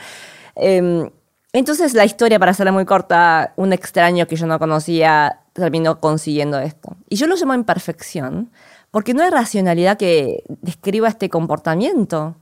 Em, 0.56 1.08
entonces 1.52 1.94
la 1.94 2.04
historia, 2.04 2.40
para 2.40 2.50
hacerla 2.50 2.72
muy 2.72 2.84
corta, 2.84 3.52
un 3.54 3.72
extraño 3.72 4.26
que 4.26 4.34
yo 4.34 4.46
no 4.46 4.58
conocía 4.58 5.38
terminó 5.52 6.00
consiguiendo 6.00 6.58
esto. 6.58 6.96
Y 7.08 7.14
yo 7.14 7.28
lo 7.28 7.36
llamo 7.36 7.54
imperfección 7.54 8.50
porque 8.90 9.14
no 9.14 9.22
hay 9.22 9.30
racionalidad 9.30 9.96
que 9.96 10.42
describa 10.48 11.08
este 11.08 11.28
comportamiento. 11.28 12.36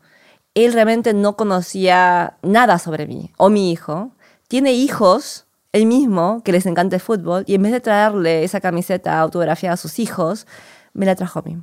Él 0.54 0.72
realmente 0.72 1.14
no 1.14 1.36
conocía 1.36 2.36
nada 2.42 2.78
sobre 2.78 3.06
mí 3.06 3.30
o 3.38 3.48
mi 3.48 3.72
hijo. 3.72 4.12
Tiene 4.48 4.72
hijos, 4.72 5.46
él 5.72 5.86
mismo, 5.86 6.42
que 6.44 6.52
les 6.52 6.66
encanta 6.66 6.96
el 6.96 7.02
fútbol, 7.02 7.44
y 7.46 7.54
en 7.54 7.62
vez 7.62 7.72
de 7.72 7.80
traerle 7.80 8.44
esa 8.44 8.60
camiseta 8.60 9.18
autografiada 9.18 9.74
a 9.74 9.78
sus 9.78 9.98
hijos, 9.98 10.46
me 10.92 11.06
la 11.06 11.16
trajo 11.16 11.38
a 11.38 11.42
mí. 11.42 11.56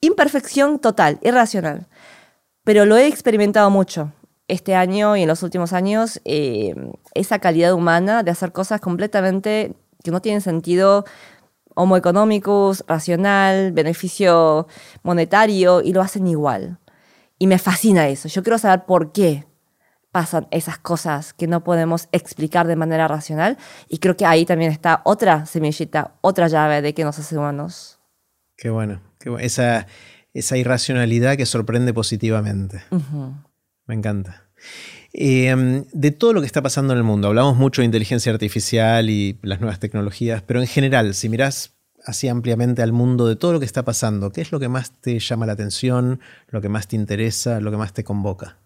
Imperfección 0.00 0.78
total, 0.78 1.18
irracional. 1.22 1.88
Pero 2.62 2.86
lo 2.86 2.96
he 2.96 3.06
experimentado 3.06 3.68
mucho 3.70 4.12
este 4.48 4.74
año 4.74 5.16
y 5.16 5.22
en 5.22 5.28
los 5.28 5.42
últimos 5.42 5.72
años, 5.72 6.20
eh, 6.24 6.74
esa 7.14 7.38
calidad 7.38 7.72
humana 7.72 8.22
de 8.22 8.30
hacer 8.30 8.52
cosas 8.52 8.80
completamente 8.80 9.74
que 10.02 10.10
no 10.10 10.20
tienen 10.20 10.40
sentido 10.40 11.04
homo 11.74 11.96
economicus, 11.96 12.84
racional, 12.86 13.72
beneficio 13.72 14.68
monetario, 15.02 15.80
y 15.82 15.92
lo 15.92 16.02
hacen 16.02 16.26
igual. 16.26 16.78
Y 17.38 17.46
me 17.46 17.58
fascina 17.58 18.08
eso. 18.08 18.28
Yo 18.28 18.42
quiero 18.42 18.58
saber 18.58 18.84
por 18.86 19.12
qué 19.12 19.46
pasan 20.14 20.46
esas 20.52 20.78
cosas 20.78 21.34
que 21.34 21.48
no 21.48 21.64
podemos 21.64 22.08
explicar 22.12 22.68
de 22.68 22.76
manera 22.76 23.08
racional. 23.08 23.58
Y 23.88 23.98
creo 23.98 24.16
que 24.16 24.24
ahí 24.24 24.46
también 24.46 24.70
está 24.70 25.02
otra 25.04 25.44
semillita, 25.44 26.14
otra 26.20 26.46
llave 26.46 26.82
de 26.82 26.94
que 26.94 27.02
nos 27.02 27.18
hace 27.18 27.36
humanos. 27.36 27.98
Qué 28.56 28.70
bueno. 28.70 29.00
Esa, 29.40 29.88
esa 30.32 30.56
irracionalidad 30.56 31.36
que 31.36 31.46
sorprende 31.46 31.92
positivamente. 31.92 32.82
Me 33.86 33.94
encanta. 33.94 34.48
Em, 35.12 35.84
de 35.92 36.10
todo 36.10 36.32
lo 36.32 36.40
que 36.40 36.46
está 36.46 36.62
pasando 36.62 36.92
en 36.92 36.98
el 36.98 37.04
mundo, 37.04 37.28
hablamos 37.28 37.56
mucho 37.56 37.82
de 37.82 37.86
inteligencia 37.86 38.32
artificial 38.32 39.10
y 39.10 39.38
las 39.42 39.60
nuevas 39.60 39.78
tecnologías, 39.78 40.42
pero 40.42 40.60
en 40.60 40.66
general, 40.66 41.14
si 41.14 41.28
mirás 41.28 41.73
así 42.04 42.28
ampliamente 42.28 42.82
al 42.82 42.92
mundo 42.92 43.26
de 43.26 43.36
todo 43.36 43.52
lo 43.52 43.60
que 43.60 43.66
está 43.66 43.84
pasando, 43.84 44.30
¿qué 44.30 44.40
es 44.40 44.52
lo 44.52 44.60
que 44.60 44.68
más 44.68 44.92
te 45.00 45.18
llama 45.18 45.46
la 45.46 45.52
atención, 45.52 46.20
lo 46.48 46.60
que 46.60 46.68
más 46.68 46.86
te 46.86 46.96
interesa, 46.96 47.60
lo 47.60 47.70
que 47.70 47.76
más 47.76 47.92
te 47.92 48.04
convoca? 48.04 48.58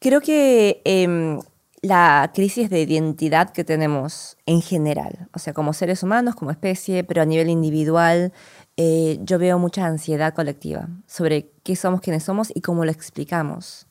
Creo 0.00 0.20
que 0.20 0.80
em, 0.84 1.40
la 1.82 2.30
crisis 2.34 2.70
de 2.70 2.82
identidad 2.82 3.50
que 3.50 3.64
tenemos 3.64 4.36
en 4.46 4.62
general, 4.62 5.28
o 5.34 5.38
sea, 5.38 5.52
como 5.52 5.72
seres 5.72 6.02
humanos, 6.02 6.34
como 6.34 6.50
especie, 6.50 7.04
pero 7.04 7.22
a 7.22 7.26
nivel 7.26 7.48
individual, 7.48 8.32
eh, 8.76 9.18
yo 9.22 9.38
veo 9.38 9.58
mucha 9.58 9.86
ansiedad 9.86 10.34
colectiva 10.34 10.88
sobre 11.06 11.50
qué 11.62 11.76
somos, 11.76 12.00
quiénes 12.00 12.24
somos 12.24 12.50
y 12.54 12.60
cómo 12.60 12.84
lo 12.84 12.90
explicamos. 12.90 13.86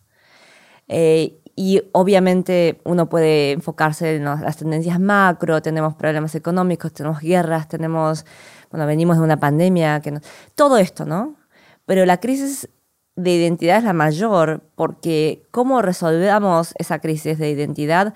Eh, 0.87 1.39
y 1.61 1.83
obviamente 1.91 2.79
uno 2.85 3.09
puede 3.09 3.51
enfocarse 3.51 4.15
en 4.15 4.23
las 4.23 4.55
tendencias 4.55 4.97
macro, 4.97 5.61
tenemos 5.61 5.93
problemas 5.93 6.33
económicos, 6.33 6.93
tenemos 6.93 7.19
guerras, 7.19 7.67
tenemos, 7.67 8.25
bueno, 8.71 8.87
venimos 8.87 9.17
de 9.17 9.23
una 9.23 9.41
pandemia, 9.41 9.99
que 9.99 10.21
todo 10.55 10.77
esto, 10.77 11.03
¿no? 11.03 11.35
Pero 11.85 12.05
la 12.05 12.21
crisis 12.21 12.69
de 13.17 13.31
identidad 13.31 13.79
es 13.79 13.83
la 13.83 13.91
mayor 13.91 14.61
porque 14.75 15.43
cómo 15.51 15.81
resolvamos 15.81 16.73
esa 16.77 16.99
crisis 16.99 17.37
de 17.37 17.49
identidad 17.49 18.13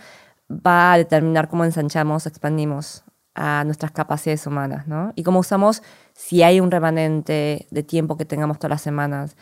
va 0.49 0.93
a 0.93 0.97
determinar 0.97 1.49
cómo 1.49 1.65
ensanchamos, 1.65 2.25
expandimos 2.25 3.03
a 3.35 3.65
nuestras 3.65 3.91
capacidades 3.91 4.47
humanas, 4.47 4.87
¿no? 4.87 5.11
Y 5.17 5.23
cómo 5.23 5.39
usamos, 5.39 5.83
si 6.13 6.43
hay 6.43 6.61
un 6.61 6.71
remanente 6.71 7.67
de 7.71 7.83
tiempo 7.83 8.15
que 8.15 8.23
tengamos 8.23 8.57
todas 8.57 8.69
las 8.69 8.81
semanas, 8.81 9.35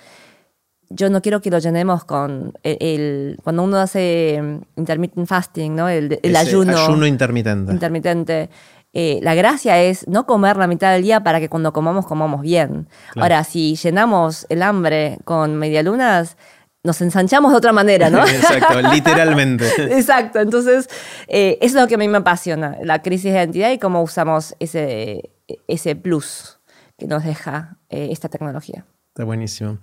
yo 0.93 1.09
no 1.09 1.21
quiero 1.21 1.41
que 1.41 1.49
lo 1.49 1.59
llenemos 1.59 2.03
con 2.05 2.53
el, 2.63 3.37
cuando 3.43 3.63
uno 3.63 3.77
hace 3.77 4.39
mm, 4.41 4.79
intermittent 4.79 5.27
fasting, 5.27 5.75
¿no? 5.75 5.89
El, 5.89 6.19
ayuno. 6.35 6.77
Ayuno 6.77 7.05
intermitente. 7.05 7.71
Intermitente. 7.71 8.49
Eh, 8.93 9.19
la 9.21 9.35
gracia 9.35 9.81
es 9.81 10.07
no 10.07 10.25
comer 10.25 10.57
la 10.57 10.67
mitad 10.67 10.91
del 10.91 11.03
día 11.03 11.23
para 11.23 11.39
que 11.39 11.47
cuando 11.49 11.71
comamos 11.71 12.05
comamos 12.05 12.41
bien. 12.41 12.87
Ahora, 13.15 13.43
si 13.43 13.75
llenamos 13.75 14.45
el 14.49 14.61
hambre 14.61 15.17
con 15.23 15.55
medialunas, 15.55 16.35
nos 16.83 17.01
ensanchamos 17.01 17.51
de 17.51 17.57
otra 17.57 17.71
manera, 17.71 18.09
¿no? 18.09 18.21
Exacto, 18.27 18.81
literalmente. 18.81 19.65
Exacto, 19.97 20.39
entonces 20.39 20.89
eh, 21.27 21.57
eso 21.61 21.77
es 21.77 21.81
lo 21.83 21.87
que 21.87 21.95
a 21.95 21.97
mí 21.97 22.07
me 22.07 22.17
apasiona, 22.17 22.77
la 22.83 23.01
crisis 23.01 23.31
de 23.31 23.39
identidad 23.39 23.71
y 23.71 23.79
cómo 23.79 24.01
usamos 24.01 24.55
ese, 24.59 25.31
ese 25.67 25.95
plus 25.95 26.59
que 26.97 27.07
nos 27.07 27.23
deja 27.23 27.77
eh, 27.89 28.09
esta 28.11 28.29
tecnología. 28.29 28.85
Está 29.09 29.25
buenísimo. 29.25 29.79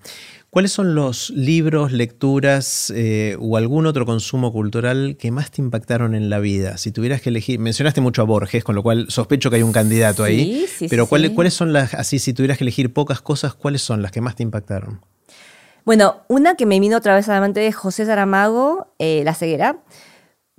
¿Cuáles 0.50 0.72
son 0.72 0.94
los 0.94 1.28
libros, 1.30 1.92
lecturas 1.92 2.90
eh, 2.96 3.36
o 3.38 3.58
algún 3.58 3.84
otro 3.84 4.06
consumo 4.06 4.50
cultural 4.50 5.18
que 5.18 5.30
más 5.30 5.50
te 5.50 5.60
impactaron 5.60 6.14
en 6.14 6.30
la 6.30 6.38
vida? 6.38 6.78
Si 6.78 6.90
tuvieras 6.90 7.20
que 7.20 7.28
elegir, 7.28 7.58
mencionaste 7.58 8.00
mucho 8.00 8.22
a 8.22 8.24
Borges, 8.24 8.64
con 8.64 8.74
lo 8.74 8.82
cual 8.82 9.10
sospecho 9.10 9.50
que 9.50 9.56
hay 9.56 9.62
un 9.62 9.72
candidato 9.72 10.24
ahí. 10.24 10.66
Sí, 10.66 10.86
pero 10.88 11.06
¿cuáles, 11.06 11.32
¿cuáles 11.32 11.52
son 11.52 11.74
las, 11.74 11.92
así, 11.92 12.18
si 12.18 12.32
tuvieras 12.32 12.56
que 12.56 12.64
elegir 12.64 12.94
pocas 12.94 13.20
cosas, 13.20 13.52
cuáles 13.52 13.82
son 13.82 14.00
las 14.00 14.10
que 14.10 14.22
más 14.22 14.36
te 14.36 14.42
impactaron? 14.42 15.02
Bueno, 15.84 16.22
una 16.28 16.54
que 16.54 16.64
me 16.64 16.80
vino 16.80 16.96
otra 16.96 17.14
vez 17.14 17.28
a 17.28 17.34
la 17.34 17.42
mente 17.42 17.66
es 17.66 17.76
José 17.76 18.06
Saramago, 18.06 18.94
eh, 18.98 19.22
La 19.24 19.34
ceguera, 19.34 19.82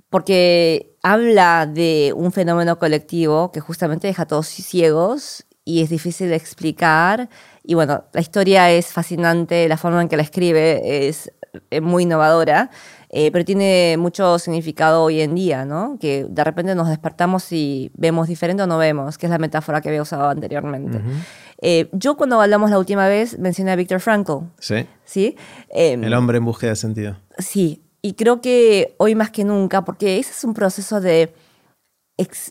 porque 0.08 0.94
habla 1.02 1.66
de 1.66 2.12
un 2.14 2.30
fenómeno 2.30 2.78
colectivo 2.78 3.50
que 3.50 3.58
justamente 3.58 4.06
deja 4.06 4.22
a 4.22 4.26
todos 4.26 4.46
ciegos 4.46 5.46
y 5.64 5.82
es 5.82 5.90
difícil 5.90 6.28
de 6.28 6.36
explicar 6.36 7.28
y 7.62 7.74
bueno, 7.74 8.04
la 8.12 8.20
historia 8.20 8.70
es 8.70 8.92
fascinante, 8.92 9.68
la 9.68 9.76
forma 9.76 10.02
en 10.02 10.08
que 10.08 10.16
la 10.16 10.22
escribe 10.22 11.08
es, 11.08 11.30
muy 11.82 12.04
innovadora, 12.04 12.70
eh, 13.08 13.32
pero 13.32 13.44
tiene 13.44 13.96
mucho 13.98 14.38
significado 14.38 15.02
hoy 15.02 15.20
en 15.20 15.34
día, 15.34 15.64
¿no? 15.64 15.98
Que 16.00 16.24
de 16.28 16.44
repente 16.44 16.76
nos 16.76 16.88
despertamos 16.88 17.50
y 17.50 17.90
vemos 17.94 18.28
diferente 18.28 18.62
o 18.62 18.68
no 18.68 18.78
vemos, 18.78 19.18
que 19.18 19.26
es 19.26 19.30
la 19.30 19.38
metáfora 19.38 19.80
que 19.80 19.88
había 19.88 20.02
usado 20.02 20.28
anteriormente. 20.28 21.00
Eh, 21.60 21.88
yo 21.92 22.16
cuando 22.16 22.40
hablamos 22.40 22.70
la 22.70 22.78
última 22.78 23.08
vez 23.08 23.38
mencioné 23.38 23.72
a 23.72 23.76
Viktor 23.76 24.00
Frankl. 24.00 24.44
Sí. 24.60 24.86
¿Sí? 25.04 25.36
Em, 25.68 26.04
El 26.04 26.14
hombre 26.14 26.38
en 26.38 26.44
búsqueda 26.44 26.70
de 26.70 26.76
sentido. 26.76 27.16
Sí, 27.38 27.82
y 28.00 28.14
creo 28.14 28.40
que 28.40 28.94
hoy 28.98 29.16
más 29.16 29.30
que 29.30 29.44
nunca, 29.44 29.84
porque 29.84 30.18
ese 30.18 30.30
es 30.30 30.44
un 30.44 30.54
proceso 30.54 31.00
de 31.00 31.34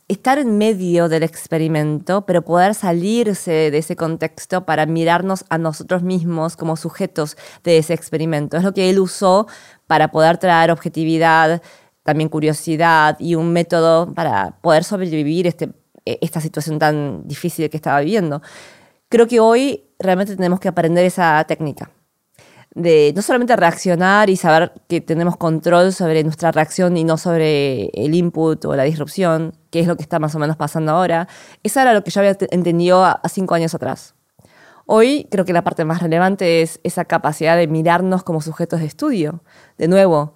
estar 0.07 0.39
en 0.39 0.57
medio 0.57 1.09
del 1.09 1.23
experimento, 1.23 2.25
pero 2.25 2.43
poder 2.43 2.73
salirse 2.73 3.71
de 3.71 3.77
ese 3.77 3.95
contexto 3.95 4.65
para 4.65 4.85
mirarnos 4.85 5.45
a 5.49 5.57
nosotros 5.57 6.01
mismos 6.03 6.55
como 6.55 6.75
sujetos 6.75 7.37
de 7.63 7.77
ese 7.77 7.93
experimento. 7.93 8.57
Es 8.57 8.63
lo 8.63 8.73
que 8.73 8.89
él 8.89 8.99
usó 8.99 9.47
para 9.87 10.11
poder 10.11 10.37
traer 10.37 10.71
objetividad, 10.71 11.61
también 12.03 12.29
curiosidad 12.29 13.17
y 13.19 13.35
un 13.35 13.53
método 13.53 14.13
para 14.13 14.57
poder 14.61 14.83
sobrevivir 14.83 15.45
este, 15.47 15.69
e, 16.05 16.17
esta 16.21 16.41
situación 16.41 16.79
tan 16.79 17.27
difícil 17.27 17.69
que 17.69 17.77
estaba 17.77 17.99
viviendo. 17.99 18.41
Creo 19.09 19.27
que 19.27 19.39
hoy 19.39 19.83
realmente 19.99 20.35
tenemos 20.35 20.59
que 20.59 20.67
aprender 20.67 21.05
esa 21.05 21.43
técnica 21.47 21.91
de 22.75 23.13
no 23.15 23.21
solamente 23.21 23.55
reaccionar 23.55 24.29
y 24.29 24.35
saber 24.35 24.73
que 24.87 25.01
tenemos 25.01 25.37
control 25.37 25.91
sobre 25.91 26.23
nuestra 26.23 26.51
reacción 26.51 26.97
y 26.97 27.03
no 27.03 27.17
sobre 27.17 27.89
el 27.93 28.13
input 28.13 28.63
o 28.65 28.75
la 28.75 28.83
disrupción, 28.83 29.53
que 29.71 29.79
es 29.79 29.87
lo 29.87 29.97
que 29.97 30.03
está 30.03 30.19
más 30.19 30.35
o 30.35 30.39
menos 30.39 30.55
pasando 30.55 30.91
ahora, 30.91 31.27
esa 31.63 31.81
era 31.81 31.93
lo 31.93 32.03
que 32.03 32.11
yo 32.11 32.21
había 32.21 32.37
entendido 32.51 33.03
a, 33.03 33.21
cinco 33.29 33.55
años 33.55 33.73
atrás. 33.73 34.15
Hoy 34.85 35.27
creo 35.29 35.45
que 35.45 35.53
la 35.53 35.63
parte 35.63 35.85
más 35.85 36.01
relevante 36.01 36.61
es 36.61 36.79
esa 36.83 37.05
capacidad 37.05 37.57
de 37.57 37.67
mirarnos 37.67 38.23
como 38.23 38.41
sujetos 38.41 38.79
de 38.79 38.87
estudio. 38.87 39.43
De 39.77 39.87
nuevo, 39.87 40.35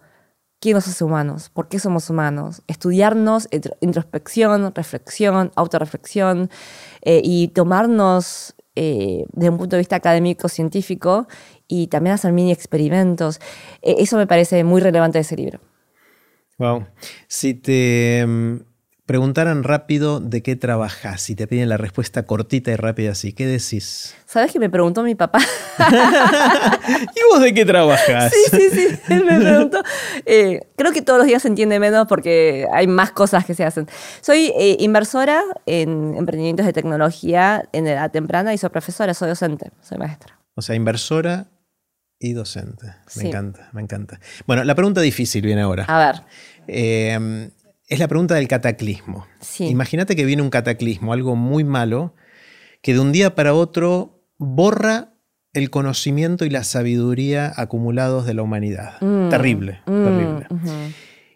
¿quién 0.59 0.75
nos 0.75 0.87
hace 0.87 1.03
humanos? 1.03 1.49
¿Por 1.49 1.69
qué 1.69 1.79
somos 1.79 2.09
humanos? 2.09 2.61
Estudiarnos, 2.67 3.47
introspección, 3.81 4.73
reflexión, 4.75 5.51
autorreflexión 5.55 6.51
eh, 7.01 7.21
y 7.23 7.47
tomarnos 7.49 8.55
eh, 8.75 9.25
desde 9.33 9.49
un 9.51 9.57
punto 9.57 9.75
de 9.75 9.81
vista 9.81 9.95
académico, 9.95 10.49
científico 10.49 11.27
y 11.73 11.87
también 11.87 12.13
hacer 12.13 12.31
mini 12.33 12.51
experimentos. 12.51 13.39
E, 13.81 13.95
eso 13.97 14.15
me 14.15 14.27
parece 14.27 14.63
muy 14.63 14.79
relevante 14.79 15.17
de 15.17 15.21
ese 15.23 15.35
libro. 15.35 15.59
Wow. 16.59 16.85
Si 17.27 17.55
te 17.55 18.23
mm, 18.27 18.57
preguntaran 19.07 19.63
rápido 19.63 20.19
de 20.19 20.43
qué 20.43 20.55
trabajas, 20.55 21.21
si 21.21 21.33
te 21.33 21.47
piden 21.47 21.69
la 21.69 21.77
respuesta 21.77 22.27
cortita 22.27 22.69
y 22.69 22.75
rápida 22.75 23.13
así, 23.13 23.33
¿qué 23.33 23.47
decís? 23.47 24.15
¿Sabes 24.27 24.51
que 24.51 24.59
me 24.59 24.69
preguntó 24.69 25.01
mi 25.01 25.15
papá? 25.15 25.39
¿Y 25.79 27.33
vos 27.33 27.41
de 27.41 27.55
qué 27.55 27.65
trabajas? 27.65 28.31
Sí, 28.31 28.51
sí, 28.51 28.69
sí, 28.69 28.99
él 29.09 29.25
me 29.25 29.39
preguntó. 29.39 29.81
Eh, 30.27 30.59
creo 30.75 30.91
que 30.91 31.01
todos 31.01 31.17
los 31.17 31.27
días 31.27 31.41
se 31.41 31.47
entiende 31.47 31.79
menos 31.79 32.07
porque 32.07 32.67
hay 32.71 32.85
más 32.85 33.09
cosas 33.11 33.45
que 33.45 33.55
se 33.55 33.63
hacen. 33.63 33.87
Soy 34.21 34.53
eh, 34.55 34.77
inversora 34.79 35.41
en 35.65 36.13
emprendimientos 36.17 36.67
de 36.67 36.73
tecnología 36.73 37.67
en 37.73 37.87
edad 37.87 38.11
temprana 38.11 38.53
y 38.53 38.59
soy 38.59 38.69
profesora, 38.69 39.15
soy 39.15 39.29
docente, 39.29 39.71
soy 39.81 39.97
maestra. 39.97 40.37
O 40.53 40.61
sea, 40.61 40.75
inversora 40.75 41.47
y 42.19 42.33
docente. 42.33 42.87
Me 43.15 43.27
encanta, 43.27 43.69
me 43.73 43.81
encanta. 43.81 44.19
Bueno, 44.47 44.63
la 44.63 44.75
pregunta 44.75 45.01
difícil 45.01 45.41
viene 45.41 45.61
ahora. 45.61 45.85
A 45.85 45.97
ver. 45.97 46.21
Eh, 46.67 47.49
es 47.87 47.99
la 47.99 48.07
pregunta 48.07 48.35
del 48.35 48.47
cataclismo. 48.47 49.27
Imagínate 49.59 50.15
que 50.15 50.25
viene 50.25 50.41
un 50.41 50.49
cataclismo, 50.49 51.13
algo 51.13 51.35
muy 51.35 51.63
malo, 51.63 52.15
que 52.81 52.93
de 52.93 52.99
un 52.99 53.11
día 53.11 53.35
para 53.35 53.53
otro 53.53 54.25
borra 54.37 55.13
el 55.53 55.69
conocimiento 55.69 56.45
y 56.45 56.49
la 56.49 56.63
sabiduría 56.63 57.53
acumulados 57.55 58.25
de 58.25 58.33
la 58.33 58.41
humanidad. 58.41 58.99
Mm, 59.01 59.29
terrible, 59.29 59.81
mm, 59.85 60.03
terrible. 60.03 60.47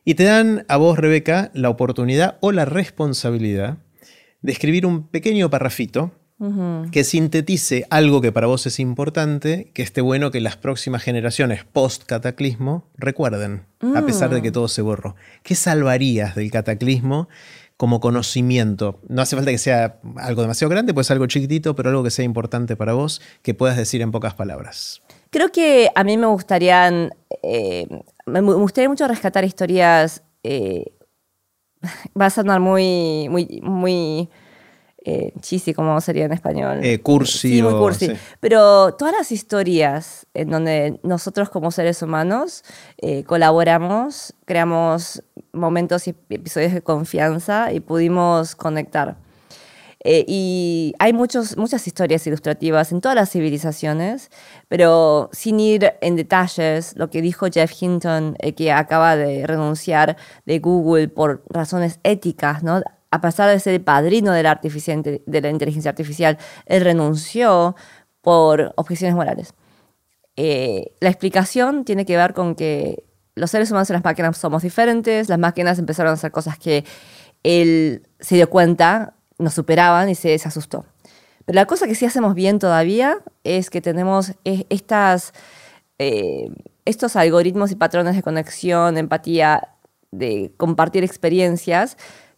Y 0.04 0.16
te 0.16 0.24
dan 0.24 0.66
a 0.68 0.78
vos, 0.78 0.98
Rebeca, 0.98 1.52
la 1.54 1.70
oportunidad 1.70 2.38
o 2.42 2.52
la 2.52 2.66
responsabilidad 2.66 3.78
de 4.42 4.52
escribir 4.52 4.86
un 4.86 5.08
pequeño 5.10 5.50
parrafito 5.50 6.14
que 6.92 7.04
sintetice 7.04 7.88
algo 7.90 8.22
que 8.22 8.32
para 8.32 8.46
vos 8.46 8.68
es 8.68 8.80
importante, 8.80 9.72
que 9.74 9.82
esté 9.82 10.02
bueno 10.02 10.30
que 10.30 10.40
las 10.40 10.56
próximas 10.56 11.02
generaciones 11.02 11.64
post-cataclismo 11.66 12.86
recuerden, 12.96 13.66
a 13.96 14.04
pesar 14.04 14.30
de 14.30 14.44
que 14.44 14.52
mm. 14.52 14.54
todo 14.54 14.68
se 14.68 14.84
borró. 14.84 15.16
¿Qué 15.42 15.56
salvarías 15.56 16.36
del 16.36 16.52
cataclismo 16.52 17.28
como 17.76 18.00
conocimiento? 18.00 19.00
No 19.08 19.24
hace 19.24 19.36
falta 19.36 19.50
que 19.50 19.58
sea 19.58 20.00
algo 20.18 20.44
demasiado 20.44 20.70
grande, 20.70 20.94
puede 20.94 21.06
ser 21.06 21.16
algo 21.16 21.26
chiquitito, 21.26 21.76
pero 21.76 21.90
algo 21.90 22.04
que 22.04 22.12
sea 22.12 22.26
importante 22.26 22.76
para 22.76 22.94
vos, 22.94 23.20
que 23.42 23.56
puedas 23.56 23.76
decir 23.76 24.04
en 24.04 24.12
pocas 24.12 24.36
palabras. 24.36 25.02
Creo 25.32 25.52
que 25.52 25.90
a 25.96 26.04
mí 26.04 26.18
me 26.18 26.28
gustaría, 26.28 27.10
eh, 27.42 27.88
me 28.28 28.42
gustaría 28.42 28.90
mucho 28.90 29.08
rescatar 29.08 29.44
historias, 29.44 30.22
eh, 30.44 30.86
va 32.20 32.28
a 32.28 32.30
sonar 32.30 32.60
muy, 32.60 33.28
muy, 33.28 33.60
muy 33.64 34.30
eh, 35.10 35.32
chisi, 35.40 35.74
como 35.74 36.02
sería 36.02 36.26
en 36.26 36.34
español. 36.34 36.80
Eh, 36.84 37.00
cursi. 37.00 37.62
muy 37.62 37.72
cursi. 37.76 38.12
Pero 38.42 38.94
todas 38.96 39.16
las 39.18 39.32
historias 39.32 40.28
en 40.34 40.50
donde 40.50 41.00
nosotros 41.02 41.50
como 41.50 41.72
seres 41.72 42.02
humanos 42.02 42.66
eh, 42.98 43.24
colaboramos, 43.24 44.34
creamos 44.44 45.24
momentos 45.54 46.10
y 46.10 46.16
episodios 46.30 46.74
de 46.74 46.82
confianza 46.82 47.72
y 47.72 47.80
pudimos 47.80 48.58
conectar. 48.58 49.16
Eh, 50.04 50.26
y 50.28 50.94
hay 51.00 51.14
muchos, 51.14 51.56
muchas 51.56 51.88
historias 51.88 52.28
ilustrativas 52.28 52.92
en 52.92 53.00
todas 53.00 53.16
las 53.16 53.32
civilizaciones, 53.32 54.30
pero 54.68 55.30
sin 55.32 55.62
ir 55.62 55.94
en 56.02 56.18
detalles, 56.18 56.96
lo 56.98 57.10
que 57.10 57.22
dijo 57.22 57.48
Jeff 57.50 57.72
Hinton, 57.82 58.36
que 58.58 58.74
acaba 58.74 59.16
de 59.16 59.48
renunciar 59.48 60.18
de 60.46 60.60
Google 60.60 61.08
por 61.08 61.44
razones 61.50 62.02
éticas, 62.04 62.62
¿no? 62.62 62.82
A 63.12 63.22
pesar 63.22 63.50
de 63.50 63.60
ser 63.60 63.74
el 63.74 63.82
padrino 63.82 64.32
de 64.32 64.44
la, 64.44 64.60
inteligencia 65.50 65.90
artificial, 65.90 66.38
él 66.66 66.82
renunció 66.82 67.76
por 68.22 68.74
objeciones 68.76 69.16
morales. 69.16 69.54
Eh, 70.36 70.94
la 71.00 71.10
explicación 71.10 71.86
tiene 71.86 72.06
que 72.06 72.18
ver 72.18 72.34
con 72.34 72.56
que 72.56 73.04
los 73.36 73.52
seres 73.52 73.72
humanos 73.72 73.90
y 73.90 73.94
las 73.94 74.04
máquinas 74.04 74.38
somos 74.38 74.64
diferentes, 74.64 75.30
las 75.30 75.40
máquinas 75.40 75.80
empezaron 75.80 76.12
a 76.12 76.14
hacer 76.14 76.32
cosas 76.32 76.58
que 76.58 76.84
él 77.44 78.04
se 78.20 78.36
dio 78.36 78.50
cuenta, 78.50 79.14
nos 79.38 79.54
superaban 79.54 80.10
y 80.10 80.16
se, 80.16 80.34
asustó. 80.36 80.86
Pero 81.46 81.56
la 81.56 81.66
cosa 81.66 81.88
que 81.88 81.96
sí 81.96 82.06
hacemos 82.06 82.36
bien 82.36 82.60
todavía 82.60 83.20
es 83.44 83.70
que 83.70 83.80
tenemos 83.80 84.34
eh, 84.44 84.66
estos 86.86 87.16
algoritmos 87.16 87.72
y 87.72 87.76
patrones 87.76 88.16
de 88.16 88.24
conexión, 88.24 88.98
empatía, 88.98 89.70
de 90.12 90.52
compartir 90.58 91.04
experiencias, 91.04 91.98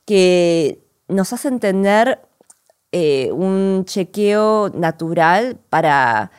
que 0.10 0.80
nos 1.08 1.34
hacen 1.34 1.60
tener 1.60 2.20
eh, 2.92 3.32
un 3.32 3.86
chequeo 3.86 4.72
natural 4.74 5.60
para 5.70 6.32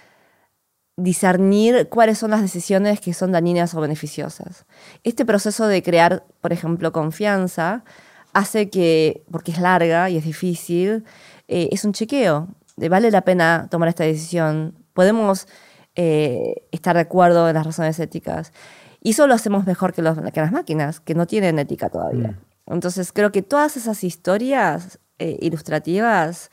discernir 0.97 1.89
cuáles 1.89 2.19
son 2.19 2.33
las 2.33 2.43
decisiones 2.43 3.01
que 3.01 3.15
son 3.15 3.31
dañinas 3.31 3.73
o 3.77 3.81
beneficiosas. 3.81 4.67
Este 5.05 5.25
proceso 5.25 5.69
de 5.69 5.85
crear, 5.85 6.25
por 6.41 6.53
ejemplo, 6.53 6.91
confianza, 6.91 7.85
hace 8.33 8.71
que, 8.71 9.23
porque 9.31 9.53
es 9.53 9.61
larga 9.61 10.11
y 10.11 10.17
es 10.17 10.25
difícil, 10.25 11.05
eh, 11.47 11.69
es 11.71 11.85
un 11.85 11.93
chequeo. 11.93 12.49
De, 12.77 12.89
¿Vale 12.89 13.13
la 13.13 13.21
pena 13.21 13.69
tomar 13.71 13.89
esta 13.89 14.03
decisión? 14.03 14.75
¿Podemos 14.95 15.47
eh, 15.95 16.67
estar 16.73 16.97
de 16.97 17.03
acuerdo 17.03 17.49
en 17.49 17.55
las 17.55 17.65
razones 17.65 18.01
éticas? 18.01 18.53
Y 19.01 19.11
eso 19.11 19.29
lo 19.29 19.35
hacemos 19.35 19.65
mejor 19.65 19.93
que, 19.93 20.03
los, 20.03 20.19
que 20.33 20.41
las 20.41 20.51
máquinas, 20.51 20.99
que 20.99 21.15
no 21.15 21.29
tienen 21.29 21.61
ética 21.61 21.89
todavía. 21.89 22.31
Mm. 22.31 22.50
Entonces 22.71 23.13
creo 23.13 23.33
que 23.33 23.43
todas 23.43 23.77
esas 23.77 24.03
historias 24.05 24.99
eh, 25.19 25.37
ilustrativas 25.41 26.51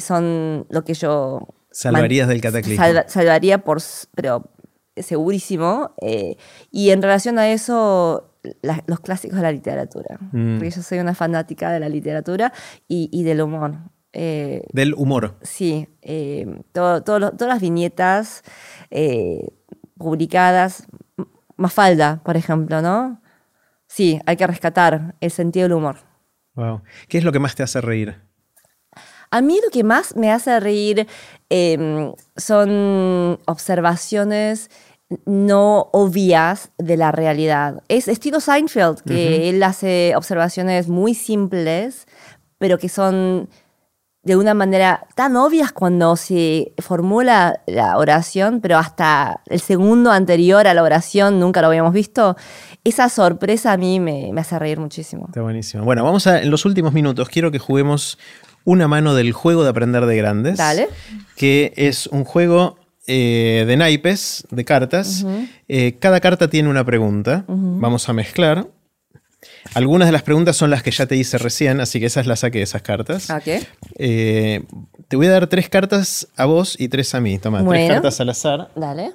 son 0.00 0.66
lo 0.70 0.84
que 0.84 0.94
yo... 0.94 1.48
Salvarías 1.70 2.28
del 2.28 2.40
cataclismo. 2.40 2.82
salva- 2.84 3.08
salvaría 3.08 3.58
por, 3.64 3.78
pero 4.14 4.50
segurísimo. 4.96 5.94
eh, 6.00 6.36
y 6.70 6.90
en 6.90 7.02
relación 7.02 7.38
a 7.38 7.48
eso, 7.50 8.34
la- 8.62 8.82
los 8.86 9.00
clásicos 9.00 9.36
de 9.36 9.42
la 9.42 9.52
literatura. 9.52 10.18
Mm. 10.32 10.58
Porque 10.58 10.70
yo 10.70 10.82
soy 10.82 10.98
una 10.98 11.14
fanática 11.14 11.70
de 11.72 11.80
la 11.80 11.88
literatura 11.88 12.52
y, 12.88 13.08
y 13.12 13.22
del 13.24 13.40
humor. 13.42 13.76
Eh, 14.12 14.62
Del 14.72 14.94
humor. 14.94 15.36
sí, 15.42 15.88
eh, 16.02 16.46
todo- 16.72 17.02
todo 17.02 17.18
lo- 17.18 17.30
todas 17.32 17.52
las 17.54 17.60
viñetas 17.60 18.42
eh, 18.90 19.48
publicadas, 19.98 20.86
Mafalda, 21.56 22.22
por 22.24 22.36
ejemplo, 22.36 22.80
¿no? 22.82 23.20
Sí, 23.98 24.20
hay 24.26 24.36
que 24.36 24.46
rescatar 24.46 25.16
el 25.20 25.32
sentido 25.32 25.64
del 25.64 25.72
humor. 25.72 25.96
Wow. 26.54 26.82
¿Qué 27.08 27.18
es 27.18 27.24
lo 27.24 27.32
que 27.32 27.40
más 27.40 27.56
te 27.56 27.64
hace 27.64 27.80
reír? 27.80 28.14
A 29.32 29.40
mí 29.40 29.58
lo 29.60 29.70
que 29.72 29.82
más 29.82 30.14
me 30.14 30.30
hace 30.30 30.60
reír 30.60 31.08
eh, 31.50 32.12
son 32.36 33.40
observaciones 33.46 34.70
no 35.26 35.88
obvias 35.92 36.70
de 36.78 36.96
la 36.96 37.10
realidad. 37.10 37.82
Es 37.88 38.06
estilo 38.06 38.38
Seinfeld, 38.38 39.00
que 39.02 39.48
él 39.48 39.60
hace 39.64 40.14
observaciones 40.14 40.86
muy 40.86 41.14
simples, 41.14 42.06
pero 42.58 42.78
que 42.78 42.88
son 42.88 43.48
de 44.22 44.36
una 44.36 44.52
manera 44.52 45.06
tan 45.14 45.36
obvias 45.36 45.72
cuando 45.72 46.16
se 46.16 46.72
formula 46.78 47.60
la 47.66 47.96
oración, 47.96 48.60
pero 48.60 48.76
hasta 48.76 49.40
el 49.46 49.60
segundo 49.60 50.10
anterior 50.10 50.66
a 50.66 50.74
la 50.74 50.82
oración 50.82 51.40
nunca 51.40 51.62
lo 51.62 51.68
habíamos 51.68 51.92
visto. 51.92 52.36
Esa 52.84 53.08
sorpresa 53.08 53.72
a 53.72 53.76
mí 53.76 54.00
me, 54.00 54.30
me 54.32 54.40
hace 54.40 54.58
reír 54.58 54.78
muchísimo. 54.80 55.26
Está 55.28 55.42
buenísimo. 55.42 55.84
Bueno, 55.84 56.04
vamos 56.04 56.26
a, 56.26 56.42
en 56.42 56.50
los 56.50 56.64
últimos 56.64 56.92
minutos, 56.92 57.28
quiero 57.28 57.50
que 57.50 57.58
juguemos 57.58 58.18
una 58.64 58.86
mano 58.86 59.14
del 59.14 59.32
juego 59.32 59.62
de 59.62 59.70
aprender 59.70 60.04
de 60.04 60.16
grandes. 60.16 60.58
Dale. 60.58 60.88
Que 61.36 61.72
es 61.76 62.06
un 62.08 62.24
juego 62.24 62.76
eh, 63.06 63.64
de 63.66 63.76
naipes, 63.78 64.46
de 64.50 64.64
cartas. 64.66 65.24
Eh, 65.68 65.96
cada 65.98 66.20
carta 66.20 66.50
tiene 66.50 66.68
una 66.68 66.84
pregunta. 66.84 67.44
Vamos 67.48 68.08
a 68.10 68.12
mezclar. 68.12 68.66
Algunas 69.74 70.08
de 70.08 70.12
las 70.12 70.22
preguntas 70.22 70.56
son 70.56 70.70
las 70.70 70.82
que 70.82 70.90
ya 70.90 71.06
te 71.06 71.14
hice 71.16 71.38
recién, 71.38 71.80
así 71.80 72.00
que 72.00 72.06
esas 72.06 72.26
las 72.26 72.40
saqué, 72.40 72.62
esas 72.62 72.82
cartas. 72.82 73.30
¿A 73.30 73.40
qué? 73.40 73.62
Eh, 73.98 74.64
te 75.08 75.16
voy 75.16 75.26
a 75.26 75.30
dar 75.30 75.46
tres 75.46 75.68
cartas 75.68 76.28
a 76.36 76.44
vos 76.46 76.74
y 76.78 76.88
tres 76.88 77.14
a 77.14 77.20
mí. 77.20 77.38
Toma, 77.38 77.58
tres 77.58 77.66
Bueno. 77.66 77.94
cartas 77.94 78.20
al 78.20 78.30
azar 78.30 78.70
Dale. 78.74 79.12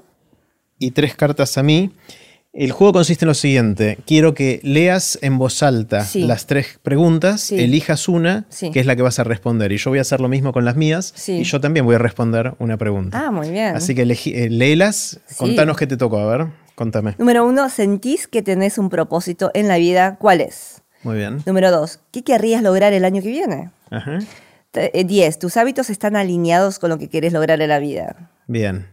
y 0.79 0.91
tres 0.91 1.15
cartas 1.15 1.57
a 1.57 1.63
mí. 1.63 1.91
El 2.53 2.71
juego 2.71 2.93
consiste 2.93 3.25
en 3.25 3.29
lo 3.29 3.33
siguiente. 3.33 3.97
Quiero 4.05 4.35
que 4.35 4.59
leas 4.63 5.17
en 5.23 5.39
voz 5.39 5.63
alta 5.63 6.05
Sí. 6.05 6.21
las 6.21 6.45
tres 6.45 6.79
preguntas, 6.83 7.41
Sí. 7.41 7.59
elijas 7.59 8.07
una, 8.07 8.45
Sí. 8.49 8.69
que 8.69 8.79
es 8.79 8.85
la 8.85 8.95
que 8.95 9.01
vas 9.01 9.17
a 9.17 9.23
responder. 9.23 9.71
Y 9.71 9.77
yo 9.77 9.89
voy 9.89 9.97
a 9.97 10.03
hacer 10.03 10.21
lo 10.21 10.29
mismo 10.29 10.53
con 10.53 10.63
las 10.63 10.75
mías. 10.75 11.15
Y 11.27 11.43
yo 11.45 11.59
también 11.59 11.83
voy 11.83 11.95
a 11.95 11.97
responder 11.97 12.53
una 12.59 12.77
pregunta. 12.77 13.23
Ah, 13.25 13.31
muy 13.31 13.49
bien. 13.49 13.75
Así 13.75 13.95
que 13.95 14.03
elegí- 14.05 14.35
eh, 14.35 14.49
léelas, 14.51 15.19
contanos 15.37 15.77
qué 15.77 15.87
te 15.87 15.97
tocó. 15.97 16.19
A 16.19 16.37
ver, 16.37 16.47
contame. 16.75 17.15
Número 17.17 17.45
uno, 17.45 17.69
¿sentís 17.69 18.27
que 18.27 18.41
tenés 18.41 18.77
un 18.77 18.89
propósito 18.89 19.51
en 19.53 19.67
la 19.67 19.77
vida? 19.77 20.17
¿Cuál 20.19 20.41
es? 20.41 20.81
Muy 21.03 21.17
bien. 21.17 21.41
Número 21.45 21.71
dos, 21.71 21.99
¿qué 22.11 22.23
querrías 22.23 22.63
lograr 22.63 22.93
el 22.93 23.05
año 23.05 23.21
que 23.21 23.29
viene? 23.29 23.71
Ajá. 23.91 24.19
Eh, 24.73 25.03
Diez, 25.03 25.37
¿tus 25.37 25.57
hábitos 25.57 25.89
están 25.89 26.15
alineados 26.15 26.79
con 26.79 26.89
lo 26.89 26.97
que 26.97 27.09
querés 27.09 27.33
lograr 27.33 27.61
en 27.61 27.69
la 27.69 27.79
vida? 27.79 28.31
Bien. 28.47 28.87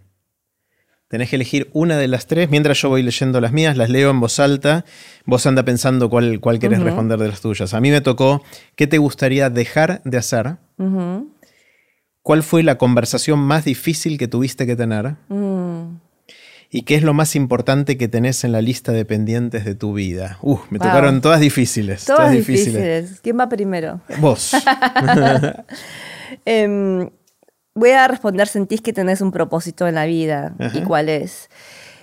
Tenés 1.08 1.30
que 1.30 1.36
elegir 1.36 1.70
una 1.72 1.96
de 1.96 2.06
las 2.06 2.26
tres. 2.26 2.50
Mientras 2.50 2.80
yo 2.80 2.88
voy 2.88 3.02
leyendo 3.02 3.40
las 3.40 3.50
mías, 3.50 3.76
las 3.76 3.90
leo 3.90 4.10
en 4.10 4.20
voz 4.20 4.38
alta. 4.38 4.84
Vos 5.24 5.44
anda 5.44 5.64
pensando 5.64 6.08
cuál, 6.08 6.38
cuál 6.38 6.60
querés 6.60 6.80
responder 6.80 7.18
de 7.18 7.26
las 7.26 7.40
tuyas. 7.40 7.74
A 7.74 7.80
mí 7.80 7.90
me 7.90 8.00
tocó, 8.00 8.44
¿qué 8.76 8.86
te 8.86 8.98
gustaría 8.98 9.50
dejar 9.50 10.02
de 10.04 10.18
hacer? 10.18 10.58
¿Cuál 12.22 12.42
fue 12.44 12.62
la 12.62 12.78
conversación 12.78 13.40
más 13.40 13.64
difícil 13.64 14.18
que 14.18 14.28
tuviste 14.28 14.66
que 14.66 14.76
tener? 14.76 15.16
Mm. 15.28 15.99
¿Y 16.72 16.82
qué 16.82 16.94
es 16.94 17.02
lo 17.02 17.14
más 17.14 17.34
importante 17.34 17.98
que 17.98 18.06
tenés 18.06 18.44
en 18.44 18.52
la 18.52 18.62
lista 18.62 18.92
de 18.92 19.04
pendientes 19.04 19.64
de 19.64 19.74
tu 19.74 19.92
vida? 19.92 20.38
Uh, 20.40 20.58
me 20.70 20.78
Wow. 20.78 20.86
tocaron 20.88 21.20
todas 21.20 21.40
difíciles. 21.40 22.04
Todas 22.04 22.30
difíciles. 22.30 23.20
¿Quién 23.22 23.38
va 23.38 23.48
primero? 23.48 24.00
Vos. 24.20 24.52
Em, 26.44 27.10
voy 27.74 27.90
a 27.90 28.06
responder, 28.06 28.46
¿sentís 28.46 28.80
que 28.80 28.92
tenés 28.92 29.20
un 29.20 29.32
propósito 29.32 29.88
en 29.88 29.96
la 29.96 30.06
vida? 30.06 30.54
¿Y 30.72 30.82
cuál 30.82 31.08
es? 31.08 31.50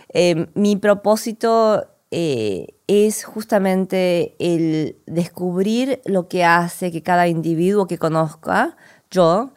Em, 0.09 0.47
mi 0.53 0.75
propósito 0.75 1.87
eh, 2.11 2.67
es 2.87 3.23
justamente 3.23 4.35
el 4.39 4.97
descubrir 5.05 6.01
lo 6.05 6.27
que 6.27 6.43
hace 6.43 6.91
que 6.91 7.03
cada 7.03 7.29
individuo 7.29 7.87
que 7.87 7.97
conozca, 7.97 8.75
yo, 9.09 9.53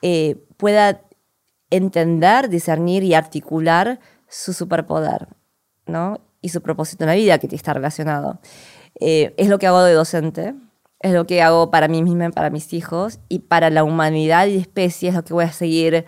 eh, 0.00 0.36
pueda 0.56 1.02
entender, 1.70 2.48
discernir 2.48 3.02
y 3.04 3.12
articular 3.14 4.00
su 4.34 4.52
superpoder, 4.52 5.28
¿no? 5.86 6.20
Y 6.40 6.48
su 6.48 6.60
propósito 6.60 7.04
en 7.04 7.08
la 7.08 7.14
vida 7.14 7.38
que 7.38 7.54
está 7.54 7.72
relacionado. 7.72 8.40
Eh, 9.00 9.32
es 9.36 9.48
lo 9.48 9.58
que 9.58 9.66
hago 9.66 9.82
de 9.82 9.92
docente, 9.92 10.54
es 11.00 11.12
lo 11.12 11.26
que 11.26 11.40
hago 11.40 11.70
para 11.70 11.86
mí 11.86 12.02
misma, 12.02 12.30
para 12.30 12.50
mis 12.50 12.72
hijos 12.72 13.20
y 13.28 13.40
para 13.40 13.70
la 13.70 13.84
humanidad 13.84 14.46
y 14.46 14.56
especie 14.56 15.10
es 15.10 15.14
lo 15.14 15.24
que 15.24 15.34
voy 15.34 15.44
a 15.44 15.52
seguir 15.52 16.04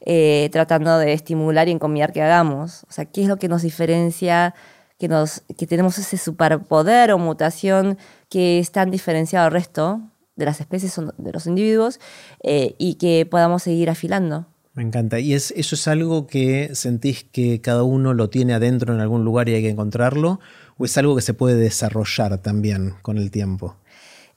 eh, 0.00 0.48
tratando 0.52 0.98
de 0.98 1.12
estimular 1.12 1.68
y 1.68 1.72
encomiar 1.72 2.12
que 2.12 2.22
hagamos. 2.22 2.84
O 2.88 2.92
sea, 2.92 3.06
¿qué 3.06 3.22
es 3.22 3.28
lo 3.28 3.38
que 3.38 3.48
nos 3.48 3.62
diferencia? 3.62 4.54
Que, 4.98 5.08
nos, 5.08 5.42
que 5.58 5.66
tenemos 5.66 5.98
ese 5.98 6.16
superpoder 6.16 7.10
o 7.10 7.18
mutación 7.18 7.98
que 8.28 8.60
es 8.60 8.70
tan 8.70 8.92
diferenciado 8.92 9.46
al 9.46 9.52
resto 9.52 10.00
de 10.36 10.44
las 10.44 10.60
especies 10.60 11.00
de 11.18 11.32
los 11.32 11.46
individuos 11.46 11.98
eh, 12.44 12.76
y 12.78 12.94
que 12.94 13.26
podamos 13.26 13.64
seguir 13.64 13.90
afilando. 13.90 14.46
Me 14.74 14.82
encanta. 14.82 15.20
¿Y 15.20 15.34
es, 15.34 15.52
eso 15.56 15.76
es 15.76 15.86
algo 15.86 16.26
que 16.26 16.74
sentís 16.74 17.24
que 17.24 17.60
cada 17.60 17.84
uno 17.84 18.12
lo 18.12 18.28
tiene 18.28 18.54
adentro 18.54 18.92
en 18.92 19.00
algún 19.00 19.24
lugar 19.24 19.48
y 19.48 19.54
hay 19.54 19.62
que 19.62 19.70
encontrarlo? 19.70 20.40
¿O 20.76 20.84
es 20.84 20.98
algo 20.98 21.14
que 21.14 21.22
se 21.22 21.32
puede 21.32 21.54
desarrollar 21.54 22.38
también 22.38 22.94
con 23.02 23.16
el 23.16 23.30
tiempo? 23.30 23.76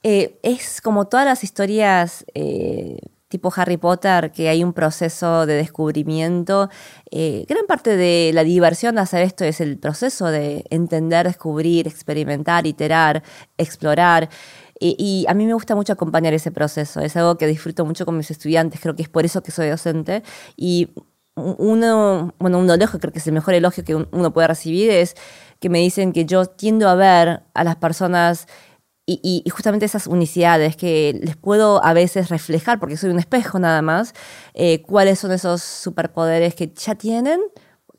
Eh, 0.04 0.38
es 0.44 0.80
como 0.80 1.08
todas 1.08 1.26
las 1.26 1.42
historias 1.42 2.24
eh, 2.34 2.98
tipo 3.28 3.52
Harry 3.54 3.76
Potter, 3.76 4.32
que 4.32 4.48
hay 4.48 4.64
un 4.64 4.72
proceso 4.72 5.44
de 5.44 5.54
descubrimiento. 5.54 6.70
Eh, 7.10 7.44
gran 7.48 7.66
parte 7.66 7.96
de 7.96 8.30
la 8.32 8.42
diversión 8.42 8.94
de 8.94 9.02
hacer 9.02 9.22
esto 9.22 9.44
es 9.44 9.60
el 9.60 9.76
proceso 9.78 10.26
de 10.26 10.64
entender, 10.70 11.26
descubrir, 11.26 11.86
experimentar, 11.86 12.66
iterar, 12.66 13.22
explorar. 13.58 14.30
Y, 14.80 14.96
y 14.98 15.26
a 15.28 15.34
mí 15.34 15.46
me 15.46 15.54
gusta 15.54 15.74
mucho 15.74 15.92
acompañar 15.92 16.34
ese 16.34 16.50
proceso. 16.50 17.00
Es 17.00 17.16
algo 17.16 17.36
que 17.38 17.46
disfruto 17.46 17.84
mucho 17.84 18.04
con 18.06 18.16
mis 18.16 18.30
estudiantes. 18.30 18.80
Creo 18.80 18.94
que 18.96 19.02
es 19.02 19.08
por 19.08 19.24
eso 19.24 19.42
que 19.42 19.50
soy 19.50 19.68
docente. 19.68 20.22
Y 20.56 20.90
uno, 21.34 22.34
bueno, 22.38 22.58
un 22.58 22.68
elogio, 22.70 22.98
creo 22.98 23.12
que 23.12 23.18
es 23.20 23.26
el 23.26 23.32
mejor 23.32 23.54
elogio 23.54 23.84
que 23.84 23.94
un- 23.94 24.08
uno 24.12 24.32
puede 24.32 24.48
recibir, 24.48 24.90
es 24.90 25.14
que 25.60 25.68
me 25.68 25.78
dicen 25.78 26.12
que 26.12 26.24
yo 26.24 26.46
tiendo 26.46 26.88
a 26.88 26.94
ver 26.96 27.42
a 27.54 27.64
las 27.64 27.76
personas 27.76 28.46
y- 29.06 29.42
y 29.44 29.50
justamente 29.50 29.86
esas 29.86 30.06
unicidades 30.06 30.76
que 30.76 31.18
les 31.22 31.36
puedo 31.36 31.82
a 31.84 31.94
veces 31.94 32.28
reflejar, 32.28 32.78
porque 32.78 32.96
soy 32.98 33.10
un 33.10 33.18
espejo 33.18 33.58
nada 33.58 33.82
más, 33.82 34.14
eh, 34.54 34.82
cuáles 34.82 35.18
son 35.18 35.32
esos 35.32 35.62
superpoderes 35.62 36.54
que 36.54 36.72
ya 36.74 36.94
tienen, 36.94 37.40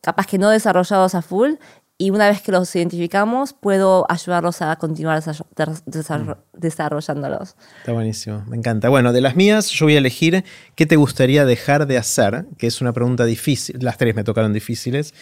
capaz 0.02 0.28
que 0.28 0.38
no 0.38 0.50
desarrollados 0.50 1.16
a 1.16 1.22
full, 1.24 1.54
y 2.02 2.12
una 2.12 2.30
vez 2.30 2.42
que 2.42 2.52
los 2.54 2.74
identificamos, 2.76 3.52
puedo 3.54 4.06
ayudarlos 4.10 4.62
a 4.62 4.76
continuar 4.78 5.22
desarro- 5.22 6.38
desarrollándolos. 6.54 7.56
Está 7.80 7.92
buenísimo, 7.92 8.44
me 8.48 8.56
encanta. 8.56 8.88
Bueno, 8.88 9.12
de 9.12 9.20
las 9.20 9.36
mías 9.36 9.70
yo 9.70 9.86
voy 9.86 9.96
a 9.96 9.98
elegir 10.00 10.46
qué 10.76 10.86
te 10.86 10.96
gustaría 10.96 11.44
dejar 11.46 11.88
de 11.88 11.98
hacer, 11.98 12.46
que 12.58 12.68
es 12.68 12.80
una 12.80 12.94
pregunta 12.94 13.26
difícil, 13.26 13.78
las 13.82 13.98
tres 13.98 14.16
me 14.16 14.24
tocaron 14.24 14.54
difíciles. 14.54 15.14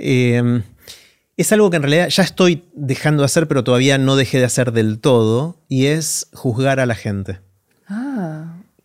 Eh, 0.00 0.62
es 1.36 1.52
algo 1.52 1.70
que 1.70 1.76
en 1.76 1.82
realidad 1.82 2.08
ya 2.08 2.24
estoy 2.24 2.64
dejando 2.74 3.22
de 3.22 3.26
hacer, 3.26 3.46
pero 3.46 3.62
todavía 3.62 3.96
no 3.96 4.16
dejé 4.16 4.38
de 4.38 4.46
hacer 4.46 4.72
del 4.72 4.98
todo, 4.98 5.62
y 5.68 5.86
es 5.86 6.28
juzgar 6.32 6.80
a 6.80 6.86
la 6.86 6.94
gente. 6.96 7.40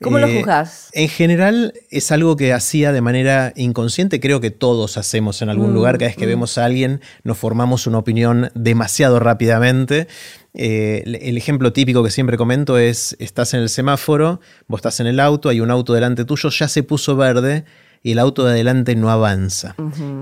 ¿Cómo 0.02 0.18
lo 0.19 0.28
Eh, 0.28 0.38
juzgás? 0.38 0.90
En 0.94 1.10
general 1.10 1.73
es 1.90 2.11
algo 2.11 2.36
que 2.36 2.53
hacía 2.53 2.91
de 2.91 3.02
manera 3.02 3.53
inconsciente, 3.56 4.19
creo 4.19 4.41
que 4.41 4.49
todos 4.52 4.98
hacemos 4.98 5.41
en 5.41 5.49
algún 5.49 5.73
lugar, 5.73 5.98
cada 5.98 6.10
vez 6.10 6.18
que 6.18 6.26
vemos 6.26 6.57
a 6.57 6.65
alguien 6.65 7.02
nos 7.23 7.38
formamos 7.38 7.88
una 7.88 7.99
opinión 7.99 8.49
demasiado 8.56 9.19
rápidamente. 9.19 10.07
Eh, 10.53 11.03
el 11.06 11.38
ejemplo 11.38 11.72
típico 11.72 12.03
que 12.03 12.10
siempre 12.10 12.36
comento 12.36 12.78
es, 12.78 13.15
estás 13.19 13.53
en 13.53 13.61
el 13.61 13.69
semáforo, 13.69 14.41
vos 14.68 14.80
estás 14.80 14.99
en 14.99 15.07
el 15.07 15.19
auto, 15.19 15.49
hay 15.49 15.61
un 15.61 15.72
auto 15.72 15.94
delante 15.94 16.26
tuyo, 16.26 16.49
ya 16.49 16.68
se 16.68 16.84
puso 16.84 17.15
verde 17.15 17.64
y 18.03 18.14
el 18.14 18.19
auto 18.19 18.44
de 18.45 18.52
adelante 18.52 18.95
no 18.95 19.11
avanza. 19.11 19.76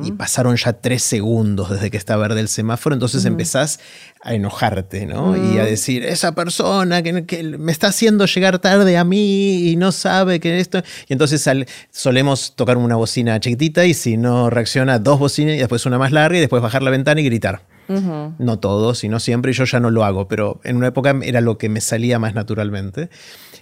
Y 0.04 0.12
pasaron 0.12 0.58
ya 0.58 0.74
tres 0.74 1.02
segundos 1.04 1.70
desde 1.70 1.90
que 1.90 1.98
está 1.98 2.18
verde 2.18 2.42
el 2.42 2.50
semáforo, 2.50 2.94
entonces 2.94 3.24
empezás 3.26 3.80
a 4.22 4.34
enojarte, 4.34 5.06
¿no? 5.06 5.38
Y 5.38 5.60
a 5.60 5.66
decir, 5.66 6.04
esa 6.04 6.36
persona 6.36 7.02
que, 7.02 7.14
me 7.58 7.72
está 7.72 7.88
haciendo 7.88 8.26
llegar 8.26 8.60
tarde 8.60 8.98
a 8.98 9.04
mí 9.06 9.70
y 9.70 9.76
no 9.78 9.92
sabe 9.92 10.40
que 10.40 10.60
esto... 10.60 10.82
Y 11.08 11.14
entonces 11.14 11.48
solemos 11.92 12.56
tocar 12.56 12.78
una 12.78 12.98
bocina 12.98 13.40
chiquitita 13.40 13.86
y 13.86 13.94
si 13.94 14.18
no 14.18 14.50
reacciona, 14.50 15.00
dos 15.00 15.20
bocinas 15.20 15.56
y 15.56 15.60
después 15.60 15.86
una 15.86 15.98
más 15.98 16.12
larga 16.12 16.38
y 16.38 16.42
después 16.42 16.62
bajar 16.62 16.84
la 16.84 16.92
ventana 16.92 17.22
y 17.22 17.26
gritar. 17.26 17.66
No 17.90 18.60
todos, 18.60 19.00
sino 19.00 19.20
siempre, 19.20 19.52
y 19.52 19.56
yo 19.56 19.64
ya 19.64 19.80
no 19.80 19.90
lo 19.90 20.06
hago, 20.06 20.28
pero 20.28 20.62
en 20.64 20.76
una 20.76 20.88
época 20.88 21.16
era 21.24 21.42
lo 21.42 21.58
que 21.58 21.70
me 21.70 21.82
salía 21.82 22.20
más 22.20 22.36
naturalmente, 22.36 23.10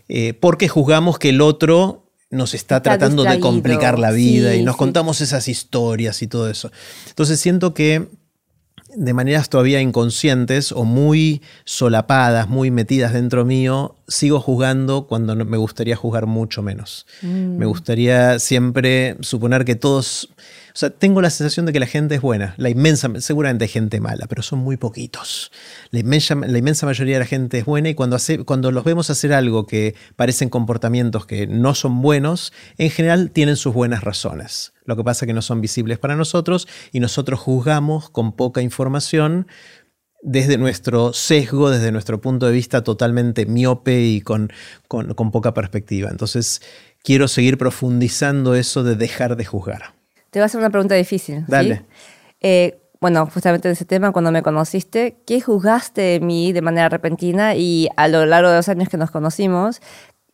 eh, 0.10 0.34
porque 0.34 0.68
juzgamos 0.68 1.18
que 1.18 1.30
el 1.30 1.40
otro 1.40 2.07
nos 2.30 2.54
está, 2.54 2.82
tratando 2.82 3.24
de 3.24 3.40
complicar 3.40 4.00
la 4.00 4.12
vida 4.12 4.56
y 4.56 4.64
nos 4.64 4.76
contamos 4.76 5.22
esas 5.22 5.48
historias 5.48 6.22
y 6.22 6.28
todo 6.28 6.50
eso. 6.50 6.72
Entonces 7.10 7.40
siento 7.40 7.74
que 7.74 8.08
de 8.96 9.14
maneras 9.14 9.50
todavía 9.50 9.82
inconscientes 9.82 10.72
o 10.72 10.84
muy 10.84 11.42
solapadas, 11.66 12.50
muy 12.50 12.72
metidas 12.72 13.14
dentro 13.14 13.46
mío, 13.46 13.97
sigo 14.08 14.40
juzgando 14.40 15.08
cuando 15.08 15.36
me 15.36 15.58
gustaría 15.58 15.96
juzgar 15.96 16.26
mucho 16.26 16.62
menos. 16.62 17.06
Me 17.22 17.66
mm. 17.66 17.68
gustaría 17.68 18.40
siempre 18.40 19.18
suponer 19.22 19.66
que 19.66 19.76
todos 19.76 20.30
o 20.78 20.80
sea, 20.80 20.92
tengo 20.92 21.24
la 21.24 21.32
sensación 21.32 21.66
de 21.66 21.74
que 21.74 21.80
la 21.80 21.88
gente 21.88 22.14
es 22.14 22.22
buena. 22.22 22.54
La 22.58 22.70
inmensa, 22.70 23.10
seguramente 23.18 23.66
hay 23.66 23.68
gente 23.68 24.00
mala, 24.00 24.28
pero 24.28 24.44
son 24.44 24.60
muy 24.60 24.78
poquitos. 24.78 25.52
La 25.90 25.98
inmensa, 26.02 26.36
la 26.36 26.56
inmensa 26.56 26.86
mayoría 26.86 27.16
de 27.16 27.22
la 27.22 27.26
gente 27.26 27.58
es 27.58 27.66
buena 27.66 27.90
y 27.90 27.96
cuando, 27.96 28.16
hace, 28.16 28.44
cuando 28.44 28.72
los 28.72 28.84
vemos 28.84 29.10
hacer 29.10 29.34
algo 29.34 29.66
que 29.66 29.96
parecen 30.16 30.50
comportamientos 30.50 31.26
que 31.26 31.48
no 31.48 31.74
son 31.74 32.04
buenos, 32.04 32.54
en 32.78 32.92
general 32.92 33.32
tienen 33.32 33.56
sus 33.56 33.74
buenas 33.74 34.04
razones. 34.04 34.74
Lo 34.86 34.96
que 34.96 35.04
pasa 35.04 35.26
es 35.26 35.28
que 35.28 35.34
no 35.34 35.42
son 35.42 35.62
visibles 35.62 35.98
para 35.98 36.16
nosotros 36.16 36.68
y 36.92 37.00
nosotros 37.00 37.40
juzgamos 37.40 38.12
con 38.12 38.32
poca 38.34 38.62
información 38.62 39.48
desde 40.22 40.58
nuestro 40.58 41.14
sesgo, 41.14 41.70
desde 41.70 41.92
nuestro 41.92 42.20
punto 42.20 42.48
de 42.48 42.52
vista 42.52 42.84
totalmente 42.84 43.46
miope 43.46 44.02
y 44.02 44.22
con, 44.22 44.52
con, 44.88 45.14
con 45.14 45.32
poca 45.32 45.54
perspectiva. 45.54 46.10
Entonces, 46.10 46.62
quiero 47.04 47.28
seguir 47.28 47.58
profundizando 47.58 48.56
eso 48.56 48.84
de 48.84 48.96
dejar 48.96 49.36
de 49.36 49.46
juzgar. 49.46 49.94
Te 50.32 50.40
voy 50.40 50.44
a 50.44 50.46
hacer 50.46 50.60
una 50.60 50.70
pregunta 50.70 50.96
difícil. 50.96 51.46
Dale. 51.48 51.86
Eh, 52.42 52.80
bueno, 53.00 53.28
justamente 53.32 53.68
en 53.68 53.74
ese 53.74 53.86
tema, 53.86 54.12
cuando 54.12 54.32
me 54.32 54.42
conociste, 54.42 55.18
¿qué 55.26 55.40
juzgaste 55.40 56.02
de 56.02 56.20
mí 56.20 56.52
de 56.52 56.62
manera 56.62 56.90
repentina 56.90 57.56
y 57.56 57.90
a 57.96 58.08
lo 58.08 58.26
largo 58.26 58.50
de 58.50 58.58
los 58.58 58.70
años 58.70 58.90
que 58.90 58.98
nos 58.98 59.12
conocimos, 59.12 59.82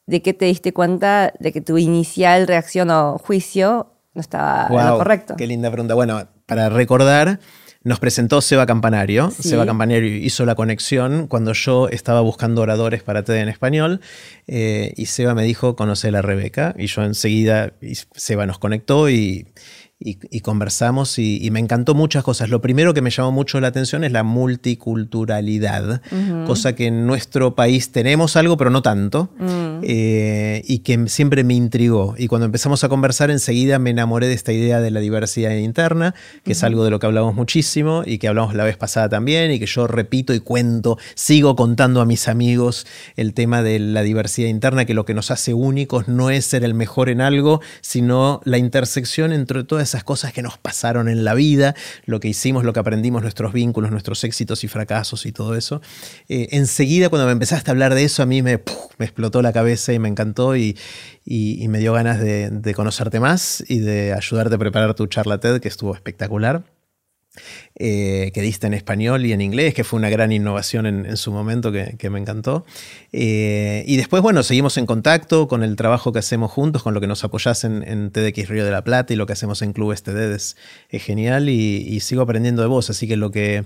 de 0.06 0.22
qué 0.22 0.34
te 0.34 0.46
diste 0.46 0.74
cuenta 0.74 1.34
de 1.40 1.52
que 1.52 1.62
tu 1.62 1.78
inicial 1.78 2.48
reacción 2.48 2.90
o 2.90 3.18
juicio 3.18 3.92
no 4.14 4.22
estaba 4.22 4.70
lo 4.70 4.98
correcto? 4.98 5.36
Qué 5.36 5.48
linda 5.48 5.70
pregunta. 5.72 5.94
Bueno, 5.94 6.28
para 6.46 6.70
recordar, 6.70 7.40
nos 7.84 8.00
presentó 8.00 8.42
Seba 8.42 8.66
Campanario. 8.66 9.32
Seba 9.32 9.66
Campanario 9.66 10.16
hizo 10.16 10.46
la 10.46 10.56
conexión 10.56 11.28
cuando 11.28 11.54
yo 11.54 11.90
estaba 11.90 12.22
buscando 12.22 12.62
oradores 12.62 13.04
para 13.04 13.24
TED 13.24 13.36
en 13.36 13.50
español 13.50 14.00
eh, 14.48 14.94
y 14.96 15.08
Seba 15.08 15.36
me 15.36 15.44
dijo, 15.44 15.76
conoce 15.76 16.08
a 16.08 16.12
la 16.12 16.22
Rebeca. 16.22 16.74
Y 16.78 16.88
yo 16.88 17.04
enseguida, 17.04 17.74
Seba 18.16 18.46
nos 18.46 18.58
conectó 18.58 19.10
y 19.10 19.48
y, 20.06 20.42
conversamos 20.42 21.18
y, 21.18 21.50
me 21.52 21.60
encantó 21.60 21.96
muchas 21.96 22.24
cosas. 22.24 22.50
Lo 22.50 22.62
primero 22.62 22.94
que 22.94 23.02
me 23.02 23.10
llamó 23.10 23.32
mucho 23.32 23.62
la 23.62 23.70
atención 23.70 24.04
es 24.04 24.12
la 24.12 24.24
multiculturalidad, 24.24 26.02
cosa 26.46 26.76
que 26.76 26.88
en 26.88 27.08
nuestro 27.08 27.56
país 27.56 27.92
tenemos 27.92 28.36
algo, 28.36 28.58
pero 28.58 28.70
no 28.70 28.82
tanto, 28.82 29.30
mm. 29.40 29.80
eh, 29.84 30.62
y 30.66 30.80
que 30.80 31.08
siempre 31.08 31.44
me 31.44 31.54
intrigó. 31.54 32.16
Y 32.18 32.28
cuando 32.28 32.46
empezamos 32.46 32.84
a 32.84 32.90
conversar, 32.90 33.32
enseguida 33.32 33.80
me 33.80 33.92
enamoré 33.92 34.28
de 34.28 34.34
esta 34.34 34.52
idea 34.52 34.82
de 34.82 34.92
la 34.92 35.00
diversidad 35.00 35.52
interna, 35.56 36.14
que 36.44 36.52
es 36.52 36.64
algo 36.64 36.84
de 36.84 36.90
lo 36.90 37.00
que 37.00 37.06
hablamos 37.06 37.34
muchísimo 37.34 38.04
y 38.06 38.18
que 38.18 38.28
hablamos 38.28 38.56
la 38.56 38.66
vez 38.66 38.76
pasada 38.76 39.08
también, 39.08 39.52
y 39.52 39.60
que 39.60 39.68
yo 39.68 39.88
repito 39.88 40.34
y 40.34 40.42
cuento, 40.42 40.98
sigo 41.16 41.56
contando 41.56 42.02
a 42.02 42.06
mis 42.06 42.28
amigos 42.28 42.86
el 43.16 43.34
tema 43.34 43.64
de 43.64 43.80
la 43.80 44.02
diversidad 44.02 44.50
interna, 44.50 44.84
que 44.86 44.94
lo 44.94 45.06
que 45.06 45.14
nos 45.14 45.32
hace 45.32 45.54
únicos 45.54 46.10
no 46.10 46.30
es 46.30 46.46
ser 46.46 46.66
el 46.66 46.74
mejor 46.74 47.08
en 47.08 47.22
algo, 47.22 47.62
sino 47.80 48.42
la 48.44 48.58
intersección 48.58 49.32
entre 49.32 49.64
todas 49.64 49.93
esas 49.94 50.04
cosas 50.04 50.34
que 50.34 50.42
nos 50.42 50.58
pasaron 50.58 51.08
en 51.08 51.24
la 51.24 51.36
vida, 51.36 51.76
lo 52.06 52.20
que 52.20 52.28
hicimos, 52.28 52.64
lo 52.64 52.74
que 52.74 52.80
aprendimos, 52.80 53.22
nuestros 53.22 53.54
vínculos, 53.54 53.92
nuestros 53.92 54.24
éxitos 54.24 54.64
y 54.64 54.68
fracasos 54.68 55.28
y 55.28 55.32
todo 55.32 55.56
eso. 55.56 55.82
Eh, 56.30 56.48
enseguida 56.52 57.10
cuando 57.10 57.28
me 57.28 57.32
empezaste 57.32 57.70
a 57.70 57.74
hablar 57.74 57.94
de 57.94 58.04
eso, 58.04 58.24
a 58.24 58.26
mí 58.26 58.42
me, 58.42 58.64
explotó 59.00 59.44
la 59.44 59.54
cabeza 59.54 59.94
y 59.94 60.00
me 60.00 60.10
encantó 60.10 60.56
y, 60.56 60.76
me 61.26 61.80
dio 61.80 61.94
ganas 61.94 62.20
de, 62.20 62.50
de 62.50 62.74
conocerte 62.74 63.20
más 63.20 63.64
y 63.68 63.80
de 63.80 64.14
ayudarte 64.14 64.56
a 64.56 64.58
preparar 64.58 64.96
tu 64.96 65.06
charla 65.06 65.40
TED, 65.40 65.62
que 65.62 65.68
estuvo 65.68 65.94
espectacular. 65.94 66.64
Eh, 67.76 68.32
que 68.36 68.42
diste 68.42 68.68
en 68.68 68.76
español 68.76 69.26
y 69.26 69.34
en 69.34 69.42
inglés, 69.42 69.74
que 69.74 69.84
fue 69.84 69.98
una 69.98 70.10
gran 70.10 70.32
innovación 70.32 70.86
en, 70.86 71.18
su 71.18 71.32
momento 71.32 71.72
que, 71.72 72.10
me 72.12 72.20
encantó. 72.20 72.66
Eh, 73.12 73.84
y 73.88 73.98
después, 73.98 74.22
bueno, 74.22 74.44
seguimos 74.44 74.78
en 74.78 74.86
contacto 74.86 75.48
con 75.48 75.64
el 75.64 75.76
trabajo 75.76 76.14
que 76.14 76.20
hacemos 76.20 76.52
juntos, 76.52 76.84
con 76.84 76.94
lo 76.94 77.02
que 77.02 77.08
nos 77.08 77.24
apoyás 77.24 77.64
en, 77.64 77.82
en 77.88 78.12
TEDx 78.12 78.48
Río 78.48 78.64
de 78.64 78.72
la 78.72 78.84
Plata 78.84 79.14
y 79.14 79.16
lo 79.16 79.26
que 79.26 79.34
hacemos 79.34 79.64
en 79.64 79.74
Clubes 79.74 80.04
TED 80.04 80.34
es, 80.34 80.56
genial 80.90 81.50
y, 81.50 81.78
y, 81.78 82.00
sigo 82.02 82.22
aprendiendo 82.22 82.62
de 82.62 82.68
vos, 82.68 82.92
así 82.92 83.08
que 83.08 83.18
lo 83.18 83.32
que 83.32 83.66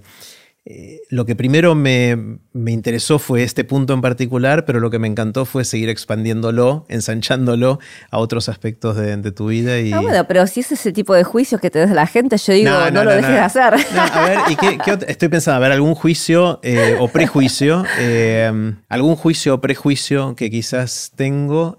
eh, 0.70 1.02
lo 1.10 1.26
que 1.26 1.34
primero 1.34 1.76
me, 1.76 2.40
interesó 2.54 3.20
fue 3.20 3.44
este 3.44 3.64
punto 3.64 3.94
en 3.94 4.02
particular, 4.02 4.66
pero 4.66 4.82
lo 4.82 4.90
que 4.90 5.00
me 5.00 5.08
encantó 5.08 5.46
fue 5.46 5.64
seguir 5.64 5.88
expandiéndolo, 5.88 6.86
ensanchándolo 6.90 7.80
a 8.12 8.18
otros 8.18 8.50
aspectos 8.50 8.98
de, 8.98 9.32
tu 9.32 9.48
vida. 9.48 9.80
Y... 9.80 9.94
Ah, 9.94 10.02
bueno, 10.02 10.26
pero 10.28 10.46
si 10.46 10.60
es 10.60 10.72
ese 10.74 10.92
tipo 10.92 11.14
de 11.14 11.24
juicios 11.24 11.62
que 11.62 11.70
te 11.70 11.80
da 11.80 11.94
la 11.94 12.06
gente, 12.06 12.38
yo 12.38 12.52
digo, 12.52 12.72
no, 12.92 13.06
lo 13.06 13.12
dejes 13.12 13.32
de 13.32 13.40
hacer. 13.40 13.76
a 13.98 14.26
ver, 14.26 14.40
¿y 14.50 14.56
qué, 14.58 14.78
estoy 15.08 15.30
pensando? 15.30 15.56
A 15.56 15.60
ver, 15.60 15.72
algún 15.72 15.96
juicio 15.96 16.60
eh, 16.64 16.98
o 17.00 17.08
prejuicio, 17.08 17.86
eh, 18.00 18.74
algún 18.90 19.16
juicio 19.16 19.56
o 19.56 19.62
prejuicio 19.62 20.36
que 20.36 20.50
quizás 20.50 21.14
tengo. 21.16 21.78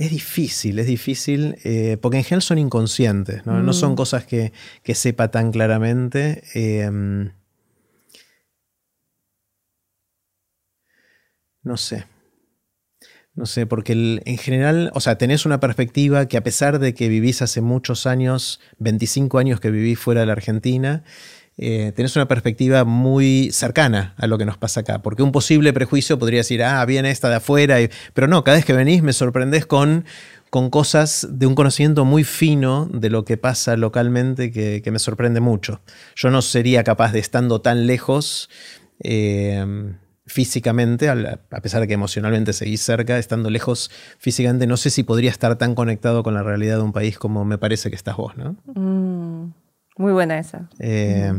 Es 0.00 0.10
difícil, 0.10 0.78
es 0.78 0.86
difícil, 0.86 1.58
eh, 1.62 1.98
porque 2.00 2.16
en 2.16 2.24
general 2.24 2.40
son 2.40 2.56
inconscientes, 2.56 3.44
no, 3.44 3.70
son 3.74 3.92
mm. 3.92 3.96
cosas 3.96 4.24
que, 4.24 4.50
sepa 4.94 5.30
tan 5.30 5.52
claramente. 5.52 6.42
Em, 6.54 7.32
no 11.62 11.76
sé. 11.76 12.06
No 13.34 13.44
sé, 13.44 13.66
porque 13.66 14.22
en 14.24 14.38
general, 14.38 14.90
o 14.94 15.00
sea, 15.00 15.18
tenés 15.18 15.44
una 15.44 15.60
perspectiva 15.60 16.26
que 16.28 16.38
a 16.38 16.42
pesar 16.42 16.78
de 16.78 16.94
que 16.94 17.10
vivís 17.10 17.42
hace 17.42 17.60
muchos 17.60 18.06
años, 18.06 18.58
25 18.78 19.38
años 19.38 19.60
que 19.60 19.70
vivís 19.70 19.98
fuera 19.98 20.20
de 20.20 20.26
la 20.28 20.32
Argentina, 20.32 21.04
eh, 21.62 21.92
tenés 21.94 22.16
una 22.16 22.26
perspectiva 22.26 22.84
muy 22.84 23.50
cercana 23.52 24.14
a 24.16 24.26
lo 24.26 24.38
que 24.38 24.46
nos 24.46 24.56
pasa 24.56 24.80
acá. 24.80 25.02
Porque 25.02 25.22
un 25.22 25.30
posible 25.30 25.74
prejuicio 25.74 26.18
podría 26.18 26.40
decir, 26.40 26.64
ah, 26.64 26.82
viene 26.86 27.10
esta 27.10 27.28
de 27.28 27.36
afuera. 27.36 27.76
pero 28.14 28.28
no, 28.28 28.42
cada 28.44 28.56
vez 28.56 28.64
que 28.64 28.72
venís 28.72 29.02
me 29.02 29.12
sorprendés 29.12 29.66
con, 29.66 30.06
con 30.48 30.70
cosas 30.70 31.28
de 31.30 31.46
un 31.46 31.54
conocimiento 31.54 32.06
muy 32.06 32.24
fino 32.24 32.88
de 32.90 33.10
lo 33.10 33.26
que 33.26 33.36
pasa 33.36 33.76
localmente 33.76 34.50
que, 34.50 34.90
me 34.90 34.98
sorprende 34.98 35.40
mucho. 35.40 35.82
Yo 36.16 36.30
no 36.30 36.40
sería 36.40 36.82
capaz 36.82 37.12
de 37.12 37.18
estando 37.18 37.60
tan 37.60 37.86
lejos. 37.86 38.48
Eh, 39.02 39.92
físicamente, 40.26 41.08
a 41.08 41.60
pesar 41.60 41.80
de 41.80 41.88
que 41.88 41.94
emocionalmente 41.94 42.52
seguís 42.52 42.82
cerca, 42.82 43.18
estando 43.18 43.50
lejos 43.50 43.90
físicamente, 44.18 44.68
no 44.68 44.76
sé 44.76 44.88
si 44.90 45.02
podría 45.02 45.28
estar 45.28 45.58
tan 45.58 45.74
conectado 45.74 46.22
con 46.22 46.34
la 46.34 46.44
realidad 46.44 46.76
de 46.76 46.82
un 46.82 46.92
país 46.92 47.18
como 47.18 47.44
me 47.44 47.58
parece 47.58 47.90
que 47.90 47.96
estás 47.96 48.16
vos, 48.16 48.36
¿no? 48.36 48.56
Mm. 48.74 49.52
Muy 50.00 50.12
buena 50.12 50.38
esa. 50.38 50.62
Eh, 50.78 51.30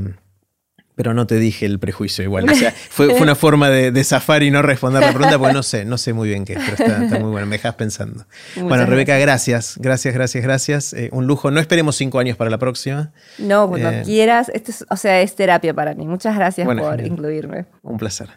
pero 0.93 1.15
no 1.15 1.25
te 1.25 1.37
dije 1.37 1.65
el 1.65 1.79
prejuicio 1.79 2.23
igual. 2.23 2.47
O 2.47 2.53
sea, 2.53 2.69
fue, 2.89 3.07
una 3.19 3.33
forma 3.33 3.71
de, 3.71 4.03
zafar 4.03 4.43
y 4.43 4.51
no 4.51 4.61
responder 4.61 5.01
la 5.01 5.09
pregunta 5.09 5.39
porque 5.39 5.55
no 5.55 5.63
sé, 5.63 5.83
no 5.83 5.97
sé 5.97 6.13
muy 6.13 6.29
bien 6.29 6.45
qué, 6.45 6.53
pero 6.53 6.91
está, 7.07 7.19
muy 7.19 7.31
bueno, 7.31 7.47
me 7.47 7.55
dejas 7.55 7.73
pensando. 7.73 8.27
bueno, 8.61 8.85
Rebeca, 8.85 9.17
gracias, 9.17 9.79
gracias, 9.79 10.13
gracias, 10.13 10.43
gracias. 10.43 10.93
Eh, 10.93 11.09
un 11.11 11.25
lujo. 11.25 11.49
No 11.49 11.59
esperemos 11.59 11.95
cinco 11.95 12.19
años 12.19 12.37
para 12.37 12.51
la 12.51 12.59
próxima. 12.59 13.13
No, 13.39 13.67
cuando 13.67 13.89
eh, 13.89 14.03
quieras. 14.05 14.49
Es, 14.49 14.85
o 14.87 14.95
sea, 14.95 15.21
es 15.21 15.35
terapia 15.35 15.73
para 15.73 15.95
mí. 15.95 16.05
Muchas 16.05 16.35
gracias 16.35 16.67
por 16.67 17.01
incluirme. 17.01 17.65
Un 17.81 17.97
placer. 17.97 18.29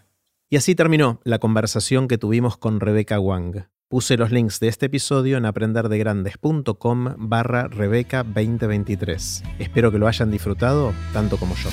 Y 0.49 0.57
así 0.57 0.75
terminó 0.75 1.21
la 1.25 1.39
conversación 1.39 2.09
que 2.09 2.17
tuvimos 2.17 2.57
con 2.57 2.81
Rebeca 2.81 3.21
Wang. 3.21 3.67
Puse 3.89 4.17
los 4.17 4.31
links 4.31 4.61
de 4.61 4.69
este 4.69 4.87
episodio 4.87 5.37
en 5.37 5.45
aprenderdegrandes.com 5.45 7.15
barra 7.19 7.69
Rebeca 7.69 8.25
2023. 8.25 9.43
Espero 9.59 9.93
que 9.93 9.99
lo 9.99 10.09
hayan 10.09 10.31
disfrutado 10.31 10.95
tanto 11.13 11.37
como 11.37 11.55
yo. 11.55 11.69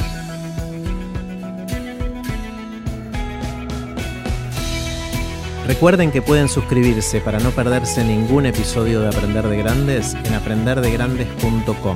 Recuerden 5.65 6.11
que 6.11 6.21
pueden 6.21 6.49
suscribirse 6.49 7.21
para 7.21 7.39
no 7.39 7.51
perderse 7.51 8.03
ningún 8.03 8.45
episodio 8.45 8.99
de 8.99 9.07
Aprender 9.07 9.47
de 9.47 9.57
Grandes 9.57 10.13
en 10.13 10.33
aprenderdegrandes.com. 10.33 11.95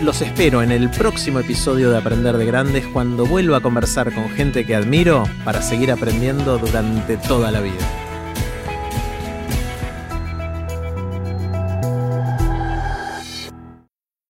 Los 0.00 0.22
espero 0.22 0.62
en 0.62 0.72
el 0.72 0.90
próximo 0.90 1.40
episodio 1.40 1.90
de 1.90 1.98
Aprender 1.98 2.38
de 2.38 2.46
Grandes 2.46 2.86
cuando 2.86 3.26
vuelva 3.26 3.58
a 3.58 3.62
conversar 3.62 4.14
con 4.14 4.30
gente 4.30 4.64
que 4.64 4.74
admiro 4.74 5.24
para 5.44 5.60
seguir 5.60 5.92
aprendiendo 5.92 6.56
durante 6.56 7.18
toda 7.18 7.50
la 7.50 7.60
vida. 7.60 8.15